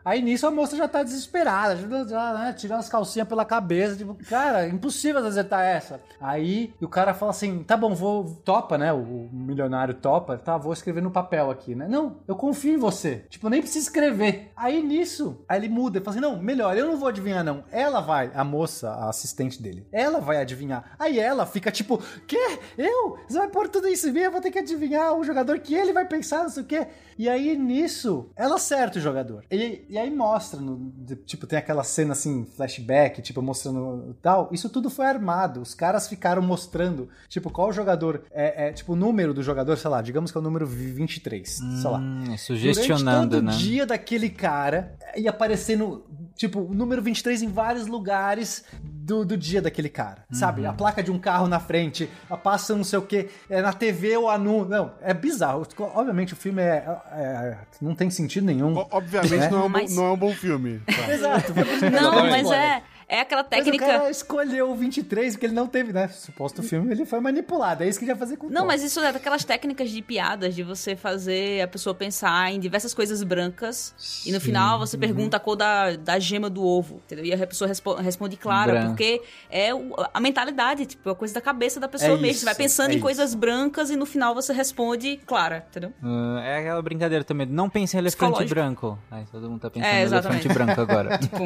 Aí 0.09 0.23
nisso 0.23 0.47
a 0.47 0.51
moça 0.51 0.75
já 0.75 0.89
tá 0.89 1.03
desesperada, 1.03 1.77
já, 2.07 2.33
né, 2.33 2.55
tirando 2.55 2.79
as 2.79 2.89
calcinhas 2.89 3.29
pela 3.29 3.45
cabeça, 3.45 3.95
tipo, 3.95 4.15
cara, 4.27 4.67
impossível 4.67 5.23
acertar 5.27 5.63
essa. 5.63 6.01
Aí 6.19 6.73
o 6.81 6.89
cara 6.89 7.13
fala 7.13 7.31
assim: 7.31 7.63
tá 7.63 7.77
bom, 7.77 7.95
vou. 7.95 8.25
Topa, 8.43 8.79
né? 8.79 8.91
O 8.91 9.29
milionário 9.31 9.93
topa, 9.93 10.39
tá, 10.39 10.57
vou 10.57 10.73
escrever 10.73 11.03
no 11.03 11.11
papel 11.11 11.51
aqui, 11.51 11.75
né? 11.75 11.87
Não, 11.87 12.21
eu 12.27 12.35
confio 12.35 12.73
em 12.73 12.79
você. 12.79 13.27
Tipo, 13.29 13.51
nem 13.51 13.61
precisa 13.61 13.85
escrever. 13.85 14.51
Aí 14.57 14.83
nisso, 14.83 15.45
aí 15.47 15.61
ele 15.61 15.69
muda, 15.69 15.99
ele 15.99 16.05
fala 16.07 16.17
assim: 16.17 16.27
não, 16.27 16.41
melhor, 16.41 16.75
eu 16.75 16.87
não 16.87 16.97
vou 16.97 17.11
adivinhar, 17.11 17.45
não. 17.45 17.65
Ela 17.71 18.01
vai, 18.01 18.31
a 18.35 18.43
moça, 18.43 18.89
a 18.89 19.11
assistente 19.11 19.61
dele, 19.61 19.87
ela 19.93 20.21
vai 20.21 20.39
adivinhar. 20.39 20.97
Aí 20.99 21.19
ela 21.19 21.45
fica 21.45 21.71
tipo, 21.71 22.03
quê? 22.27 22.59
Eu? 22.79 23.19
Você 23.29 23.39
vai 23.39 23.49
pôr 23.49 23.69
tudo 23.69 23.87
isso 23.87 24.09
em 24.09 24.13
mim, 24.13 24.21
eu 24.21 24.33
vou 24.33 24.41
ter 24.41 24.51
que 24.51 24.59
adivinhar 24.59 25.13
o 25.13 25.23
jogador 25.23 25.59
que 25.59 25.75
ele 25.75 25.93
vai 25.93 26.07
pensar, 26.07 26.45
não 26.45 26.49
sei 26.49 26.63
o 26.63 26.67
quê. 26.67 26.87
E 27.19 27.29
aí 27.29 27.59
nisso, 27.59 28.31
ela 28.35 28.55
acerta 28.55 28.99
o 28.99 29.03
jogador. 29.03 29.45
E, 29.51 29.85
e 29.89 29.98
aí 29.99 30.11
mostra, 30.11 30.61
no, 30.61 30.93
tipo, 31.27 31.47
tem 31.47 31.59
aquela 31.59 31.85
cena 31.85 32.13
assim, 32.13 32.45
flashback, 32.45 33.23
tipo, 33.23 33.43
mostrando 33.43 34.17
tal. 34.23 34.49
Isso 34.53 34.69
tudo 34.69 34.91
foi 34.91 35.07
armado. 35.07 35.61
Os 35.61 35.75
caras 35.75 36.09
ficaram 36.09 36.43
mostrando, 36.43 37.09
tipo, 37.29 37.51
qual 37.51 37.73
jogador, 37.73 38.23
é, 38.31 38.69
é 38.69 38.73
tipo, 38.73 38.93
o 38.93 38.97
número 38.97 39.35
do 39.35 39.43
jogador, 39.43 39.77
sei 39.77 39.91
lá, 39.91 40.03
digamos 40.03 40.31
que 40.31 40.39
é 40.39 40.41
o 40.41 40.45
número 40.45 40.67
23, 40.67 41.61
hum, 41.61 41.77
sei 41.81 41.91
lá. 41.91 41.99
Hum, 41.99 42.37
sugestionando, 42.37 43.29
Durante 43.29 43.31
todo 43.31 43.43
né? 43.45 43.53
o 43.53 43.57
dia 43.57 43.87
daquele 43.87 44.31
cara, 44.31 44.97
ia 45.17 45.31
aparecendo, 45.31 46.07
tipo, 46.35 46.61
o 46.61 46.75
número 46.75 47.03
23 47.03 47.43
em 47.43 47.49
vários 47.49 47.87
lugares 47.87 48.65
do, 49.09 49.25
do 49.25 49.37
dia 49.39 49.63
daquele 49.63 49.89
cara, 49.89 50.19
uhum. 50.31 50.39
sabe? 50.39 50.67
A 50.67 50.73
placa 50.73 51.03
de 51.03 51.11
um 51.11 51.19
carro 51.19 51.49
na 51.49 51.59
frente, 51.59 52.11
a 52.29 52.37
passa 52.37 52.77
não 52.77 52.85
sei 52.85 52.99
o 52.99 53.03
que, 53.03 53.31
é 53.49 53.63
na 53.63 53.73
TV 53.73 54.19
ou 54.19 54.29
anúncio. 54.29 54.69
Não, 54.69 54.93
é 55.01 55.15
bizarro. 55.15 55.67
Obviamente 55.79 56.35
o 56.35 56.37
filme 56.37 56.61
é, 56.61 56.85
é, 57.13 57.23
é 57.23 57.59
não 57.81 57.95
tem 57.95 58.11
sentido 58.11 58.45
nenhum. 58.45 58.77
Obviamente 58.91 59.37
né? 59.37 59.49
não, 59.49 59.63
é 59.63 59.65
um, 59.65 59.69
mas... 59.69 59.97
não 59.97 60.05
é 60.05 60.13
um 60.13 60.17
bom 60.17 60.33
filme. 60.33 60.81
Tá? 60.81 61.09
Exato. 61.11 61.55
Não, 61.91 62.29
mas 62.29 62.51
é... 62.51 62.83
É 63.09 63.21
aquela 63.21 63.43
técnica. 63.43 63.87
Mas 63.87 63.95
o 63.95 63.99
cara 63.99 64.11
escolheu 64.11 64.71
o 64.71 64.75
23 64.75 65.35
porque 65.35 65.47
ele 65.47 65.55
não 65.55 65.67
teve, 65.67 65.95
né? 65.95 66.09
Suposto 66.09 66.63
filme, 66.63 66.93
ele 66.93 67.07
foi 67.07 67.21
manipulado. 67.21 67.83
É 67.83 67.89
isso 67.89 67.99
que 67.99 68.05
ele 68.05 68.13
ia 68.13 68.17
fazer 68.17 68.37
com 68.37 68.49
o 68.49 68.51
Não, 68.51 68.67
mas 68.67 68.83
isso 68.83 69.01
é 69.01 69.11
daquelas 69.11 69.45
técnicas 69.45 69.91
de 69.91 70.03
piadas 70.03 70.55
de 70.55 70.63
você 70.63 70.95
fazer 70.95 71.63
a 71.63 71.69
pessoa 71.69 71.95
pensar 71.95 72.53
em 72.53 72.61
diversas 72.61 72.93
coisas 72.93 73.23
brancas 73.23 73.95
Sim. 73.97 74.29
e 74.29 74.33
no 74.33 74.41
final 74.41 74.79
você 74.79 74.97
uhum. 74.97 75.01
pergunta 75.01 75.39
a 75.39 75.41
cor 75.41 75.57
da, 75.57 75.97
da 75.97 76.19
gema 76.19 76.51
do 76.51 76.63
ovo, 76.63 77.01
entendeu? 77.07 77.25
E 77.25 77.33
a 77.33 77.47
pessoa 77.47 77.67
respo 77.67 77.95
responde 77.95 78.37
clara, 78.37 78.73
Branco. 78.73 78.89
porque 78.89 79.23
é 79.51 79.71
a 80.13 80.21
mentalidade, 80.21 80.85
tipo, 80.85 81.09
a 81.09 81.15
coisa 81.15 81.33
da 81.33 81.41
cabeça 81.41 81.81
da 81.81 81.89
pessoa 81.89 82.11
é 82.11 82.17
mesmo. 82.17 82.27
Isso, 82.27 82.41
você 82.41 82.45
vai 82.45 82.55
pensando 82.55 82.91
é 82.91 82.93
em 82.93 82.97
isso. 82.97 83.03
coisas 83.03 83.35
brancas 83.35 83.89
e 83.91 83.97
no 83.97 84.05
final 84.05 84.35
você 84.35 84.53
responde 84.53 85.19
clara, 85.27 85.65
entendeu? 85.71 85.95
Uh, 86.03 86.39
é 86.41 86.59
aquela 86.59 86.83
brincadeira 86.83 87.25
também. 87.25 87.47
Não 87.47 87.71
pense 87.71 87.97
em 87.97 88.01
elefante 88.01 88.45
branco. 88.45 88.99
Aí 89.11 89.25
todo 89.31 89.49
mundo 89.49 89.61
tá 89.61 89.71
pensando 89.71 89.89
é, 89.89 90.03
em 90.03 90.07
elefante 90.07 90.49
branco 90.49 90.81
agora. 90.81 91.17
tipo... 91.19 91.39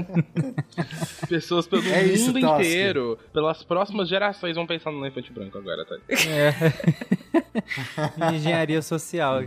pessoas 1.52 1.66
pelo 1.66 1.82
é 1.88 2.02
mundo 2.02 2.14
isso, 2.14 2.38
inteiro, 2.38 3.18
pelas 3.32 3.62
próximas 3.62 4.08
gerações 4.08 4.56
vão 4.56 4.66
pensar 4.66 4.90
no 4.90 4.98
elefante 5.00 5.32
branco 5.32 5.58
agora, 5.58 5.84
tá? 5.84 5.96
É. 6.28 6.54
Engenharia 8.34 8.80
social. 8.80 9.40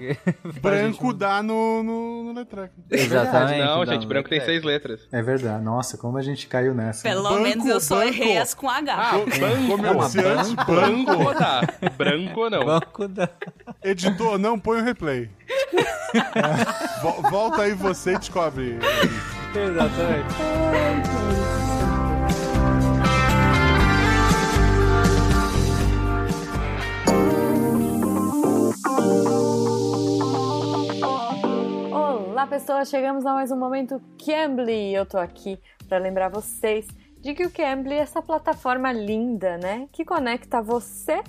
branco 0.62 1.14
dá 1.14 1.42
no, 1.42 1.82
no, 1.82 2.24
no 2.24 2.34
letra. 2.34 2.72
Exatamente. 2.92 3.60
Não, 3.60 3.86
gente, 3.86 4.06
branco 4.06 4.30
tem 4.30 4.42
seis 4.42 4.64
letras. 4.64 5.08
É 5.12 5.22
verdade. 5.22 5.64
Nossa, 5.64 5.98
como 5.98 6.18
a 6.18 6.22
gente 6.22 6.48
caiu 6.48 6.74
nessa. 6.74 7.04
Pelo 7.04 7.24
banco, 7.24 7.42
menos 7.42 7.66
eu 7.66 7.80
só 7.80 7.98
banco. 7.98 8.08
errei 8.08 8.38
as 8.38 8.54
com 8.54 8.70
H. 8.70 8.94
Ah, 8.96 9.12
banco, 9.18 9.68
comerciante, 9.68 10.56
é 10.60 10.66
branco 10.66 11.34
dá. 11.34 11.62
Branco 11.98 12.50
não. 12.50 12.66
Banco 12.66 13.08
dá. 13.08 13.30
Editor, 13.84 14.38
não 14.38 14.60
põe 14.60 14.82
o 14.82 14.84
replay. 14.84 15.30
Volta 17.30 17.64
aí 17.64 17.74
você 17.74 18.14
e 18.14 18.18
descobre. 18.20 18.78
Exatamente. 19.56 20.36
Olá, 32.46 32.60
pessoas! 32.60 32.90
Chegamos 32.90 33.26
a 33.26 33.34
mais 33.34 33.50
um 33.50 33.58
momento 33.58 34.00
Cambly. 34.24 34.94
Eu 34.94 35.04
tô 35.04 35.18
aqui 35.18 35.60
para 35.90 35.98
lembrar 35.98 36.30
vocês 36.30 36.86
de 37.20 37.34
que 37.34 37.44
o 37.44 37.52
Cambly 37.52 37.96
é 37.96 37.98
essa 37.98 38.22
plataforma 38.22 38.94
linda, 38.94 39.58
né? 39.58 39.90
Que 39.92 40.06
conecta 40.06 40.62
você 40.62 41.24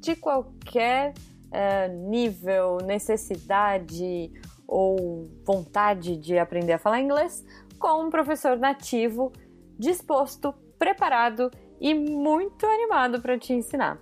de 0.00 0.16
qualquer 0.16 1.12
uh, 1.12 2.08
nível, 2.08 2.78
necessidade 2.78 4.32
ou 4.66 5.28
vontade 5.44 6.16
de 6.16 6.38
aprender 6.38 6.72
a 6.72 6.78
falar 6.78 7.02
inglês 7.02 7.44
com 7.78 8.06
um 8.06 8.08
professor 8.08 8.56
nativo 8.56 9.30
disposto, 9.78 10.54
preparado 10.78 11.50
e 11.82 11.92
muito 11.92 12.64
animado 12.64 13.20
para 13.20 13.38
te 13.38 13.52
ensinar. 13.52 14.00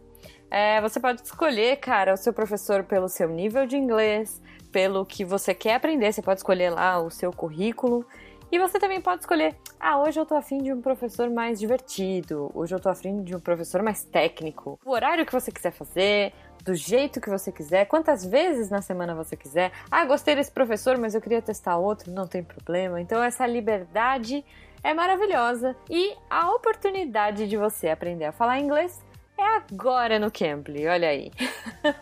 É, 0.48 0.80
você 0.80 1.00
pode 1.00 1.22
escolher, 1.22 1.78
cara, 1.78 2.14
o 2.14 2.16
seu 2.16 2.32
professor 2.32 2.84
pelo 2.84 3.08
seu 3.08 3.28
nível 3.28 3.66
de 3.66 3.76
inglês, 3.76 4.40
pelo 4.70 5.04
que 5.04 5.24
você 5.24 5.54
quer 5.54 5.74
aprender. 5.74 6.12
Você 6.12 6.22
pode 6.22 6.40
escolher 6.40 6.70
lá 6.70 7.00
o 7.00 7.10
seu 7.10 7.32
currículo. 7.32 8.06
E 8.52 8.58
você 8.58 8.80
também 8.80 9.00
pode 9.00 9.20
escolher, 9.20 9.54
ah, 9.78 10.00
hoje 10.00 10.18
eu 10.18 10.26
tô 10.26 10.34
afim 10.34 10.58
de 10.58 10.72
um 10.72 10.82
professor 10.82 11.30
mais 11.30 11.60
divertido, 11.60 12.50
hoje 12.52 12.74
eu 12.74 12.80
tô 12.80 12.88
afim 12.88 13.22
de 13.22 13.36
um 13.36 13.38
professor 13.38 13.80
mais 13.80 14.02
técnico. 14.02 14.76
O 14.84 14.90
horário 14.90 15.24
que 15.24 15.32
você 15.32 15.52
quiser 15.52 15.70
fazer, 15.70 16.32
do 16.64 16.74
jeito 16.74 17.20
que 17.20 17.30
você 17.30 17.52
quiser, 17.52 17.84
quantas 17.84 18.24
vezes 18.24 18.68
na 18.68 18.82
semana 18.82 19.14
você 19.14 19.36
quiser. 19.36 19.70
Ah, 19.88 20.04
gostei 20.04 20.34
desse 20.34 20.50
professor, 20.50 20.98
mas 20.98 21.14
eu 21.14 21.20
queria 21.20 21.40
testar 21.40 21.76
outro, 21.76 22.10
não 22.10 22.26
tem 22.26 22.42
problema. 22.42 23.00
Então 23.00 23.22
essa 23.22 23.46
liberdade 23.46 24.44
é 24.82 24.92
maravilhosa 24.92 25.76
e 25.88 26.16
a 26.28 26.50
oportunidade 26.50 27.46
de 27.46 27.56
você 27.56 27.88
aprender 27.88 28.24
a 28.24 28.32
falar 28.32 28.58
inglês 28.58 29.00
é 29.40 29.56
agora 29.56 30.18
no 30.18 30.30
Cambly, 30.30 30.86
olha 30.86 31.08
aí. 31.08 31.30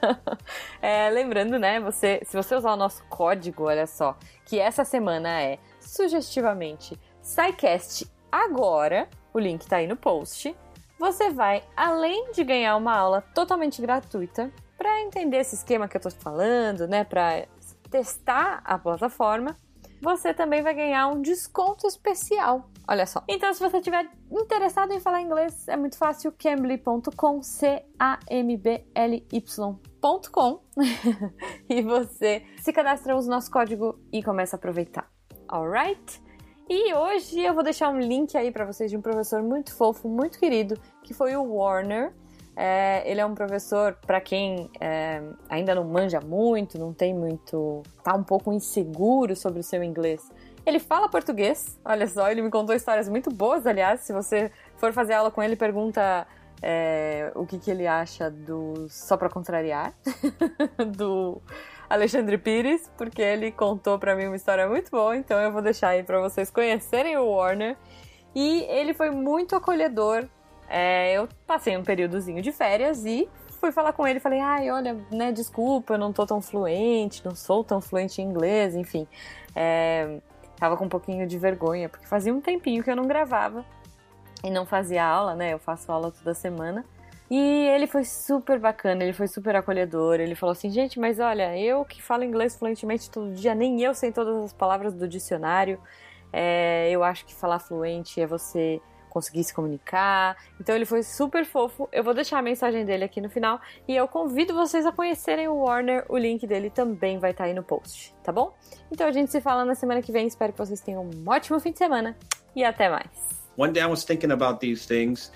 é, 0.83 1.09
lembrando, 1.11 1.59
né, 1.59 1.81
você, 1.81 2.21
se 2.25 2.37
você 2.37 2.55
usar 2.55 2.73
o 2.73 2.77
nosso 2.77 3.05
código, 3.09 3.65
olha 3.65 3.87
só, 3.87 4.17
que 4.45 4.59
essa 4.59 4.85
semana 4.85 5.41
é 5.41 5.59
sugestivamente 5.81 6.99
SciCast 7.23 8.11
agora, 8.31 9.09
o 9.33 9.39
link 9.39 9.67
tá 9.67 9.77
aí 9.77 9.87
no 9.87 9.97
post, 9.97 10.55
você 10.99 11.31
vai, 11.31 11.63
além 11.77 12.33
de 12.33 12.43
ganhar 12.43 12.77
uma 12.77 12.97
aula 12.97 13.23
totalmente 13.35 13.81
gratuita, 13.81 14.53
para 14.77 15.01
entender 15.01 15.39
esse 15.39 15.55
esquema 15.55 15.89
que 15.89 15.97
eu 15.97 16.01
tô 16.01 16.11
falando, 16.11 16.87
né, 16.87 17.05
para 17.05 17.47
testar 17.91 18.61
a 18.65 18.79
plataforma, 18.79 19.57
você 20.01 20.33
também 20.33 20.63
vai 20.63 20.75
ganhar 20.75 21.09
um 21.09 21.21
desconto 21.21 21.87
especial. 21.87 22.69
Olha 22.89 23.05
só. 23.05 23.23
Então, 23.29 23.53
se 23.53 23.61
você 23.61 23.77
estiver 23.77 24.09
interessado 24.31 24.93
em 24.93 25.01
falar 25.01 25.21
inglês, 25.21 25.69
é 25.69 25.77
muito 25.77 25.99
fácil. 25.99 26.33
Cambly.com, 26.33 27.43
C-A-M-B-L-Y.com. 27.43 27.81
e 31.69 31.83
você 31.83 32.43
se 32.57 32.73
cadastra, 32.73 33.15
usa 33.15 33.29
o 33.29 33.31
nosso 33.31 33.51
código 33.51 34.01
e 34.11 34.23
começa 34.23 34.57
a 34.57 34.59
aproveitar. 34.59 35.07
Alright? 35.47 36.23
E 36.67 36.95
hoje 36.95 37.41
eu 37.41 37.53
vou 37.53 37.63
deixar 37.63 37.91
um 37.91 37.99
link 37.99 38.35
aí 38.39 38.51
para 38.51 38.65
vocês 38.65 38.91
de 38.91 38.97
um 38.97 39.03
professor 39.03 39.43
muito 39.43 39.75
fofo, 39.75 40.09
muito 40.09 40.39
querido, 40.39 40.81
que 41.03 41.13
foi 41.13 41.37
o 41.37 41.43
Warner. 41.43 42.15
É, 42.57 43.09
ele 43.09 43.21
é 43.21 43.27
um 43.27 43.35
professor, 43.35 43.97
para 44.05 44.21
quem 44.21 44.71
é, 44.81 45.23
ainda 45.49 45.75
não 45.75 45.85
manja 45.85 46.21
muito, 46.21 46.79
não 46.79 46.93
tem 46.93 47.15
muito. 47.15 47.83
tá 48.03 48.15
um 48.15 48.25
pouco 48.25 48.53
inseguro 48.53 49.37
sobre 49.37 49.61
o 49.61 49.63
seu 49.63 49.83
inglês. 49.83 50.29
Ele 50.69 50.79
fala 50.79 51.09
português, 51.09 51.79
olha 51.83 52.07
só, 52.07 52.31
ele 52.31 52.43
me 52.43 52.51
contou 52.51 52.75
histórias 52.75 53.09
muito 53.09 53.31
boas, 53.31 53.67
aliás. 53.67 54.01
Se 54.01 54.13
você 54.13 54.53
for 54.77 54.93
fazer 54.93 55.15
aula 55.15 55.31
com 55.31 55.43
ele, 55.43 55.57
pergunta 55.57 56.27
é, 56.61 57.33
o 57.35 57.47
que, 57.47 57.59
que 57.59 57.71
ele 57.71 57.87
acha 57.87 58.31
do 58.31 58.87
Só 58.91 59.17
Pra 59.17 59.31
Contrariar, 59.31 59.95
do 60.95 61.41
Alexandre 61.89 62.37
Pires, 62.37 62.91
porque 62.99 63.23
ele 63.23 63.51
contou 63.51 63.99
para 63.99 64.15
mim 64.15 64.27
uma 64.27 64.37
história 64.37 64.69
muito 64.69 64.91
boa, 64.91 65.17
então 65.17 65.41
eu 65.41 65.51
vou 65.51 65.63
deixar 65.63 65.89
aí 65.89 66.03
para 66.03 66.21
vocês 66.21 66.51
conhecerem 66.51 67.17
o 67.17 67.31
Warner. 67.31 67.75
E 68.35 68.67
ele 68.69 68.93
foi 68.93 69.11
muito 69.11 69.57
acolhedor 69.57 70.29
é, 70.69 71.15
eu 71.15 71.27
passei 71.47 71.77
um 71.77 71.83
períodozinho 71.83 72.43
de 72.43 72.53
férias 72.53 73.05
e 73.07 73.27
fui 73.59 73.73
falar 73.73 73.93
com 73.93 74.07
ele. 74.07 74.21
Falei, 74.21 74.41
ai, 74.41 74.71
olha, 74.71 74.95
né, 75.11 75.33
desculpa, 75.33 75.95
eu 75.95 75.99
não 75.99 76.13
tô 76.13 76.27
tão 76.27 76.43
fluente, 76.43 77.25
não 77.25 77.35
sou 77.35 77.65
tão 77.65 77.81
fluente 77.81 78.21
em 78.21 78.27
inglês, 78.27 78.77
enfim. 78.77 79.07
É, 79.57 80.21
tava 80.59 80.77
com 80.77 80.85
um 80.85 80.89
pouquinho 80.89 81.27
de 81.27 81.39
vergonha, 81.39 81.89
porque 81.89 82.07
fazia 82.07 82.35
um 82.35 82.41
tempinho 82.41 82.83
que 82.83 82.91
eu 82.91 82.97
não 82.97 83.07
gravava 83.07 83.65
e 84.43 84.51
não 84.51 84.67
fazia 84.67 85.05
aula, 85.05 85.35
né? 85.35 85.53
Eu 85.53 85.59
faço 85.59 85.91
aula 85.91 86.11
toda 86.11 86.35
semana. 86.35 86.85
E 87.31 87.37
ele 87.69 87.87
foi 87.87 88.05
super 88.05 88.59
bacana, 88.59 89.05
ele 89.05 89.13
foi 89.13 89.29
super 89.29 89.55
acolhedor. 89.55 90.19
Ele 90.21 90.35
falou 90.35 90.53
assim: 90.53 90.71
gente, 90.71 90.99
mas 90.99 91.21
olha, 91.21 91.57
eu 91.59 91.85
que 91.85 92.03
falo 92.03 92.25
inglês 92.25 92.57
fluentemente 92.57 93.11
todo 93.11 93.33
dia, 93.33 93.55
nem 93.55 93.83
eu 93.83 93.95
sei 93.95 94.11
todas 94.11 94.37
as 94.45 94.53
palavras 94.53 94.95
do 94.95 95.07
dicionário. 95.07 95.79
É, 96.33 96.91
eu 96.91 97.03
acho 97.05 97.25
que 97.27 97.35
falar 97.35 97.59
fluente 97.59 98.21
é 98.21 98.27
você 98.27 98.81
conseguir 99.09 99.45
se 99.45 99.53
comunicar. 99.53 100.37
Então 100.61 100.75
ele 100.75 100.85
foi 100.85 101.03
super 101.03 101.45
fofo. 101.45 101.89
Eu 101.93 102.05
vou 102.05 102.15
deixar 102.15 102.39
a 102.39 102.43
mensagem 102.43 102.85
dele 102.85 103.05
aqui 103.05 103.21
no 103.21 103.29
final 103.29 103.61
e 103.87 103.97
eu 103.97 104.07
convido 104.07 104.55
vocês 104.55 104.87
a 104.87 104.93
conhecerem 104.93 105.49
o 105.49 105.57
Warner. 105.57 106.05
O 106.09 106.17
link 106.17 106.47
dele 106.47 106.71
também 106.71 107.19
vai 107.19 107.33
estar 107.33 107.45
tá 107.45 107.49
aí 107.49 107.55
no 107.55 107.63
post, 107.63 108.15
tá 108.23 108.31
bom? 108.31 108.55
Então 108.91 109.07
a 109.07 109.13
gente 109.13 109.31
se 109.31 109.41
fala 109.41 109.65
na 109.65 109.75
semana 109.75 110.03
que 110.03 110.13
vem. 110.13 110.27
Espero 110.27 110.53
que 110.53 110.59
vocês 110.59 110.81
tenham 110.81 111.03
um 111.03 111.29
ótimo 111.29 111.59
fim 111.61 111.73
de 111.73 111.79
semana 111.79 112.17
e 112.55 112.65
até 112.65 112.89
mais. 112.89 113.09
One 113.57 113.73
day 113.73 113.83
I 113.83 113.87
was 113.87 114.05
thinking 114.05 114.31
about 114.31 114.61
these 114.61 114.87
things 114.87 115.33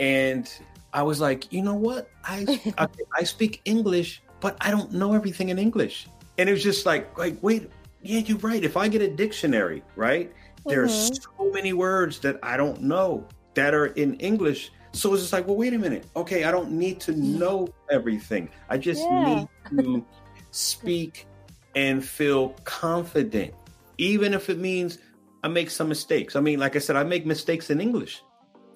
and 0.00 0.44
I 0.92 1.02
was 1.02 1.20
like, 1.20 1.46
you 1.54 1.62
know 1.62 1.76
what? 1.76 2.08
I 2.24 2.44
I, 2.78 2.86
I 3.20 3.24
speak 3.24 3.60
English, 3.64 4.22
but 4.40 4.56
I 4.60 4.70
don't 4.70 4.92
know 4.92 5.14
everything 5.14 5.50
in 5.50 5.58
English. 5.58 6.08
And 6.38 6.48
it 6.48 6.52
was 6.52 6.62
just 6.62 6.86
like 6.86 7.18
like 7.18 7.36
wait, 7.42 7.70
yeah, 8.02 8.20
you're 8.20 8.38
right. 8.38 8.64
If 8.64 8.76
I 8.76 8.88
get 8.88 9.02
a 9.02 9.08
dictionary, 9.08 9.82
right? 9.96 10.32
There's 10.66 11.10
mm-hmm. 11.10 11.44
so 11.44 11.50
many 11.52 11.72
words 11.72 12.18
that 12.20 12.38
I 12.42 12.56
don't 12.56 12.82
know 12.82 13.26
that 13.54 13.74
are 13.74 13.86
in 13.86 14.14
English. 14.14 14.70
So 14.92 15.12
it's 15.12 15.22
just 15.22 15.32
like, 15.32 15.46
well, 15.46 15.56
wait 15.56 15.74
a 15.74 15.78
minute. 15.78 16.06
Okay, 16.16 16.44
I 16.44 16.50
don't 16.50 16.72
need 16.72 17.00
to 17.00 17.12
know 17.12 17.68
everything. 17.90 18.48
I 18.68 18.78
just 18.78 19.02
yeah. 19.02 19.34
need 19.34 19.48
to 19.78 20.04
speak 20.50 21.26
and 21.74 22.04
feel 22.04 22.50
confident, 22.64 23.54
even 23.98 24.32
if 24.32 24.48
it 24.48 24.58
means 24.58 24.98
I 25.42 25.48
make 25.48 25.70
some 25.70 25.88
mistakes. 25.88 26.34
I 26.34 26.40
mean, 26.40 26.58
like 26.58 26.74
I 26.76 26.78
said, 26.78 26.96
I 26.96 27.04
make 27.04 27.26
mistakes 27.26 27.70
in 27.70 27.80
English. 27.80 28.22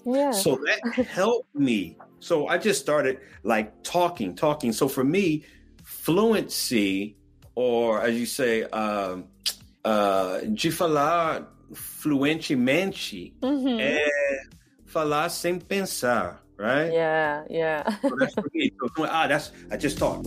Yeah. 0.04 0.30
So 0.30 0.56
that 0.56 0.94
helped 1.06 1.54
me. 1.54 1.96
So 2.20 2.46
I 2.46 2.58
just 2.58 2.80
started 2.80 3.20
like 3.42 3.82
talking, 3.82 4.34
talking. 4.34 4.72
So 4.72 4.88
for 4.88 5.04
me, 5.04 5.44
fluency, 5.82 7.16
or 7.54 8.02
as 8.02 8.18
you 8.18 8.26
say, 8.26 8.64
um, 8.64 9.26
uh, 9.84 10.40
fluentemente 11.72 13.34
uhum. 13.42 13.78
é 13.78 14.06
falar 14.86 15.28
sem 15.28 15.58
pensar, 15.58 16.42
right? 16.58 16.92
Yeah, 16.92 17.44
yeah. 17.48 17.84
so 18.02 18.16
that's 18.16 18.34
for 18.34 18.50
me. 18.52 18.72
So, 18.96 19.04
ah, 19.04 19.26
that's 19.26 19.52
I 19.70 19.76
just 19.76 19.98
talked. 19.98 20.26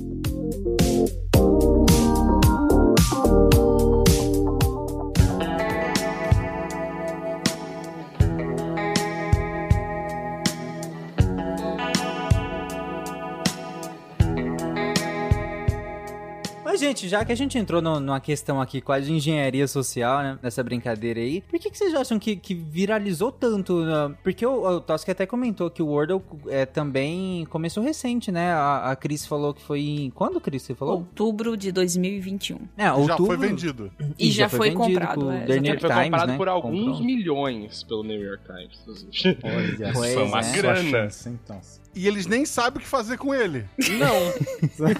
Gente, 16.83 17.07
já 17.07 17.23
que 17.23 17.31
a 17.31 17.35
gente 17.35 17.57
entrou 17.57 17.81
no, 17.81 17.99
numa 17.99 18.19
questão 18.19 18.61
aqui 18.61 18.81
quase 18.81 19.07
de 19.07 19.13
engenharia 19.13 19.67
social, 19.67 20.21
né? 20.21 20.39
Nessa 20.41 20.63
brincadeira 20.63 21.19
aí, 21.19 21.41
por 21.41 21.59
que, 21.59 21.69
que 21.69 21.77
vocês 21.77 21.93
acham 21.93 22.19
que, 22.19 22.35
que 22.35 22.53
viralizou 22.53 23.31
tanto? 23.31 23.83
Né? 23.83 24.15
Porque 24.23 24.45
o, 24.45 24.65
o 24.65 24.81
Toski 24.81 25.11
até 25.11 25.25
comentou 25.25 25.69
que 25.69 25.81
o 25.81 25.87
Wordle 25.87 26.21
é, 26.47 26.65
também 26.65 27.45
começou 27.45 27.83
recente, 27.83 28.31
né? 28.31 28.51
A, 28.51 28.91
a 28.91 28.95
Cris 28.95 29.25
falou 29.25 29.53
que 29.53 29.61
foi 29.61 29.81
em. 29.81 30.09
Quando, 30.09 30.39
Cris? 30.39 30.63
Você 30.63 30.75
falou? 30.75 30.97
Outubro 30.97 31.57
de 31.57 31.71
2021. 31.71 32.59
É, 32.77 32.91
outubro... 32.91 33.07
Já 33.07 33.17
foi 33.17 33.37
vendido. 33.37 33.91
E, 34.17 34.27
e 34.27 34.31
já, 34.31 34.43
já, 34.43 34.49
foi, 34.49 34.71
foi 34.71 34.71
comprado. 34.71 35.31
É, 35.31 35.45
The 35.45 35.59
New 35.59 35.71
York 35.71 35.81
foi 35.81 35.89
Times, 35.89 36.03
comprado 36.05 36.27
né? 36.29 36.37
por 36.37 36.47
alguns 36.47 36.85
Comprou. 36.85 37.03
milhões 37.03 37.83
pelo 37.83 38.03
New 38.03 38.21
York 38.21 38.43
Times. 38.45 39.37
Olha, 39.43 39.93
foi 39.93 40.15
uma 40.23 40.39
é. 40.39 40.51
grana. 40.51 41.07
Então 41.27 41.82
e 41.95 42.07
eles 42.07 42.25
nem 42.25 42.45
sabem 42.45 42.79
o 42.79 42.81
que 42.81 42.87
fazer 42.87 43.17
com 43.17 43.33
ele. 43.33 43.65
Não. 43.99 44.33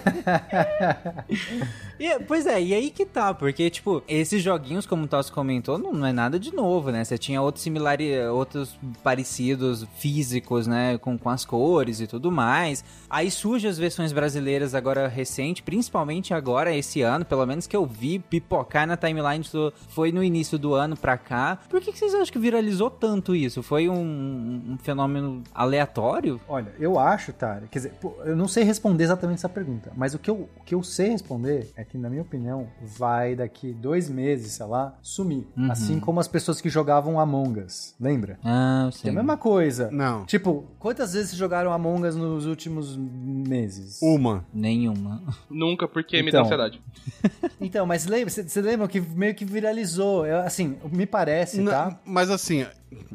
e, 2.00 2.20
pois 2.20 2.46
é, 2.46 2.62
e 2.62 2.74
aí 2.74 2.90
que 2.90 3.06
tá, 3.06 3.34
porque, 3.34 3.70
tipo, 3.70 4.04
esses 4.08 4.42
joguinhos, 4.42 4.86
como 4.86 5.06
o 5.06 5.08
Toss 5.08 5.30
comentou, 5.30 5.78
não, 5.78 5.94
não, 5.94 6.06
é 6.06 6.14
nada 6.14 6.40
de 6.40 6.54
novo, 6.54 6.92
né? 6.92 7.04
Você 7.04 7.18
tinha 7.18 7.42
outros 7.42 7.64
similares, 7.64 8.28
outros 8.28 8.78
parecidos 9.04 9.86
físicos, 9.98 10.68
né? 10.68 10.98
Com, 10.98 11.18
com 11.18 11.30
as 11.30 11.46
cores 11.46 12.00
e 12.00 12.08
tudo 12.08 12.32
mais. 12.32 12.84
Aí 13.10 13.30
surgem 13.32 13.70
as 13.70 13.78
versões 13.78 14.12
brasileiras 14.12 14.76
agora 14.76 15.08
recente, 15.08 15.64
principalmente 15.64 16.34
agora, 16.34 16.76
esse 16.76 17.02
ano, 17.02 17.26
pelo 17.26 17.46
menos 17.46 17.68
que 17.68 17.76
eu 17.76 17.86
vi 17.86 18.20
pipocar 18.20 18.88
na 18.88 18.98
timeline, 18.98 19.44
foi 19.90 20.12
no 20.12 20.24
início 20.24 20.58
do 20.58 20.74
ano 20.74 20.96
pra 20.96 21.18
cá. 21.18 21.60
Por 21.70 21.82
que, 21.82 21.92
que 21.92 21.98
vocês 21.98 22.14
acham 22.14 22.32
que 22.32 22.40
viralizou 22.40 22.90
tanto 22.90 23.36
isso? 23.36 23.64
Foi 23.64 23.90
um, 23.90 24.62
um 24.70 24.78
fenômeno 24.82 25.44
aleatório? 25.54 26.40
Olha, 26.48 26.74
eu 26.84 27.00
acho, 27.00 27.32
Tara, 27.32 27.66
quer 27.72 27.80
dizer, 27.80 27.94
eu 28.26 28.36
não 28.36 28.48
sei 28.48 28.66
responder 28.66 29.06
exatamente 29.06 29.38
essa 29.38 29.48
pergunta, 29.48 29.92
mas 29.96 30.14
o 30.14 30.20
que, 30.20 30.30
eu, 30.30 30.50
o 30.58 30.64
que 30.66 30.76
eu 30.76 30.84
sei 30.84 31.12
responder 31.12 31.72
é 31.78 31.84
que, 31.86 31.98
na 31.98 32.10
minha 32.10 32.22
opinião, 32.22 32.68
vai 32.82 33.36
daqui 33.36 33.72
dois 33.72 34.10
meses, 34.10 34.52
sei 34.54 34.66
lá, 34.66 34.94
sumir. 35.02 35.48
Uhum. 35.56 35.72
Assim 35.72 36.00
como 36.00 36.20
as 36.20 36.28
pessoas 36.28 36.60
que 36.60 36.70
jogavam 36.70 37.18
Among 37.20 37.62
Us, 37.62 37.96
lembra? 37.98 38.38
Ah, 38.44 38.90
sim. 38.92 39.08
É 39.08 39.12
a 39.12 39.14
mesma 39.14 39.38
coisa. 39.38 39.90
Não. 39.92 40.26
Tipo, 40.26 40.66
quantas 40.78 41.14
vezes 41.14 41.36
jogaram 41.36 41.72
Among 41.72 42.06
Us 42.06 42.16
nos 42.18 42.46
últimos 42.46 42.98
meses? 42.98 44.02
Uma. 44.02 44.46
Nenhuma. 44.54 45.24
Nunca, 45.50 45.88
porque 45.88 46.18
então, 46.18 46.26
me 46.26 46.32
dá 46.32 46.40
então. 46.40 46.46
ansiedade. 46.46 46.82
então, 47.62 47.86
mas 47.86 48.06
lembra, 48.06 48.30
você 48.30 48.62
lembra 48.62 48.90
que 48.90 49.00
meio 49.00 49.34
que 49.34 49.46
viralizou? 49.46 50.26
Eu, 50.26 50.40
assim, 50.40 50.76
me 50.92 51.06
parece, 51.06 51.62
não, 51.62 51.72
tá? 51.72 52.00
Mas 52.04 52.30
assim, 52.30 52.66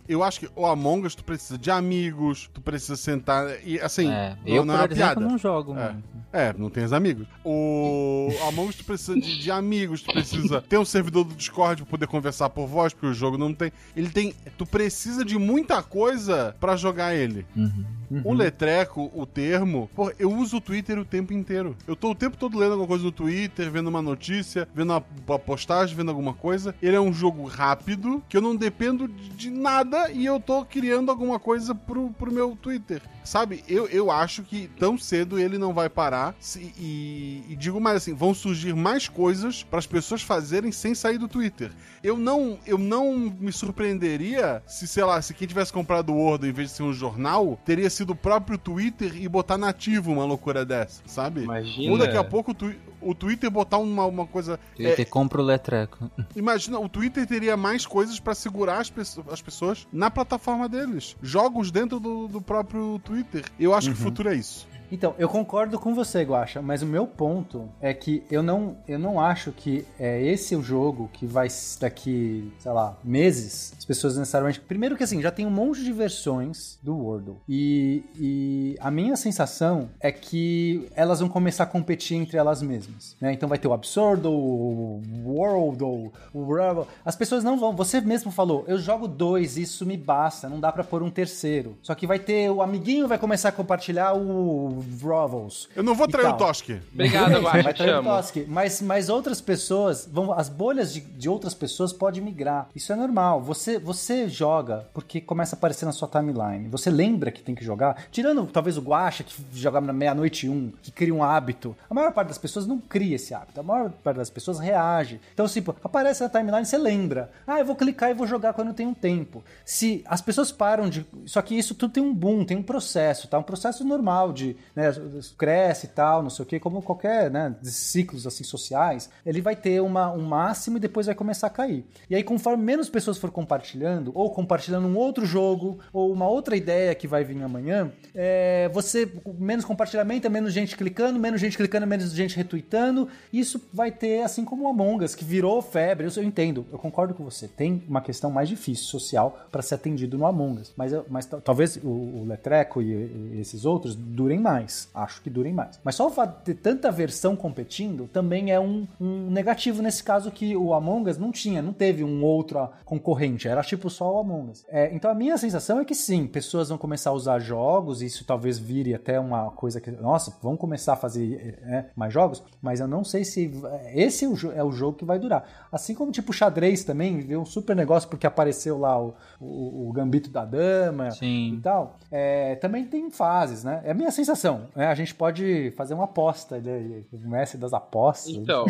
eu 0.09 0.23
acho 0.23 0.41
que 0.41 0.49
o 0.55 0.67
Among 0.67 1.07
Us 1.07 1.15
tu 1.15 1.25
precisa 1.25 1.59
de 1.59 1.71
amigos, 1.71 2.51
tu 2.53 2.61
precisa 2.61 2.97
sentar 2.97 3.47
e 3.65 3.81
assim, 3.81 4.11
é, 4.11 4.37
eu, 4.47 4.65
não, 4.65 4.75
não 4.75 4.75
é 4.75 4.83
uma 4.83 4.89
piada. 4.89 5.21
não 5.21 5.39
jogo, 5.39 5.73
é. 5.73 5.75
mano. 5.75 6.05
É, 6.33 6.53
não 6.53 6.69
tem 6.69 6.85
os 6.85 6.93
amigos. 6.93 7.27
O 7.45 8.29
Among 8.49 8.69
Us 8.69 8.77
tu 8.77 8.85
precisa 8.85 9.19
de, 9.19 9.39
de, 9.39 9.51
amigos, 9.51 10.03
tu 10.03 10.13
precisa 10.13 10.61
ter 10.69 10.79
um 10.79 10.85
servidor 10.85 11.25
do 11.25 11.35
Discord 11.35 11.83
pra 11.83 11.91
poder 11.91 12.07
conversar 12.07 12.51
por 12.51 12.67
voz, 12.67 12.93
porque 12.93 13.07
o 13.07 13.15
jogo 13.15 13.39
não 13.39 13.55
tem. 13.55 13.73
Ele 13.97 14.11
tem. 14.11 14.35
Tu 14.57 14.67
precisa 14.67 15.25
de 15.25 15.39
muita 15.39 15.83
coisa 15.83 16.55
para 16.61 16.77
jogar 16.77 17.15
ele. 17.15 17.47
Uhum. 17.57 17.85
Uhum. 18.11 18.23
O 18.25 18.33
letreco, 18.33 19.11
o 19.15 19.27
termo, 19.27 19.91
pô, 19.95 20.11
eu 20.19 20.33
uso 20.33 20.57
o 20.57 20.61
Twitter 20.61 20.99
o 20.99 21.05
tempo 21.05 21.33
inteiro. 21.33 21.77
Eu 21.87 21.95
tô 21.95 22.11
o 22.11 22.15
tempo 22.15 22.37
todo 22.37 22.59
lendo 22.59 22.73
alguma 22.73 22.89
coisa 22.89 23.05
no 23.05 23.13
Twitter, 23.13 23.71
vendo 23.71 23.89
uma 23.89 24.01
notícia, 24.01 24.67
vendo 24.75 24.93
uma, 24.93 25.39
postagem, 25.39 25.95
vendo 25.95 26.09
alguma 26.09 26.33
coisa. 26.33 26.75
Ele 26.83 26.97
é 26.97 27.01
um 27.01 27.13
jogo 27.13 27.45
rápido, 27.45 28.23
que 28.29 28.37
eu 28.37 28.41
não 28.41 28.57
dependo 28.57 29.07
de, 29.07 29.29
de 29.31 29.51
nada 29.69 30.11
e 30.11 30.25
eu 30.25 30.41
tô 30.41 30.65
criando 30.65 31.11
alguma 31.11 31.39
coisa 31.39 31.75
pro, 31.75 32.11
pro 32.13 32.33
meu 32.33 32.57
Twitter. 32.57 33.03
Sabe, 33.29 33.63
eu, 33.69 33.87
eu 33.89 34.11
acho 34.11 34.43
que 34.43 34.69
tão 34.79 34.97
cedo 34.97 35.39
ele 35.39 35.59
não 35.59 35.75
vai 35.75 35.91
parar. 35.91 36.35
Se, 36.41 36.73
e, 36.79 37.45
e, 37.47 37.57
digo 37.57 37.79
mais 37.79 37.99
assim, 37.99 38.15
vão 38.15 38.33
surgir 38.33 38.75
mais 38.75 39.07
coisas 39.07 39.63
para 39.63 39.79
as 39.79 39.87
pessoas 39.87 40.23
fazerem 40.23 40.73
sem 40.73 40.95
sair 40.95 41.19
do 41.19 41.29
Twitter. 41.29 41.71
Eu 42.03 42.17
não, 42.17 42.59
eu 42.65 42.79
não 42.79 43.13
me 43.39 43.53
surpreenderia 43.53 44.63
se, 44.67 44.89
sei 44.89 45.05
lá, 45.05 45.21
se 45.21 45.35
quem 45.35 45.47
tivesse 45.47 45.71
comprado 45.71 46.11
o 46.11 46.17
Word 46.17 46.49
em 46.49 46.53
vez 46.53 46.71
de 46.71 46.77
ser 46.77 46.85
um 46.85 46.93
jornal, 46.95 47.61
teria 47.67 47.91
sido 47.91 48.15
o 48.15 48.17
próprio 48.17 48.57
Twitter 48.57 49.15
e 49.21 49.29
botar 49.29 49.59
nativo 49.59 50.11
uma 50.11 50.25
loucura 50.25 50.65
dessa, 50.65 51.03
sabe? 51.05 51.43
Imagina. 51.43 51.93
Ou 51.93 51.99
daqui 51.99 52.17
a 52.17 52.25
pouco 52.25 52.53
o, 52.53 52.55
tu, 52.55 52.75
o 52.99 53.15
Twitter 53.15 53.51
botar 53.51 53.77
uma, 53.77 54.07
uma 54.07 54.27
coisa. 54.27 54.59
Twitter 54.75 55.01
é, 55.01 55.05
compra 55.05 55.43
o 55.43 55.45
letreco. 55.45 56.11
Imagina, 56.35 56.79
o 56.79 56.89
Twitter 56.89 57.27
teria 57.27 57.59
mais 57.59 57.85
coisas 57.85 58.19
para 58.19 58.35
segurar 58.35 58.79
as, 58.79 58.89
pe 58.89 59.03
as 59.31 59.43
pessoas 59.43 59.87
na 59.93 60.11
plataforma 60.11 60.67
deles. 60.67 61.15
Jogos 61.23 61.71
dentro 61.71 62.01
do, 62.01 62.27
do 62.27 62.41
próprio 62.41 62.99
Twitter 63.01 63.18
Twitter. 63.19 63.45
Eu 63.59 63.75
acho 63.75 63.89
uhum. 63.89 63.95
que 63.95 64.01
o 64.01 64.05
uhum. 64.05 64.11
futuro 64.11 64.29
é 64.29 64.35
isso. 64.37 64.68
Então, 64.91 65.15
eu 65.19 65.29
concordo 65.29 65.79
com 65.79 65.95
você, 65.95 66.23
Guacha, 66.23 66.63
mas 66.63 66.83
o 66.83 66.87
meu 66.87 67.07
ponto 67.07 67.69
é 67.81 67.93
que 67.93 68.23
eu 68.31 68.43
não, 68.43 68.77
eu 68.87 68.99
não 68.99 69.21
acho 69.21 69.53
que 69.53 69.85
é 69.99 70.23
esse 70.25 70.57
o 70.57 70.63
jogo 70.63 71.11
que 71.13 71.27
vai 71.27 71.49
daqui, 71.81 72.53
sei 72.59 72.73
lá, 72.73 72.97
meses, 73.05 73.75
as 73.77 73.85
pessoas 73.85 74.17
necessariamente. 74.17 74.61
Primeiro 74.61 74.97
que 74.97 75.05
assim, 75.05 75.21
já 75.21 75.31
tem 75.31 75.47
um 75.47 75.51
monte 75.51 75.83
de 75.83 75.93
versões 75.93 76.79
do 76.83 76.97
Wordle. 76.97 77.37
E, 77.49 78.03
e 78.19 78.77
a 78.81 78.91
minha 78.91 79.17
sensação 79.17 79.91
é 80.01 80.11
que 80.11 80.89
elas 80.95 81.21
vão 81.21 81.29
começar 81.29 81.65
a 81.65 81.67
competir 81.67 82.17
entre 82.17 82.37
elas 82.37 82.63
mesmas. 82.63 83.17
Né? 83.21 83.33
Então 83.33 83.49
vai 83.49 83.59
ter 83.59 83.69
o 83.69 83.73
Absurdo, 83.73 84.31
o 84.31 85.03
World, 85.25 85.85
o 86.33 86.55
Rebel. 86.55 86.87
As 87.05 87.17
pessoas 87.17 87.45
não 87.45 87.59
vão. 87.59 87.75
Você 87.77 88.01
mesmo 88.01 88.31
falou, 88.31 88.65
eu 88.67 88.79
jogo 88.79 89.07
dois, 89.07 89.57
isso 89.57 89.85
me 89.85 89.97
basta, 89.97 90.49
não 90.49 90.61
dá 90.61 90.73
para 90.73 90.85
pôr 90.85 91.03
um 91.03 91.11
terceiro. 91.11 91.77
Só 91.83 91.95
que 91.95 92.07
vai 92.07 92.19
ter 92.19 92.51
o 92.51 92.63
amiguinho 92.63 93.09
vai 93.09 93.19
começar 93.19 93.49
a 93.49 93.53
compartilhar 93.53 94.15
o 94.15 94.78
Rovels. 95.03 95.69
Eu 95.75 95.83
não 95.83 95.95
vou 95.95 96.09
trair 96.09 96.29
o 96.29 96.37
Toski. 96.37 96.81
Obrigado, 96.93 97.41
Guaxa, 97.41 97.63
Vai 97.63 97.75
trair 97.75 97.99
o 97.99 98.03
Toski. 98.03 98.45
Mas, 98.49 98.81
mas 98.83 99.09
outras 99.09 99.41
pessoas, 99.41 100.09
vão, 100.11 100.33
as 100.33 100.49
bolhas 100.49 100.93
de, 100.93 101.01
de 101.01 101.29
outras 101.29 101.55
pessoas 101.55 101.93
podem 101.93 102.23
migrar. 102.23 102.69
Isso 102.75 102.93
é 102.93 102.97
normal. 102.97 103.41
Você, 103.43 103.79
você 103.79 104.29
joga 104.29 104.89
porque 104.93 105.21
começa 105.21 105.57
a 105.57 105.59
aparecer 105.59 105.85
na 105.85 105.93
sua 105.93 106.09
timeline. 106.09 106.69
Você 106.69 106.91
lembra 106.91 107.31
que 107.31 107.43
tem 107.43 107.55
que 107.55 107.65
jogar. 107.65 108.05
Tirando 108.11 108.47
talvez 108.47 108.77
o 108.77 108.81
Guaxa, 108.81 109.25
que 109.25 109.35
joga 109.53 109.81
na 109.81 109.93
meia-noite 109.93 110.49
um, 110.49 110.73
que 110.83 110.91
cria 110.91 111.15
um 111.15 111.23
hábito. 111.23 111.77
A 111.89 111.95
maior 111.95 112.13
parte 112.13 112.29
das 112.29 112.39
pessoas 112.39 112.67
não 112.67 112.79
cria 112.79 113.17
esse 113.17 113.35
hábito. 113.35 113.61
A 113.61 113.63
maior 113.63 113.91
parte 113.91 114.17
das 114.17 114.31
pessoas 114.31 114.59
reage. 114.59 115.21
Então, 115.33 115.47
tipo, 115.47 115.75
aparece 115.83 116.23
na 116.23 116.29
timeline, 116.29 116.65
você 116.65 116.79
lembra. 116.79 117.31
Ah, 117.47 117.59
eu 117.59 117.65
vou 117.65 117.77
clicar 117.77 118.11
e 118.11 118.15
vou 118.15 118.27
jogar 118.27 118.53
quando 118.53 118.73
tem 118.73 118.87
um 118.87 118.95
tempo. 118.95 119.43
Se 119.65 120.03
as 120.07 120.21
pessoas 120.21 120.53
param 120.53 120.89
de. 120.89 121.07
Só 121.27 121.43
que 121.43 121.57
isso 121.57 121.75
tudo 121.75 121.93
tem 121.93 122.03
um 122.03 122.15
boom, 122.15 122.45
tem 122.45 122.57
um 122.57 122.63
processo, 122.63 123.29
tá? 123.29 123.39
Um 123.39 123.43
processo 123.43 123.85
normal 123.85 124.33
de. 124.33 124.57
Né, 124.75 124.93
cresce 125.37 125.87
e 125.87 125.89
tal, 125.89 126.23
não 126.23 126.31
sei 126.31 126.43
o 126.43 126.47
que, 126.47 126.61
como 126.61 126.83
qualquer 126.83 127.31
né, 127.31 127.55
ciclos 127.63 128.27
assim 128.27 128.45
sociais, 128.45 129.11
ele 129.25 129.41
vai 129.41 129.57
ter 129.57 129.81
uma, 129.81 130.13
um 130.13 130.23
máximo 130.23 130.77
e 130.77 130.81
depois 130.81 131.07
vai 131.07 131.15
começar 131.15 131.49
a 131.49 131.51
cair. 131.51 131.85
E 132.09 132.15
aí, 132.15 132.23
conforme 132.23 132.63
menos 132.63 132.89
pessoas 132.89 133.19
for 133.19 133.31
compartilhando, 133.31 134.13
ou 134.15 134.31
compartilhando 134.31 134.87
um 134.87 134.97
outro 134.97 135.25
jogo, 135.25 135.79
ou 135.93 136.13
uma 136.13 136.29
outra 136.29 136.57
ideia 136.57 136.95
que 136.95 137.07
vai 137.07 137.25
vir 137.25 137.43
amanhã, 137.43 137.91
é, 138.15 138.69
você, 138.73 139.11
menos 139.39 139.65
compartilhamento, 139.65 140.27
é 140.27 140.31
menos 140.31 140.53
gente 140.53 140.77
clicando, 140.77 141.19
menos 141.19 141.41
gente 141.41 141.57
clicando, 141.57 141.87
menos 141.87 142.13
gente 142.13 142.37
retweetando. 142.37 143.09
Isso 143.33 143.61
vai 143.73 143.91
ter, 143.91 144.23
assim 144.23 144.45
como 144.45 144.65
o 144.65 144.69
Among 144.69 145.05
Us, 145.05 145.15
que 145.15 145.25
virou 145.25 145.61
febre. 145.63 146.07
Eu, 146.07 146.13
eu 146.17 146.23
entendo, 146.23 146.67
eu 146.73 146.79
concordo 146.79 147.15
com 147.15 147.25
você. 147.25 147.47
Tem 147.47 147.83
uma 147.89 148.01
questão 148.01 148.31
mais 148.31 148.49
difícil 148.49 148.87
social 148.87 149.47
para 149.51 149.63
ser 149.63 149.77
atendido 149.77 150.19
no 150.19 150.27
Among 150.27 150.61
Us. 150.61 150.73
Mas, 150.77 150.93
mas 151.09 151.27
talvez 151.27 151.77
o, 151.77 151.89
o 151.89 152.25
Letreco 152.27 152.83
e, 152.83 152.93
e 152.93 153.41
esses 153.41 153.65
outros 153.65 153.95
durem 153.95 154.39
mais. 154.39 154.58
Acho 154.95 155.23
que 155.23 155.31
durem 155.31 155.53
mais. 155.53 155.79
Mas 155.85 155.95
só 155.95 156.07
o 156.07 156.11
fato 156.11 156.39
de 156.39 156.55
ter 156.55 156.61
tanta 156.61 156.91
versão 156.91 157.37
competindo 157.37 158.09
também 158.13 158.51
é 158.51 158.61
um, 158.61 158.87
um 159.01 159.31
negativo 159.31 159.83
nesse 159.83 160.03
caso 160.03 160.31
que 160.31 160.57
o 160.57 160.75
Among 160.75 161.11
Us 161.11 161.19
não 161.19 161.31
tinha, 161.31 161.63
não 161.63 161.73
teve 161.73 162.05
um 162.05 162.25
outro 162.25 162.69
concorrente, 162.85 163.49
era 163.49 163.63
tipo 163.63 163.91
só 163.91 164.15
o 164.15 164.19
Among 164.19 164.53
Us. 164.53 164.65
É, 164.69 164.95
então 164.95 165.11
a 165.11 165.15
minha 165.15 165.37
sensação 165.37 165.81
é 165.81 165.85
que 165.85 165.95
sim, 165.95 166.27
pessoas 166.27 166.69
vão 166.69 166.79
começar 166.79 167.11
a 167.11 167.13
usar 167.13 167.39
jogos, 167.39 168.03
e 168.03 168.07
isso 168.07 168.25
talvez 168.25 168.59
vire 168.59 168.95
até 168.95 169.19
uma 169.19 169.51
coisa 169.51 169.81
que, 169.81 169.91
nossa, 169.91 170.37
vão 170.43 170.57
começar 170.57 170.95
a 170.95 170.97
fazer 170.97 171.59
é, 171.63 171.87
mais 171.95 172.13
jogos, 172.13 172.43
mas 172.61 172.81
eu 172.81 172.89
não 172.89 173.05
sei 173.05 173.25
se 173.25 173.51
esse 173.95 174.25
é 174.25 174.29
o, 174.29 174.53
é 174.53 174.65
o 174.65 174.73
jogo 174.73 174.97
que 174.97 175.05
vai 175.05 175.19
durar. 175.19 175.69
Assim 175.71 175.95
como 175.95 176.11
tipo 176.11 176.33
xadrez 176.33 176.85
também, 176.85 177.19
viu 177.21 177.41
um 177.41 177.45
super 177.45 177.77
negócio 177.77 178.09
porque 178.09 178.27
apareceu 178.27 178.79
lá 178.79 179.01
o, 179.01 179.15
o, 179.41 179.89
o 179.89 179.93
Gambito 179.93 180.31
da 180.31 180.45
Dama 180.45 181.11
sim. 181.11 181.55
e 181.55 181.61
tal. 181.61 181.97
É, 182.11 182.57
também 182.57 182.85
tem 182.85 183.11
fases, 183.11 183.65
né? 183.65 183.81
É 183.85 183.91
a 183.91 183.95
minha 183.95 184.11
sensação. 184.11 184.48
Né? 184.75 184.87
A 184.87 184.95
gente 184.95 185.15
pode 185.15 185.73
fazer 185.77 185.95
uma 185.95 186.05
aposta, 186.05 186.59
né? 186.61 187.03
o 187.13 187.29
mestre 187.29 187.59
das 187.59 187.73
apostas. 187.73 188.35
Então, 188.35 188.65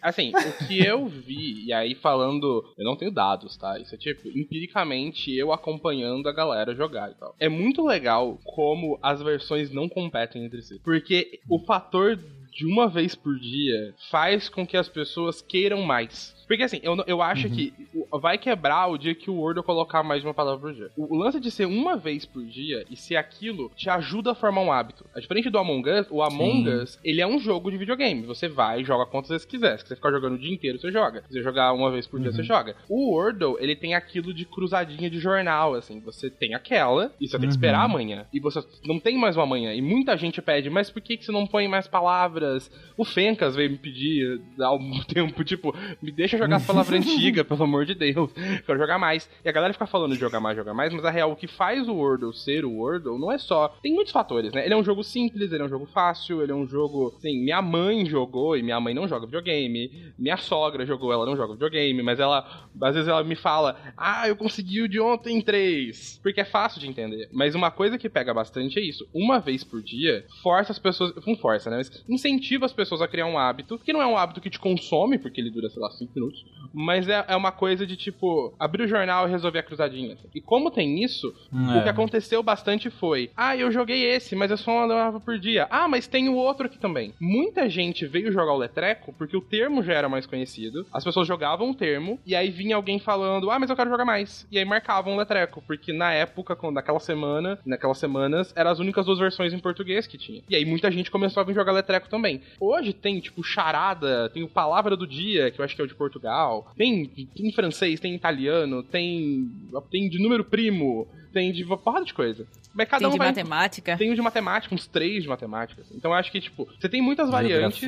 assim, 0.00 0.32
o 0.34 0.66
que 0.66 0.84
eu 0.84 1.06
vi, 1.06 1.66
e 1.66 1.72
aí 1.72 1.94
falando, 1.94 2.64
eu 2.76 2.84
não 2.84 2.96
tenho 2.96 3.10
dados, 3.10 3.56
tá? 3.56 3.78
Isso 3.78 3.94
é 3.94 3.98
tipo, 3.98 4.28
empiricamente 4.28 5.34
eu 5.34 5.52
acompanhando 5.52 6.28
a 6.28 6.32
galera 6.32 6.74
jogar 6.74 7.10
e 7.10 7.14
tal. 7.14 7.34
É 7.38 7.48
muito 7.48 7.84
legal 7.84 8.38
como 8.44 8.98
as 9.02 9.22
versões 9.22 9.70
não 9.70 9.88
competem 9.88 10.44
entre 10.44 10.62
si. 10.62 10.80
Porque 10.84 11.40
o 11.48 11.58
fator 11.64 12.16
de 12.52 12.66
uma 12.66 12.88
vez 12.88 13.14
por 13.14 13.38
dia 13.38 13.94
faz 14.10 14.48
com 14.48 14.66
que 14.66 14.76
as 14.76 14.88
pessoas 14.88 15.40
queiram 15.40 15.82
mais. 15.82 16.34
Porque 16.48 16.62
assim, 16.62 16.80
eu, 16.82 16.96
eu 17.06 17.20
acho 17.20 17.46
uhum. 17.46 17.54
que 17.54 17.74
vai 18.20 18.38
quebrar 18.38 18.86
o 18.88 18.96
dia 18.96 19.14
que 19.14 19.30
o 19.30 19.34
Wordle 19.34 19.62
colocar 19.62 20.02
mais 20.02 20.24
uma 20.24 20.32
palavra 20.32 20.58
por 20.58 20.74
dia. 20.74 20.90
O, 20.96 21.14
o, 21.14 21.18
lance 21.18 21.38
de 21.38 21.50
ser 21.50 21.66
uma 21.66 21.96
vez 21.96 22.24
por 22.24 22.42
dia 22.44 22.84
e 22.90 22.96
ser 22.96 23.16
aquilo 23.16 23.70
te 23.76 23.90
ajuda 23.90 24.32
a 24.32 24.34
formar 24.34 24.62
um 24.62 24.72
hábito. 24.72 25.04
A 25.14 25.20
diferente 25.20 25.50
do 25.50 25.58
Among 25.58 25.88
Us, 25.90 26.06
o 26.10 26.22
Among 26.22 26.64
Sim. 26.64 26.76
Us, 26.76 26.98
ele 27.04 27.20
é 27.20 27.26
um 27.26 27.38
jogo 27.38 27.70
de 27.70 27.76
videogame. 27.76 28.22
Você 28.22 28.48
vai 28.48 28.80
e 28.80 28.84
joga 28.84 29.04
quantas 29.04 29.28
vezes 29.28 29.44
quiser. 29.44 29.78
Se 29.78 29.86
você 29.86 29.96
ficar 29.96 30.10
jogando 30.10 30.34
o 30.34 30.38
dia 30.38 30.52
inteiro, 30.52 30.78
você 30.78 30.90
joga. 30.90 31.22
Se 31.28 31.34
você 31.34 31.42
jogar 31.42 31.72
uma 31.74 31.90
vez 31.90 32.06
por 32.06 32.18
dia, 32.18 32.32
você 32.32 32.40
uhum. 32.40 32.46
joga. 32.46 32.76
O 32.88 33.12
Wordle, 33.12 33.56
ele 33.60 33.76
tem 33.76 33.94
aquilo 33.94 34.32
de 34.32 34.46
cruzadinha 34.46 35.10
de 35.10 35.18
jornal, 35.18 35.74
assim. 35.74 36.00
Você 36.00 36.30
tem 36.30 36.54
aquela 36.54 37.12
e 37.20 37.28
você 37.28 37.36
uhum. 37.36 37.40
tem 37.40 37.48
que 37.50 37.54
esperar 37.54 37.80
uhum. 37.80 37.92
amanhã. 37.92 38.26
E 38.32 38.40
você 38.40 38.60
não 38.86 38.98
tem 38.98 39.18
mais 39.18 39.36
uma 39.36 39.44
manhã. 39.44 39.74
E 39.74 39.82
muita 39.82 40.16
gente 40.16 40.40
pede, 40.40 40.70
mas 40.70 40.90
por 40.90 41.02
que, 41.02 41.18
que 41.18 41.24
você 41.24 41.32
não 41.32 41.46
põe 41.46 41.68
mais 41.68 41.86
palavras? 41.86 42.70
O 42.96 43.04
Fencas 43.04 43.54
veio 43.54 43.70
me 43.70 43.76
pedir 43.76 44.40
há 44.58 44.72
um 44.72 45.00
tempo, 45.04 45.44
tipo, 45.44 45.74
me 46.00 46.10
deixa 46.10 46.37
jogar 46.38 46.56
as 46.56 46.66
palavras 46.66 47.00
antigas, 47.00 47.46
pelo 47.46 47.62
amor 47.62 47.84
de 47.84 47.94
Deus. 47.94 48.30
Quero 48.64 48.78
jogar 48.78 48.98
mais. 48.98 49.28
E 49.44 49.48
a 49.48 49.52
galera 49.52 49.72
fica 49.72 49.86
falando 49.86 50.14
de 50.14 50.20
jogar 50.20 50.40
mais, 50.40 50.56
jogar 50.56 50.74
mais, 50.74 50.92
mas 50.92 51.04
a 51.04 51.10
real, 51.10 51.32
o 51.32 51.36
que 51.36 51.46
faz 51.46 51.88
o 51.88 51.94
Wordle 51.94 52.32
ser 52.32 52.64
o 52.64 52.72
Wordle 52.72 53.18
não 53.18 53.30
é 53.30 53.38
só. 53.38 53.68
Tem 53.82 53.92
muitos 53.92 54.12
fatores, 54.12 54.52
né? 54.52 54.64
Ele 54.64 54.74
é 54.74 54.76
um 54.76 54.84
jogo 54.84 55.02
simples, 55.02 55.52
ele 55.52 55.62
é 55.62 55.66
um 55.66 55.68
jogo 55.68 55.86
fácil, 55.86 56.42
ele 56.42 56.52
é 56.52 56.54
um 56.54 56.66
jogo. 56.66 57.14
Assim, 57.16 57.38
minha 57.42 57.60
mãe 57.60 58.06
jogou 58.06 58.56
e 58.56 58.62
minha 58.62 58.80
mãe 58.80 58.94
não 58.94 59.08
joga 59.08 59.26
videogame. 59.26 60.12
Minha 60.18 60.36
sogra 60.36 60.86
jogou, 60.86 61.12
ela 61.12 61.26
não 61.26 61.36
joga 61.36 61.54
videogame, 61.54 62.02
mas 62.02 62.20
ela. 62.20 62.68
Às 62.80 62.94
vezes 62.94 63.08
ela 63.08 63.24
me 63.24 63.34
fala, 63.34 63.76
ah, 63.96 64.28
eu 64.28 64.36
consegui 64.36 64.82
o 64.82 64.88
de 64.88 65.00
ontem 65.00 65.38
em 65.38 65.40
três. 65.40 66.18
Porque 66.22 66.40
é 66.40 66.44
fácil 66.44 66.80
de 66.80 66.88
entender. 66.88 67.28
Mas 67.32 67.54
uma 67.54 67.70
coisa 67.70 67.98
que 67.98 68.08
pega 68.08 68.32
bastante 68.32 68.78
é 68.78 68.82
isso. 68.82 69.06
Uma 69.12 69.40
vez 69.40 69.64
por 69.64 69.82
dia, 69.82 70.24
força 70.42 70.72
as 70.72 70.78
pessoas. 70.78 71.12
Não 71.26 71.36
força, 71.36 71.70
né? 71.70 71.78
Mas 71.78 72.04
incentiva 72.08 72.66
as 72.66 72.72
pessoas 72.72 73.00
a 73.00 73.08
criar 73.08 73.26
um 73.26 73.38
hábito, 73.38 73.78
que 73.78 73.92
não 73.92 74.02
é 74.02 74.06
um 74.06 74.16
hábito 74.16 74.40
que 74.40 74.50
te 74.50 74.58
consome, 74.58 75.18
porque 75.18 75.40
ele 75.40 75.50
dura, 75.50 75.70
sei 75.70 75.80
lá, 75.80 75.90
5 75.90 76.12
minutos, 76.14 76.27
mas 76.72 77.08
é, 77.08 77.24
é 77.28 77.36
uma 77.36 77.52
coisa 77.52 77.86
de 77.86 77.96
tipo, 77.96 78.54
abrir 78.58 78.84
o 78.84 78.88
jornal 78.88 79.26
e 79.26 79.30
resolver 79.30 79.58
a 79.58 79.62
cruzadinha. 79.62 80.16
E 80.34 80.40
como 80.40 80.70
tem 80.70 81.02
isso, 81.02 81.34
é. 81.52 81.78
o 81.78 81.82
que 81.82 81.88
aconteceu 81.88 82.42
bastante 82.42 82.90
foi: 82.90 83.30
ah, 83.36 83.56
eu 83.56 83.70
joguei 83.70 84.04
esse, 84.04 84.34
mas 84.36 84.50
eu 84.50 84.56
só 84.56 84.84
andava 84.84 85.20
por 85.20 85.38
dia. 85.38 85.66
Ah, 85.70 85.88
mas 85.88 86.06
tem 86.06 86.28
o 86.28 86.34
outro 86.36 86.66
aqui 86.66 86.78
também. 86.78 87.14
Muita 87.20 87.68
gente 87.68 88.06
veio 88.06 88.32
jogar 88.32 88.52
o 88.52 88.58
Letreco 88.58 89.12
porque 89.12 89.36
o 89.36 89.40
termo 89.40 89.82
já 89.82 89.94
era 89.94 90.08
mais 90.08 90.26
conhecido, 90.26 90.86
as 90.92 91.04
pessoas 91.04 91.26
jogavam 91.26 91.70
o 91.70 91.74
termo, 91.74 92.18
e 92.26 92.34
aí 92.34 92.50
vinha 92.50 92.76
alguém 92.76 92.98
falando: 92.98 93.50
ah, 93.50 93.58
mas 93.58 93.70
eu 93.70 93.76
quero 93.76 93.90
jogar 93.90 94.04
mais. 94.04 94.46
E 94.50 94.58
aí 94.58 94.64
marcavam 94.64 95.14
o 95.14 95.18
Letreco, 95.18 95.62
porque 95.66 95.92
na 95.92 96.12
época, 96.12 96.56
naquela 96.70 97.00
semana, 97.00 97.58
naquelas 97.64 97.98
semanas, 97.98 98.52
eram 98.56 98.70
as 98.70 98.78
únicas 98.78 99.06
duas 99.06 99.18
versões 99.18 99.52
em 99.52 99.58
português 99.58 100.06
que 100.06 100.18
tinha. 100.18 100.42
E 100.48 100.56
aí 100.56 100.64
muita 100.64 100.90
gente 100.90 101.10
começou 101.10 101.40
a 101.40 101.44
vir 101.44 101.54
jogar 101.54 101.72
Letreco 101.72 102.08
também. 102.08 102.40
Hoje 102.60 102.92
tem, 102.92 103.20
tipo, 103.20 103.42
charada, 103.42 104.28
tem 104.30 104.42
o 104.42 104.48
Palavra 104.48 104.96
do 104.96 105.06
Dia, 105.06 105.50
que 105.50 105.60
eu 105.60 105.64
acho 105.64 105.74
que 105.74 105.82
é 105.82 105.84
o 105.84 105.88
de 105.88 105.94
Portugal, 106.18 106.72
tem, 106.76 107.06
tem 107.06 107.46
em 107.46 107.52
francês, 107.52 108.00
tem 108.00 108.12
em 108.12 108.16
italiano, 108.16 108.82
tem, 108.82 109.50
tem 109.90 110.08
de 110.08 110.18
número 110.20 110.44
primo, 110.44 111.06
tem 111.38 111.52
de 111.52 111.62
uma 111.62 111.78
porrada 111.78 112.04
de 112.04 112.12
coisa. 112.12 112.44
Mas 112.74 112.88
cada 112.88 112.98
tem 112.98 113.08
um 113.08 113.12
de 113.12 113.18
vai... 113.18 113.28
matemática. 113.28 113.96
Tem 113.96 114.10
um 114.10 114.14
de 114.14 114.20
matemática, 114.20 114.74
uns 114.74 114.88
três 114.88 115.22
de 115.22 115.28
matemática. 115.28 115.82
assim. 115.82 115.96
Então 115.96 116.10
eu 116.10 116.16
acho 116.16 116.32
que, 116.32 116.40
tipo, 116.40 116.68
você 116.78 116.88
tem 116.88 117.00
muitas 117.00 117.30
variantes 117.30 117.82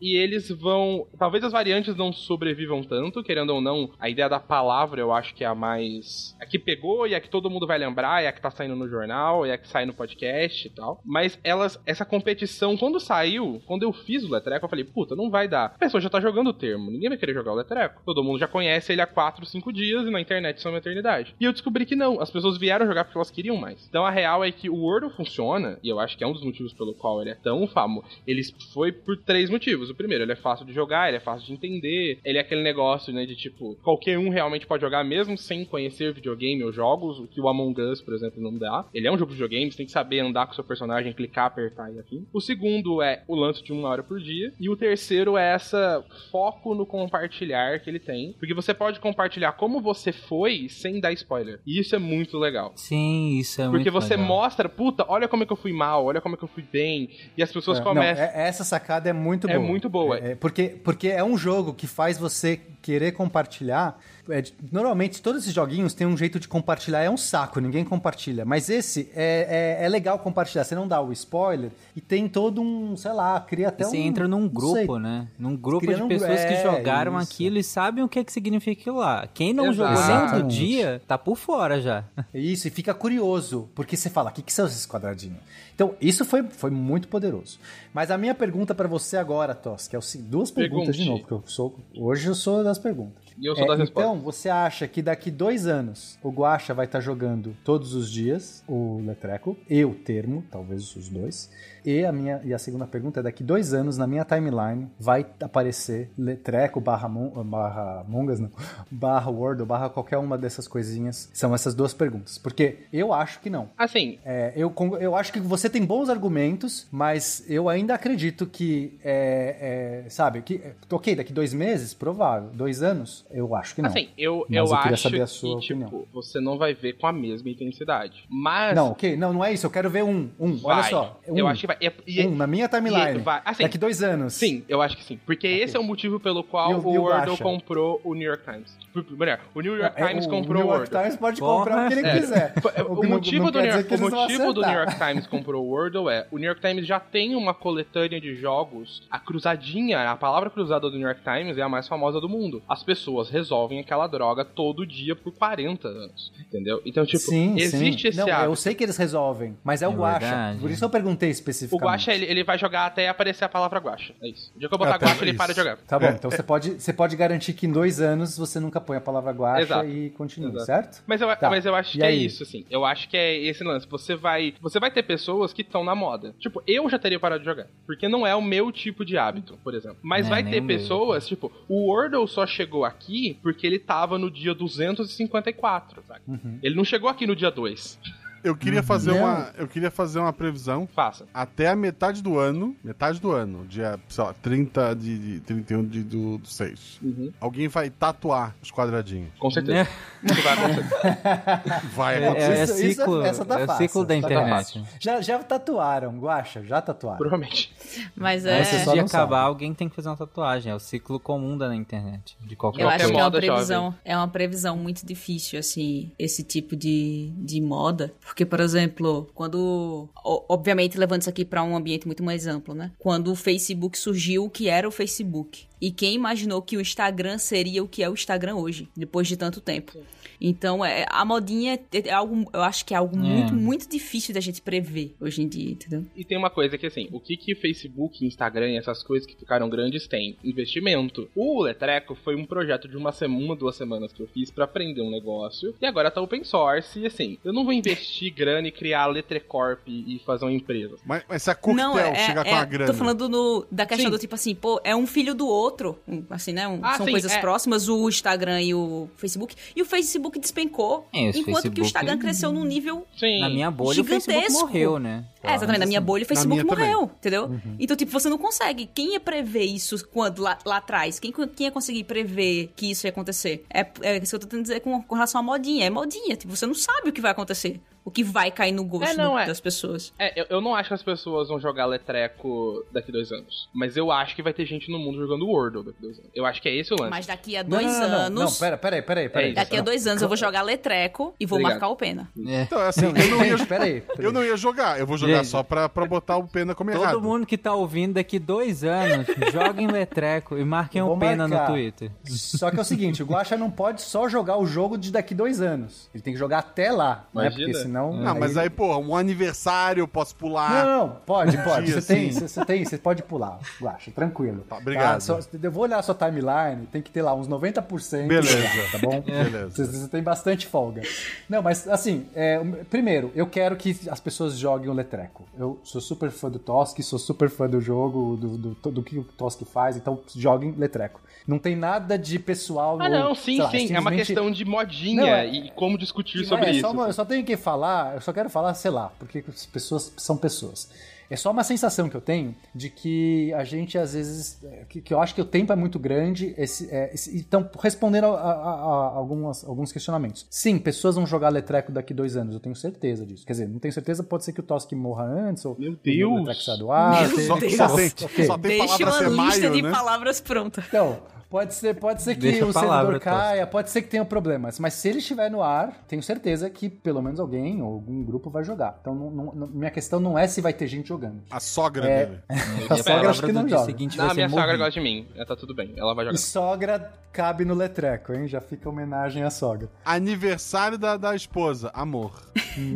e 0.00 0.16
eles 0.16 0.48
vão. 0.50 1.06
Talvez 1.18 1.44
as 1.44 1.52
variantes 1.52 1.94
não 1.96 2.12
sobrevivam 2.12 2.82
tanto, 2.82 3.22
querendo 3.22 3.50
ou 3.50 3.60
não. 3.60 3.90
A 3.98 4.08
ideia 4.08 4.28
da 4.28 4.40
palavra 4.40 5.00
eu 5.00 5.12
acho 5.12 5.34
que 5.34 5.44
é 5.44 5.46
a 5.46 5.54
mais. 5.54 6.34
A 6.40 6.46
que 6.46 6.58
pegou 6.58 7.06
e 7.06 7.14
a 7.14 7.20
que 7.20 7.28
todo 7.28 7.50
mundo 7.50 7.66
vai 7.66 7.78
lembrar, 7.78 8.22
é 8.22 8.28
a 8.28 8.32
que 8.32 8.40
tá 8.40 8.50
saindo 8.50 8.74
no 8.74 8.88
jornal, 8.88 9.44
é 9.44 9.52
a 9.52 9.58
que 9.58 9.68
sai 9.68 9.84
no 9.84 9.92
podcast 9.92 10.66
e 10.66 10.70
tal. 10.70 11.00
Mas 11.04 11.38
elas, 11.44 11.80
essa 11.84 12.04
competição, 12.04 12.76
quando 12.76 12.98
saiu, 12.98 13.62
quando 13.66 13.82
eu 13.82 13.92
fiz 13.92 14.24
o 14.24 14.32
Letreco, 14.32 14.64
eu 14.64 14.70
falei, 14.70 14.84
puta, 14.84 15.14
não 15.14 15.30
vai 15.30 15.46
dar. 15.46 15.66
A 15.66 15.78
pessoa 15.78 16.00
já 16.00 16.08
tá 16.08 16.20
jogando 16.20 16.48
o 16.48 16.54
termo, 16.54 16.90
ninguém 16.90 17.10
vai 17.10 17.18
querer 17.18 17.34
jogar 17.34 17.52
o 17.52 17.56
Letreco. 17.56 18.02
Todo 18.04 18.24
mundo 18.24 18.38
já 18.38 18.48
conhece 18.48 18.92
ele 18.92 19.02
há 19.02 19.06
4, 19.06 19.44
5 19.44 19.72
dias 19.72 20.06
e 20.06 20.10
na 20.10 20.20
internet 20.20 20.60
são 20.60 20.72
uma 20.72 20.78
eternidade. 20.78 21.34
E 21.38 21.44
eu 21.44 21.52
descobri 21.52 21.84
que 21.84 21.96
não, 21.96 22.20
as 22.20 22.30
pessoas 22.30 22.58
vieram 22.58 22.77
jogar 22.86 23.04
porque 23.04 23.18
elas 23.18 23.30
queriam 23.30 23.56
mais. 23.56 23.86
Então 23.88 24.04
a 24.04 24.10
real 24.10 24.44
é 24.44 24.50
que 24.50 24.68
o 24.70 24.76
Wordle 24.76 25.10
funciona, 25.10 25.78
e 25.82 25.88
eu 25.88 25.98
acho 25.98 26.16
que 26.16 26.24
é 26.24 26.26
um 26.26 26.32
dos 26.32 26.44
motivos 26.44 26.72
pelo 26.72 26.94
qual 26.94 27.20
ele 27.20 27.30
é 27.30 27.34
tão 27.34 27.66
famoso. 27.66 28.06
Ele 28.26 28.42
foi 28.72 28.92
por 28.92 29.16
três 29.16 29.50
motivos. 29.50 29.90
O 29.90 29.94
primeiro, 29.94 30.24
ele 30.24 30.32
é 30.32 30.36
fácil 30.36 30.66
de 30.66 30.72
jogar, 30.72 31.08
ele 31.08 31.16
é 31.16 31.20
fácil 31.20 31.46
de 31.46 31.52
entender, 31.52 32.18
ele 32.24 32.38
é 32.38 32.40
aquele 32.40 32.62
negócio, 32.62 33.12
né, 33.12 33.26
de 33.26 33.36
tipo, 33.36 33.76
qualquer 33.82 34.18
um 34.18 34.30
realmente 34.30 34.66
pode 34.66 34.82
jogar 34.82 35.04
mesmo 35.04 35.36
sem 35.36 35.64
conhecer 35.64 36.12
videogame 36.12 36.62
ou 36.62 36.72
jogos, 36.72 37.18
o 37.18 37.26
que 37.26 37.40
o 37.40 37.48
Among 37.48 37.80
Us, 37.80 38.00
por 38.00 38.14
exemplo, 38.14 38.42
não 38.42 38.56
dá. 38.56 38.86
Ele 38.92 39.06
é 39.06 39.12
um 39.12 39.18
jogo 39.18 39.30
de 39.30 39.36
videogame, 39.36 39.70
você 39.70 39.78
tem 39.78 39.86
que 39.86 39.92
saber 39.92 40.20
andar 40.20 40.46
com 40.46 40.52
o 40.52 40.54
seu 40.54 40.64
personagem, 40.64 41.12
clicar, 41.12 41.46
apertar 41.46 41.92
e 41.92 41.98
afim. 41.98 42.26
O 42.32 42.40
segundo 42.40 43.02
é 43.02 43.22
o 43.26 43.34
lance 43.34 43.62
de 43.62 43.72
uma 43.72 43.88
hora 43.88 44.02
por 44.02 44.20
dia. 44.20 44.52
E 44.58 44.68
o 44.68 44.76
terceiro 44.76 45.36
é 45.36 45.54
essa 45.54 46.04
foco 46.30 46.74
no 46.74 46.86
compartilhar 46.86 47.80
que 47.80 47.90
ele 47.90 47.98
tem. 47.98 48.34
Porque 48.38 48.54
você 48.54 48.72
pode 48.74 49.00
compartilhar 49.00 49.52
como 49.52 49.80
você 49.80 50.12
foi 50.12 50.68
sem 50.68 51.00
dar 51.00 51.12
spoiler. 51.12 51.60
E 51.66 51.80
isso 51.80 51.94
é 51.94 51.98
muito 51.98 52.38
legal. 52.38 52.57
Sim, 52.74 53.38
isso 53.38 53.60
é 53.60 53.64
Porque 53.64 53.90
muito 53.90 53.92
você 53.92 54.14
legal. 54.16 54.26
mostra, 54.26 54.68
puta, 54.68 55.04
olha 55.08 55.28
como 55.28 55.42
é 55.42 55.46
que 55.46 55.52
eu 55.52 55.56
fui 55.56 55.72
mal, 55.72 56.04
olha 56.04 56.20
como 56.20 56.34
é 56.34 56.38
que 56.38 56.44
eu 56.44 56.48
fui 56.48 56.64
bem. 56.72 57.08
E 57.36 57.42
as 57.42 57.52
pessoas 57.52 57.78
É, 57.78 57.80
não, 57.80 57.88
começam. 57.88 58.24
é- 58.24 58.48
essa 58.48 58.64
sacada 58.64 59.08
é 59.08 59.12
muito 59.12 59.48
É 59.48 59.54
boa. 59.56 59.66
muito 59.66 59.88
boa. 59.88 60.18
É, 60.18 60.32
é, 60.32 60.34
porque, 60.34 60.68
porque 60.82 61.08
é 61.08 61.22
um 61.22 61.36
jogo 61.36 61.72
que 61.74 61.86
faz 61.86 62.18
você 62.18 62.60
querer 62.82 63.12
compartilhar. 63.12 63.98
É, 64.30 64.42
normalmente, 64.70 65.22
todos 65.22 65.42
esses 65.42 65.54
joguinhos 65.54 65.94
têm 65.94 66.06
um 66.06 66.16
jeito 66.16 66.38
de 66.38 66.46
compartilhar, 66.48 67.02
é 67.02 67.10
um 67.10 67.16
saco, 67.16 67.60
ninguém 67.60 67.84
compartilha. 67.84 68.44
Mas 68.44 68.68
esse 68.68 69.10
é, 69.14 69.78
é, 69.80 69.84
é 69.84 69.88
legal 69.88 70.18
compartilhar. 70.18 70.64
Você 70.64 70.74
não 70.74 70.86
dá 70.86 71.00
o 71.00 71.12
spoiler 71.12 71.70
e 71.96 72.00
tem 72.00 72.28
todo 72.28 72.60
um, 72.60 72.96
sei 72.96 73.12
lá, 73.12 73.40
cria 73.40 73.68
até 73.68 73.84
Você 73.84 73.96
um. 73.98 74.02
entra 74.02 74.28
num 74.28 74.48
grupo, 74.48 74.98
né? 74.98 75.28
Num 75.38 75.56
grupo 75.56 75.80
Cria 75.84 75.96
de 75.96 76.02
num 76.02 76.08
pessoas 76.08 76.44
que 76.44 76.54
é, 76.54 76.62
jogaram 76.62 77.18
isso. 77.18 77.32
aquilo 77.32 77.58
e 77.58 77.64
sabem 77.64 78.04
o 78.04 78.08
que, 78.08 78.18
é 78.18 78.24
que 78.24 78.32
significa 78.32 78.80
aquilo 78.80 78.98
lá. 78.98 79.26
Quem 79.32 79.52
não 79.52 79.72
jogou 79.72 79.96
nem 80.06 80.42
do 80.42 80.48
dia, 80.48 81.00
tá 81.06 81.16
por 81.16 81.36
fora 81.36 81.80
já. 81.80 82.04
Isso, 82.32 82.68
e 82.68 82.70
fica 82.70 82.92
curioso, 82.94 83.68
porque 83.74 83.96
você 83.96 84.10
fala, 84.10 84.30
o 84.30 84.32
que, 84.32 84.42
que 84.42 84.52
são 84.52 84.66
esses 84.66 84.86
quadradinhos? 84.86 85.38
Então, 85.78 85.94
isso 86.00 86.24
foi, 86.24 86.42
foi 86.42 86.72
muito 86.72 87.06
poderoso. 87.06 87.60
Mas 87.94 88.10
a 88.10 88.18
minha 88.18 88.34
pergunta 88.34 88.74
pra 88.74 88.88
você 88.88 89.16
agora, 89.16 89.54
Tos, 89.54 89.86
que 89.86 89.94
é 89.94 89.98
o, 89.98 90.02
duas 90.24 90.50
perguntas 90.50 90.96
de 90.96 91.04
Pergunte. 91.04 91.08
novo, 91.08 91.20
porque 91.20 91.34
eu 91.34 91.42
sou, 91.48 91.78
hoje 91.96 92.26
eu 92.26 92.34
sou 92.34 92.64
das 92.64 92.80
perguntas. 92.80 93.22
E 93.38 93.46
eu 93.46 93.54
sou 93.54 93.64
É, 93.64 93.68
das 93.68 93.78
respostas. 93.78 94.10
Então, 94.10 94.20
você 94.20 94.48
acha 94.48 94.88
que 94.88 95.00
daqui 95.00 95.30
dois 95.30 95.68
anos 95.68 96.18
o 96.20 96.30
Guaxa 96.30 96.74
vai 96.74 96.86
estar 96.86 96.98
jogando 96.98 97.56
todos 97.62 97.94
os 97.94 98.10
dias 98.10 98.64
o 98.66 99.00
Letreco 99.06 99.56
e 99.70 99.84
o 99.84 99.94
Termo, 99.94 100.44
talvez 100.50 100.96
os 100.96 101.08
dois. 101.08 101.48
E 101.84 102.04
a, 102.04 102.10
minha, 102.10 102.40
e 102.44 102.52
a 102.52 102.58
segunda 102.58 102.86
pergunta 102.86 103.20
é: 103.20 103.22
daqui 103.22 103.44
dois 103.44 103.72
anos, 103.72 103.96
na 103.96 104.06
minha 104.06 104.24
timeline, 104.24 104.88
vai 104.98 105.24
aparecer 105.40 106.10
Letreco 106.18 106.80
barra, 106.80 107.08
Mon, 107.08 107.30
barra 107.44 108.04
Mongas, 108.08 108.40
não, 108.40 108.50
barra 108.90 109.30
Word, 109.30 109.62
ou 109.62 109.66
barra 109.66 109.88
qualquer 109.88 110.18
uma 110.18 110.36
dessas 110.36 110.66
coisinhas? 110.66 111.30
São 111.32 111.54
essas 111.54 111.74
duas 111.74 111.94
perguntas. 111.94 112.36
Porque 112.36 112.78
eu 112.92 113.12
acho 113.12 113.40
que 113.40 113.48
não. 113.48 113.70
Assim, 113.78 114.18
É, 114.24 114.52
eu, 114.56 114.74
eu 115.00 115.14
acho 115.14 115.32
que 115.32 115.38
você 115.38 115.67
tem 115.70 115.84
bons 115.84 116.08
argumentos, 116.08 116.86
mas 116.90 117.44
eu 117.48 117.68
ainda 117.68 117.94
acredito 117.94 118.46
que, 118.46 118.98
é, 119.04 120.02
é, 120.06 120.10
sabe, 120.10 120.42
que, 120.42 120.60
ok, 120.90 121.14
daqui 121.16 121.32
dois 121.32 121.52
meses, 121.54 121.94
provável. 121.94 122.50
Dois 122.52 122.82
anos, 122.82 123.24
eu 123.30 123.54
acho 123.54 123.74
que 123.74 123.82
não. 123.82 123.90
assim, 123.90 124.08
eu, 124.16 124.44
Mas 124.48 124.56
eu, 124.70 124.76
eu 124.76 124.82
queria 124.82 124.96
saber 124.96 125.22
a 125.22 125.24
que, 125.24 125.30
sua 125.30 125.60
tipo, 125.60 125.74
opinião. 125.84 126.06
você 126.12 126.40
não 126.40 126.58
vai 126.58 126.74
ver 126.74 126.94
com 126.94 127.06
a 127.06 127.12
mesma 127.12 127.48
intensidade. 127.48 128.24
Mas. 128.28 128.74
Não, 128.74 128.90
ok, 128.92 129.16
não, 129.16 129.32
não 129.32 129.44
é 129.44 129.52
isso, 129.52 129.66
eu 129.66 129.70
quero 129.70 129.88
ver 129.90 130.04
um, 130.04 130.28
um, 130.38 130.58
olha 130.64 130.80
vai. 130.82 130.90
só. 130.90 131.20
Um, 131.28 131.36
eu 131.38 131.46
acho 131.46 131.60
que 131.60 131.66
vai. 131.66 131.76
E- 132.06 132.26
um, 132.26 132.34
na 132.34 132.46
minha 132.46 132.68
timeline, 132.68 133.18
vai. 133.20 133.40
Assim, 133.44 133.62
daqui 133.62 133.78
dois 133.78 134.02
anos. 134.02 134.34
Sim, 134.34 134.62
eu 134.68 134.80
acho 134.82 134.96
que 134.96 135.04
sim. 135.04 135.18
Porque 135.24 135.46
esse 135.46 135.76
é 135.76 135.80
o 135.80 135.84
motivo 135.84 136.18
pelo 136.20 136.42
qual 136.44 136.72
o- 136.72 136.86
o, 136.86 137.02
Wordle 137.02 137.36
comprou 137.38 138.00
o 138.04 138.14
New 138.14 138.26
York 138.28 138.44
Times. 138.44 138.76
Melhor, 139.10 139.40
o 139.54 139.60
New 139.60 139.76
York 139.76 140.00
É, 140.00 140.08
Times 140.08 140.26
o 140.26 140.28
comprou 140.28 140.56
New 140.58 140.66
o 140.66 140.68
York 140.74 140.80
Wordle. 140.92 140.98
Times 141.00 141.16
pode 141.16 141.40
Porra. 141.40 141.58
comprar 141.58 141.84
o 141.84 141.88
que 141.88 141.94
ele 141.94 142.06
É. 142.06 142.20
quiser. 142.20 142.54
O, 142.88 143.02
não- 143.02 143.10
motivo, 143.10 143.44
não 143.44 143.50
do 143.52 143.60
New, 143.60 143.70
York, 143.70 143.94
o 143.94 143.98
motivo 143.98 144.52
do 144.52 144.60
New. 144.62 144.70
York 144.72 144.94
Times 144.98 145.26
comprou 145.26 145.64
o 145.64 145.68
Wordle 145.70 146.08
é 146.10 146.26
o 146.30 146.36
New 146.38 146.46
York 146.46 146.60
Times 146.60 146.86
já 146.86 146.98
tem 147.00 147.34
uma 147.34 147.52
coletânea 147.54 148.20
de 148.20 148.34
jogos. 148.36 149.02
A 149.10 149.18
cruzadinha, 149.18 150.10
a 150.10 150.16
palavra 150.16 150.50
cruzada 150.50 150.88
do 150.90 150.96
New 150.96 151.06
York 151.06 151.20
Times 151.22 151.58
é 151.58 151.62
a 151.62 151.68
mais 151.68 151.86
famosa 151.88 152.20
do 152.20 152.28
mundo. 152.28 152.62
As 152.68 152.82
pessoas 152.82 153.28
resolvem 153.30 153.78
aquela 153.80 154.06
droga 154.06 154.44
todo 154.44 154.86
dia 154.86 155.14
por 155.16 155.32
40 155.32 155.88
anos. 155.88 156.32
Entendeu? 156.40 156.80
Então, 156.84 157.04
tipo, 157.04 157.18
sim, 157.18 157.54
existe 157.58 158.02
sim. 158.02 158.08
esse 158.08 158.18
não, 158.18 158.28
hábito. 158.28 158.44
Eu 158.50 158.56
sei 158.56 158.74
que 158.74 158.84
eles 158.84 158.96
resolvem, 158.96 159.56
mas 159.64 159.82
é 159.82 159.88
o 159.88 159.92
É 159.92 159.96
Guacha. 159.96 160.18
verdade. 160.20 160.58
Por 160.60 160.70
isso 160.70 160.84
eu 160.84 160.90
perguntei 160.90 161.28
O 161.28 161.32
especificamente. 161.32 161.84
Guacha, 161.84 162.12
ele, 162.12 162.24
ele 162.26 162.44
vai 162.44 162.58
jogar 162.58 162.86
até 162.86 163.08
aparecer 163.08 163.44
a 163.44 163.48
palavra 163.48 163.78
Guacha. 163.80 164.14
É 164.22 164.28
isso. 164.28 164.50
O 164.54 164.58
dia 164.58 164.68
que 164.68 164.74
eu 164.74 164.78
botar 164.78 164.96
Guacha, 164.98 165.22
ele 165.24 165.34
para 165.34 165.52
de 165.52 165.58
jogar. 165.58 165.76
Tá 165.86 165.98
bom, 165.98 166.06
É, 166.06 166.10
então 166.12 166.30
você 166.30 166.42
pode, 166.42 166.70
você 166.80 166.92
pode 166.92 167.16
garantir 167.16 167.52
que 167.52 167.66
em 167.66 167.72
dois 167.72 168.00
anos 168.00 168.36
você 168.36 168.58
nunca 168.60 168.80
põe 168.88 168.96
a 168.96 169.00
palavra 169.02 169.32
guacha 169.32 169.60
Exato. 169.62 169.88
e 169.88 170.08
continua, 170.10 170.48
Exato. 170.50 170.64
certo? 170.64 171.02
Mas 171.06 171.20
eu, 171.20 171.28
Tá. 171.36 171.50
mas 171.50 171.66
eu 171.66 171.74
acho 171.74 171.96
E 171.96 172.00
que 172.00 172.04
é 172.04 172.08
aí? 172.08 172.24
isso, 172.24 172.42
assim. 172.42 172.64
Eu 172.70 172.84
acho 172.86 173.06
que 173.08 173.16
é 173.16 173.36
esse 173.36 173.62
lance. 173.62 173.86
Você 173.86 174.16
vai, 174.16 174.54
você 174.60 174.80
vai 174.80 174.90
ter 174.90 175.02
pessoas 175.02 175.52
que 175.52 175.60
estão 175.60 175.84
na 175.84 175.94
moda. 175.94 176.34
Tipo, 176.38 176.62
eu 176.66 176.88
já 176.88 176.98
teria 176.98 177.20
parado 177.20 177.40
de 177.40 177.44
jogar. 177.44 177.66
Porque 177.86 178.08
não 178.08 178.26
é 178.26 178.34
o 178.34 178.40
meu 178.40 178.72
tipo 178.72 179.04
de 179.04 179.18
hábito, 179.18 179.58
por 179.62 179.74
exemplo. 179.74 179.98
Mas 180.02 180.26
É, 180.26 180.30
vai 180.30 180.42
ter 180.42 180.60
meu. 180.62 180.76
pessoas, 180.78 181.28
tipo, 181.28 181.52
o 181.68 181.90
Wordle 181.92 182.26
só 182.26 182.46
chegou 182.46 182.84
aqui 182.84 183.38
porque 183.42 183.66
ele 183.66 183.78
tava 183.78 184.16
no 184.18 184.30
dia 184.30 184.54
254, 184.54 186.02
sabe? 186.06 186.20
Uhum. 186.26 186.58
Ele 186.62 186.74
não 186.74 186.84
chegou 186.84 187.10
aqui 187.10 187.26
no 187.26 187.36
dia 187.36 187.50
2. 187.50 187.98
Eu 188.42 188.56
queria 188.56 188.82
fazer 188.82 189.12
Não. 189.12 189.18
uma, 189.18 189.50
eu 189.56 189.66
queria 189.66 189.90
fazer 189.90 190.18
uma 190.18 190.32
previsão 190.32 190.88
Faça. 190.94 191.26
até 191.34 191.68
a 191.68 191.76
metade 191.76 192.22
do 192.22 192.38
ano, 192.38 192.76
metade 192.84 193.20
do 193.20 193.30
ano, 193.32 193.66
dia, 193.66 193.98
sei 194.08 194.24
lá, 194.24 194.32
30 194.32 194.94
de, 194.94 195.18
de 195.18 195.40
31 195.40 195.84
de, 195.84 196.02
do, 196.02 196.38
do 196.38 196.46
6. 196.46 197.00
Uhum. 197.02 197.32
Alguém 197.40 197.68
vai 197.68 197.90
tatuar 197.90 198.54
os 198.62 198.70
quadradinhos. 198.70 199.30
Com 199.38 199.50
certeza. 199.50 199.78
É. 199.80 199.86
Vai 201.94 202.24
acontecer. 202.24 202.52
É, 202.52 202.58
é 202.60 202.64
Isso- 202.64 202.72
isso- 202.74 203.00
ciclo, 203.00 203.22
essa 203.22 203.44
tá 203.44 203.60
é 203.60 203.66
fácil, 203.66 203.86
ciclo 203.86 204.04
da 204.04 204.16
essa 204.16 204.28
tá 204.28 204.34
internet. 204.34 204.82
Já, 205.00 205.20
já 205.20 205.38
tatuaram, 205.38 206.18
guacha, 206.18 206.62
já 206.64 206.80
tatuaram. 206.80 207.18
Provavelmente. 207.18 207.72
Mas 208.16 208.44
é. 208.44 208.60
Antes 208.60 208.82
só 208.84 208.92
de 208.92 208.98
não 208.98 209.06
acabar, 209.06 209.36
sabe. 209.36 209.46
alguém 209.48 209.74
tem 209.74 209.88
que 209.88 209.94
fazer 209.96 210.08
uma 210.08 210.16
tatuagem. 210.16 210.72
É 210.72 210.74
o 210.74 210.78
ciclo 210.78 211.18
comum 211.20 211.56
da 211.56 211.74
internet. 211.74 212.36
De 212.40 212.56
qualquer 212.56 212.82
Eu 212.82 212.86
Qualquer 212.86 212.96
acho 213.04 213.06
que 213.06 213.12
é 213.12 213.16
uma 213.16 213.24
moda 213.24 213.38
previsão, 213.38 213.94
é 214.04 214.16
uma 214.16 214.28
previsão 214.28 214.76
muito 214.76 215.06
difícil, 215.06 215.58
assim, 215.58 216.10
esse 216.18 216.42
tipo 216.42 216.76
de, 216.76 217.32
de 217.36 217.60
moda. 217.60 218.12
Porque, 218.28 218.44
por 218.44 218.60
exemplo, 218.60 219.26
quando. 219.34 220.06
Obviamente, 220.22 220.98
levando 220.98 221.22
isso 221.22 221.30
aqui 221.30 221.46
para 221.46 221.62
um 221.64 221.74
ambiente 221.74 222.06
muito 222.06 222.22
mais 222.22 222.46
amplo, 222.46 222.74
né? 222.74 222.92
Quando 222.98 223.32
o 223.32 223.34
Facebook 223.34 223.98
surgiu, 223.98 224.44
o 224.44 224.50
que 224.50 224.68
era 224.68 224.86
o 224.86 224.90
Facebook? 224.90 225.64
E 225.80 225.90
quem 225.90 226.14
imaginou 226.14 226.60
que 226.60 226.76
o 226.76 226.80
Instagram 226.80 227.38
seria 227.38 227.82
o 227.82 227.88
que 227.88 228.02
é 228.02 228.10
o 228.10 228.12
Instagram 228.12 228.56
hoje, 228.56 228.86
depois 228.94 229.26
de 229.26 229.34
tanto 229.34 229.62
tempo? 229.62 229.98
Então, 230.40 230.84
é, 230.84 231.04
a 231.08 231.24
modinha 231.24 231.74
é, 231.92 232.08
é 232.08 232.12
algo, 232.12 232.48
eu 232.52 232.62
acho 232.62 232.84
que 232.84 232.94
é 232.94 232.96
algo 232.96 233.16
muito, 233.16 233.54
muito 233.54 233.88
difícil 233.88 234.32
da 234.34 234.40
gente 234.40 234.62
prever 234.62 235.14
hoje 235.20 235.42
em 235.42 235.48
dia, 235.48 235.70
entendeu? 235.72 236.04
E 236.16 236.24
tem 236.24 236.36
uma 236.38 236.50
coisa 236.50 236.76
que, 236.78 236.86
assim, 236.86 237.08
o 237.12 237.18
que 237.20 237.36
que 237.36 237.54
Facebook, 237.54 238.24
Instagram 238.24 238.70
e 238.70 238.76
essas 238.78 239.02
coisas 239.02 239.26
que 239.26 239.36
ficaram 239.36 239.68
grandes 239.68 240.06
têm? 240.06 240.36
Investimento. 240.44 241.28
O 241.34 241.62
Letreco 241.62 242.14
foi 242.14 242.34
um 242.36 242.44
projeto 242.44 242.88
de 242.88 242.96
uma 242.96 243.12
semana, 243.12 243.56
duas 243.56 243.76
semanas 243.76 244.12
que 244.12 244.20
eu 244.22 244.26
fiz 244.28 244.50
pra 244.50 244.64
aprender 244.64 245.00
um 245.02 245.10
negócio. 245.10 245.74
E 245.80 245.86
agora 245.86 246.10
tá 246.10 246.20
open 246.20 246.44
source. 246.44 246.98
E, 247.00 247.06
assim, 247.06 247.38
eu 247.44 247.52
não 247.52 247.64
vou 247.64 247.72
investir 247.72 248.32
grana 248.34 248.68
e 248.68 248.72
criar 248.72 249.02
a 249.02 249.06
Letrecorp 249.06 249.80
e 249.86 250.20
fazer 250.24 250.44
uma 250.44 250.52
empresa. 250.52 250.96
Mas, 251.04 251.22
mas 251.28 251.42
se 251.42 251.50
a 251.50 251.54
Coquetel 251.54 251.88
Não, 251.88 251.98
é, 251.98 252.26
chegar 252.26 252.46
é, 252.46 252.50
com 252.50 252.56
a 252.56 252.64
grana. 252.64 252.92
Tô 252.92 252.98
falando 252.98 253.28
no- 253.28 253.66
da 253.70 253.86
questão 253.86 254.06
Sim. 254.06 254.10
do 254.12 254.18
tipo 254.18 254.34
assim, 254.34 254.54
pô, 254.54 254.80
é 254.84 254.94
um 254.94 255.06
filho 255.06 255.34
do 255.34 255.46
outro. 255.46 255.98
Assim, 256.30 256.52
né? 256.52 256.66
um- 256.66 256.80
Ah, 256.82 256.96
são 256.96 257.06
sim, 257.06 257.12
coisas 257.12 257.32
é. 257.32 257.40
próximas, 257.40 257.88
o 257.88 258.08
Instagram 258.08 258.60
e 258.62 258.74
o 258.74 259.08
Facebook. 259.16 259.54
E 259.76 259.82
o 259.82 259.84
Facebook 259.84 260.27
despencou. 260.36 261.06
É, 261.12 261.28
enquanto 261.28 261.42
que 261.44 261.50
o 261.50 261.54
Facebook- 261.54 261.80
Instagram 261.82 262.18
cresceu 262.18 262.50
num 262.52 262.64
nível. 262.64 263.06
Sim. 263.16 263.38
Na 263.40 263.48
minha 263.48 263.70
bolha, 263.70 264.02
o 264.02 264.04
Facebook 264.04 264.34
Gigantesco. 264.36 264.66
morreu, 264.66 264.98
né? 264.98 265.24
É, 265.40 265.54
exatamente. 265.54 265.78
Na 265.78 265.86
minha 265.86 266.00
bolha, 266.00 266.24
o 266.24 266.26
Facebook 266.26 266.52
minha 266.52 266.66
também. 266.66 266.90
morreu, 266.92 267.10
entendeu? 267.16 267.60
Então, 267.78 267.96
tipo, 267.96 268.10
você 268.10 268.28
não 268.28 268.36
consegue. 268.36 268.86
Quem 268.92 269.12
ia 269.12 269.20
prever 269.20 269.62
isso 269.64 270.04
quando 270.08 270.42
lá, 270.42 270.58
lá 270.66 270.78
atrás? 270.78 271.20
Quem, 271.20 271.30
quem 271.32 271.66
ia 271.66 271.70
conseguir 271.70 272.02
prever 272.02 272.72
que 272.74 272.90
isso 272.90 273.06
ia 273.06 273.10
acontecer? 273.10 273.64
É, 273.72 273.86
é 274.02 274.16
isso 274.18 274.30
que 274.30 274.34
eu 274.34 274.40
tô 274.40 274.46
tentando 274.46 274.62
dizer 274.62 274.80
com, 274.80 275.00
com 275.00 275.14
relação 275.14 275.40
à 275.40 275.44
modinha. 275.44 275.86
É 275.86 275.90
modinha. 275.90 276.34
Tipo, 276.34 276.56
você 276.56 276.66
não 276.66 276.74
sabe 276.74 277.10
o 277.10 277.12
que 277.12 277.20
vai 277.20 277.30
acontecer. 277.30 277.80
O 278.08 278.10
que 278.10 278.24
vai 278.24 278.50
cair 278.50 278.72
no 278.72 278.84
gosto 278.84 279.10
É, 279.12 279.14
não, 279.14 279.32
do- 279.34 279.38
é. 279.38 279.46
das 279.46 279.60
pessoas. 279.60 280.12
É, 280.18 280.40
eu, 280.40 280.46
eu 280.48 280.60
não 280.60 280.74
acho 280.74 280.88
que 280.88 280.94
as 280.94 281.02
pessoas 281.02 281.48
vão 281.48 281.60
jogar 281.60 281.86
Letreco 281.86 282.84
daqui 282.90 283.12
dois 283.12 283.30
anos. 283.30 283.68
Mas 283.74 283.96
eu 283.96 284.10
acho 284.10 284.34
que 284.34 284.42
vai 284.42 284.52
ter 284.52 284.64
gente 284.66 284.90
no 284.90 284.98
mundo 284.98 285.18
jogando 285.18 285.46
Wordle 285.46 285.84
daqui 285.84 286.00
dois 286.00 286.18
anos. 286.18 286.30
Eu 286.34 286.46
acho 286.46 286.60
que 286.62 286.68
é 286.68 286.74
esse 286.74 286.92
o 286.92 286.96
lance. 286.98 287.10
Mas 287.10 287.26
daqui 287.26 287.56
a 287.56 287.62
dois 287.62 287.84
não, 287.86 288.08
não, 288.08 288.18
anos. 288.18 288.52
Não, 288.52 288.58
pera, 288.58 288.76
pera 288.78 288.96
aí, 288.96 289.02
pera 289.02 289.20
aí, 289.20 289.28
pera 289.28 289.44
aí. 289.46 289.50
É 289.52 289.54
Daqui 289.54 289.76
a 289.76 289.82
dois 289.82 290.06
anos 290.06 290.22
eu 290.22 290.28
vou 290.28 290.36
jogar 290.36 290.62
Letreco 290.62 291.34
e 291.38 291.44
vou 291.46 291.58
Obrigado. 291.58 291.80
marcar 291.80 291.88
o 291.88 291.96
pena. 291.96 292.30
Então, 292.36 292.80
assim, 292.80 293.04
eu 293.06 293.12
não 293.12 293.44
ia, 293.44 293.56
gente, 293.58 293.66
pera 293.68 293.84
aí. 293.84 294.00
pera 294.00 294.22
eu 294.22 294.28
aí. 294.28 294.34
não 294.34 294.44
ia 294.44 294.56
jogar. 294.56 294.98
Eu 294.98 295.06
vou 295.06 295.16
jogar 295.18 295.44
só 295.44 295.62
pra, 295.62 295.88
pra 295.88 296.06
botar 296.06 296.36
o 296.38 296.46
pena 296.48 296.74
como 296.74 296.90
Todo 296.90 297.02
errado. 297.02 297.20
mundo 297.20 297.46
que 297.46 297.58
tá 297.58 297.74
ouvindo 297.74 298.14
daqui 298.14 298.38
dois 298.38 298.82
anos, 298.84 299.26
joguem 299.52 299.86
Letreco 299.88 300.56
e 300.56 300.64
marquem 300.64 301.02
o 301.02 301.16
pena 301.18 301.46
marcar. 301.46 301.68
no 301.68 301.74
Twitter. 301.74 302.10
Só 302.24 302.70
que 302.70 302.78
é 302.78 302.80
o 302.80 302.84
seguinte, 302.84 303.22
o 303.22 303.26
Guaxa 303.26 303.56
não 303.56 303.70
pode 303.70 304.00
só 304.02 304.28
jogar 304.28 304.56
o 304.56 304.66
jogo 304.66 304.96
de 304.96 305.10
daqui 305.12 305.34
dois 305.34 305.60
anos. 305.60 306.08
Ele 306.14 306.22
tem 306.22 306.32
que 306.32 306.38
jogar 306.38 306.58
até 306.60 306.90
lá, 306.90 307.26
né? 307.34 307.42
Imagina. 307.42 307.66
Porque 307.66 307.74
senão... 307.82 307.97
Não, 308.12 308.34
mas 308.38 308.56
aí, 308.56 308.70
porra, 308.70 308.98
um 308.98 309.14
aniversário 309.16 310.02
eu 310.02 310.08
posso 310.08 310.34
pular. 310.36 310.84
Não, 310.84 310.98
não, 311.08 311.16
pode, 311.26 311.56
pode. 311.58 311.92
Você 311.92 312.14
tem, 312.14 312.32
sim. 312.32 312.46
você 312.46 312.64
tem, 312.64 312.84
você 312.84 312.98
pode 312.98 313.22
pular, 313.22 313.58
Guaxa, 313.80 314.10
tranquilo. 314.10 314.64
Tá, 314.68 314.76
obrigado. 314.78 315.20
só- 315.20 315.38
eu 315.62 315.70
vou 315.72 315.82
olhar 315.84 315.98
a 315.98 316.02
sua 316.02 316.14
timeline, 316.14 316.86
tem 316.92 317.02
que 317.02 317.10
ter 317.10 317.22
lá 317.22 317.34
uns 317.34 317.48
90%. 317.48 318.26
Beleza. 318.26 318.58
tá 318.92 318.98
bom? 318.98 319.20
Beleza. 319.26 319.70
Você, 319.70 319.84
você 319.86 320.08
tem 320.08 320.22
bastante 320.22 320.66
folga. 320.66 321.02
Não, 321.48 321.62
mas 321.62 321.88
assim, 321.88 322.26
é, 322.34 322.58
primeiro, 322.90 323.30
eu 323.34 323.46
quero 323.46 323.76
que 323.76 323.96
as 324.10 324.20
pessoas 324.20 324.56
joguem 324.58 324.88
o 324.88 324.92
Letreco. 324.92 325.44
Eu 325.58 325.78
sou 325.84 326.00
super 326.00 326.30
fã 326.30 326.50
do 326.50 326.58
Tosk, 326.58 327.00
sou 327.02 327.18
super 327.18 327.50
fã 327.50 327.68
do 327.68 327.80
jogo, 327.80 328.36
do, 328.36 328.56
do, 328.74 328.90
do 328.92 329.02
que 329.02 329.18
o 329.18 329.24
Tosk 329.24 329.62
faz, 329.64 329.96
então 329.96 330.20
joguem 330.34 330.74
Letreco. 330.76 331.20
Não 331.46 331.58
tem 331.58 331.74
nada 331.74 332.18
de 332.18 332.38
pessoal. 332.38 332.98
Ah, 333.00 333.04
ou, 333.04 333.10
não, 333.10 333.34
sim, 333.34 333.56
sei 333.56 333.58
lá, 333.62 333.70
sim. 333.70 333.76
É 333.76 333.80
uma 333.98 334.10
simplesmente- 334.10 334.26
questão 334.26 334.50
de 334.50 334.64
modinha 334.66 335.22
Não, 335.22 335.28
é- 335.28 335.46
e 335.48 335.70
como 335.70 335.96
discutir 335.96 336.44
sobre 336.44 336.66
é 336.66 336.70
isso. 336.72 336.80
só 336.82 336.92
uma- 336.92 337.10
só 337.12 337.24
tenho 337.24 337.42
que 337.42 337.56
falar, 337.56 337.87
eu 338.14 338.20
só 338.20 338.32
quero 338.32 338.48
falar, 338.50 338.74
sei 338.74 338.90
lá, 338.90 339.10
porque 339.18 339.44
as 339.48 339.66
pessoas 339.66 340.12
são 340.16 340.36
pessoas. 340.36 340.88
É 341.30 341.36
só 341.36 341.50
uma 341.50 341.62
sensação 341.62 342.08
que 342.08 342.16
eu 342.16 342.22
tenho 342.22 342.54
de 342.74 342.88
que 342.88 343.52
a 343.52 343.62
gente, 343.62 343.98
às 343.98 344.14
vezes, 344.14 344.58
é, 344.64 344.84
que, 344.88 344.98
que 345.02 345.12
eu 345.12 345.20
acho 345.20 345.34
que 345.34 345.42
o 345.42 345.44
tempo 345.44 345.70
é 345.70 345.76
muito 345.76 345.98
grande. 345.98 346.54
Esse, 346.56 346.88
é, 346.90 347.12
esse- 347.12 347.36
então, 347.36 347.68
respondendo 347.82 348.28
a, 348.28 348.30
a- 348.30 348.52
a- 348.52 349.12
algumas, 349.14 349.62
alguns 349.62 349.92
questionamentos. 349.92 350.46
Sim, 350.48 350.78
pessoas 350.78 351.16
vão 351.16 351.26
jogar 351.26 351.50
Letreco 351.50 351.92
daqui 351.92 352.14
dois 352.14 352.34
anos, 352.34 352.54
eu 352.54 352.60
tenho 352.60 352.74
certeza 352.74 353.26
disso. 353.26 353.44
Quer 353.44 353.52
dizer, 353.52 353.68
não 353.68 353.78
tenho 353.78 353.92
certeza, 353.92 354.22
pode 354.22 354.42
ser 354.44 354.54
que 354.54 354.60
o 354.60 354.62
Tosk 354.62 354.90
morra 354.94 355.24
antes, 355.24 355.66
ou 355.66 355.76
Meu 355.78 355.92
o 355.92 355.96
Deus. 356.02 356.38
Letreco 356.38 356.62
saia 356.62 356.78
do 356.78 356.90
ar. 356.90 357.20
Meu 357.28 357.36
tem- 357.36 357.46
Só, 357.46 357.56
Deus. 357.58 357.74
só 357.76 357.88
tem, 357.94 358.06
Ok. 358.22 358.46
só 358.46 358.58
tem 358.58 358.78
Deixa 358.78 359.04
uma 359.04 359.20
lista 359.20 359.60
maio, 359.60 359.72
de 359.74 359.82
né? 359.82 359.90
palavras 359.90 360.40
pronta. 360.40 360.82
Então, 360.88 361.18
pode 361.50 361.74
ser, 361.74 361.94
pode 361.94 362.22
ser 362.22 362.36
que 362.36 362.62
o 362.62 362.72
palavra, 362.72 363.12
servidor 363.12 363.20
caia, 363.20 363.66
pode 363.66 363.90
ser 363.90 364.02
que 364.02 364.08
tenha 364.08 364.24
problemas, 364.24 364.78
mas 364.78 364.94
se 364.94 365.08
ele 365.08 365.18
estiver 365.18 365.50
no 365.50 365.62
ar, 365.62 366.04
tenho 366.06 366.22
certeza 366.22 366.68
que 366.70 366.88
pelo 366.88 367.22
menos 367.22 367.40
alguém 367.40 367.80
ou 367.82 367.94
algum 367.94 368.22
grupo 368.22 368.50
vai 368.50 368.62
jogar. 368.64 368.98
Então, 369.00 369.14
não- 369.14 369.30
não- 369.30 369.54
não- 369.54 369.66
minha 369.68 369.90
questão 369.90 370.20
não 370.20 370.38
é 370.38 370.46
se 370.46 370.60
vai 370.60 370.72
ter 370.72 370.86
gente 370.86 371.08
jogando. 371.08 371.42
A 371.50 371.60
sogra 371.60 372.08
É. 372.08 372.26
dele. 372.26 372.38
A 372.90 372.96
sogra 373.02 373.30
acho 373.30 373.42
que 373.42 373.52
não 373.52 373.68
joga. 373.68 373.84
seguinte 373.84 374.16
Não, 374.18 374.24
vai 374.24 374.32
a 374.32 374.34
minha 374.34 374.48
ser 374.48 374.54
sogra 374.54 374.76
gosta 374.76 374.90
de 374.92 375.00
mim. 375.00 375.26
É, 375.36 375.44
tá 375.44 375.54
tudo 375.56 375.74
bem. 375.74 375.92
Ela 375.96 376.14
vai 376.14 376.24
jogar. 376.24 376.34
E 376.36 376.38
sogra 376.38 377.12
cabe 377.32 377.64
no 377.64 377.74
letreco, 377.74 378.32
hein? 378.32 378.48
Já 378.48 378.60
fica 378.60 378.88
homenagem 378.88 379.42
à 379.44 379.50
sogra. 379.50 379.88
Aniversário 380.04 380.98
da, 380.98 381.16
da 381.16 381.34
esposa. 381.36 381.90
Amor. 381.94 382.32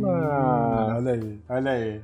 Ah, 0.05 0.95
olha 0.97 1.13
aí, 1.13 1.41
olha 1.49 1.71
aí. 1.71 2.01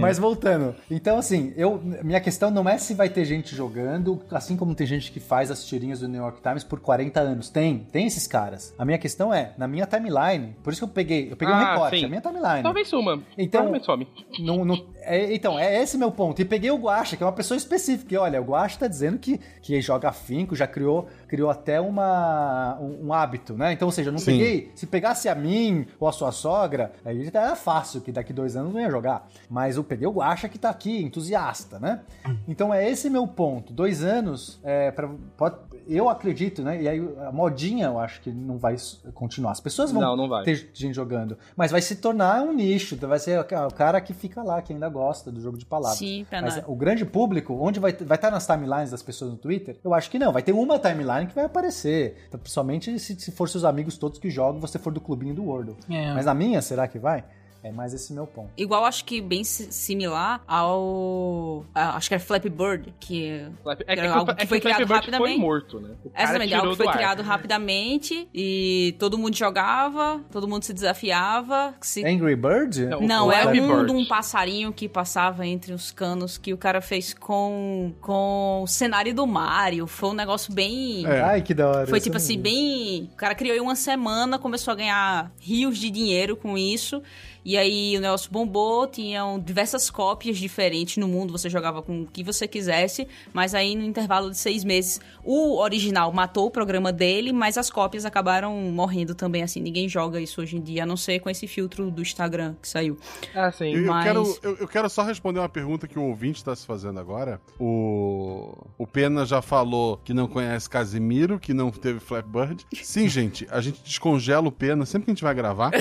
Mas 0.00 0.18
voltando, 0.18 0.74
então 0.90 1.18
assim, 1.18 1.52
eu, 1.56 1.80
minha 2.02 2.20
questão 2.20 2.50
não 2.50 2.68
é 2.68 2.78
se 2.78 2.94
vai 2.94 3.08
ter 3.08 3.24
gente 3.24 3.54
jogando, 3.56 4.20
assim 4.30 4.56
como 4.56 4.74
tem 4.74 4.86
gente 4.86 5.10
que 5.10 5.18
faz 5.20 5.50
as 5.50 5.64
tirinhas 5.64 5.89
do 5.98 6.06
New 6.06 6.20
York 6.22 6.40
Times 6.40 6.62
por 6.62 6.78
40 6.78 7.18
anos. 7.20 7.50
Tem, 7.50 7.78
tem 7.90 8.06
esses 8.06 8.28
caras. 8.28 8.72
A 8.78 8.84
minha 8.84 8.98
questão 8.98 9.34
é, 9.34 9.52
na 9.58 9.66
minha 9.66 9.84
timeline, 9.86 10.54
por 10.62 10.72
isso 10.72 10.80
que 10.80 10.84
eu 10.84 10.94
peguei, 10.94 11.32
eu 11.32 11.36
peguei 11.36 11.52
um 11.52 11.58
Ah, 11.58 11.72
recorte, 11.72 11.98
sim. 11.98 12.04
a 12.04 12.08
minha 12.08 12.20
timeline. 12.20 12.62
Talvez 12.62 12.86
suma. 12.86 13.20
Então- 13.36 13.62
Provavelmente 13.62 13.84
some. 13.86 14.08
Não, 14.38 14.64
não- 14.64 14.86
é, 15.02 15.34
então, 15.34 15.58
é 15.58 15.82
esse 15.82 15.98
meu 15.98 16.12
ponto. 16.12 16.40
E 16.40 16.44
peguei 16.44 16.70
o 16.70 16.76
Guacha, 16.76 17.16
que 17.16 17.22
é 17.22 17.26
uma 17.26 17.32
pessoa 17.32 17.56
específica. 17.58 18.14
E 18.14 18.18
olha, 18.18 18.40
o 18.40 18.44
Guacha 18.44 18.78
tá 18.78 18.86
dizendo 18.86 19.18
que, 19.18 19.40
que 19.62 19.80
joga 19.80 20.08
afinco, 20.10 20.54
já 20.54 20.66
criou, 20.66 21.08
criou 21.30 21.48
até 21.48 21.80
uma, 21.80 22.76
um, 22.80 23.06
um 23.06 23.12
hábito, 23.12 23.54
né? 23.54 23.72
Então, 23.72 23.86
ou 23.86 23.92
seja, 23.92 24.08
eu 24.08 24.12
não 24.12 24.18
Sim. 24.18 24.32
peguei. 24.32 24.72
Se 24.74 24.84
pegasse 24.84 25.28
a 25.28 25.34
mim 25.36 25.86
ou 26.00 26.08
a 26.08 26.12
sua 26.12 26.32
sogra, 26.32 26.90
aí 27.04 27.24
era 27.32 27.54
fácil, 27.54 28.00
que 28.00 28.10
daqui 28.10 28.32
dois 28.32 28.56
anos 28.56 28.74
não 28.74 28.80
ia 28.80 28.90
jogar. 28.90 29.28
Mas 29.48 29.76
eu 29.76 29.84
peguei 29.84 30.08
o 30.08 30.10
Guacha 30.10 30.48
que 30.48 30.58
tá 30.58 30.70
aqui, 30.70 31.00
entusiasta, 31.04 31.78
né? 31.78 32.00
Então 32.48 32.74
é 32.74 32.90
esse 32.90 33.08
meu 33.08 33.28
ponto. 33.28 33.72
Dois 33.72 34.02
anos, 34.02 34.58
é, 34.64 34.90
pra, 34.90 35.08
pode, 35.36 35.54
eu 35.86 36.08
acredito, 36.08 36.62
né? 36.62 36.82
E 36.82 36.88
aí 36.88 37.08
a 37.24 37.30
modinha 37.30 37.86
eu 37.86 38.00
acho 38.00 38.20
que 38.22 38.32
não 38.32 38.58
vai 38.58 38.74
continuar. 39.14 39.52
As 39.52 39.60
pessoas 39.60 39.92
vão 39.92 40.02
Não, 40.02 40.16
não 40.16 40.28
vai. 40.28 40.42
ter 40.44 40.68
gente 40.74 40.94
jogando, 40.96 41.38
mas 41.56 41.70
vai 41.70 41.80
se 41.80 41.94
tornar 41.94 42.42
um 42.42 42.52
nicho. 42.52 42.96
Vai 42.96 43.20
ser 43.20 43.38
o 43.38 43.44
ca- 43.44 43.68
o 43.68 43.72
cara 43.72 44.00
que 44.00 44.12
fica 44.12 44.42
lá, 44.42 44.60
que 44.60 44.72
ainda 44.72 44.88
gosta 44.88 45.30
do 45.30 45.40
jogo 45.40 45.56
de 45.56 45.64
palavras. 45.64 45.98
Sim, 45.98 46.26
Mas 46.42 46.54
Pena. 46.54 46.66
o 46.66 46.74
grande 46.74 47.04
público, 47.04 47.54
onde 47.60 47.78
vai 47.78 47.92
vai 47.92 48.16
estar 48.16 48.30
nas 48.32 48.46
timelines 48.46 48.90
das 48.90 49.02
pessoas 49.02 49.30
no 49.30 49.36
Twitter? 49.36 49.76
Eu 49.84 49.94
acho 49.94 50.10
que 50.10 50.18
não. 50.18 50.32
Vai 50.32 50.42
ter 50.42 50.52
uma 50.52 50.78
timeline 50.78 51.19
que 51.26 51.34
vai 51.34 51.44
aparecer. 51.44 52.16
Principalmente 52.30 52.98
se, 52.98 53.18
se 53.18 53.30
for 53.30 53.48
seus 53.48 53.64
amigos 53.64 53.96
todos 53.96 54.18
que 54.18 54.30
jogam, 54.30 54.60
você 54.60 54.78
for 54.78 54.92
do 54.92 55.00
clubinho 55.00 55.34
do 55.34 55.44
Wordle. 55.44 55.76
É. 55.88 56.12
Mas 56.12 56.26
na 56.26 56.34
minha, 56.34 56.60
será 56.62 56.86
que 56.88 56.98
vai? 56.98 57.24
É 57.62 57.70
mais 57.70 57.92
esse 57.92 58.12
meu 58.12 58.26
ponto. 58.26 58.50
Igual 58.56 58.84
acho 58.86 59.04
que 59.04 59.20
bem 59.20 59.44
si- 59.44 59.70
similar 59.70 60.42
ao. 60.48 61.64
a- 61.74 61.96
acho 61.96 62.08
que 62.08 62.14
era 62.14 62.22
Flappy 62.22 62.48
Bird, 62.48 62.94
que. 62.98 63.46
Flap- 63.62 63.80
É 63.82 63.84
que, 63.84 63.90
é 63.92 63.96
que, 63.96 64.06
algo 64.08 64.34
que 64.34 64.42
é 64.42 64.46
foi 64.46 64.58
que 64.58 64.62
criado 64.66 64.78
Bird 64.78 64.88
foi 64.88 64.96
rapidamente. 64.96 65.38
morto, 65.40 65.80
né? 65.80 65.90
O 66.04 66.10
cara 66.10 66.22
Exatamente, 66.24 66.54
algo 66.54 66.70
que 66.70 66.76
foi 66.76 66.86
ar. 66.88 66.92
criado 66.94 67.22
rapidamente 67.22 68.28
e 68.34 68.94
todo 68.98 69.18
mundo 69.18 69.36
jogava, 69.36 70.20
todo 70.32 70.48
mundo 70.48 70.62
se 70.62 70.72
desafiava. 70.72 71.74
Se... 71.82 72.04
Angry 72.04 72.34
Bird? 72.36 72.86
Não, 72.86 73.00
Não, 73.00 73.32
é 73.32 73.46
um 73.46 73.84
de 73.86 73.92
um 73.92 74.06
passarinho 74.06 74.72
que 74.72 74.88
passava 74.88 75.46
entre 75.46 75.72
os 75.72 75.90
canos 75.90 76.38
que 76.38 76.54
o 76.54 76.58
cara 76.58 76.80
fez 76.80 77.12
com, 77.12 77.92
com 78.00 78.62
o 78.62 78.66
cenário 78.66 79.14
do 79.14 79.26
Mario. 79.26 79.86
Foi 79.86 80.10
um 80.10 80.14
negócio 80.14 80.52
bem. 80.52 81.04
É. 81.06 81.20
Ai, 81.20 81.42
que 81.42 81.52
da 81.54 81.68
hora. 81.68 81.86
Foi 81.86 82.00
tipo 82.00 82.14
não 82.14 82.22
assim, 82.24 82.38
bem. 82.38 83.10
O 83.12 83.16
cara 83.16 83.34
criou 83.34 83.54
em 83.54 83.60
uma 83.60 83.76
semana, 83.76 84.38
começou 84.38 84.72
a 84.72 84.74
ganhar 84.74 85.30
rios 85.38 85.76
de 85.78 85.90
dinheiro 85.90 86.36
com 86.36 86.56
isso. 86.56 87.02
E 87.44 87.56
aí 87.56 87.96
o 87.96 88.00
negócio 88.00 88.30
bombou, 88.30 88.86
tinham 88.86 89.38
diversas 89.38 89.90
cópias 89.90 90.38
diferentes 90.38 90.96
no 90.98 91.08
mundo, 91.08 91.32
você 91.32 91.48
jogava 91.48 91.82
com 91.82 92.02
o 92.02 92.06
que 92.06 92.22
você 92.22 92.46
quisesse, 92.46 93.06
mas 93.32 93.54
aí 93.54 93.74
no 93.74 93.82
intervalo 93.84 94.30
de 94.30 94.36
seis 94.38 94.62
meses 94.64 95.00
o 95.24 95.58
original 95.58 96.12
matou 96.12 96.46
o 96.46 96.50
programa 96.50 96.92
dele, 96.92 97.32
mas 97.32 97.56
as 97.56 97.70
cópias 97.70 98.04
acabaram 98.04 98.54
morrendo 98.56 99.14
também, 99.14 99.42
assim, 99.42 99.60
ninguém 99.60 99.88
joga 99.88 100.20
isso 100.20 100.40
hoje 100.40 100.56
em 100.56 100.60
dia, 100.60 100.82
a 100.82 100.86
não 100.86 100.96
ser 100.96 101.20
com 101.20 101.30
esse 101.30 101.46
filtro 101.46 101.90
do 101.90 102.02
Instagram 102.02 102.54
que 102.60 102.68
saiu. 102.68 102.98
Ah, 103.34 103.50
sim. 103.50 103.72
Eu, 103.72 103.84
eu 103.84 103.86
Mas- 103.92 104.04
quero, 104.04 104.38
eu, 104.42 104.56
eu 104.58 104.68
quero 104.68 104.88
só 104.90 105.02
responder 105.02 105.38
uma 105.40 105.48
pergunta 105.48 105.86
que 105.88 105.98
o 105.98 106.02
ouvinte 106.02 106.38
está 106.38 106.54
se 106.54 106.66
fazendo 106.66 107.00
agora. 107.00 107.40
O, 107.58 108.52
o 108.78 108.86
Pena 108.86 109.24
já 109.24 109.40
falou 109.42 109.98
que 110.04 110.12
não 110.12 110.26
conhece 110.28 110.68
Casimiro, 110.68 111.38
que 111.38 111.54
não 111.54 111.70
teve 111.70 112.00
Flapbird. 112.00 112.66
Sim, 112.82 113.08
gente, 113.10 113.46
a 113.50 113.60
gente 113.60 113.80
descongela 113.82 114.48
o 114.48 114.52
Pena 114.52 114.84
sempre 114.86 115.06
que 115.06 115.10
a 115.10 115.14
gente 115.14 115.22
vai 115.24 115.34
gravar. 115.34 115.70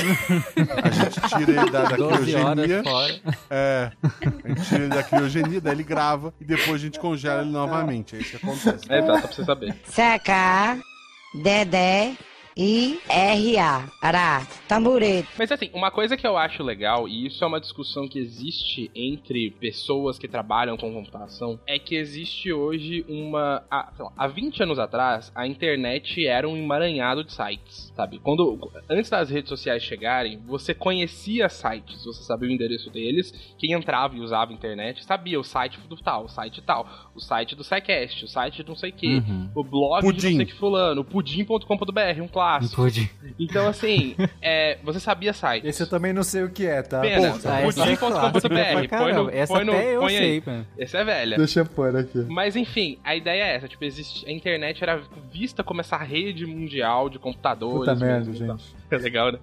A 0.84 0.90
gente 0.92 1.22
tira 1.38 1.49
ele 1.50 1.70
da, 1.72 1.84
da 1.84 1.96
12 1.96 2.36
horas 2.36 2.66
criogenia. 2.66 2.84
É, 3.50 3.92
a 4.44 4.48
gente 4.50 4.68
tira 4.68 4.84
ele 4.84 4.90
da 4.90 5.04
criogenia, 5.04 5.62
daí 5.62 5.74
ele 5.74 5.84
grava 5.84 6.34
e 6.40 6.46
depois 6.46 6.76
a 6.76 6.78
gente 6.78 7.00
congela 7.00 7.42
ele 7.42 7.52
novamente. 7.52 8.16
É 8.16 8.20
isso 8.20 8.32
que 8.32 8.46
acontece. 8.46 8.86
É, 8.90 9.00
exato, 9.00 9.22
pra 9.22 9.32
você 9.32 9.46
saber. 9.46 9.74
CK, 9.74 10.84
Dedé 11.44 12.16
e 12.62 13.00
RA. 13.08 13.88
Ará, 14.02 14.46
tamborete. 14.68 15.30
Mas 15.38 15.50
assim, 15.50 15.70
uma 15.74 15.90
coisa 15.90 16.18
que 16.18 16.28
eu 16.28 16.36
acho 16.36 16.62
legal, 16.62 17.08
e 17.08 17.28
isso 17.28 17.42
é 17.42 17.48
uma 17.48 17.60
discussão 17.60 18.06
que 18.06 18.20
existe 18.20 18.92
entre 18.94 19.52
pessoas 19.52 20.20
que 20.20 20.28
trabalham 20.28 20.76
com 20.76 20.94
computação, 20.94 21.58
é 21.66 21.80
que 21.80 21.96
existe 21.96 22.52
hoje 22.52 23.06
uma. 23.08 23.64
Há, 23.72 23.94
sei 23.96 24.04
lá, 24.04 24.12
há 24.18 24.28
20 24.28 24.64
anos 24.64 24.78
atrás, 24.78 25.32
a 25.34 25.48
internet 25.48 26.26
era 26.28 26.48
um 26.50 26.58
emaranhado 26.58 27.24
de 27.24 27.32
sites, 27.32 27.89
sabe? 28.00 28.18
Quando. 28.20 28.72
Antes 28.90 29.10
das 29.10 29.30
redes 29.30 29.50
sociais 29.50 29.84
chegarem, 29.84 30.40
você 30.48 30.74
conhecia 30.74 31.50
sites, 31.50 32.06
você 32.06 32.24
sabia 32.24 32.48
o 32.48 32.52
endereço 32.52 32.90
deles, 32.90 33.34
quem 33.58 33.74
entrava 33.74 34.16
e 34.16 34.22
usava 34.22 34.52
a 34.52 34.54
internet 34.54 35.04
sabia 35.04 35.38
o 35.40 35.44
site 35.44 35.78
do 35.90 35.98
tal, 35.98 36.26
o 36.26 36.30
site 36.30 36.62
tal, 36.62 36.88
o 37.14 37.20
site 37.20 37.56
do 37.56 37.64
SciCast, 37.64 38.24
o 38.24 38.28
site 38.28 38.64
de 38.64 38.70
não 38.70 38.76
sei 38.76 38.92
o 38.92 38.94
quê, 38.94 39.08
Uhum. 39.28 39.50
o 39.56 39.64
blog 39.64 40.02
de 40.02 40.14
Pudim. 40.14 40.30
não 40.30 40.38
sei 40.38 40.46
que 40.46 40.54
fulano, 40.54 41.02
o 41.02 41.04
pudim.com.br, 41.04 42.22
um 42.22 42.28
clássico. 42.28 42.76
Pude. 42.84 43.10
Então, 43.38 43.68
assim, 43.68 44.16
é, 44.42 44.78
você 44.84 45.00
sabia 45.00 45.34
sites. 45.34 45.68
Esse 45.70 45.84
eu 45.84 45.90
também 45.90 46.14
não 46.14 46.24
sei 46.24 46.44
o 46.44 46.50
que 46.50 46.66
é, 46.66 46.82
tá? 46.82 47.02
Pena. 47.02 47.34
Ah, 47.46 47.62
é 47.62 47.72
pra 47.72 47.86
Pudim.com.br. 47.86 48.98
Põe 48.98 49.14
no. 49.14 49.30
Essa 49.30 49.54
põe 49.54 49.64
no, 49.66 49.72
até 49.74 49.96
eu 49.96 50.00
põe 50.02 50.10
sei, 50.12 50.32
aí. 50.32 50.44
mano. 50.46 50.68
Essa 50.78 50.98
é 51.00 51.04
velha. 51.04 51.38
Deixa 51.38 51.60
eu 51.62 51.66
pôr 51.66 51.96
aqui. 51.96 52.20
Mas 52.30 52.56
enfim, 52.56 52.98
a 53.04 53.16
ideia 53.16 53.44
é 53.44 53.56
essa, 53.56 53.68
tipo, 53.68 53.84
existe, 53.84 54.26
a 54.28 54.32
internet 54.32 54.82
era 54.84 55.02
vista 55.32 55.64
como 55.64 55.82
essa 55.82 55.98
rede 55.98 56.46
mundial 56.46 57.10
de 57.10 57.20
computadores. 57.20 57.89
Puta 57.94 58.06
merda, 58.06 58.34
gente. 58.34 58.79
É 58.92 58.98
legal, 58.98 59.32
né? 59.32 59.40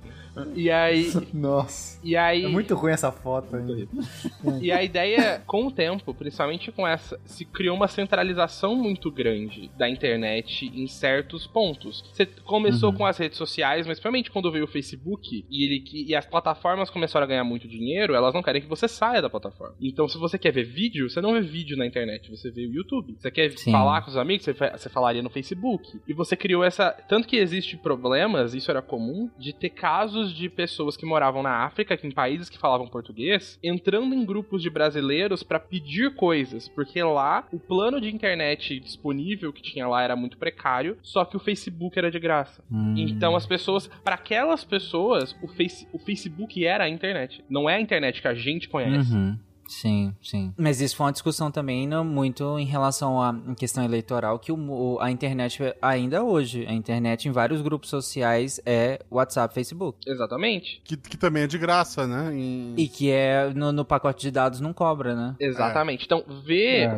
E 0.55 0.71
aí. 0.71 1.13
Nossa. 1.33 1.99
E 2.05 2.17
aí. 2.17 2.45
É 2.45 2.49
muito 2.49 2.75
ruim 2.75 2.93
essa 2.93 3.11
foto 3.11 3.57
aí. 3.57 3.89
E 4.61 4.71
a 4.71 4.83
ideia, 4.83 5.43
com 5.47 5.67
o 5.67 5.71
tempo, 5.71 6.13
principalmente 6.15 6.71
com 6.73 6.87
essa, 6.87 7.19
se 7.25 7.45
criou 7.45 7.77
uma 7.77 7.89
centralização 7.89 8.75
muito 8.75 9.11
grande 9.11 9.71
da 9.77 9.89
internet 9.89 10.71
em 10.75 10.87
certos 10.87 11.47
pontos. 11.47 12.05
Você 12.13 12.27
começou 12.27 12.91
uhum. 12.91 12.97
com 12.97 13.07
as 13.07 13.17
redes 13.19 13.39
sociais, 13.39 13.87
mas 13.87 13.99
principalmente 13.99 14.31
quando 14.31 14.51
veio 14.51 14.65
o 14.65 14.69
Facebook 14.69 15.45
e, 15.51 15.65
ele, 15.65 15.85
e 16.09 16.15
as 16.15 16.27
plataformas 16.27 16.91
começaram 16.91 17.25
a 17.25 17.29
ganhar 17.29 17.45
muito 17.45 17.69
dinheiro, 17.69 18.15
elas 18.15 18.35
não 18.35 18.43
querem 18.43 18.61
que 18.61 18.69
você 18.69 18.89
saia 18.89 19.23
da 19.23 19.31
plataforma. 19.31 19.75
Então, 19.81 20.09
se 20.09 20.19
você 20.19 20.39
quer 20.39 20.53
ver 20.53 20.65
vídeo, 20.65 21.09
você 21.09 21.21
não 21.21 21.33
vê 21.33 21.41
vídeo 21.41 21.77
na 21.77 21.87
internet, 21.87 22.31
você 22.31 22.51
vê 22.51 22.67
o 22.67 22.73
YouTube. 22.73 23.17
Você 23.19 23.31
quer 23.31 23.51
Sim. 23.57 23.73
falar 23.73 24.03
com 24.03 24.11
os 24.11 24.17
amigos, 24.17 24.45
você, 24.45 24.53
você 24.53 24.89
falaria 24.89 25.23
no 25.23 25.31
Facebook. 25.31 26.01
E 26.07 26.13
você 26.13 26.37
criou 26.37 26.65
essa. 26.65 26.91
Tanto 27.09 27.29
que 27.29 27.37
existe 27.37 27.77
problemas, 27.77 28.55
isso 28.55 28.71
era 28.71 28.83
comum, 28.83 29.31
de 29.39 29.53
ter 29.53 29.71
casos 29.71 30.33
de 30.33 30.49
pessoas 30.49 30.97
que 30.97 31.07
moravam 31.07 31.43
na 31.43 31.65
África, 31.65 31.97
que 31.97 32.07
em 32.07 32.11
países 32.11 32.49
que 32.49 32.59
falavam 32.59 32.89
português, 32.89 33.59
entrando 33.63 34.15
em 34.15 34.25
grupos 34.25 34.63
de 34.63 34.71
brasileiros 34.71 35.43
para 35.43 35.61
pedir 35.61 36.15
coisas, 36.15 36.69
porque 36.69 37.03
lá 37.03 37.47
o 37.53 37.59
plano 37.59 38.01
de 38.01 38.15
internet 38.15 38.79
disponível 38.81 39.53
que 39.53 39.63
tinha 39.63 39.87
lá 39.87 40.03
era 40.03 40.17
muito 40.17 40.39
precário, 40.39 40.99
só 41.03 41.25
que 41.25 41.37
o 41.37 41.41
Facebook 41.41 41.99
era 41.99 42.11
de 42.11 42.19
graça. 42.19 42.63
Hum. 42.71 42.95
Então 42.97 43.37
as 43.37 43.47
pessoas, 43.47 43.89
para 44.03 44.15
aquelas 44.15 44.65
pessoas, 44.65 45.37
o, 45.43 45.49
face, 45.49 45.87
o 45.93 45.99
Facebook 45.99 46.65
era 46.65 46.85
a 46.85 46.89
internet. 46.89 47.45
Não 47.49 47.69
é 47.69 47.77
a 47.77 47.81
internet 47.81 48.21
que 48.21 48.29
a 48.29 48.35
gente 48.35 48.69
conhece. 48.69 49.13
Uhum. 49.13 49.39
Sim, 49.69 50.15
sim. 50.23 50.53
Mas 50.57 50.81
isso 50.81 50.97
foi 50.97 51.07
uma 51.07 51.13
discussão 51.13 51.51
também 51.51 51.87
não, 51.87 52.05
muito 52.05 52.59
em 52.59 52.65
relação 52.65 53.21
à 53.21 53.35
questão 53.57 53.85
eleitoral, 53.85 54.39
que 54.39 54.53
o, 54.53 54.99
a 55.01 55.11
internet 55.11 55.75
ainda 55.83 56.23
hoje, 56.23 56.67
a 56.67 56.73
internet 56.73 57.29
em 57.29 57.33
vários 57.33 57.61
grupos 57.61 57.91
sociais 57.91 58.61
é 58.65 59.01
WhatsApp, 59.11 59.53
Facebook. 59.55 59.99
Exatamente. 60.07 60.81
Que, 60.85 60.97
que 60.97 61.17
também 61.17 61.45
é 61.45 61.47
de 61.47 61.59
graça, 61.59 62.07
né? 62.07 62.35
Em... 62.35 62.75
E 62.77 62.89
que 62.89 63.11
é 63.11 63.53
no, 63.55 63.73
no, 63.73 63.85
pacote 63.85 64.23
de 64.23 64.31
dados 64.31 64.61
não 64.61 64.73
cobra, 64.73 65.15
né? 65.15 65.37
Exatamente. 65.41 66.03
É. 66.03 66.05
Então, 66.05 66.25
ver 66.45 66.89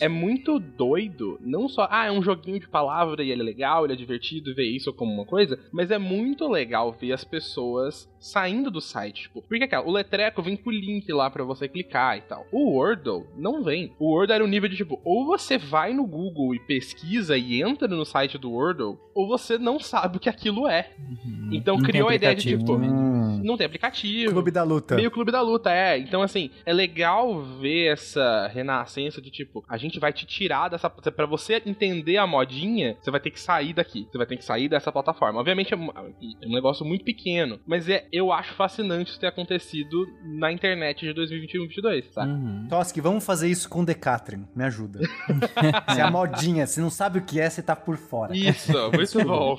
é, 0.00 0.04
é, 0.06 0.08
muito 0.08 0.58
doido, 0.58 1.38
não 1.40 1.68
só, 1.68 1.88
ah, 1.90 2.06
é 2.06 2.10
um 2.10 2.22
joguinho 2.22 2.60
de 2.60 2.68
palavra 2.68 3.22
e 3.22 3.30
ele 3.30 3.42
é 3.42 3.44
legal, 3.44 3.84
ele 3.84 3.94
é 3.94 3.96
divertido, 3.96 4.54
ver 4.54 4.68
isso 4.68 4.92
como 4.92 5.12
uma 5.12 5.24
coisa, 5.24 5.58
mas 5.72 5.90
é 5.90 5.98
muito 5.98 6.48
legal 6.48 6.92
ver 6.92 7.12
as 7.12 7.24
pessoas 7.24 8.08
saindo 8.20 8.70
do 8.70 8.80
site, 8.80 9.22
tipo, 9.22 9.42
porque 9.42 9.66
cara, 9.66 9.86
o 9.86 9.92
letreco 9.92 10.42
vem 10.42 10.56
com 10.56 10.70
o 10.70 10.72
link 10.72 11.10
lá 11.12 11.30
para 11.30 11.44
você 11.44 11.68
clicar 11.68 12.16
e 12.16 12.22
tal. 12.22 12.46
O 12.52 12.70
Wordle 12.70 13.26
não 13.36 13.62
vem. 13.62 13.92
O 13.98 14.12
Wordle 14.12 14.34
era 14.34 14.44
o 14.44 14.48
nível 14.48 14.68
de 14.68 14.76
tipo, 14.76 15.00
ou 15.04 15.26
você 15.26 15.58
vai 15.58 15.92
no 15.92 16.06
Google 16.06 16.54
e 16.54 16.60
pesquisa 16.60 17.36
e 17.36 17.62
entra 17.62 17.88
no 17.88 18.04
site 18.04 18.38
do 18.38 18.50
Wordle, 18.50 18.98
ou 19.14 19.28
você 19.28 19.58
não 19.58 19.78
sabe 19.78 20.16
o 20.16 20.20
que 20.20 20.28
aquilo 20.28 20.66
é. 20.66 20.90
Uhum. 20.98 21.50
Então 21.52 21.76
não 21.76 21.84
criou 21.84 22.08
a 22.08 22.14
ideia 22.14 22.34
de 22.34 22.56
tipo, 22.56 22.74
hum. 22.74 23.40
não 23.42 23.56
tem 23.56 23.66
aplicativo. 23.66 24.32
Clube 24.32 24.50
da 24.50 24.62
luta. 24.62 24.94
Meio 24.96 25.10
clube 25.10 25.32
da 25.32 25.40
luta, 25.40 25.72
é. 25.72 25.98
Então 25.98 26.22
assim, 26.22 26.50
é 26.64 26.72
legal 26.72 27.42
ver 27.42 27.92
essa 27.92 28.48
renascença 28.48 29.20
de 29.20 29.30
tipo, 29.30 29.64
a 29.68 29.76
gente 29.76 29.98
vai 29.98 30.12
te 30.12 30.26
tirar 30.26 30.68
dessa 30.68 30.88
para 30.90 31.26
você 31.26 31.62
entender 31.64 32.16
a 32.16 32.26
modinha, 32.26 32.96
você 33.00 33.10
vai 33.10 33.20
ter 33.20 33.30
que 33.30 33.40
sair 33.40 33.72
daqui. 33.72 34.06
Você 34.10 34.18
vai 34.18 34.26
ter 34.26 34.36
que 34.36 34.44
sair 34.44 34.68
dessa 34.68 34.92
plataforma. 34.92 35.40
Obviamente 35.40 35.72
é 35.72 35.76
um 35.76 36.52
negócio 36.52 36.84
muito 36.84 37.04
pequeno, 37.04 37.60
mas 37.66 37.88
é 37.88 38.07
eu 38.12 38.32
acho 38.32 38.54
fascinante 38.54 39.10
isso 39.10 39.20
ter 39.20 39.26
acontecido 39.26 40.06
na 40.24 40.50
internet 40.50 41.00
de 41.00 41.12
2021 41.12 41.58
2022 41.58 41.98
depois, 41.98 42.12
saca? 42.12 42.30
Uhum. 42.30 42.66
Toski, 42.68 43.00
vamos 43.00 43.24
fazer 43.24 43.48
isso 43.48 43.68
com 43.68 43.84
Decathlon. 43.84 44.44
Me 44.54 44.64
ajuda. 44.64 45.00
se 45.92 46.00
é 46.00 46.02
a 46.02 46.10
modinha, 46.10 46.66
se 46.66 46.80
não 46.80 46.90
sabe 46.90 47.18
o 47.18 47.22
que 47.22 47.40
é, 47.40 47.48
você 47.48 47.62
tá 47.62 47.74
por 47.74 47.96
fora. 47.96 48.36
Isso, 48.36 48.72
muito 48.92 49.24
bom. 49.24 49.58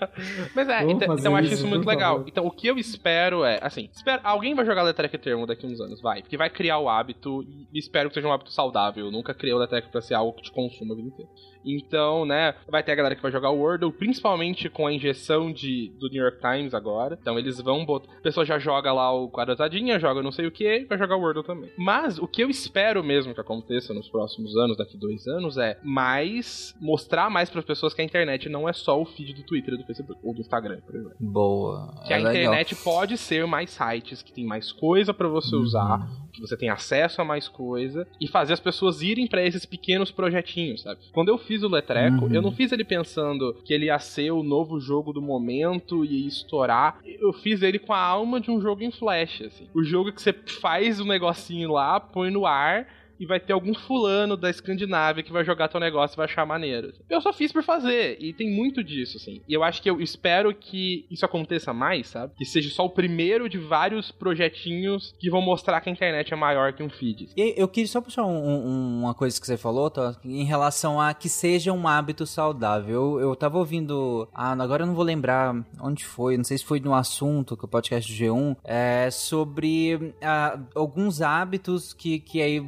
Mas 0.54 0.68
é, 0.68 0.82
então, 0.82 1.14
então 1.14 1.32
eu 1.32 1.36
acho 1.36 1.52
isso 1.52 1.66
muito 1.66 1.86
legal. 1.86 2.16
Favor. 2.16 2.28
Então 2.28 2.46
o 2.46 2.50
que 2.50 2.66
eu 2.66 2.78
espero 2.78 3.44
é, 3.44 3.58
assim, 3.62 3.88
espero, 3.92 4.20
alguém 4.24 4.54
vai 4.54 4.64
jogar 4.64 4.82
Letrek 4.82 5.16
Termo 5.18 5.46
daqui 5.46 5.66
uns 5.66 5.80
anos, 5.80 6.00
vai. 6.00 6.22
Porque 6.22 6.36
vai 6.36 6.50
criar 6.50 6.78
o 6.78 6.88
hábito 6.88 7.42
e 7.72 7.78
espero 7.78 8.08
que 8.08 8.14
seja 8.14 8.26
um 8.26 8.32
hábito 8.32 8.52
saudável. 8.52 9.06
Eu 9.06 9.12
nunca 9.12 9.34
criei 9.34 9.54
o 9.54 9.58
Letrek 9.58 9.90
pra 9.90 10.00
ser 10.00 10.14
algo 10.14 10.32
que 10.34 10.42
te 10.42 10.52
consuma 10.52 10.94
a 10.94 10.96
vida 10.96 11.08
inteira. 11.08 11.30
Então, 11.66 12.24
né, 12.24 12.54
vai 12.68 12.82
ter 12.82 12.92
a 12.92 12.94
galera 12.94 13.16
que 13.16 13.22
vai 13.22 13.32
jogar 13.32 13.50
o 13.50 13.58
Wordle, 13.58 13.92
principalmente 13.92 14.68
com 14.68 14.86
a 14.86 14.92
injeção 14.92 15.52
de, 15.52 15.92
do 15.98 16.08
New 16.08 16.22
York 16.22 16.38
Times 16.40 16.72
agora. 16.72 17.18
Então 17.20 17.38
eles 17.38 17.60
vão 17.60 17.84
botar. 17.84 18.12
A 18.12 18.20
pessoa 18.20 18.46
já 18.46 18.58
joga 18.58 18.92
lá 18.92 19.12
o 19.12 19.28
quadradinha, 19.28 19.98
joga 19.98 20.22
não 20.22 20.32
sei 20.32 20.46
o 20.46 20.50
que, 20.50 20.86
vai 20.88 20.96
jogar 20.96 21.16
o 21.16 21.20
Wordle 21.20 21.42
também. 21.42 21.70
Mas 21.76 22.18
o 22.18 22.28
que 22.28 22.42
eu 22.42 22.48
espero 22.48 23.02
mesmo 23.02 23.34
que 23.34 23.40
aconteça 23.40 23.92
nos 23.92 24.08
próximos 24.08 24.56
anos, 24.56 24.76
daqui 24.76 24.96
dois 24.96 25.26
anos, 25.26 25.58
é 25.58 25.78
mais 25.82 26.74
mostrar 26.80 27.28
mais 27.28 27.50
para 27.50 27.60
as 27.60 27.66
pessoas 27.66 27.92
que 27.92 28.00
a 28.00 28.04
internet 28.04 28.48
não 28.48 28.68
é 28.68 28.72
só 28.72 29.00
o 29.00 29.04
feed 29.04 29.34
do 29.34 29.42
Twitter, 29.42 29.76
do 29.76 29.84
Facebook 29.84 30.20
ou 30.22 30.34
do 30.34 30.40
Instagram, 30.40 30.80
por 30.86 30.94
exemplo. 30.94 31.16
Boa. 31.18 31.94
Que 32.06 32.12
é 32.12 32.16
a 32.16 32.18
legal. 32.18 32.32
internet 32.34 32.76
pode 32.76 33.18
ser 33.18 33.46
mais 33.46 33.70
sites, 33.70 34.22
que 34.22 34.32
tem 34.32 34.44
mais 34.44 34.70
coisa 34.72 35.12
para 35.12 35.28
você 35.28 35.56
uhum. 35.56 35.62
usar, 35.62 36.08
que 36.36 36.40
você 36.40 36.56
tem 36.56 36.68
acesso 36.68 37.20
a 37.20 37.24
mais 37.24 37.48
coisa 37.48 38.06
e 38.20 38.28
fazer 38.28 38.52
as 38.52 38.60
pessoas 38.60 39.02
irem 39.02 39.26
para 39.26 39.44
esses 39.44 39.64
pequenos 39.64 40.10
projetinhos, 40.10 40.82
sabe? 40.82 41.00
Quando 41.12 41.28
eu 41.28 41.38
fiz 41.38 41.62
o 41.62 41.68
Letreco, 41.68 42.26
uhum. 42.26 42.34
eu 42.34 42.42
não 42.42 42.52
fiz 42.52 42.70
ele 42.72 42.84
pensando 42.84 43.54
que 43.64 43.72
ele 43.72 43.86
ia 43.86 43.98
ser 43.98 44.30
o 44.30 44.42
novo 44.42 44.78
jogo 44.78 45.12
do 45.12 45.22
momento 45.22 46.04
e 46.04 46.22
ia 46.22 46.28
estourar. 46.28 46.98
Eu 47.04 47.32
fiz 47.32 47.62
ele 47.62 47.78
com 47.78 47.92
a 47.92 48.00
alma 48.00 48.40
de 48.40 48.50
um 48.50 48.60
jogo 48.60 48.82
em 48.82 48.90
flash, 48.90 49.42
assim. 49.42 49.68
O 49.74 49.82
jogo 49.82 50.12
que 50.12 50.22
você 50.22 50.32
faz 50.32 51.00
o 51.00 51.04
um 51.04 51.06
negocinho 51.06 51.72
lá, 51.72 51.98
põe 51.98 52.30
no 52.30 52.46
ar 52.46 52.86
e 53.18 53.26
vai 53.26 53.40
ter 53.40 53.52
algum 53.52 53.74
fulano 53.74 54.36
da 54.36 54.50
Escandinávia 54.50 55.22
que 55.22 55.32
vai 55.32 55.44
jogar 55.44 55.68
teu 55.68 55.80
negócio 55.80 56.14
e 56.14 56.18
vai 56.18 56.26
achar 56.26 56.46
maneiro. 56.46 56.92
Eu 57.08 57.20
só 57.20 57.32
fiz 57.32 57.52
por 57.52 57.62
fazer, 57.62 58.16
e 58.20 58.32
tem 58.32 58.50
muito 58.50 58.82
disso, 58.82 59.16
assim. 59.16 59.40
E 59.48 59.54
eu 59.54 59.62
acho 59.62 59.82
que 59.82 59.90
eu 59.90 60.00
espero 60.00 60.54
que 60.54 61.06
isso 61.10 61.24
aconteça 61.24 61.72
mais, 61.72 62.08
sabe? 62.08 62.34
Que 62.36 62.44
seja 62.44 62.70
só 62.70 62.84
o 62.84 62.90
primeiro 62.90 63.48
de 63.48 63.58
vários 63.58 64.10
projetinhos 64.10 65.14
que 65.18 65.30
vão 65.30 65.40
mostrar 65.40 65.80
que 65.80 65.88
a 65.88 65.92
internet 65.92 66.32
é 66.32 66.36
maior 66.36 66.72
que 66.72 66.82
um 66.82 66.90
feed. 66.90 67.28
Eu 67.36 67.68
queria 67.68 67.88
só 67.88 68.00
puxar 68.00 68.24
um, 68.24 68.36
um, 68.36 69.00
uma 69.00 69.14
coisa 69.14 69.40
que 69.40 69.46
você 69.46 69.56
falou, 69.56 69.90
tá? 69.90 70.16
em 70.24 70.44
relação 70.44 71.00
a 71.00 71.14
que 71.14 71.28
seja 71.28 71.72
um 71.72 71.86
hábito 71.86 72.26
saudável. 72.26 73.18
Eu, 73.18 73.20
eu 73.20 73.36
tava 73.36 73.58
ouvindo. 73.58 74.28
Ah, 74.34 74.52
agora 74.52 74.82
eu 74.82 74.86
não 74.86 74.94
vou 74.94 75.04
lembrar 75.04 75.54
onde 75.80 76.04
foi, 76.04 76.36
não 76.36 76.44
sei 76.44 76.58
se 76.58 76.64
foi 76.64 76.80
no 76.80 76.94
assunto, 76.94 77.56
que 77.56 77.64
o 77.64 77.68
podcast 77.68 78.12
do 78.12 78.18
G1, 78.18 78.56
é 78.64 79.10
sobre 79.10 80.14
ah, 80.22 80.58
alguns 80.74 81.20
hábitos 81.20 81.92
que, 81.92 82.18
que 82.18 82.42
aí 82.42 82.60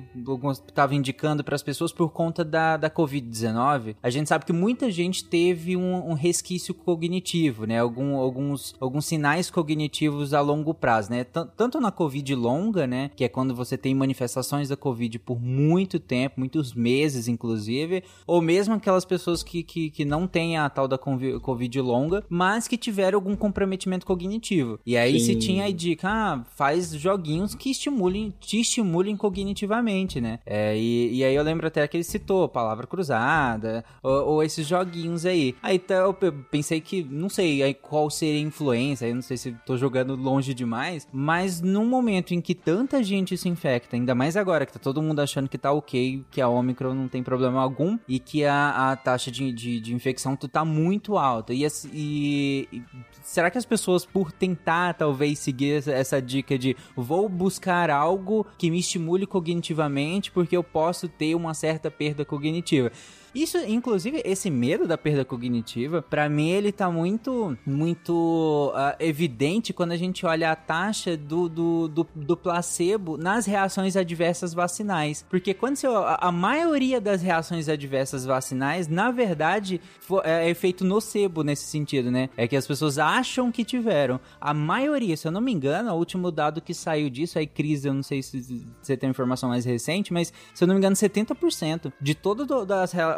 estava 0.50 0.94
indicando 0.94 1.44
para 1.44 1.54
as 1.54 1.62
pessoas 1.62 1.92
por 1.92 2.12
conta 2.12 2.44
da, 2.44 2.76
da 2.76 2.90
Covid-19, 2.90 3.96
a 4.02 4.10
gente 4.10 4.28
sabe 4.28 4.44
que 4.44 4.52
muita 4.52 4.90
gente 4.90 5.24
teve 5.24 5.76
um, 5.76 6.10
um 6.10 6.14
resquício 6.14 6.74
cognitivo, 6.74 7.64
né? 7.64 7.78
Algum, 7.78 8.16
alguns, 8.16 8.74
alguns 8.80 9.06
sinais 9.06 9.50
cognitivos 9.50 10.34
a 10.34 10.40
longo 10.40 10.74
prazo, 10.74 11.10
né? 11.10 11.24
T 11.24 11.38
tanto 11.56 11.80
na 11.80 11.90
Covid 11.90 12.34
longa, 12.34 12.86
né? 12.86 13.10
Que 13.16 13.24
é 13.24 13.28
quando 13.28 13.54
você 13.54 13.76
tem 13.76 13.94
manifestações 13.94 14.68
da 14.68 14.76
Covid 14.76 15.18
por 15.18 15.40
muito 15.40 15.98
tempo, 15.98 16.38
muitos 16.38 16.74
meses, 16.74 17.28
inclusive, 17.28 18.04
ou 18.26 18.40
mesmo 18.40 18.74
aquelas 18.74 19.04
pessoas 19.04 19.42
que, 19.42 19.62
que, 19.62 19.90
que 19.90 20.04
não 20.04 20.26
têm 20.26 20.56
a 20.56 20.68
tal 20.68 20.86
da 20.86 20.98
Covid 20.98 21.80
longa, 21.80 22.24
mas 22.28 22.68
que 22.68 22.76
tiveram 22.76 23.16
algum 23.16 23.34
comprometimento 23.34 24.06
cognitivo. 24.06 24.78
E 24.84 24.96
aí 24.96 25.18
Sim. 25.18 25.26
se 25.26 25.36
tinha 25.36 25.64
a 25.64 25.70
dica, 25.70 26.08
ah, 26.08 26.44
faz 26.56 26.92
joguinhos 26.92 27.54
que 27.54 27.70
estimulem, 27.70 28.32
te 28.40 28.60
estimulem 28.60 29.16
cognitivamente, 29.16 30.20
né? 30.20 30.27
Né? 30.28 30.38
É, 30.44 30.76
e, 30.76 31.16
e 31.16 31.24
aí 31.24 31.34
eu 31.34 31.42
lembro 31.42 31.66
até 31.66 31.86
que 31.88 31.96
ele 31.96 32.04
citou 32.04 32.48
Palavra 32.48 32.86
Cruzada, 32.86 33.84
ou, 34.02 34.26
ou 34.26 34.42
esses 34.42 34.66
joguinhos 34.66 35.24
aí. 35.24 35.54
Aí 35.62 35.76
então, 35.76 36.16
eu 36.20 36.32
pensei 36.50 36.80
que, 36.80 37.02
não 37.02 37.28
sei 37.28 37.62
aí 37.62 37.72
qual 37.72 38.10
seria 38.10 38.38
a 38.38 38.42
influência, 38.42 39.06
aí 39.06 39.14
não 39.14 39.22
sei 39.22 39.36
se 39.36 39.56
tô 39.64 39.76
jogando 39.76 40.14
longe 40.14 40.52
demais, 40.52 41.08
mas 41.12 41.60
num 41.60 41.86
momento 41.86 42.34
em 42.34 42.40
que 42.40 42.54
tanta 42.54 43.02
gente 43.02 43.36
se 43.36 43.48
infecta, 43.48 43.96
ainda 43.96 44.14
mais 44.14 44.36
agora 44.36 44.66
que 44.66 44.72
tá 44.72 44.78
todo 44.78 45.02
mundo 45.02 45.20
achando 45.20 45.48
que 45.48 45.56
tá 45.56 45.72
ok, 45.72 46.24
que 46.30 46.40
a 46.40 46.48
Omicron 46.48 46.94
não 46.94 47.08
tem 47.08 47.22
problema 47.22 47.60
algum 47.62 47.98
e 48.06 48.18
que 48.18 48.44
a, 48.44 48.90
a 48.90 48.96
taxa 48.96 49.30
de, 49.30 49.52
de, 49.52 49.80
de 49.80 49.94
infecção 49.94 50.36
tá 50.36 50.64
muito 50.64 51.16
alta. 51.16 51.54
E, 51.54 51.66
e 51.92 52.82
será 53.22 53.50
que 53.50 53.58
as 53.58 53.64
pessoas, 53.64 54.04
por 54.04 54.32
tentar 54.32 54.94
talvez 54.94 55.38
seguir 55.38 55.88
essa 55.88 56.20
dica 56.20 56.58
de 56.58 56.76
vou 56.96 57.28
buscar 57.28 57.90
algo 57.90 58.46
que 58.56 58.70
me 58.70 58.78
estimule 58.78 59.26
cognitivamente 59.26 60.17
porque 60.26 60.56
eu 60.56 60.64
posso 60.64 61.08
ter 61.08 61.34
uma 61.34 61.54
certa 61.54 61.90
perda 61.90 62.24
cognitiva? 62.24 62.90
Isso, 63.34 63.58
inclusive, 63.58 64.22
esse 64.24 64.50
medo 64.50 64.86
da 64.86 64.96
perda 64.96 65.24
cognitiva, 65.24 66.02
para 66.02 66.28
mim 66.28 66.48
ele 66.50 66.72
tá 66.72 66.90
muito, 66.90 67.56
muito 67.64 68.72
uh, 68.74 68.96
evidente 68.98 69.72
quando 69.72 69.92
a 69.92 69.96
gente 69.96 70.24
olha 70.24 70.50
a 70.50 70.56
taxa 70.56 71.16
do, 71.16 71.48
do, 71.48 71.88
do, 71.88 72.06
do, 72.14 72.36
placebo 72.36 73.16
nas 73.16 73.46
reações 73.46 73.96
adversas 73.96 74.54
vacinais. 74.54 75.24
Porque 75.28 75.52
quando 75.52 75.76
você, 75.76 75.86
a, 75.86 76.18
a 76.20 76.32
maioria 76.32 77.00
das 77.00 77.22
reações 77.22 77.68
adversas 77.68 78.24
vacinais, 78.24 78.88
na 78.88 79.10
verdade, 79.10 79.80
for, 80.00 80.22
é, 80.24 80.46
é 80.46 80.50
efeito 80.50 80.84
nocebo 80.84 81.42
nesse 81.42 81.66
sentido, 81.66 82.10
né? 82.10 82.30
É 82.36 82.48
que 82.48 82.56
as 82.56 82.66
pessoas 82.66 82.98
acham 82.98 83.52
que 83.52 83.64
tiveram. 83.64 84.20
A 84.40 84.54
maioria, 84.54 85.16
se 85.16 85.26
eu 85.26 85.32
não 85.32 85.40
me 85.40 85.52
engano, 85.52 85.92
o 85.92 85.96
último 85.96 86.30
dado 86.30 86.60
que 86.60 86.74
saiu 86.74 87.10
disso, 87.10 87.38
aí 87.38 87.46
Cris, 87.46 87.84
eu 87.84 87.92
não 87.92 88.02
sei 88.02 88.22
se 88.22 88.66
você 88.80 88.96
tem 88.96 89.10
informação 89.10 89.48
mais 89.48 89.64
recente, 89.64 90.12
mas 90.12 90.32
se 90.54 90.64
eu 90.64 90.68
não 90.68 90.74
me 90.74 90.78
engano, 90.78 90.96
70% 90.96 91.92
de 92.00 92.14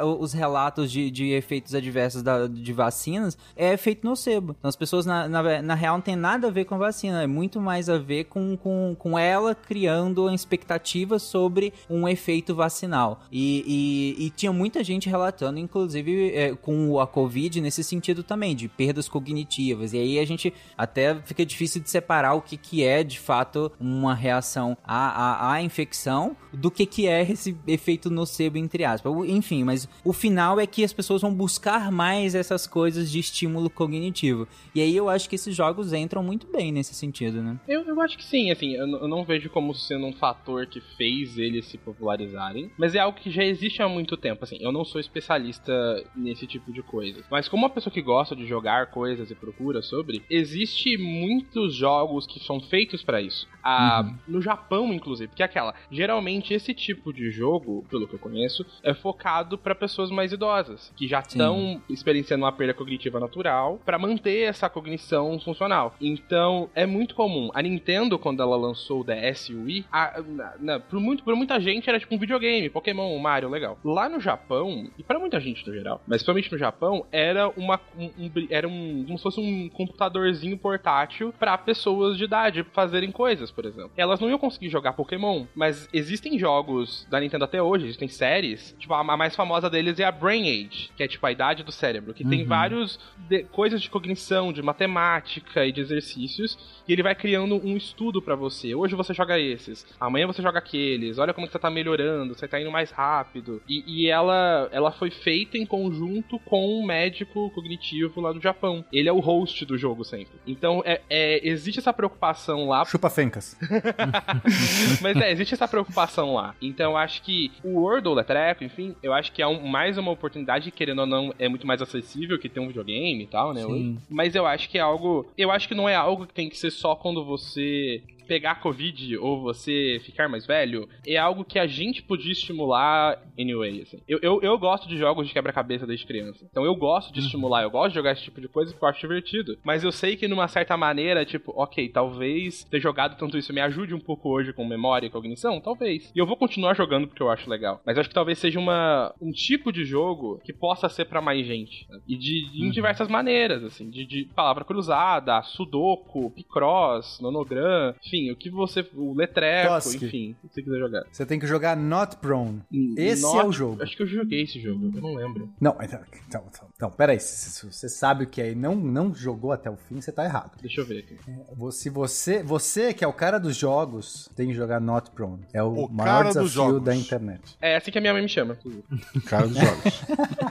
os 0.04 0.32
relatos 0.32 0.90
de, 0.90 1.10
de 1.10 1.30
efeitos 1.30 1.74
adversos 1.74 2.22
da, 2.22 2.46
de 2.46 2.72
vacinas 2.72 3.36
é 3.56 3.72
efeito 3.72 4.06
nocebo. 4.06 4.54
Então 4.58 4.68
as 4.68 4.76
pessoas, 4.76 5.06
na, 5.06 5.28
na, 5.28 5.62
na, 5.62 5.74
real, 5.74 5.96
não 5.96 6.02
tem 6.02 6.16
nada 6.16 6.48
a 6.48 6.50
ver 6.50 6.64
com 6.64 6.74
a 6.74 6.78
vacina, 6.78 7.22
é 7.22 7.26
muito 7.26 7.60
mais 7.60 7.88
a 7.88 7.98
ver 7.98 8.24
com, 8.24 8.56
com, 8.56 8.94
com 8.98 9.18
ela 9.18 9.54
criando 9.54 10.22
uma 10.22 10.34
expectativa 10.34 11.18
sobre 11.18 11.72
um 11.88 12.08
efeito 12.08 12.54
vacinal. 12.54 13.22
E, 13.30 14.16
e, 14.18 14.26
e 14.26 14.30
tinha 14.30 14.52
muita 14.52 14.82
gente 14.82 15.08
relatando, 15.08 15.58
inclusive 15.58 16.34
é, 16.34 16.54
com 16.54 16.98
a 17.00 17.06
Covid, 17.06 17.60
nesse 17.60 17.82
sentido 17.82 18.22
também, 18.22 18.54
de 18.54 18.68
perdas 18.68 19.08
cognitivas. 19.08 19.92
E 19.92 19.98
aí 19.98 20.18
a 20.18 20.24
gente 20.24 20.52
até 20.76 21.14
fica 21.22 21.44
difícil 21.44 21.80
de 21.80 21.90
separar 21.90 22.34
o 22.34 22.42
que, 22.42 22.56
que 22.56 22.84
é 22.84 23.02
de 23.02 23.18
fato 23.18 23.70
uma 23.78 24.14
reação 24.14 24.76
à, 24.84 25.48
à, 25.48 25.52
à 25.52 25.62
infecção 25.62 26.36
do 26.52 26.70
que, 26.70 26.86
que 26.86 27.06
é 27.06 27.22
esse 27.22 27.56
efeito 27.66 28.10
nocebo, 28.10 28.58
entre 28.58 28.84
aspas. 28.84 29.12
Enfim, 29.26 29.64
mas 29.64 29.88
o 30.04 30.12
final 30.12 30.58
é 30.60 30.66
que 30.66 30.84
as 30.84 30.92
pessoas 30.92 31.22
vão 31.22 31.32
buscar 31.34 31.90
mais 31.90 32.34
essas 32.34 32.66
coisas 32.66 33.10
de 33.10 33.18
estímulo 33.18 33.70
cognitivo. 33.70 34.46
E 34.74 34.80
aí 34.80 34.96
eu 34.96 35.08
acho 35.08 35.28
que 35.28 35.34
esses 35.34 35.54
jogos 35.54 35.92
entram 35.92 36.22
muito 36.22 36.46
bem 36.46 36.72
nesse 36.72 36.94
sentido, 36.94 37.42
né? 37.42 37.58
Eu, 37.66 37.82
eu 37.82 38.00
acho 38.00 38.16
que 38.16 38.24
sim, 38.24 38.50
assim, 38.50 38.74
eu, 38.74 38.86
eu 38.86 39.08
não 39.08 39.24
vejo 39.24 39.50
como 39.50 39.74
sendo 39.74 40.06
um 40.06 40.12
fator 40.12 40.66
que 40.66 40.80
fez 40.96 41.38
eles 41.38 41.66
se 41.66 41.78
popularizarem, 41.78 42.70
mas 42.76 42.94
é 42.94 42.98
algo 42.98 43.18
que 43.18 43.30
já 43.30 43.44
existe 43.44 43.82
há 43.82 43.88
muito 43.88 44.16
tempo, 44.16 44.44
assim, 44.44 44.58
eu 44.60 44.72
não 44.72 44.84
sou 44.84 45.00
especialista 45.00 45.72
nesse 46.14 46.46
tipo 46.46 46.72
de 46.72 46.82
coisa, 46.82 47.22
mas 47.30 47.48
como 47.48 47.64
uma 47.64 47.70
pessoa 47.70 47.92
que 47.92 48.02
gosta 48.02 48.34
de 48.34 48.46
jogar 48.46 48.90
coisas 48.90 49.30
e 49.30 49.34
procura 49.34 49.82
sobre, 49.82 50.22
existe 50.30 50.96
muitos 50.96 51.74
jogos 51.74 52.26
que 52.26 52.40
são 52.40 52.60
feitos 52.60 53.02
para 53.02 53.20
isso. 53.20 53.48
Ah, 53.62 54.02
uhum. 54.04 54.18
No 54.26 54.42
Japão, 54.42 54.92
inclusive, 54.92 55.28
porque 55.28 55.42
é 55.42 55.46
aquela, 55.46 55.74
geralmente 55.90 56.54
esse 56.54 56.72
tipo 56.72 57.12
de 57.12 57.30
jogo, 57.30 57.84
pelo 57.90 58.08
que 58.08 58.14
eu 58.14 58.18
conheço, 58.18 58.64
é 58.82 58.94
focado 58.94 59.58
para 59.58 59.74
pessoas 59.80 60.10
mais 60.10 60.32
idosas, 60.32 60.92
que 60.96 61.08
já 61.08 61.20
estão 61.20 61.82
experienciando 61.88 62.44
uma 62.44 62.52
perda 62.52 62.74
cognitiva 62.74 63.18
natural, 63.18 63.80
para 63.84 63.98
manter 63.98 64.42
essa 64.42 64.68
cognição 64.68 65.40
funcional. 65.40 65.94
Então, 66.00 66.68
é 66.74 66.86
muito 66.86 67.14
comum. 67.14 67.50
A 67.54 67.62
Nintendo, 67.62 68.18
quando 68.18 68.42
ela 68.42 68.56
lançou 68.56 69.00
o 69.00 69.04
DS 69.04 69.48
e 69.48 69.54
o 69.54 69.64
Wii, 69.64 69.86
a, 69.90 70.22
na, 70.22 70.54
na, 70.60 70.80
por, 70.80 71.00
muito, 71.00 71.24
por 71.24 71.34
muita 71.34 71.58
gente 71.58 71.88
era 71.88 71.98
tipo 71.98 72.14
um 72.14 72.18
videogame, 72.18 72.68
Pokémon, 72.68 73.18
Mario, 73.18 73.48
legal. 73.48 73.78
Lá 73.84 74.08
no 74.08 74.20
Japão, 74.20 74.90
e 74.98 75.02
para 75.02 75.18
muita 75.18 75.40
gente 75.40 75.66
no 75.66 75.72
geral, 75.72 76.00
mas 76.06 76.20
principalmente 76.20 76.52
no 76.52 76.58
Japão, 76.58 77.06
era 77.10 77.48
uma 77.56 77.80
um, 77.96 78.10
um, 78.18 78.30
era 78.50 78.68
um 78.68 79.04
como 79.06 79.18
se 79.18 79.22
fosse 79.22 79.40
um 79.40 79.68
computadorzinho 79.70 80.56
portátil 80.58 81.32
para 81.38 81.56
pessoas 81.56 82.16
de 82.16 82.24
idade 82.24 82.64
fazerem 82.72 83.10
coisas, 83.10 83.50
por 83.50 83.64
exemplo. 83.64 83.90
Elas 83.96 84.20
não 84.20 84.28
iam 84.28 84.38
conseguir 84.38 84.68
jogar 84.68 84.92
Pokémon, 84.92 85.46
mas 85.54 85.88
existem 85.92 86.38
jogos 86.38 87.06
da 87.10 87.20
Nintendo 87.20 87.44
até 87.44 87.62
hoje, 87.62 87.86
existem 87.86 88.08
séries, 88.08 88.74
tipo 88.78 88.92
a 88.92 89.16
mais 89.16 89.34
famosa 89.34 89.69
deles 89.70 89.98
é 89.98 90.04
a 90.04 90.12
Brain 90.12 90.42
Age, 90.42 90.90
que 90.96 91.02
é 91.02 91.08
tipo 91.08 91.24
a 91.26 91.32
idade 91.32 91.62
do 91.62 91.72
cérebro, 91.72 92.12
que 92.12 92.24
uhum. 92.24 92.30
tem 92.30 92.44
vários 92.44 92.98
de, 93.16 93.44
coisas 93.44 93.80
de 93.80 93.88
cognição, 93.88 94.52
de 94.52 94.62
matemática 94.62 95.64
e 95.64 95.72
de 95.72 95.80
exercícios, 95.80 96.58
e 96.86 96.92
ele 96.92 97.02
vai 97.02 97.14
criando 97.14 97.54
um 97.64 97.76
estudo 97.76 98.20
para 98.20 98.34
você. 98.34 98.74
Hoje 98.74 98.94
você 98.94 99.14
joga 99.14 99.38
esses, 99.38 99.86
amanhã 99.98 100.26
você 100.26 100.42
joga 100.42 100.58
aqueles, 100.58 101.18
olha 101.18 101.32
como 101.32 101.46
que 101.46 101.52
você 101.52 101.58
tá 101.58 101.70
melhorando, 101.70 102.34
você 102.34 102.48
tá 102.48 102.60
indo 102.60 102.70
mais 102.70 102.90
rápido. 102.90 103.62
E, 103.68 103.84
e 103.86 104.08
ela, 104.08 104.68
ela 104.72 104.90
foi 104.90 105.10
feita 105.10 105.56
em 105.56 105.64
conjunto 105.66 106.38
com 106.40 106.80
um 106.80 106.84
médico 106.84 107.50
cognitivo 107.50 108.20
lá 108.20 108.32
do 108.32 108.40
Japão. 108.40 108.84
Ele 108.92 109.08
é 109.08 109.12
o 109.12 109.20
host 109.20 109.64
do 109.64 109.78
jogo 109.78 110.04
sempre. 110.04 110.38
Então, 110.46 110.82
é, 110.84 111.00
é 111.08 111.48
existe 111.48 111.78
essa 111.78 111.92
preocupação 111.92 112.68
lá. 112.68 112.84
Chupa 112.84 113.10
fencas. 113.10 113.56
Mas 115.00 115.16
é, 115.16 115.30
existe 115.30 115.54
essa 115.54 115.68
preocupação 115.68 116.34
lá. 116.34 116.54
Então, 116.60 116.92
eu 116.92 116.96
acho 116.96 117.22
que 117.22 117.52
o 117.62 117.80
Wordle 117.80 118.18
é 118.18 118.24
treco, 118.24 118.64
enfim, 118.64 118.94
eu 119.02 119.12
acho 119.12 119.32
que 119.32 119.42
é 119.42 119.46
um, 119.46 119.59
mais 119.60 119.98
uma 119.98 120.10
oportunidade, 120.10 120.70
querendo 120.70 121.00
ou 121.00 121.06
não, 121.06 121.34
é 121.38 121.48
muito 121.48 121.66
mais 121.66 121.82
acessível 121.82 122.38
que 122.38 122.48
ter 122.48 122.60
um 122.60 122.68
videogame 122.68 123.22
e 123.22 123.26
tal, 123.26 123.52
né? 123.52 123.62
Sim. 123.62 123.98
Mas 124.08 124.34
eu 124.34 124.46
acho 124.46 124.68
que 124.68 124.78
é 124.78 124.80
algo. 124.80 125.26
Eu 125.36 125.50
acho 125.50 125.68
que 125.68 125.74
não 125.74 125.88
é 125.88 125.94
algo 125.94 126.26
que 126.26 126.34
tem 126.34 126.48
que 126.48 126.58
ser 126.58 126.70
só 126.70 126.94
quando 126.94 127.24
você 127.24 128.02
pegar 128.30 128.60
Covid 128.60 129.18
ou 129.18 129.40
você 129.40 130.00
ficar 130.04 130.28
mais 130.28 130.46
velho 130.46 130.88
é 131.04 131.16
algo 131.16 131.44
que 131.44 131.58
a 131.58 131.66
gente 131.66 132.00
podia 132.00 132.30
estimular 132.30 133.20
anyway, 133.36 133.82
assim. 133.82 133.98
Eu, 134.06 134.20
eu, 134.22 134.40
eu 134.40 134.56
gosto 134.56 134.86
de 134.86 134.96
jogos 134.96 135.26
de 135.26 135.32
quebra-cabeça 135.32 135.84
desde 135.84 136.06
criança. 136.06 136.46
Então 136.48 136.64
eu 136.64 136.76
gosto 136.76 137.12
de 137.12 137.18
uhum. 137.18 137.26
estimular, 137.26 137.62
eu 137.64 137.70
gosto 137.72 137.88
de 137.88 137.96
jogar 137.96 138.12
esse 138.12 138.22
tipo 138.22 138.40
de 138.40 138.46
coisa 138.46 138.70
porque 138.70 138.84
eu 138.84 138.88
acho 138.88 139.00
divertido. 139.00 139.58
Mas 139.64 139.82
eu 139.82 139.90
sei 139.90 140.14
que 140.14 140.28
numa 140.28 140.46
certa 140.46 140.76
maneira, 140.76 141.24
tipo, 141.24 141.52
ok, 141.56 141.88
talvez 141.88 142.62
ter 142.62 142.78
jogado 142.78 143.18
tanto 143.18 143.36
isso 143.36 143.52
me 143.52 143.60
ajude 143.60 143.96
um 143.96 143.98
pouco 143.98 144.28
hoje 144.28 144.52
com 144.52 144.64
memória 144.64 145.08
e 145.08 145.10
cognição, 145.10 145.60
talvez. 145.60 146.12
E 146.14 146.18
eu 146.20 146.26
vou 146.26 146.36
continuar 146.36 146.74
jogando 146.74 147.08
porque 147.08 147.24
eu 147.24 147.30
acho 147.30 147.50
legal. 147.50 147.80
Mas 147.84 147.96
eu 147.96 148.02
acho 148.02 148.10
que 148.10 148.14
talvez 148.14 148.38
seja 148.38 148.60
uma, 148.60 149.12
um 149.20 149.32
tipo 149.32 149.72
de 149.72 149.84
jogo 149.84 150.40
que 150.44 150.52
possa 150.52 150.88
ser 150.88 151.06
para 151.06 151.20
mais 151.20 151.44
gente. 151.44 151.84
Né? 151.90 151.98
E 152.06 152.16
de, 152.16 152.48
de, 152.48 152.62
em 152.62 152.66
uhum. 152.66 152.70
diversas 152.70 153.08
maneiras, 153.08 153.64
assim, 153.64 153.90
de, 153.90 154.06
de 154.06 154.24
palavra 154.36 154.64
cruzada, 154.64 155.42
sudoku, 155.42 156.30
picross, 156.30 157.18
nonogram, 157.20 157.94
enfim, 158.04 158.19
enfim, 158.20 158.30
o 158.30 158.36
que 158.36 158.50
você. 158.50 158.86
O 158.94 159.14
letreco, 159.14 159.74
Toski. 159.74 160.04
enfim, 160.04 160.36
o 160.42 160.48
que 160.48 160.54
você 160.54 160.62
quiser 160.62 160.78
jogar. 160.78 161.04
Você 161.10 161.26
tem 161.26 161.38
que 161.38 161.46
jogar 161.46 161.76
Not 161.76 162.16
Prone. 162.16 162.62
Hum, 162.72 162.94
esse 162.96 163.22
Not, 163.22 163.38
é 163.38 163.44
o 163.44 163.52
jogo. 163.52 163.82
Acho 163.82 163.96
que 163.96 164.02
eu 164.02 164.06
joguei 164.06 164.42
esse 164.42 164.60
jogo, 164.60 164.90
eu 164.94 165.00
não 165.00 165.14
lembro. 165.14 165.52
Não, 165.60 165.76
então, 165.80 166.00
então, 166.28 166.44
então, 166.48 166.68
então 166.74 166.90
peraí. 166.90 167.18
Se, 167.20 167.66
você 167.66 167.88
sabe 167.88 168.24
o 168.24 168.26
que 168.26 168.40
é 168.40 168.52
e 168.52 168.54
não, 168.54 168.74
não 168.74 169.14
jogou 169.14 169.52
até 169.52 169.70
o 169.70 169.76
fim, 169.76 170.00
você 170.00 170.12
tá 170.12 170.24
errado. 170.24 170.52
Deixa 170.60 170.80
eu 170.80 170.86
ver 170.86 170.98
aqui. 171.00 171.16
É, 171.28 171.70
se 171.70 171.90
você, 171.90 172.42
você, 172.42 172.92
que 172.92 173.04
é 173.04 173.08
o 173.08 173.12
cara 173.12 173.38
dos 173.38 173.56
jogos, 173.56 174.30
tem 174.36 174.48
que 174.48 174.54
jogar 174.54 174.80
Not 174.80 175.10
Prone. 175.12 175.44
É 175.52 175.62
o, 175.62 175.86
o 175.86 175.92
maior 175.92 176.26
desafio 176.26 176.80
da 176.80 176.94
internet. 176.94 177.56
É 177.60 177.76
assim 177.76 177.90
que 177.90 177.98
a 177.98 178.00
minha 178.00 178.12
mãe 178.12 178.22
me 178.22 178.28
chama. 178.28 178.58
Cara 179.26 179.46
dos 179.46 179.56
jogos. 179.56 180.02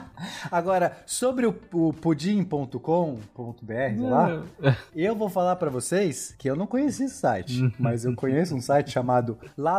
Agora, 0.50 0.96
sobre 1.06 1.46
o, 1.46 1.54
o 1.72 1.92
pudim.com.br, 1.92 2.80
lá, 3.98 4.42
eu 4.94 5.14
vou 5.14 5.28
falar 5.28 5.56
para 5.56 5.70
vocês 5.70 6.34
que 6.38 6.48
eu 6.48 6.56
não 6.56 6.66
conheci 6.66 7.04
esse 7.04 7.16
site 7.16 7.72
mas 7.78 8.04
eu 8.04 8.14
conheço 8.14 8.54
um 8.54 8.60
site 8.60 8.90
chamado 8.90 9.38
la 9.56 9.78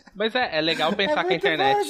Mas 0.15 0.35
é, 0.35 0.57
é 0.57 0.61
legal 0.61 0.93
pensar 0.93 1.21
é 1.21 1.23
que 1.23 1.33
a 1.33 1.35
internet. 1.35 1.89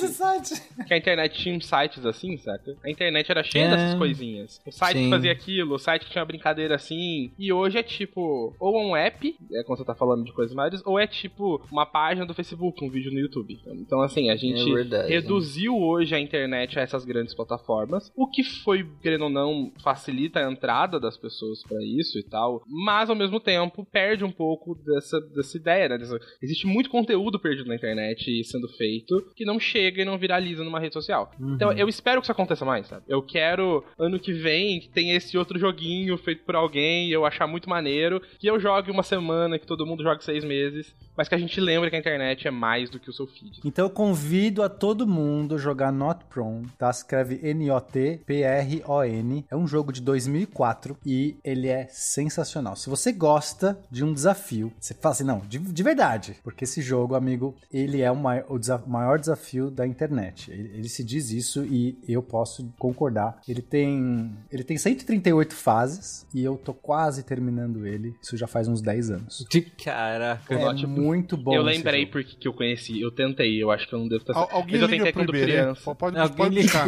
Que 0.87 0.93
a 0.93 0.97
internet 0.97 1.37
tinha 1.37 1.55
uns 1.55 1.65
sites 1.65 2.05
assim, 2.05 2.37
saca? 2.37 2.75
A 2.83 2.89
internet 2.89 3.29
era 3.29 3.43
cheia 3.43 3.65
é. 3.65 3.69
dessas 3.69 3.95
coisinhas. 3.95 4.61
O 4.65 4.71
site 4.71 4.97
Sim. 4.97 5.03
que 5.05 5.09
fazia 5.09 5.31
aquilo, 5.31 5.75
o 5.75 5.79
site 5.79 6.05
que 6.05 6.11
tinha 6.11 6.21
uma 6.21 6.27
brincadeira 6.27 6.75
assim. 6.75 7.31
E 7.37 7.51
hoje 7.51 7.77
é 7.77 7.83
tipo, 7.83 8.55
ou 8.59 8.77
um 8.77 8.95
app, 8.95 9.35
é 9.51 9.63
quando 9.63 9.79
você 9.79 9.85
tá 9.85 9.95
falando 9.95 10.23
de 10.23 10.33
coisas 10.33 10.55
maiores, 10.55 10.81
ou 10.85 10.99
é 10.99 11.07
tipo 11.07 11.61
uma 11.71 11.85
página 11.85 12.25
do 12.25 12.33
Facebook, 12.33 12.83
um 12.83 12.89
vídeo 12.89 13.11
no 13.11 13.19
YouTube. 13.19 13.59
Então, 13.67 14.01
assim, 14.01 14.29
a 14.29 14.35
gente 14.35 14.61
é 14.61 14.73
verdade, 14.73 15.09
reduziu 15.09 15.73
né? 15.73 15.79
hoje 15.79 16.15
a 16.15 16.19
internet 16.19 16.77
a 16.79 16.81
essas 16.81 17.05
grandes 17.05 17.33
plataformas. 17.33 18.11
O 18.15 18.27
que 18.27 18.43
foi, 18.43 18.87
querendo 19.01 19.25
ou 19.25 19.29
não, 19.29 19.71
facilita 19.83 20.39
a 20.39 20.51
entrada 20.51 20.99
das 20.99 21.17
pessoas 21.17 21.63
para 21.63 21.83
isso 21.83 22.17
e 22.17 22.23
tal. 22.23 22.63
Mas 22.67 23.09
ao 23.09 23.15
mesmo 23.15 23.39
tempo 23.39 23.85
perde 23.85 24.23
um 24.23 24.31
pouco 24.31 24.75
dessa, 24.75 25.19
dessa 25.19 25.57
ideia, 25.57 25.89
né? 25.89 25.97
Existe 26.41 26.67
muito 26.67 26.89
conteúdo 26.89 27.39
perdido 27.39 27.67
na 27.67 27.75
internet 27.75 28.10
internet 28.11 28.43
sendo 28.45 28.67
feito 28.67 29.31
que 29.35 29.45
não 29.45 29.59
chega 29.59 30.01
e 30.01 30.05
não 30.05 30.17
viraliza 30.17 30.63
numa 30.63 30.79
rede 30.79 30.93
social. 30.93 31.31
Uhum. 31.39 31.55
Então 31.55 31.71
eu 31.71 31.87
espero 31.87 32.21
que 32.21 32.25
isso 32.25 32.31
aconteça 32.31 32.65
mais, 32.65 32.87
sabe? 32.87 33.03
Eu 33.07 33.21
quero 33.21 33.83
ano 33.97 34.19
que 34.19 34.33
vem 34.33 34.79
que 34.79 34.89
tenha 34.89 35.15
esse 35.15 35.37
outro 35.37 35.59
joguinho 35.59 36.17
feito 36.17 36.43
por 36.43 36.55
alguém 36.55 37.07
e 37.07 37.11
eu 37.11 37.25
achar 37.25 37.47
muito 37.47 37.69
maneiro, 37.69 38.21
que 38.39 38.47
eu 38.47 38.59
jogue 38.59 38.91
uma 38.91 39.03
semana, 39.03 39.57
que 39.57 39.65
todo 39.65 39.85
mundo 39.85 40.03
jogue 40.03 40.23
seis 40.23 40.43
meses, 40.43 40.93
mas 41.15 41.27
que 41.27 41.35
a 41.35 41.37
gente 41.37 41.59
lembre 41.59 41.89
que 41.89 41.95
a 41.95 41.99
internet 41.99 42.47
é 42.47 42.51
mais 42.51 42.89
do 42.89 42.99
que 42.99 43.09
o 43.09 43.13
seu 43.13 43.27
feed. 43.27 43.59
Então 43.63 43.85
eu 43.85 43.89
convido 43.89 44.63
a 44.63 44.69
todo 44.69 45.07
mundo 45.07 45.55
a 45.55 45.57
jogar 45.57 45.91
Not 45.91 46.25
Prone, 46.25 46.67
tá? 46.77 46.89
Escreve 46.89 47.39
N-O-T-P-R-O-N. 47.43 49.45
É 49.49 49.55
um 49.55 49.67
jogo 49.67 49.91
de 49.91 50.01
2004 50.01 50.97
e 51.05 51.35
ele 51.43 51.67
é 51.67 51.87
sensacional. 51.87 52.75
Se 52.75 52.89
você 52.89 53.11
gosta 53.11 53.79
de 53.89 54.03
um 54.03 54.13
desafio, 54.13 54.71
você 54.79 54.93
fala 54.93 55.13
assim, 55.13 55.23
não, 55.23 55.39
de, 55.39 55.59
de 55.59 55.83
verdade, 55.83 56.35
porque 56.43 56.63
esse 56.63 56.81
jogo, 56.81 57.15
amigo, 57.15 57.55
ele 57.71 58.00
é 58.01 58.11
é 58.11 58.13
o 58.13 58.15
maior, 58.15 58.45
o 58.49 58.89
maior 58.89 59.19
desafio 59.19 59.71
da 59.71 59.87
internet. 59.87 60.51
Ele, 60.51 60.71
ele, 60.75 60.89
se 60.89 61.03
diz 61.03 61.31
isso 61.31 61.63
e 61.65 61.97
eu 62.07 62.21
posso 62.21 62.71
concordar. 62.77 63.39
Ele 63.47 63.61
tem, 63.61 64.31
ele 64.51 64.63
tem 64.63 64.77
138 64.77 65.55
fases 65.55 66.27
e 66.33 66.43
eu 66.43 66.57
tô 66.57 66.73
quase 66.73 67.23
terminando 67.23 67.87
ele. 67.87 68.13
Isso 68.21 68.35
já 68.35 68.47
faz 68.47 68.67
uns 68.67 68.81
10 68.81 69.11
anos. 69.11 69.45
Caraca, 69.83 70.53
é 70.53 70.73
tipo, 70.75 70.89
muito 70.89 71.37
bom. 71.37 71.55
Eu 71.55 71.63
lembrei 71.63 72.05
porque 72.05 72.35
que 72.35 72.47
eu 72.47 72.53
conheci, 72.53 72.99
eu 72.99 73.11
tentei, 73.11 73.61
eu 73.61 73.71
acho 73.71 73.87
que 73.87 73.93
eu 73.95 73.99
não 73.99 74.07
devo 74.07 74.25
ter. 74.25 74.35
Al 74.35 74.49
alguém 74.51 74.73
Mas 74.73 74.81
eu 74.81 74.89
tentei 74.89 75.13
quando 75.13 75.31
criança. 75.31 75.95
Pode, 75.95 76.17
alguém 76.17 76.35
pode 76.35 76.61
buscar. 76.61 76.87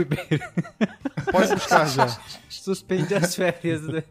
pode 1.32 1.54
buscar 1.54 1.86
já. 1.88 2.08
Suspende 2.50 3.14
as 3.16 3.36
férias. 3.36 3.86
Né? 3.88 4.04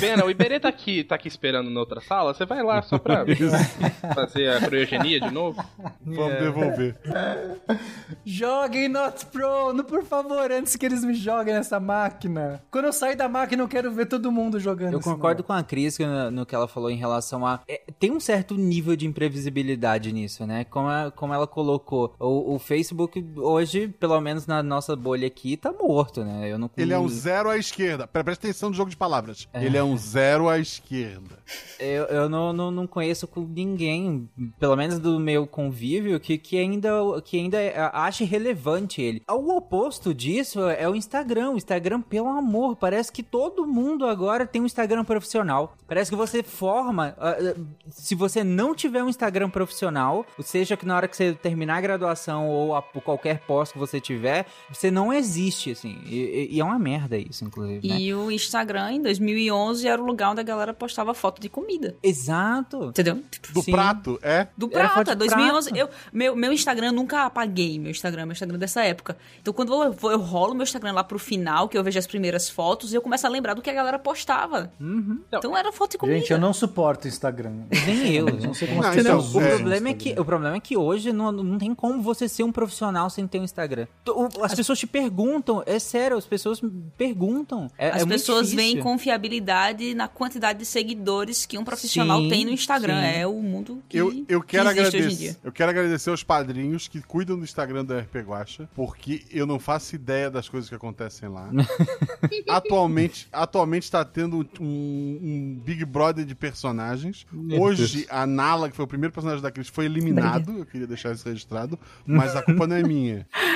Pena, 0.00 0.24
o 0.24 0.30
Iberê 0.30 0.60
tá 0.60 0.68
aqui, 0.68 1.04
tá 1.04 1.14
aqui 1.14 1.28
esperando 1.28 1.70
na 1.70 1.80
outra 1.80 2.00
sala. 2.00 2.34
Você 2.34 2.44
vai 2.44 2.62
lá 2.62 2.82
só 2.82 2.98
pra 2.98 3.24
fazer 4.14 4.50
a 4.50 4.60
criogenia 4.60 5.20
de 5.20 5.30
novo? 5.30 5.64
Vamos 6.04 6.27
yeah. 6.28 6.46
devolver. 6.46 6.96
Joguem 8.24 8.88
Not 8.88 9.26
Pro, 9.26 9.84
por 9.84 10.04
favor, 10.04 10.50
antes 10.50 10.76
que 10.76 10.84
eles 10.86 11.04
me 11.04 11.14
joguem 11.14 11.54
nessa 11.54 11.80
máquina. 11.80 12.62
Quando 12.70 12.86
eu 12.86 12.92
sair 12.92 13.16
da 13.16 13.28
máquina, 13.28 13.62
eu 13.62 13.68
quero 13.68 13.90
ver 13.92 14.06
todo 14.06 14.30
mundo 14.30 14.60
jogando. 14.60 14.94
Eu 14.94 15.00
concordo 15.00 15.42
com 15.42 15.52
a 15.52 15.62
Cris 15.62 15.98
no, 15.98 16.30
no, 16.30 16.46
que 16.46 16.54
ela 16.54 16.68
falou 16.68 16.90
em 16.90 16.96
relação 16.96 17.46
a. 17.46 17.60
É, 17.68 17.82
tem 17.98 18.12
um 18.12 18.20
certo 18.20 18.54
nível 18.54 18.96
de 18.96 19.06
imprevisibilidade 19.06 20.12
nisso, 20.12 20.46
né? 20.46 20.64
Como, 20.64 20.88
a, 20.88 21.10
como 21.10 21.34
ela 21.34 21.46
colocou. 21.46 22.14
O, 22.18 22.54
o, 22.54 22.58
Facebook, 22.58 23.24
hoje, 23.36 23.88
pelo 23.88 24.20
menos 24.20 24.46
na 24.46 24.62
nossa 24.62 24.94
bolha 24.94 25.26
aqui, 25.26 25.56
tá 25.56 25.72
morto, 25.72 26.24
né? 26.24 26.50
Eu 26.50 26.58
não... 26.58 26.70
Ele 26.76 26.92
é 26.92 26.98
um 26.98 27.08
zero 27.08 27.48
à 27.48 27.56
esquerda. 27.56 28.06
Presta 28.06 28.46
atenção 28.46 28.70
no 28.70 28.74
jogo 28.74 28.90
de 28.90 28.96
palavras. 28.96 29.48
É. 29.52 29.64
Ele 29.64 29.76
é 29.76 29.82
um 29.82 29.96
zero 29.96 30.48
à 30.48 30.58
esquerda. 30.58 31.38
Eu, 31.78 32.04
eu 32.04 32.28
não, 32.28 32.52
não, 32.52 32.70
não 32.70 32.86
conheço 32.86 33.26
com 33.26 33.40
ninguém, 33.40 34.28
pelo 34.58 34.76
menos 34.76 34.98
do 34.98 35.18
meu 35.18 35.46
convívio, 35.46 36.17
que, 36.20 36.38
que 36.38 36.58
ainda, 36.58 36.90
que 37.24 37.38
ainda 37.38 37.58
ache 37.92 38.24
relevante 38.24 39.00
ele. 39.00 39.22
O 39.28 39.56
oposto 39.56 40.14
disso 40.14 40.68
é 40.68 40.88
o 40.88 40.94
Instagram. 40.94 41.50
O 41.50 41.56
Instagram, 41.56 42.00
pelo 42.00 42.28
amor, 42.28 42.76
parece 42.76 43.12
que 43.12 43.22
todo 43.22 43.66
mundo 43.66 44.06
agora 44.06 44.46
tem 44.46 44.62
um 44.62 44.66
Instagram 44.66 45.04
profissional. 45.04 45.76
Parece 45.86 46.10
que 46.10 46.16
você 46.16 46.42
forma. 46.42 47.16
Uh, 47.18 47.66
se 47.90 48.14
você 48.14 48.44
não 48.44 48.74
tiver 48.74 49.02
um 49.02 49.08
Instagram 49.08 49.50
profissional, 49.50 50.24
seja 50.40 50.76
que 50.76 50.86
na 50.86 50.96
hora 50.96 51.08
que 51.08 51.16
você 51.16 51.32
terminar 51.34 51.76
a 51.76 51.80
graduação 51.80 52.48
ou 52.48 52.74
a, 52.74 52.82
qualquer 52.82 53.40
pós 53.40 53.72
que 53.72 53.78
você 53.78 54.00
tiver, 54.00 54.46
você 54.68 54.90
não 54.90 55.12
existe, 55.12 55.72
assim. 55.72 55.98
E, 56.06 56.48
e 56.52 56.60
é 56.60 56.64
uma 56.64 56.78
merda 56.78 57.16
isso, 57.16 57.44
inclusive. 57.44 57.86
E 57.86 58.10
né? 58.10 58.16
o 58.16 58.30
Instagram, 58.30 58.92
em 58.92 59.02
2011, 59.02 59.86
era 59.86 60.00
o 60.00 60.04
lugar 60.04 60.30
onde 60.30 60.40
a 60.40 60.44
galera 60.44 60.74
postava 60.74 61.14
foto 61.14 61.40
de 61.40 61.48
comida. 61.48 61.96
Exato. 62.02 62.84
Entendeu? 62.84 63.22
Do 63.50 63.62
Sim. 63.62 63.72
prato, 63.72 64.18
é? 64.22 64.48
Do 64.56 64.68
prato, 64.68 65.14
2011. 65.14 65.70
Prato. 65.70 65.80
Eu, 65.80 65.88
meu, 66.12 66.36
meu 66.36 66.52
Instagram, 66.52 66.92
nunca 66.92 67.24
apaguei 67.24 67.78
meu 67.78 67.90
Instagram, 67.90 68.26
meu 68.26 68.32
Instagram 68.32 68.58
dessa 68.58 68.82
época. 68.82 69.16
Então, 69.40 69.52
quando 69.52 69.72
eu, 69.72 69.94
eu 70.10 70.18
rolo 70.18 70.54
meu 70.54 70.64
Instagram 70.64 70.92
lá 70.92 71.04
pro 71.04 71.18
final, 71.18 71.68
que 71.68 71.76
eu 71.76 71.84
vejo 71.84 71.98
as 71.98 72.06
primeiras 72.06 72.48
fotos, 72.48 72.92
eu 72.92 73.00
começo 73.00 73.26
a 73.26 73.30
lembrar 73.30 73.54
do 73.54 73.62
que 73.62 73.70
a 73.70 73.74
galera 73.74 73.98
postava. 73.98 74.72
Uhum. 74.80 75.20
Então 75.32 75.56
era 75.56 75.72
foto 75.72 75.92
de 75.92 75.98
comida. 75.98 76.18
Gente, 76.18 76.32
eu 76.32 76.38
não 76.38 76.52
suporto 76.52 77.08
Instagram. 77.08 77.64
Nem 77.86 78.12
eu. 78.12 78.26
não 78.26 78.54
sei 78.54 78.68
como 78.68 78.82
não, 78.82 78.94
então, 78.94 79.18
o, 79.18 79.32
problema 79.32 79.88
é 79.88 79.94
que, 79.94 80.20
o 80.20 80.24
problema 80.24 80.56
é 80.56 80.60
que 80.60 80.76
hoje 80.76 81.12
não, 81.12 81.32
não 81.32 81.58
tem 81.58 81.74
como 81.74 82.02
você 82.02 82.28
ser 82.28 82.42
um 82.42 82.52
profissional 82.52 83.10
sem 83.10 83.26
ter 83.26 83.38
um 83.38 83.44
Instagram. 83.44 83.86
As, 84.36 84.52
as 84.52 84.54
pessoas 84.54 84.78
te 84.78 84.86
perguntam, 84.86 85.62
é 85.66 85.78
sério, 85.78 86.16
as 86.16 86.26
pessoas 86.26 86.60
perguntam. 86.96 87.70
É, 87.76 87.90
as 87.90 88.02
é 88.02 88.06
pessoas 88.06 88.52
veem 88.52 88.80
confiabilidade 88.80 89.94
na 89.94 90.08
quantidade 90.08 90.58
de 90.58 90.66
seguidores 90.66 91.46
que 91.46 91.58
um 91.58 91.64
profissional 91.64 92.20
sim, 92.22 92.28
tem 92.28 92.44
no 92.44 92.50
Instagram. 92.50 93.00
Sim. 93.00 93.18
É 93.18 93.26
o 93.26 93.34
mundo 93.34 93.82
que, 93.88 93.96
eu, 93.96 94.24
eu 94.28 94.42
quero 94.42 94.64
que 94.64 94.70
agradecer, 94.70 94.96
hoje 94.98 95.14
em 95.14 95.16
dia. 95.16 95.36
Eu 95.42 95.52
quero 95.52 95.70
agradecer 95.70 95.97
aos 96.06 96.22
padrinhos 96.22 96.86
que 96.86 97.00
cuidam 97.00 97.36
do 97.36 97.44
Instagram 97.44 97.84
da 97.84 98.00
RP 98.00 98.16
Guacha, 98.16 98.68
porque 98.74 99.24
eu 99.30 99.46
não 99.46 99.58
faço 99.58 99.94
ideia 99.94 100.30
das 100.30 100.48
coisas 100.48 100.68
que 100.68 100.74
acontecem 100.74 101.28
lá. 101.28 101.50
atualmente, 102.48 103.26
atualmente 103.32 103.84
está 103.84 104.04
tendo 104.04 104.46
um, 104.60 104.64
um, 104.64 105.60
Big 105.64 105.84
Brother 105.84 106.24
de 106.24 106.34
personagens. 106.34 107.26
Meu 107.32 107.60
Hoje, 107.60 107.98
Deus. 107.98 108.06
a 108.10 108.26
Nala, 108.26 108.68
que 108.68 108.76
foi 108.76 108.84
o 108.84 108.88
primeiro 108.88 109.12
personagem 109.12 109.42
da 109.42 109.50
Cris, 109.50 109.68
foi 109.68 109.86
eliminado. 109.86 110.58
Eu 110.58 110.66
queria 110.66 110.86
deixar 110.86 111.12
isso 111.12 111.28
registrado, 111.28 111.78
mas 112.06 112.36
a 112.36 112.42
culpa 112.42 112.66
não 112.66 112.76
é 112.76 112.82
minha. 112.82 113.26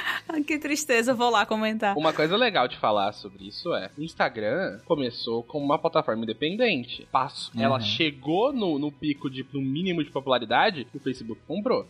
que 0.47 0.59
tristeza, 0.59 1.15
vou 1.15 1.31
lá 1.31 1.45
comentar. 1.45 1.97
Uma 1.97 2.13
coisa 2.13 2.37
legal 2.37 2.67
de 2.67 2.79
falar 2.79 3.13
sobre 3.13 3.47
isso 3.47 3.75
é: 3.75 3.91
o 3.97 4.03
Instagram 4.03 4.81
começou 4.85 5.43
como 5.43 5.65
uma 5.65 5.79
plataforma 5.79 6.23
independente. 6.23 7.07
Passo, 7.13 7.51
uhum. 7.55 7.63
Ela 7.63 7.81
chegou 7.81 8.53
no, 8.53 8.79
no 8.79 8.91
pico 8.91 9.29
de 9.29 9.47
no 9.53 9.61
mínimo 9.61 10.03
de 10.03 10.11
popularidade 10.11 10.87
o 10.95 10.99
Facebook 10.99 11.41
comprou. 11.47 11.87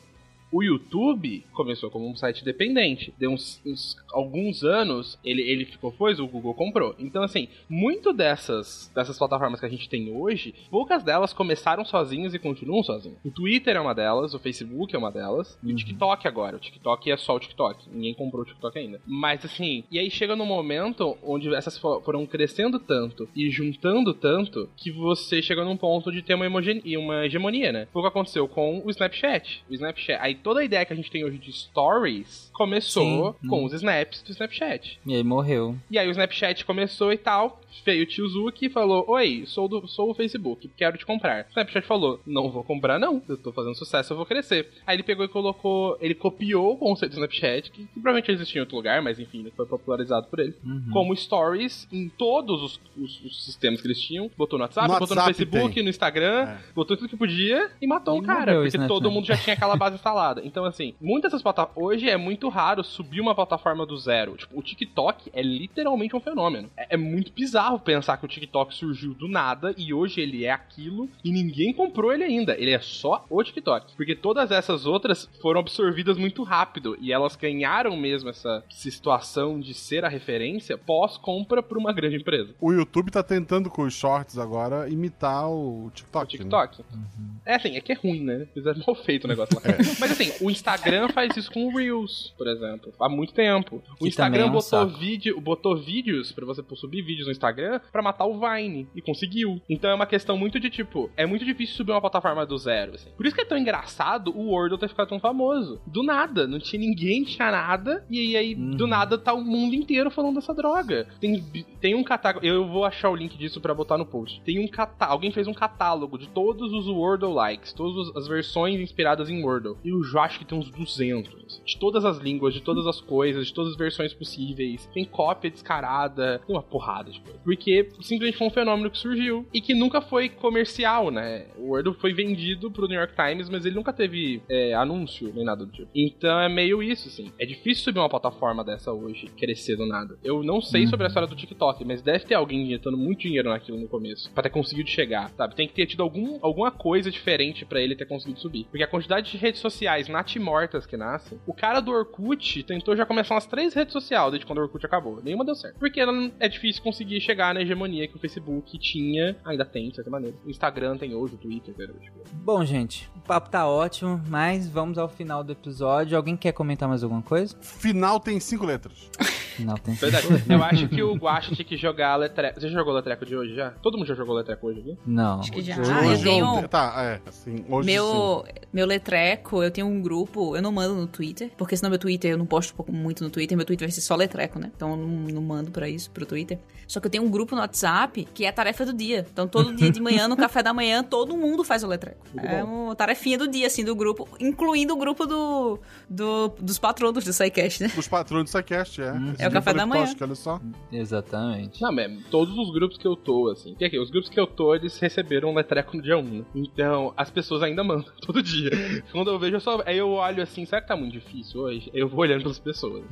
O 0.53 0.63
YouTube 0.63 1.45
começou 1.55 1.91
como 1.91 2.07
um 2.07 2.15
site 2.15 2.45
dependente. 2.45 3.13
Deu 3.19 3.31
uns, 3.31 3.61
uns, 3.65 3.97
alguns 4.13 4.63
anos, 4.63 5.19
ele, 5.25 5.41
ele 5.41 5.65
ficou, 5.65 5.91
pois 5.91 6.21
o 6.21 6.27
Google 6.27 6.53
comprou. 6.53 6.95
Então, 6.99 7.23
assim, 7.23 7.49
muito 7.69 8.13
dessas, 8.13 8.93
dessas 8.95 9.17
plataformas 9.17 9.59
que 9.59 9.67
a 9.67 9.69
gente 9.71 9.89
tem 9.89 10.15
hoje, 10.15 10.55
poucas 10.71 11.03
delas 11.03 11.33
começaram 11.33 11.87
sozinhas 11.87 12.35
e 12.35 12.39
continuam 12.39 12.83
sozinhas. 12.83 13.17
O 13.25 13.31
Twitter 13.31 13.77
é 13.77 13.81
uma 13.81 13.95
delas, 13.95 14.35
o 14.35 14.39
Facebook 14.39 14.95
é 14.95 14.99
uma 14.99 15.11
delas, 15.11 15.55
uhum. 15.55 15.61
e 15.63 15.67
o 15.69 15.71
uhum. 15.71 15.77
TikTok 15.77 16.29
agora. 16.29 16.57
O 16.57 16.61
TikTok 16.61 17.11
é 17.11 17.17
só 17.17 17.35
o 17.35 17.41
TikTok. 17.41 17.89
Ninguém 17.91 18.13
comprou 18.13 18.43
o 18.43 18.47
TikTok 18.47 18.79
ainda. 18.79 19.01
Mas, 19.07 19.43
assim, 19.47 19.85
e 19.91 19.99
aí 19.99 20.11
chega 20.11 20.37
num 20.37 20.45
momento 20.45 21.17
onde 21.23 21.53
essas 21.55 21.79
foram 21.79 22.27
crescendo 22.27 22.79
tanto 22.79 23.27
e 23.35 23.51
juntando 23.51 24.13
tanto 24.13 24.69
que 24.77 24.91
você 24.91 25.41
chega 25.41 25.65
num 25.65 25.79
ponto 25.79 26.13
de 26.13 26.21
ter 26.21 26.35
uma, 26.35 26.47
uma 26.47 27.27
hegemonia, 27.27 27.73
né? 27.73 27.89
Foi 27.91 28.01
o 28.01 28.05
que 28.05 28.09
aconteceu 28.11 28.47
com 28.47 28.83
o 28.85 28.91
Snapchat. 28.91 29.65
O 29.71 29.75
Snapchat. 29.75 30.21
Aí 30.21 30.42
toda 30.43 30.61
a 30.61 30.65
ideia 30.65 30.85
que 30.85 30.93
a 30.93 30.97
gente 30.97 31.11
tem 31.11 31.25
hoje 31.25 31.39
de 31.39 31.53
stories 31.53 32.51
começou 32.53 33.37
Sim, 33.41 33.49
com 33.49 33.61
né? 33.61 33.67
os 33.67 33.73
snaps 33.73 34.23
do 34.23 34.31
Snapchat. 34.33 34.99
E 35.07 35.15
aí 35.15 35.23
morreu. 35.23 35.77
E 35.91 35.99
aí 35.99 36.09
o 36.09 36.11
Snapchat 36.11 36.65
começou 36.65 37.13
e 37.13 37.19
tal. 37.19 37.61
Veio 37.85 38.05
o 38.05 38.07
tio 38.07 38.29
Zuki 38.29 38.67
e 38.67 38.71
falou: 38.71 39.05
Oi, 39.09 39.45
sou, 39.47 39.67
do, 39.67 39.87
sou 39.89 40.11
o 40.11 40.15
Facebook, 40.15 40.71
quero 40.77 40.97
te 40.97 41.05
comprar. 41.05 41.45
O 41.47 41.49
Snapchat 41.49 41.87
falou: 41.87 42.21
Não 42.27 42.51
vou 42.51 42.63
comprar, 42.63 42.99
não. 42.99 43.23
Eu 43.29 43.37
tô 43.37 43.53
fazendo 43.53 43.75
sucesso, 43.75 44.13
eu 44.13 44.17
vou 44.17 44.27
crescer. 44.27 44.69
Aí 44.87 44.97
ele 44.97 45.03
pegou 45.03 45.25
e 45.25 45.29
colocou. 45.29 45.97
Ele 46.01 46.15
copiou 46.15 46.75
o 46.75 46.77
conceito 46.77 47.13
do 47.13 47.17
Snapchat, 47.17 47.71
que, 47.71 47.85
que 47.85 47.93
provavelmente 47.95 48.31
existia 48.31 48.61
em 48.61 48.63
outro 48.63 48.77
lugar, 48.77 49.03
mas 49.03 49.19
enfim, 49.19 49.51
foi 49.57 49.67
popularizado 49.67 50.27
por 50.29 50.39
ele. 50.39 50.55
Uhum. 50.65 50.91
Como 50.93 51.17
stories 51.17 51.89
em 51.93 52.09
todos 52.09 52.63
os, 52.63 52.81
os, 52.97 53.25
os, 53.25 53.45
sistemas 53.45 53.81
que 53.81 53.87
eles 53.87 54.01
tinham. 54.01 54.31
Botou 54.37 54.59
no 54.59 54.65
WhatsApp, 54.65 54.87
no 54.87 54.95
botou 54.95 55.09
WhatsApp 55.09 55.31
no 55.31 55.35
Facebook, 55.35 55.75
tem. 55.75 55.83
no 55.83 55.91
Instagram, 55.91 56.49
é. 56.49 56.59
botou 56.75 56.97
tudo 56.97 57.09
que 57.09 57.17
podia 57.17 57.71
e 57.81 57.87
matou 57.87 58.17
e 58.17 58.21
um 58.21 58.23
cara. 58.23 58.61
Porque 58.61 58.79
todo 58.87 59.11
mundo 59.11 59.27
já 59.27 59.37
tinha 59.37 59.55
aquela 59.55 59.77
base 59.77 59.97
instalada. 59.97 60.43
Então, 60.45 60.65
assim, 60.65 60.95
muitas 61.01 61.33
dessas 61.33 61.43
plataformas. 61.43 61.73
Hoje 61.83 62.09
é 62.09 62.17
muito 62.17 62.49
raro 62.49 62.85
subir 62.85 63.21
uma 63.21 63.35
plataforma 63.35 63.85
do 63.87 63.97
zero. 63.97 64.37
Tipo, 64.37 64.59
o 64.59 64.63
TikTok 64.63 65.31
é 65.33 65.43
literalmente 65.43 66.15
um 66.15 66.21
fenômeno. 66.21 66.71
É, 66.77 66.95
é, 66.95 66.97
muito 66.97 67.33
bizarro 67.33 67.62
pensar 67.79 68.17
que 68.17 68.25
o 68.25 68.29
TikTok 68.29 68.75
surgiu 68.75 69.15
do 69.15 69.29
nada 69.29 69.75
e 69.77 69.93
hoje 69.93 70.21
ele 70.21 70.45
é 70.45 70.51
aquilo 70.51 71.09
e 71.25 71.31
ninguém 71.31 71.73
comprou 71.73 72.13
ele 72.13 72.25
ainda. 72.25 72.57
Ele 72.59 72.71
é 72.71 72.81
só 72.81 73.25
o 73.29 73.43
TikTok. 73.43 73.95
Porque 73.97 74.15
todas 74.15 74.51
essas 74.51 74.87
outras 74.87 75.29
foram 75.41 75.61
absorvidas 75.61 76.17
muito 76.17 76.43
rápido 76.43 76.97
e 77.01 77.13
elas 77.13 77.37
ganharam 77.37 77.97
mesmo 77.97 78.31
essa 78.31 78.65
situação 78.69 79.61
de 79.61 79.75
ser 79.75 80.05
a 80.05 80.09
referência 80.09 80.77
pós-compra 80.79 81.63
por 81.63 81.79
uma 81.79 81.93
grande 81.93 82.17
empresa. 82.17 82.55
O 82.61 82.73
YouTube 82.73 83.11
tá 83.11 83.23
tentando 83.23 83.71
com 83.71 83.83
os 83.83 83.95
shorts 83.95 84.39
agora 84.39 84.89
imitar 84.89 85.51
o 85.51 85.91
TikTok. 85.95 86.25
O 86.25 86.29
TikTok. 86.29 86.79
Né? 86.79 86.87
Uhum. 86.95 87.33
É 87.45 87.55
assim, 87.57 87.77
é 87.77 87.81
que 87.81 87.93
é 87.93 87.95
ruim, 87.95 88.23
né? 88.23 88.47
Fizeram 88.55 88.81
mal 88.87 88.97
feito 88.97 89.25
o 89.25 89.29
negócio 89.29 89.55
lá. 89.57 89.63
É. 89.73 89.77
Mas 89.99 90.13
assim, 90.13 90.33
o 90.45 90.51
Instagram 90.51 91.09
faz 91.09 91.35
isso 91.37 91.51
com 91.51 91.67
o 91.67 91.77
Reels, 91.77 92.35
por 92.37 92.47
exemplo, 92.47 92.93
há 93.01 93.09
muito 93.09 93.33
tempo. 93.33 93.83
O 93.95 93.99
que 93.99 94.09
Instagram 94.09 94.43
é 94.43 94.47
um 94.47 94.53
botou, 94.53 94.87
vídeo, 94.87 95.41
botou 95.41 95.77
vídeos 95.77 96.31
para 96.31 96.45
você 96.45 96.63
subir 96.75 97.01
vídeos 97.01 97.27
no 97.27 97.33
Instagram 97.33 97.52
para 97.91 98.03
matar 98.03 98.27
o 98.27 98.39
Vine 98.39 98.89
e 98.95 99.03
conseguiu. 99.03 99.61
Então 99.69 99.91
é 99.91 99.95
uma 99.95 100.07
questão 100.07 100.37
muito 100.37 100.59
de 100.59 100.71
tipo, 100.71 101.11
é 101.17 101.27
muito 101.27 101.45
difícil 101.45 101.77
subir 101.77 101.93
uma 101.93 102.01
plataforma 102.01 102.45
do 102.47 102.57
zero. 102.59 102.95
Assim. 102.95 103.11
Por 103.17 103.27
isso 103.27 103.35
que 103.35 103.43
é 103.43 103.45
tão 103.45 103.59
engraçado 103.59 104.37
o 104.37 104.51
Wordle 104.51 104.79
ter 104.79 104.89
ficado 104.89 105.09
tão 105.09 105.21
famoso. 105.21 105.81
Do 105.87 106.03
nada, 106.03 106.47
não 106.47 106.59
tinha 106.59 106.81
ninguém, 106.81 107.25
tinha 107.25 107.51
nada, 107.51 108.05
e 108.11 108.37
aí 108.37 108.55
uhum. 108.55 108.71
do 108.77 108.87
nada 108.87 109.19
tá 109.19 109.33
o 109.33 109.45
mundo 109.45 109.75
inteiro 109.75 110.11
falando 110.11 110.37
dessa 110.37 110.55
droga. 110.55 111.07
Tem, 111.21 111.43
tem 111.81 111.95
um 111.95 112.05
catálogo, 112.05 112.45
eu 112.45 112.67
vou 112.67 112.85
achar 112.85 113.11
o 113.11 113.17
link 113.17 113.37
disso 113.37 113.61
para 113.61 113.75
botar 113.75 113.99
no 113.99 114.07
post. 114.07 114.41
Tem 114.43 114.59
um 114.59 114.69
catálogo, 114.69 115.13
alguém 115.13 115.31
fez 115.31 115.47
um 115.47 115.55
catálogo 115.55 116.19
de 116.19 116.29
todos 116.29 116.73
os 116.73 116.87
Wordle 116.89 117.33
likes, 117.33 117.73
todas 117.73 118.15
as 118.17 118.27
versões 118.27 118.81
inspiradas 118.81 119.29
em 119.29 119.43
Wordle. 119.43 119.77
E 119.85 119.91
eu 119.91 120.03
já 120.03 120.23
acho 120.23 120.39
que 120.39 120.45
tem 120.45 120.59
uns 120.59 120.71
200. 120.71 121.63
De 121.65 121.79
todas 121.79 122.05
as 122.05 122.19
línguas, 122.19 122.55
de 122.55 122.61
todas 122.61 122.87
as 122.87 123.01
coisas, 123.01 123.47
de 123.47 123.55
todas 123.55 123.73
as 123.73 123.79
versões 123.79 124.15
possíveis. 124.15 124.89
Tem 124.93 125.05
cópia 125.05 125.51
descarada, 125.51 126.41
tem 126.47 126.55
uma 126.55 126.63
porrada 126.63 127.11
de 127.11 127.21
coisa. 127.21 127.41
Porque 127.45 127.89
simplesmente 128.01 128.39
foi 128.39 128.47
um 128.47 128.51
fenômeno 128.51 128.91
que 128.91 128.99
surgiu 128.99 129.47
e 129.53 129.61
que 129.61 129.75
nunca 129.75 130.01
foi 130.01 130.29
comercial, 130.29 131.11
né? 131.11 131.47
O 131.57 131.71
Wordle 131.71 131.95
foi 131.95 132.13
vendido 132.13 132.71
pro 132.71 132.87
New 132.87 132.99
York 132.99 133.15
Times, 133.15 133.49
mas 133.49 133.65
ele 133.65 133.75
nunca 133.75 133.93
teve 133.93 134.43
é, 134.49 134.75
anúncio 134.75 135.33
nem 135.35 135.45
nada 135.45 135.65
do 135.65 135.73
tipo. 135.73 135.89
Então 135.95 136.41
é 136.41 136.49
meio 136.49 136.83
isso, 136.83 137.09
assim. 137.09 137.33
É 137.39 137.47
difícil 137.47 137.85
subir 137.85 137.99
uma 137.99 138.09
plataforma 138.09 138.65
dessa 138.65 138.93
hoje, 138.93 139.27
crescer 139.37 139.77
do 139.77 139.87
nada. 139.87 140.19
Eu 140.23 140.43
não 140.43 140.61
sei 140.61 140.85
uhum. 140.85 140.91
sobre 140.91 141.07
a 141.07 141.09
história 141.09 141.29
do 141.29 141.37
TikTok, 141.37 141.85
mas 141.85 142.03
deve 142.03 142.25
ter 142.25 142.35
alguém 142.35 142.63
injetando 142.63 142.97
muito 142.97 143.21
dinheiro 143.21 143.49
naquilo 143.49 143.79
no 143.79 143.89
começo, 143.89 144.31
para 144.33 144.45
ter 144.45 144.51
conseguido 144.51 144.89
chegar, 144.89 145.31
sabe? 145.37 145.55
Tem 145.55 145.67
que 145.67 145.75
ter 145.75 145.87
tido 145.87 146.03
algum, 146.03 146.39
alguma 146.43 146.71
coisa 146.71 147.11
diferente 147.11 147.65
para 147.65 147.81
ele 147.81 147.97
ter 147.97 148.07
conseguido 148.07 148.41
subir. 148.41 148.67
Porque 148.71 148.83
a 148.83 148.89
quantidade 148.89 149.31
de 149.31 149.37
redes 149.37 149.61
sociais 149.61 149.83
sociais 149.83 150.09
natimortas 150.09 150.87
que 150.87 150.97
nascem, 150.97 151.41
o 151.47 151.53
cara 151.53 151.81
do 151.81 151.91
Orkut 151.91 152.63
tentou 152.63 152.97
já 152.97 153.05
começar 153.05 153.35
umas 153.35 153.47
três 153.47 153.75
redes 153.75 153.93
sociais 153.93 154.31
desde 154.31 154.47
quando 154.47 154.59
o 154.59 154.63
Orkut 154.63 154.85
acabou. 154.85 155.21
Nenhuma 155.23 155.45
deu 155.45 155.55
certo. 155.55 155.79
Porque 155.79 156.01
é 156.39 156.49
difícil 156.49 156.83
conseguir 156.83 157.21
chegar 157.21 157.32
na 157.35 157.61
hegemonia 157.63 158.07
que 158.09 158.17
o 158.17 158.19
Facebook 158.19 158.79
tinha, 158.79 159.37
ainda 159.45 159.65
tem, 159.65 159.89
de 159.91 159.97
certa 159.97 160.11
maneira. 160.11 160.37
O 160.45 160.51
Instagram 160.51 160.97
tem 160.97 161.15
hoje, 161.15 161.35
o 161.35 161.39
Twitter, 161.39 161.75
tipo. 161.75 162.19
Bom, 162.33 162.65
gente, 162.65 163.09
o 163.17 163.21
papo 163.21 163.49
tá 163.51 163.67
ótimo, 163.69 164.21
mas 164.29 164.69
vamos 164.69 164.99
ao 164.99 165.09
final 165.09 165.43
do 165.45 165.53
episódio. 165.53 166.17
Alguém 166.17 166.37
quer 166.37 166.53
comentar 166.53 166.89
mais 166.89 167.03
alguma 167.03 167.23
coisa? 167.23 167.57
Final 167.61 168.19
tem 168.21 168.39
cinco 168.41 168.65
letras. 168.67 169.11
Final 169.57 169.77
tem 169.79 169.95
cinco 169.95 170.11
Verdade. 170.11 170.33
letras. 170.33 170.51
Eu 170.51 170.65
acho 170.65 170.89
que 170.89 171.03
o 171.03 171.15
Guacha 171.15 171.55
tinha 171.55 171.65
que 171.65 171.77
jogar 171.77 172.13
a 172.13 172.17
letreco. 172.17 172.61
Você 172.61 172.69
já 172.69 172.79
jogou 172.79 172.93
a 172.93 172.97
letreco 172.97 173.27
de 173.27 173.37
hoje 173.37 173.55
já? 173.55 173.71
Todo 173.83 173.99
mundo 173.99 174.07
já 174.07 174.15
jogou 174.15 174.35
a 174.35 174.39
letreco 174.39 174.67
hoje 174.67 174.81
aqui? 174.81 174.99
Não. 175.07 175.41
Acho 175.41 175.53
que 175.53 175.61
já. 175.63 175.79
Hoje 175.79 175.91
Ah, 175.93 176.07
eu 176.07 176.23
tenho. 176.23 176.47
ontem- 176.47 176.69
Tá, 176.69 176.95
é, 176.99 177.29
assim, 177.29 177.65
hoje 177.69 177.87
Meu, 177.87 178.45
sim. 178.47 178.53
meu 178.73 178.87
letreco, 178.87 179.63
eu 179.63 179.71
tenho 179.71 179.87
um 179.87 180.01
grupo, 180.01 180.57
eu 180.57 180.63
não 180.63 180.73
mando 180.73 180.95
no 180.95 181.07
Twitter, 181.07 181.51
porque 181.59 181.77
senão 181.77 181.91
meu 181.91 181.99
Twitter, 181.99 182.31
eu 182.31 182.39
não 182.39 182.47
posto 182.47 182.75
muito 182.91 183.23
no 183.23 183.29
Twitter, 183.31 183.57
meu 183.57 183.67
Twitter 183.67 183.87
vai 183.87 183.93
ser 183.93 184.01
só 184.01 184.17
letreco, 184.17 184.59
né? 184.59 184.71
Então 184.75 184.91
eu 184.93 184.97
não, 184.97 185.07
não 185.07 185.43
mando 185.43 185.71
pra 185.71 185.89
isso, 185.89 186.11
pro 186.11 186.25
Twitter. 186.25 186.59
Só 186.89 186.99
que 187.01 187.07
eu 187.07 187.11
tenho 187.11 187.22
um 187.23 187.31
grupo 187.31 187.55
no 187.55 187.61
WhatsApp 187.61 188.27
que 188.35 188.45
é 188.45 188.49
a 188.49 188.53
tarefa 188.53 188.85
do 188.85 188.93
dia. 188.93 189.27
Então 189.33 189.47
todo 189.49 189.75
dia 189.75 189.91
de 189.91 190.01
manhã, 190.01 190.27
no 190.29 190.37
café 190.37 190.63
da 190.63 190.73
manhã, 190.75 191.03
todo 191.03 191.37
mundo 191.37 191.63
faz 191.65 191.83
o 191.85 191.87
letreco. 191.87 192.27
é 192.39 192.63
uma 192.65 192.95
tarefinha 192.97 193.39
do 193.39 193.49
dia, 193.49 193.67
assim, 193.67 193.85
do 193.85 193.95
grupo, 193.95 194.29
incluindo 194.41 194.95
o 194.95 194.97
grupo 194.97 195.27
do, 195.27 195.79
do- 196.09 196.49
dos 196.61 196.79
patronos 196.79 197.25
do 197.25 197.33
SciCast, 197.33 197.83
né? 197.83 197.91
Os 197.97 198.09
patrões 198.09 198.45
do 198.45 198.49
SciCast, 198.51 199.01
é. 199.01 199.13
Esse 199.35 199.43
É 199.45 199.49
o 199.49 199.51
café 199.53 199.73
da 199.73 199.81
pro 199.81 199.89
manhã. 199.89 200.05
Toski, 200.07 200.25
olha 200.25 200.35
só. 200.35 200.61
Exatamente. 200.93 201.81
Não, 201.83 201.93
mas 201.93 202.11
todos 202.31 202.57
os 202.57 202.73
grupos 202.73 202.97
que 202.99 203.07
eu 203.07 203.17
tô, 203.17 203.51
assim. 203.51 203.71
Porque 203.71 203.85
aqui, 203.85 203.99
os 203.99 204.11
grupos 204.11 204.29
que 204.31 204.39
eu 204.39 204.47
tô, 204.47 204.75
eles 204.75 204.99
receberam 204.99 205.51
um 205.51 205.55
letreco 205.55 205.97
no 205.97 206.03
dia 206.03 206.17
1, 206.17 206.23
né? 206.23 206.45
Então, 206.55 207.13
as 207.17 207.31
pessoas 207.31 207.63
ainda 207.63 207.83
mandam 207.85 208.05
todo 208.25 208.43
dia. 208.43 208.71
Quando 209.13 209.31
eu 209.31 209.39
vejo, 209.39 209.57
eu 209.57 209.61
só. 209.61 209.83
Aí 209.85 209.99
eu 209.99 210.11
olho 210.11 210.43
assim, 210.43 210.65
será 210.65 210.81
que 210.81 210.89
tá 210.89 210.97
muito 210.97 211.13
difícil 211.13 211.61
hoje? 211.61 211.91
Eu 211.95 212.09
vou 212.09 212.21
olhando 212.21 212.43
pelas 212.43 212.59
pessoas. 212.59 213.05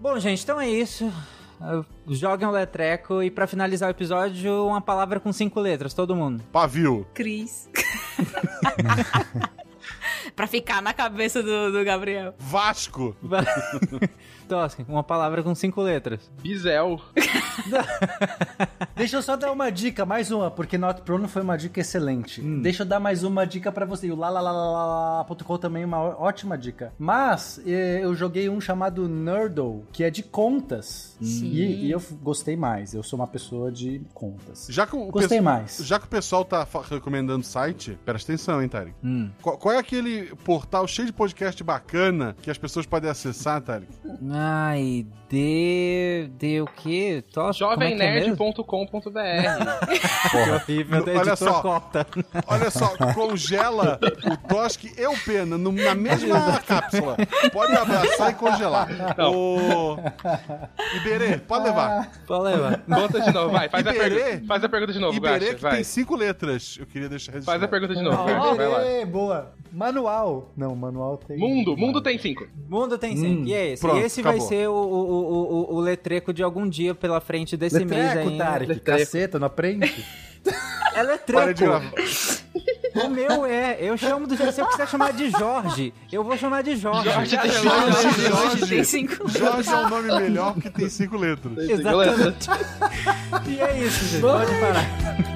Bom, 0.00 0.18
gente, 0.18 0.42
então 0.42 0.60
é 0.60 0.68
isso. 0.68 1.10
Uh, 1.60 2.14
Joguem 2.14 2.46
o 2.46 2.50
Letreco 2.50 3.22
e 3.22 3.30
pra 3.30 3.46
finalizar 3.46 3.88
o 3.88 3.90
episódio, 3.90 4.66
uma 4.66 4.80
palavra 4.80 5.18
com 5.18 5.32
cinco 5.32 5.60
letras, 5.60 5.94
todo 5.94 6.14
mundo. 6.14 6.44
Pavio. 6.52 7.06
Cris. 7.14 7.70
pra 10.36 10.46
ficar 10.46 10.82
na 10.82 10.92
cabeça 10.92 11.42
do, 11.42 11.72
do 11.72 11.84
Gabriel. 11.84 12.34
Vasco. 12.38 13.16
Tosca, 14.46 14.84
uma 14.88 15.02
palavra 15.02 15.42
com 15.42 15.54
cinco 15.54 15.80
letras. 15.80 16.30
Bisel. 16.42 17.00
Deixa 18.96 19.16
eu 19.16 19.22
só 19.22 19.36
dar 19.36 19.52
uma 19.52 19.70
dica, 19.70 20.06
mais 20.06 20.30
uma, 20.30 20.50
porque 20.50 20.78
Not 20.78 21.02
Prono 21.02 21.28
foi 21.28 21.42
uma 21.42 21.56
dica 21.56 21.80
excelente. 21.80 22.40
Deixa 22.40 22.82
eu 22.82 22.86
dar 22.86 22.98
mais 22.98 23.22
uma 23.24 23.46
dica 23.46 23.70
pra 23.70 23.84
você. 23.84 24.06
E 24.06 24.12
o 24.12 24.16
lalalalalala.com 24.16 25.58
também 25.58 25.82
é 25.82 25.86
uma 25.86 25.98
ótima 25.98 26.56
dica. 26.56 26.92
Mas 26.98 27.60
eh, 27.66 28.00
eu 28.02 28.14
joguei 28.14 28.48
um 28.48 28.60
chamado 28.60 29.08
Nerdle, 29.08 29.84
que 29.92 30.04
é 30.04 30.10
de 30.10 30.22
contas. 30.22 31.16
Sim. 31.20 31.46
E, 31.46 31.86
e 31.86 31.90
eu 31.90 32.02
gostei 32.22 32.56
mais. 32.56 32.94
Eu 32.94 33.02
sou 33.02 33.18
uma 33.18 33.26
pessoa 33.26 33.70
de 33.70 34.00
contas. 34.14 34.66
Já 34.70 34.86
que 34.86 34.96
o 34.96 35.06
Gostei 35.10 35.40
mais. 35.40 35.78
Já 35.82 35.98
que 35.98 36.06
o 36.06 36.08
pessoal 36.08 36.44
tá 36.44 36.66
recomendando 36.88 37.44
site, 37.44 37.98
presta 38.04 38.32
atenção, 38.32 38.62
hein, 38.62 38.68
Tarek. 38.68 38.94
Hum. 39.02 39.30
Qual, 39.42 39.58
qual 39.58 39.74
é 39.74 39.78
aquele 39.78 40.34
portal 40.36 40.86
cheio 40.86 41.06
de 41.06 41.12
podcast 41.12 41.62
bacana 41.62 42.36
que 42.40 42.50
as 42.50 42.58
pessoas 42.58 42.86
podem 42.86 43.10
acessar, 43.10 43.60
Tarek? 43.60 43.92
Ai, 44.38 45.06
de. 45.28 46.30
De 46.38 46.60
o 46.60 46.66
quê? 46.66 47.22
Tosca, 47.32 47.64
como 47.66 47.82
é 47.82 47.88
que 47.92 48.02
é 48.02 48.20
jovemnerd.com.br. 48.20 49.16
Horrível, 50.64 51.04
Olha 51.18 51.36
só. 51.36 51.60
corta. 51.62 52.06
Olha 52.46 52.70
só, 52.70 52.88
congela 53.14 53.98
o 54.24 54.36
Toski 54.48 54.92
e 54.96 55.06
o 55.06 55.16
Pena 55.24 55.56
no- 55.58 55.72
na 55.72 55.94
mesma 55.94 56.60
cápsula. 56.60 57.16
Pode 57.52 57.72
abraçar 57.76 58.30
e 58.30 58.34
congelar. 58.34 58.88
O... 59.30 59.96
Iberê, 60.96 61.38
pode 61.38 61.64
levar. 61.64 62.10
Pode 62.26 62.44
levar. 62.44 62.78
Conta 62.82 63.20
de 63.20 63.32
novo, 63.32 63.50
vai. 63.52 63.68
Faz, 63.68 63.86
a, 63.86 63.94
Iberê? 63.94 64.14
pergunta, 64.20 64.46
faz 64.46 64.64
a 64.64 64.68
pergunta 64.68 64.92
de 64.92 64.98
novo, 64.98 65.16
Iberê 65.16 65.38
Guaxa, 65.38 65.54
que 65.54 65.62
vai. 65.62 65.74
tem 65.76 65.84
cinco 65.84 66.16
letras. 66.16 66.76
Eu 66.78 66.86
queria 66.86 67.08
deixar 67.08 67.32
Faz 67.32 67.46
registrado. 67.46 67.64
a 67.64 67.68
pergunta 67.68 67.94
de 67.94 68.02
novo, 68.02 68.24
Guaxa, 68.24 68.54
vai 68.54 68.68
lá. 68.68 69.06
Boa. 69.06 69.52
Manual. 69.72 70.50
Não, 70.56 70.74
manual 70.74 71.18
tem. 71.18 71.36
Mundo, 71.36 71.76
mundo 71.76 72.00
tem 72.00 72.18
cinco. 72.18 72.46
Mundo 72.68 72.96
tem 72.96 73.16
cinco. 73.16 73.46
e 73.46 73.52
é 73.52 73.72
esse. 73.72 73.82
pronto, 73.82 73.98
e 73.98 74.02
esse 74.04 74.20
acabou. 74.20 74.38
vai 74.38 74.48
ser 74.48 74.68
o, 74.68 74.72
o, 74.72 75.15
o, 75.16 75.72
o, 75.72 75.74
o 75.76 75.80
letreco 75.80 76.32
de 76.32 76.42
algum 76.42 76.68
dia 76.68 76.94
pela 76.94 77.20
frente 77.20 77.56
desse 77.56 77.84
mês 77.84 78.14
Letreco, 78.14 78.28
aí. 78.28 78.38
Tarek. 78.38 78.72
Letreco. 78.72 78.98
Caceta, 78.98 79.38
não 79.38 79.46
aprende? 79.46 80.04
É 80.94 81.02
letreco. 81.02 81.64
O 83.04 83.08
meu 83.10 83.44
é. 83.44 83.76
Eu 83.80 83.96
chamo 83.96 84.26
do 84.26 84.36
jeito. 84.36 84.52
Se 84.52 84.60
eu 84.60 84.66
quiser 84.66 84.88
chamar 84.88 85.12
de 85.12 85.28
Jorge, 85.30 85.92
eu 86.10 86.24
vou 86.24 86.36
chamar 86.36 86.62
de 86.62 86.76
Jorge. 86.76 87.10
Jorge 87.10 87.36
tem 87.36 87.50
Jorge, 87.50 88.32
Hoje 88.32 88.66
tem 88.66 88.84
cinco. 88.84 89.28
Jorge 89.28 89.68
é 89.68 89.76
um 89.76 89.90
nome 89.90 90.20
melhor 90.20 90.54
porque 90.54 90.70
tem 90.70 90.88
cinco 90.88 91.16
letras. 91.16 91.58
Exatamente. 91.58 92.48
e 93.46 93.60
é 93.60 93.78
isso, 93.78 94.04
gente. 94.06 94.22
Pode 94.22 94.50
parar. 94.58 95.26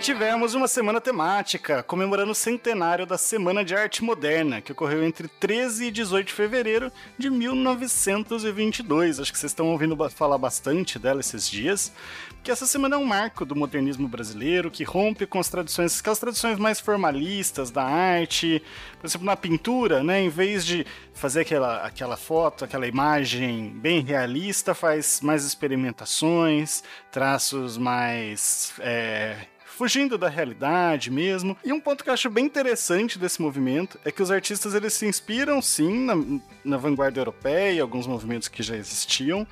tivemos 0.00 0.54
uma 0.54 0.66
semana 0.66 0.98
temática, 0.98 1.82
comemorando 1.82 2.32
o 2.32 2.34
centenário 2.34 3.04
da 3.04 3.18
Semana 3.18 3.62
de 3.62 3.74
Arte 3.74 4.02
Moderna, 4.02 4.62
que 4.62 4.72
ocorreu 4.72 5.04
entre 5.04 5.28
13 5.28 5.86
e 5.86 5.90
18 5.90 6.28
de 6.28 6.32
fevereiro 6.32 6.90
de 7.18 7.28
1922. 7.28 9.20
Acho 9.20 9.30
que 9.30 9.38
vocês 9.38 9.52
estão 9.52 9.68
ouvindo 9.68 9.96
falar 10.08 10.38
bastante 10.38 10.98
dela 10.98 11.20
esses 11.20 11.48
dias, 11.48 11.92
porque 12.30 12.50
essa 12.50 12.64
semana 12.64 12.96
é 12.96 12.98
um 12.98 13.04
marco 13.04 13.44
do 13.44 13.54
modernismo 13.54 14.08
brasileiro, 14.08 14.70
que 14.70 14.84
rompe 14.84 15.26
com 15.26 15.38
as 15.38 15.50
tradições, 15.50 16.00
aquelas 16.00 16.18
tradições 16.18 16.58
mais 16.58 16.80
formalistas 16.80 17.70
da 17.70 17.84
arte. 17.84 18.62
Por 18.98 19.06
exemplo, 19.06 19.26
na 19.26 19.36
pintura, 19.36 20.02
né, 20.02 20.22
em 20.22 20.30
vez 20.30 20.64
de 20.64 20.86
fazer 21.12 21.42
aquela, 21.42 21.84
aquela 21.84 22.16
foto, 22.16 22.64
aquela 22.64 22.86
imagem 22.86 23.68
bem 23.68 24.00
realista, 24.00 24.74
faz 24.74 25.20
mais 25.20 25.44
experimentações, 25.44 26.82
traços 27.10 27.76
mais. 27.76 28.72
é, 28.78 29.36
fugindo 29.80 30.18
da 30.18 30.28
realidade 30.28 31.10
mesmo. 31.10 31.56
E 31.64 31.72
um 31.72 31.80
ponto 31.80 32.04
que 32.04 32.10
eu 32.10 32.12
acho 32.12 32.28
bem 32.28 32.44
interessante 32.44 33.18
desse 33.18 33.40
movimento 33.40 33.98
é 34.04 34.12
que 34.12 34.22
os 34.22 34.30
artistas 34.30 34.74
eles 34.74 34.92
se 34.92 35.06
inspiram 35.06 35.62
sim 35.62 36.04
na, 36.04 36.14
na 36.62 36.76
vanguarda 36.76 37.18
europeia 37.18 37.80
alguns 37.80 38.06
movimentos 38.06 38.46
que 38.46 38.62
já 38.62 38.76
existiam, 38.76 39.46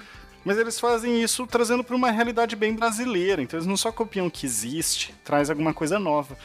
mas 0.45 0.59
eles 0.59 0.79
fazem 0.79 1.23
isso 1.23 1.47
trazendo 1.47 1.83
para 1.83 1.97
uma 1.97 2.11
realidade 2.11 2.55
bem 2.57 2.75
brasileira. 2.75 3.41
Então 3.41 3.57
eles 3.59 3.67
não 3.67 3.75
só 3.75 3.91
copiam 3.91 4.27
o 4.27 4.31
que 4.31 4.45
existe, 4.45 5.15
traz 5.25 5.49
alguma 5.49 5.73
coisa 5.73 5.99
nova. 5.99 6.37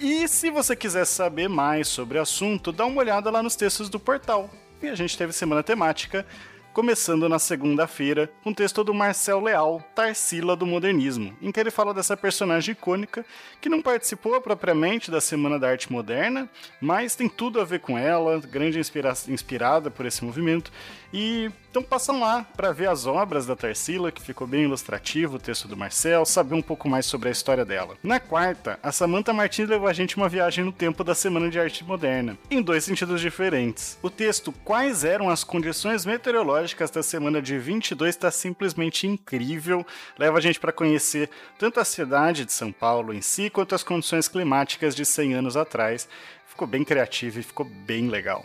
E 0.00 0.28
se 0.28 0.48
você 0.48 0.76
quiser 0.76 1.04
saber 1.04 1.48
mais 1.48 1.88
sobre 1.88 2.18
o 2.18 2.22
assunto, 2.22 2.70
dá 2.70 2.86
uma 2.86 3.00
olhada 3.00 3.28
lá 3.28 3.42
nos 3.42 3.56
textos 3.56 3.88
do 3.88 3.98
portal. 3.98 4.48
E 4.80 4.86
a 4.86 4.94
gente 4.94 5.18
teve 5.18 5.32
semana 5.32 5.64
temática 5.64 6.24
começando 6.72 7.28
na 7.28 7.38
segunda-feira 7.38 8.30
com 8.42 8.52
texto 8.52 8.82
do 8.82 8.94
Marcel 8.94 9.40
Leal, 9.40 9.82
Tarsila 9.94 10.56
do 10.56 10.66
Modernismo, 10.66 11.36
em 11.42 11.52
que 11.52 11.60
ele 11.60 11.70
fala 11.70 11.92
dessa 11.92 12.16
personagem 12.16 12.72
icônica 12.72 13.24
que 13.60 13.68
não 13.68 13.82
participou 13.82 14.40
propriamente 14.40 15.10
da 15.10 15.20
Semana 15.20 15.58
da 15.58 15.68
Arte 15.68 15.92
Moderna, 15.92 16.48
mas 16.80 17.14
tem 17.14 17.28
tudo 17.28 17.60
a 17.60 17.64
ver 17.64 17.80
com 17.80 17.98
ela, 17.98 18.40
grande 18.40 18.78
inspira 18.78 19.12
inspirada 19.28 19.90
por 19.90 20.06
esse 20.06 20.24
movimento, 20.24 20.72
e 21.12 21.50
então 21.72 21.82
passam 21.82 22.20
lá 22.20 22.44
para 22.54 22.70
ver 22.70 22.86
as 22.86 23.06
obras 23.06 23.46
da 23.46 23.56
Tarsila, 23.56 24.12
que 24.12 24.20
ficou 24.20 24.46
bem 24.46 24.64
ilustrativo 24.64 25.36
o 25.36 25.38
texto 25.38 25.66
do 25.66 25.74
Marcel, 25.74 26.26
saber 26.26 26.54
um 26.54 26.60
pouco 26.60 26.86
mais 26.86 27.06
sobre 27.06 27.30
a 27.30 27.32
história 27.32 27.64
dela. 27.64 27.96
Na 28.02 28.20
quarta, 28.20 28.78
a 28.82 28.92
Samantha 28.92 29.32
Martins 29.32 29.70
levou 29.70 29.88
a 29.88 29.92
gente 29.94 30.18
uma 30.18 30.28
viagem 30.28 30.62
no 30.62 30.70
tempo 30.70 31.02
da 31.02 31.14
Semana 31.14 31.48
de 31.48 31.58
Arte 31.58 31.82
Moderna, 31.82 32.36
em 32.50 32.60
dois 32.60 32.84
sentidos 32.84 33.22
diferentes. 33.22 33.98
O 34.02 34.10
texto 34.10 34.52
Quais 34.52 35.02
eram 35.02 35.30
as 35.30 35.44
condições 35.44 36.04
meteorológicas 36.04 36.90
da 36.90 37.02
semana 37.02 37.40
de 37.40 37.58
22 37.58 38.16
está 38.16 38.30
simplesmente 38.30 39.06
incrível, 39.06 39.82
leva 40.18 40.36
a 40.36 40.42
gente 40.42 40.60
para 40.60 40.72
conhecer 40.72 41.30
tanto 41.58 41.80
a 41.80 41.86
cidade 41.86 42.44
de 42.44 42.52
São 42.52 42.70
Paulo 42.70 43.14
em 43.14 43.22
si, 43.22 43.48
quanto 43.48 43.74
as 43.74 43.82
condições 43.82 44.28
climáticas 44.28 44.94
de 44.94 45.06
100 45.06 45.32
anos 45.36 45.56
atrás. 45.56 46.06
Ficou 46.46 46.68
bem 46.68 46.84
criativo 46.84 47.40
e 47.40 47.42
ficou 47.42 47.64
bem 47.64 48.10
legal. 48.10 48.44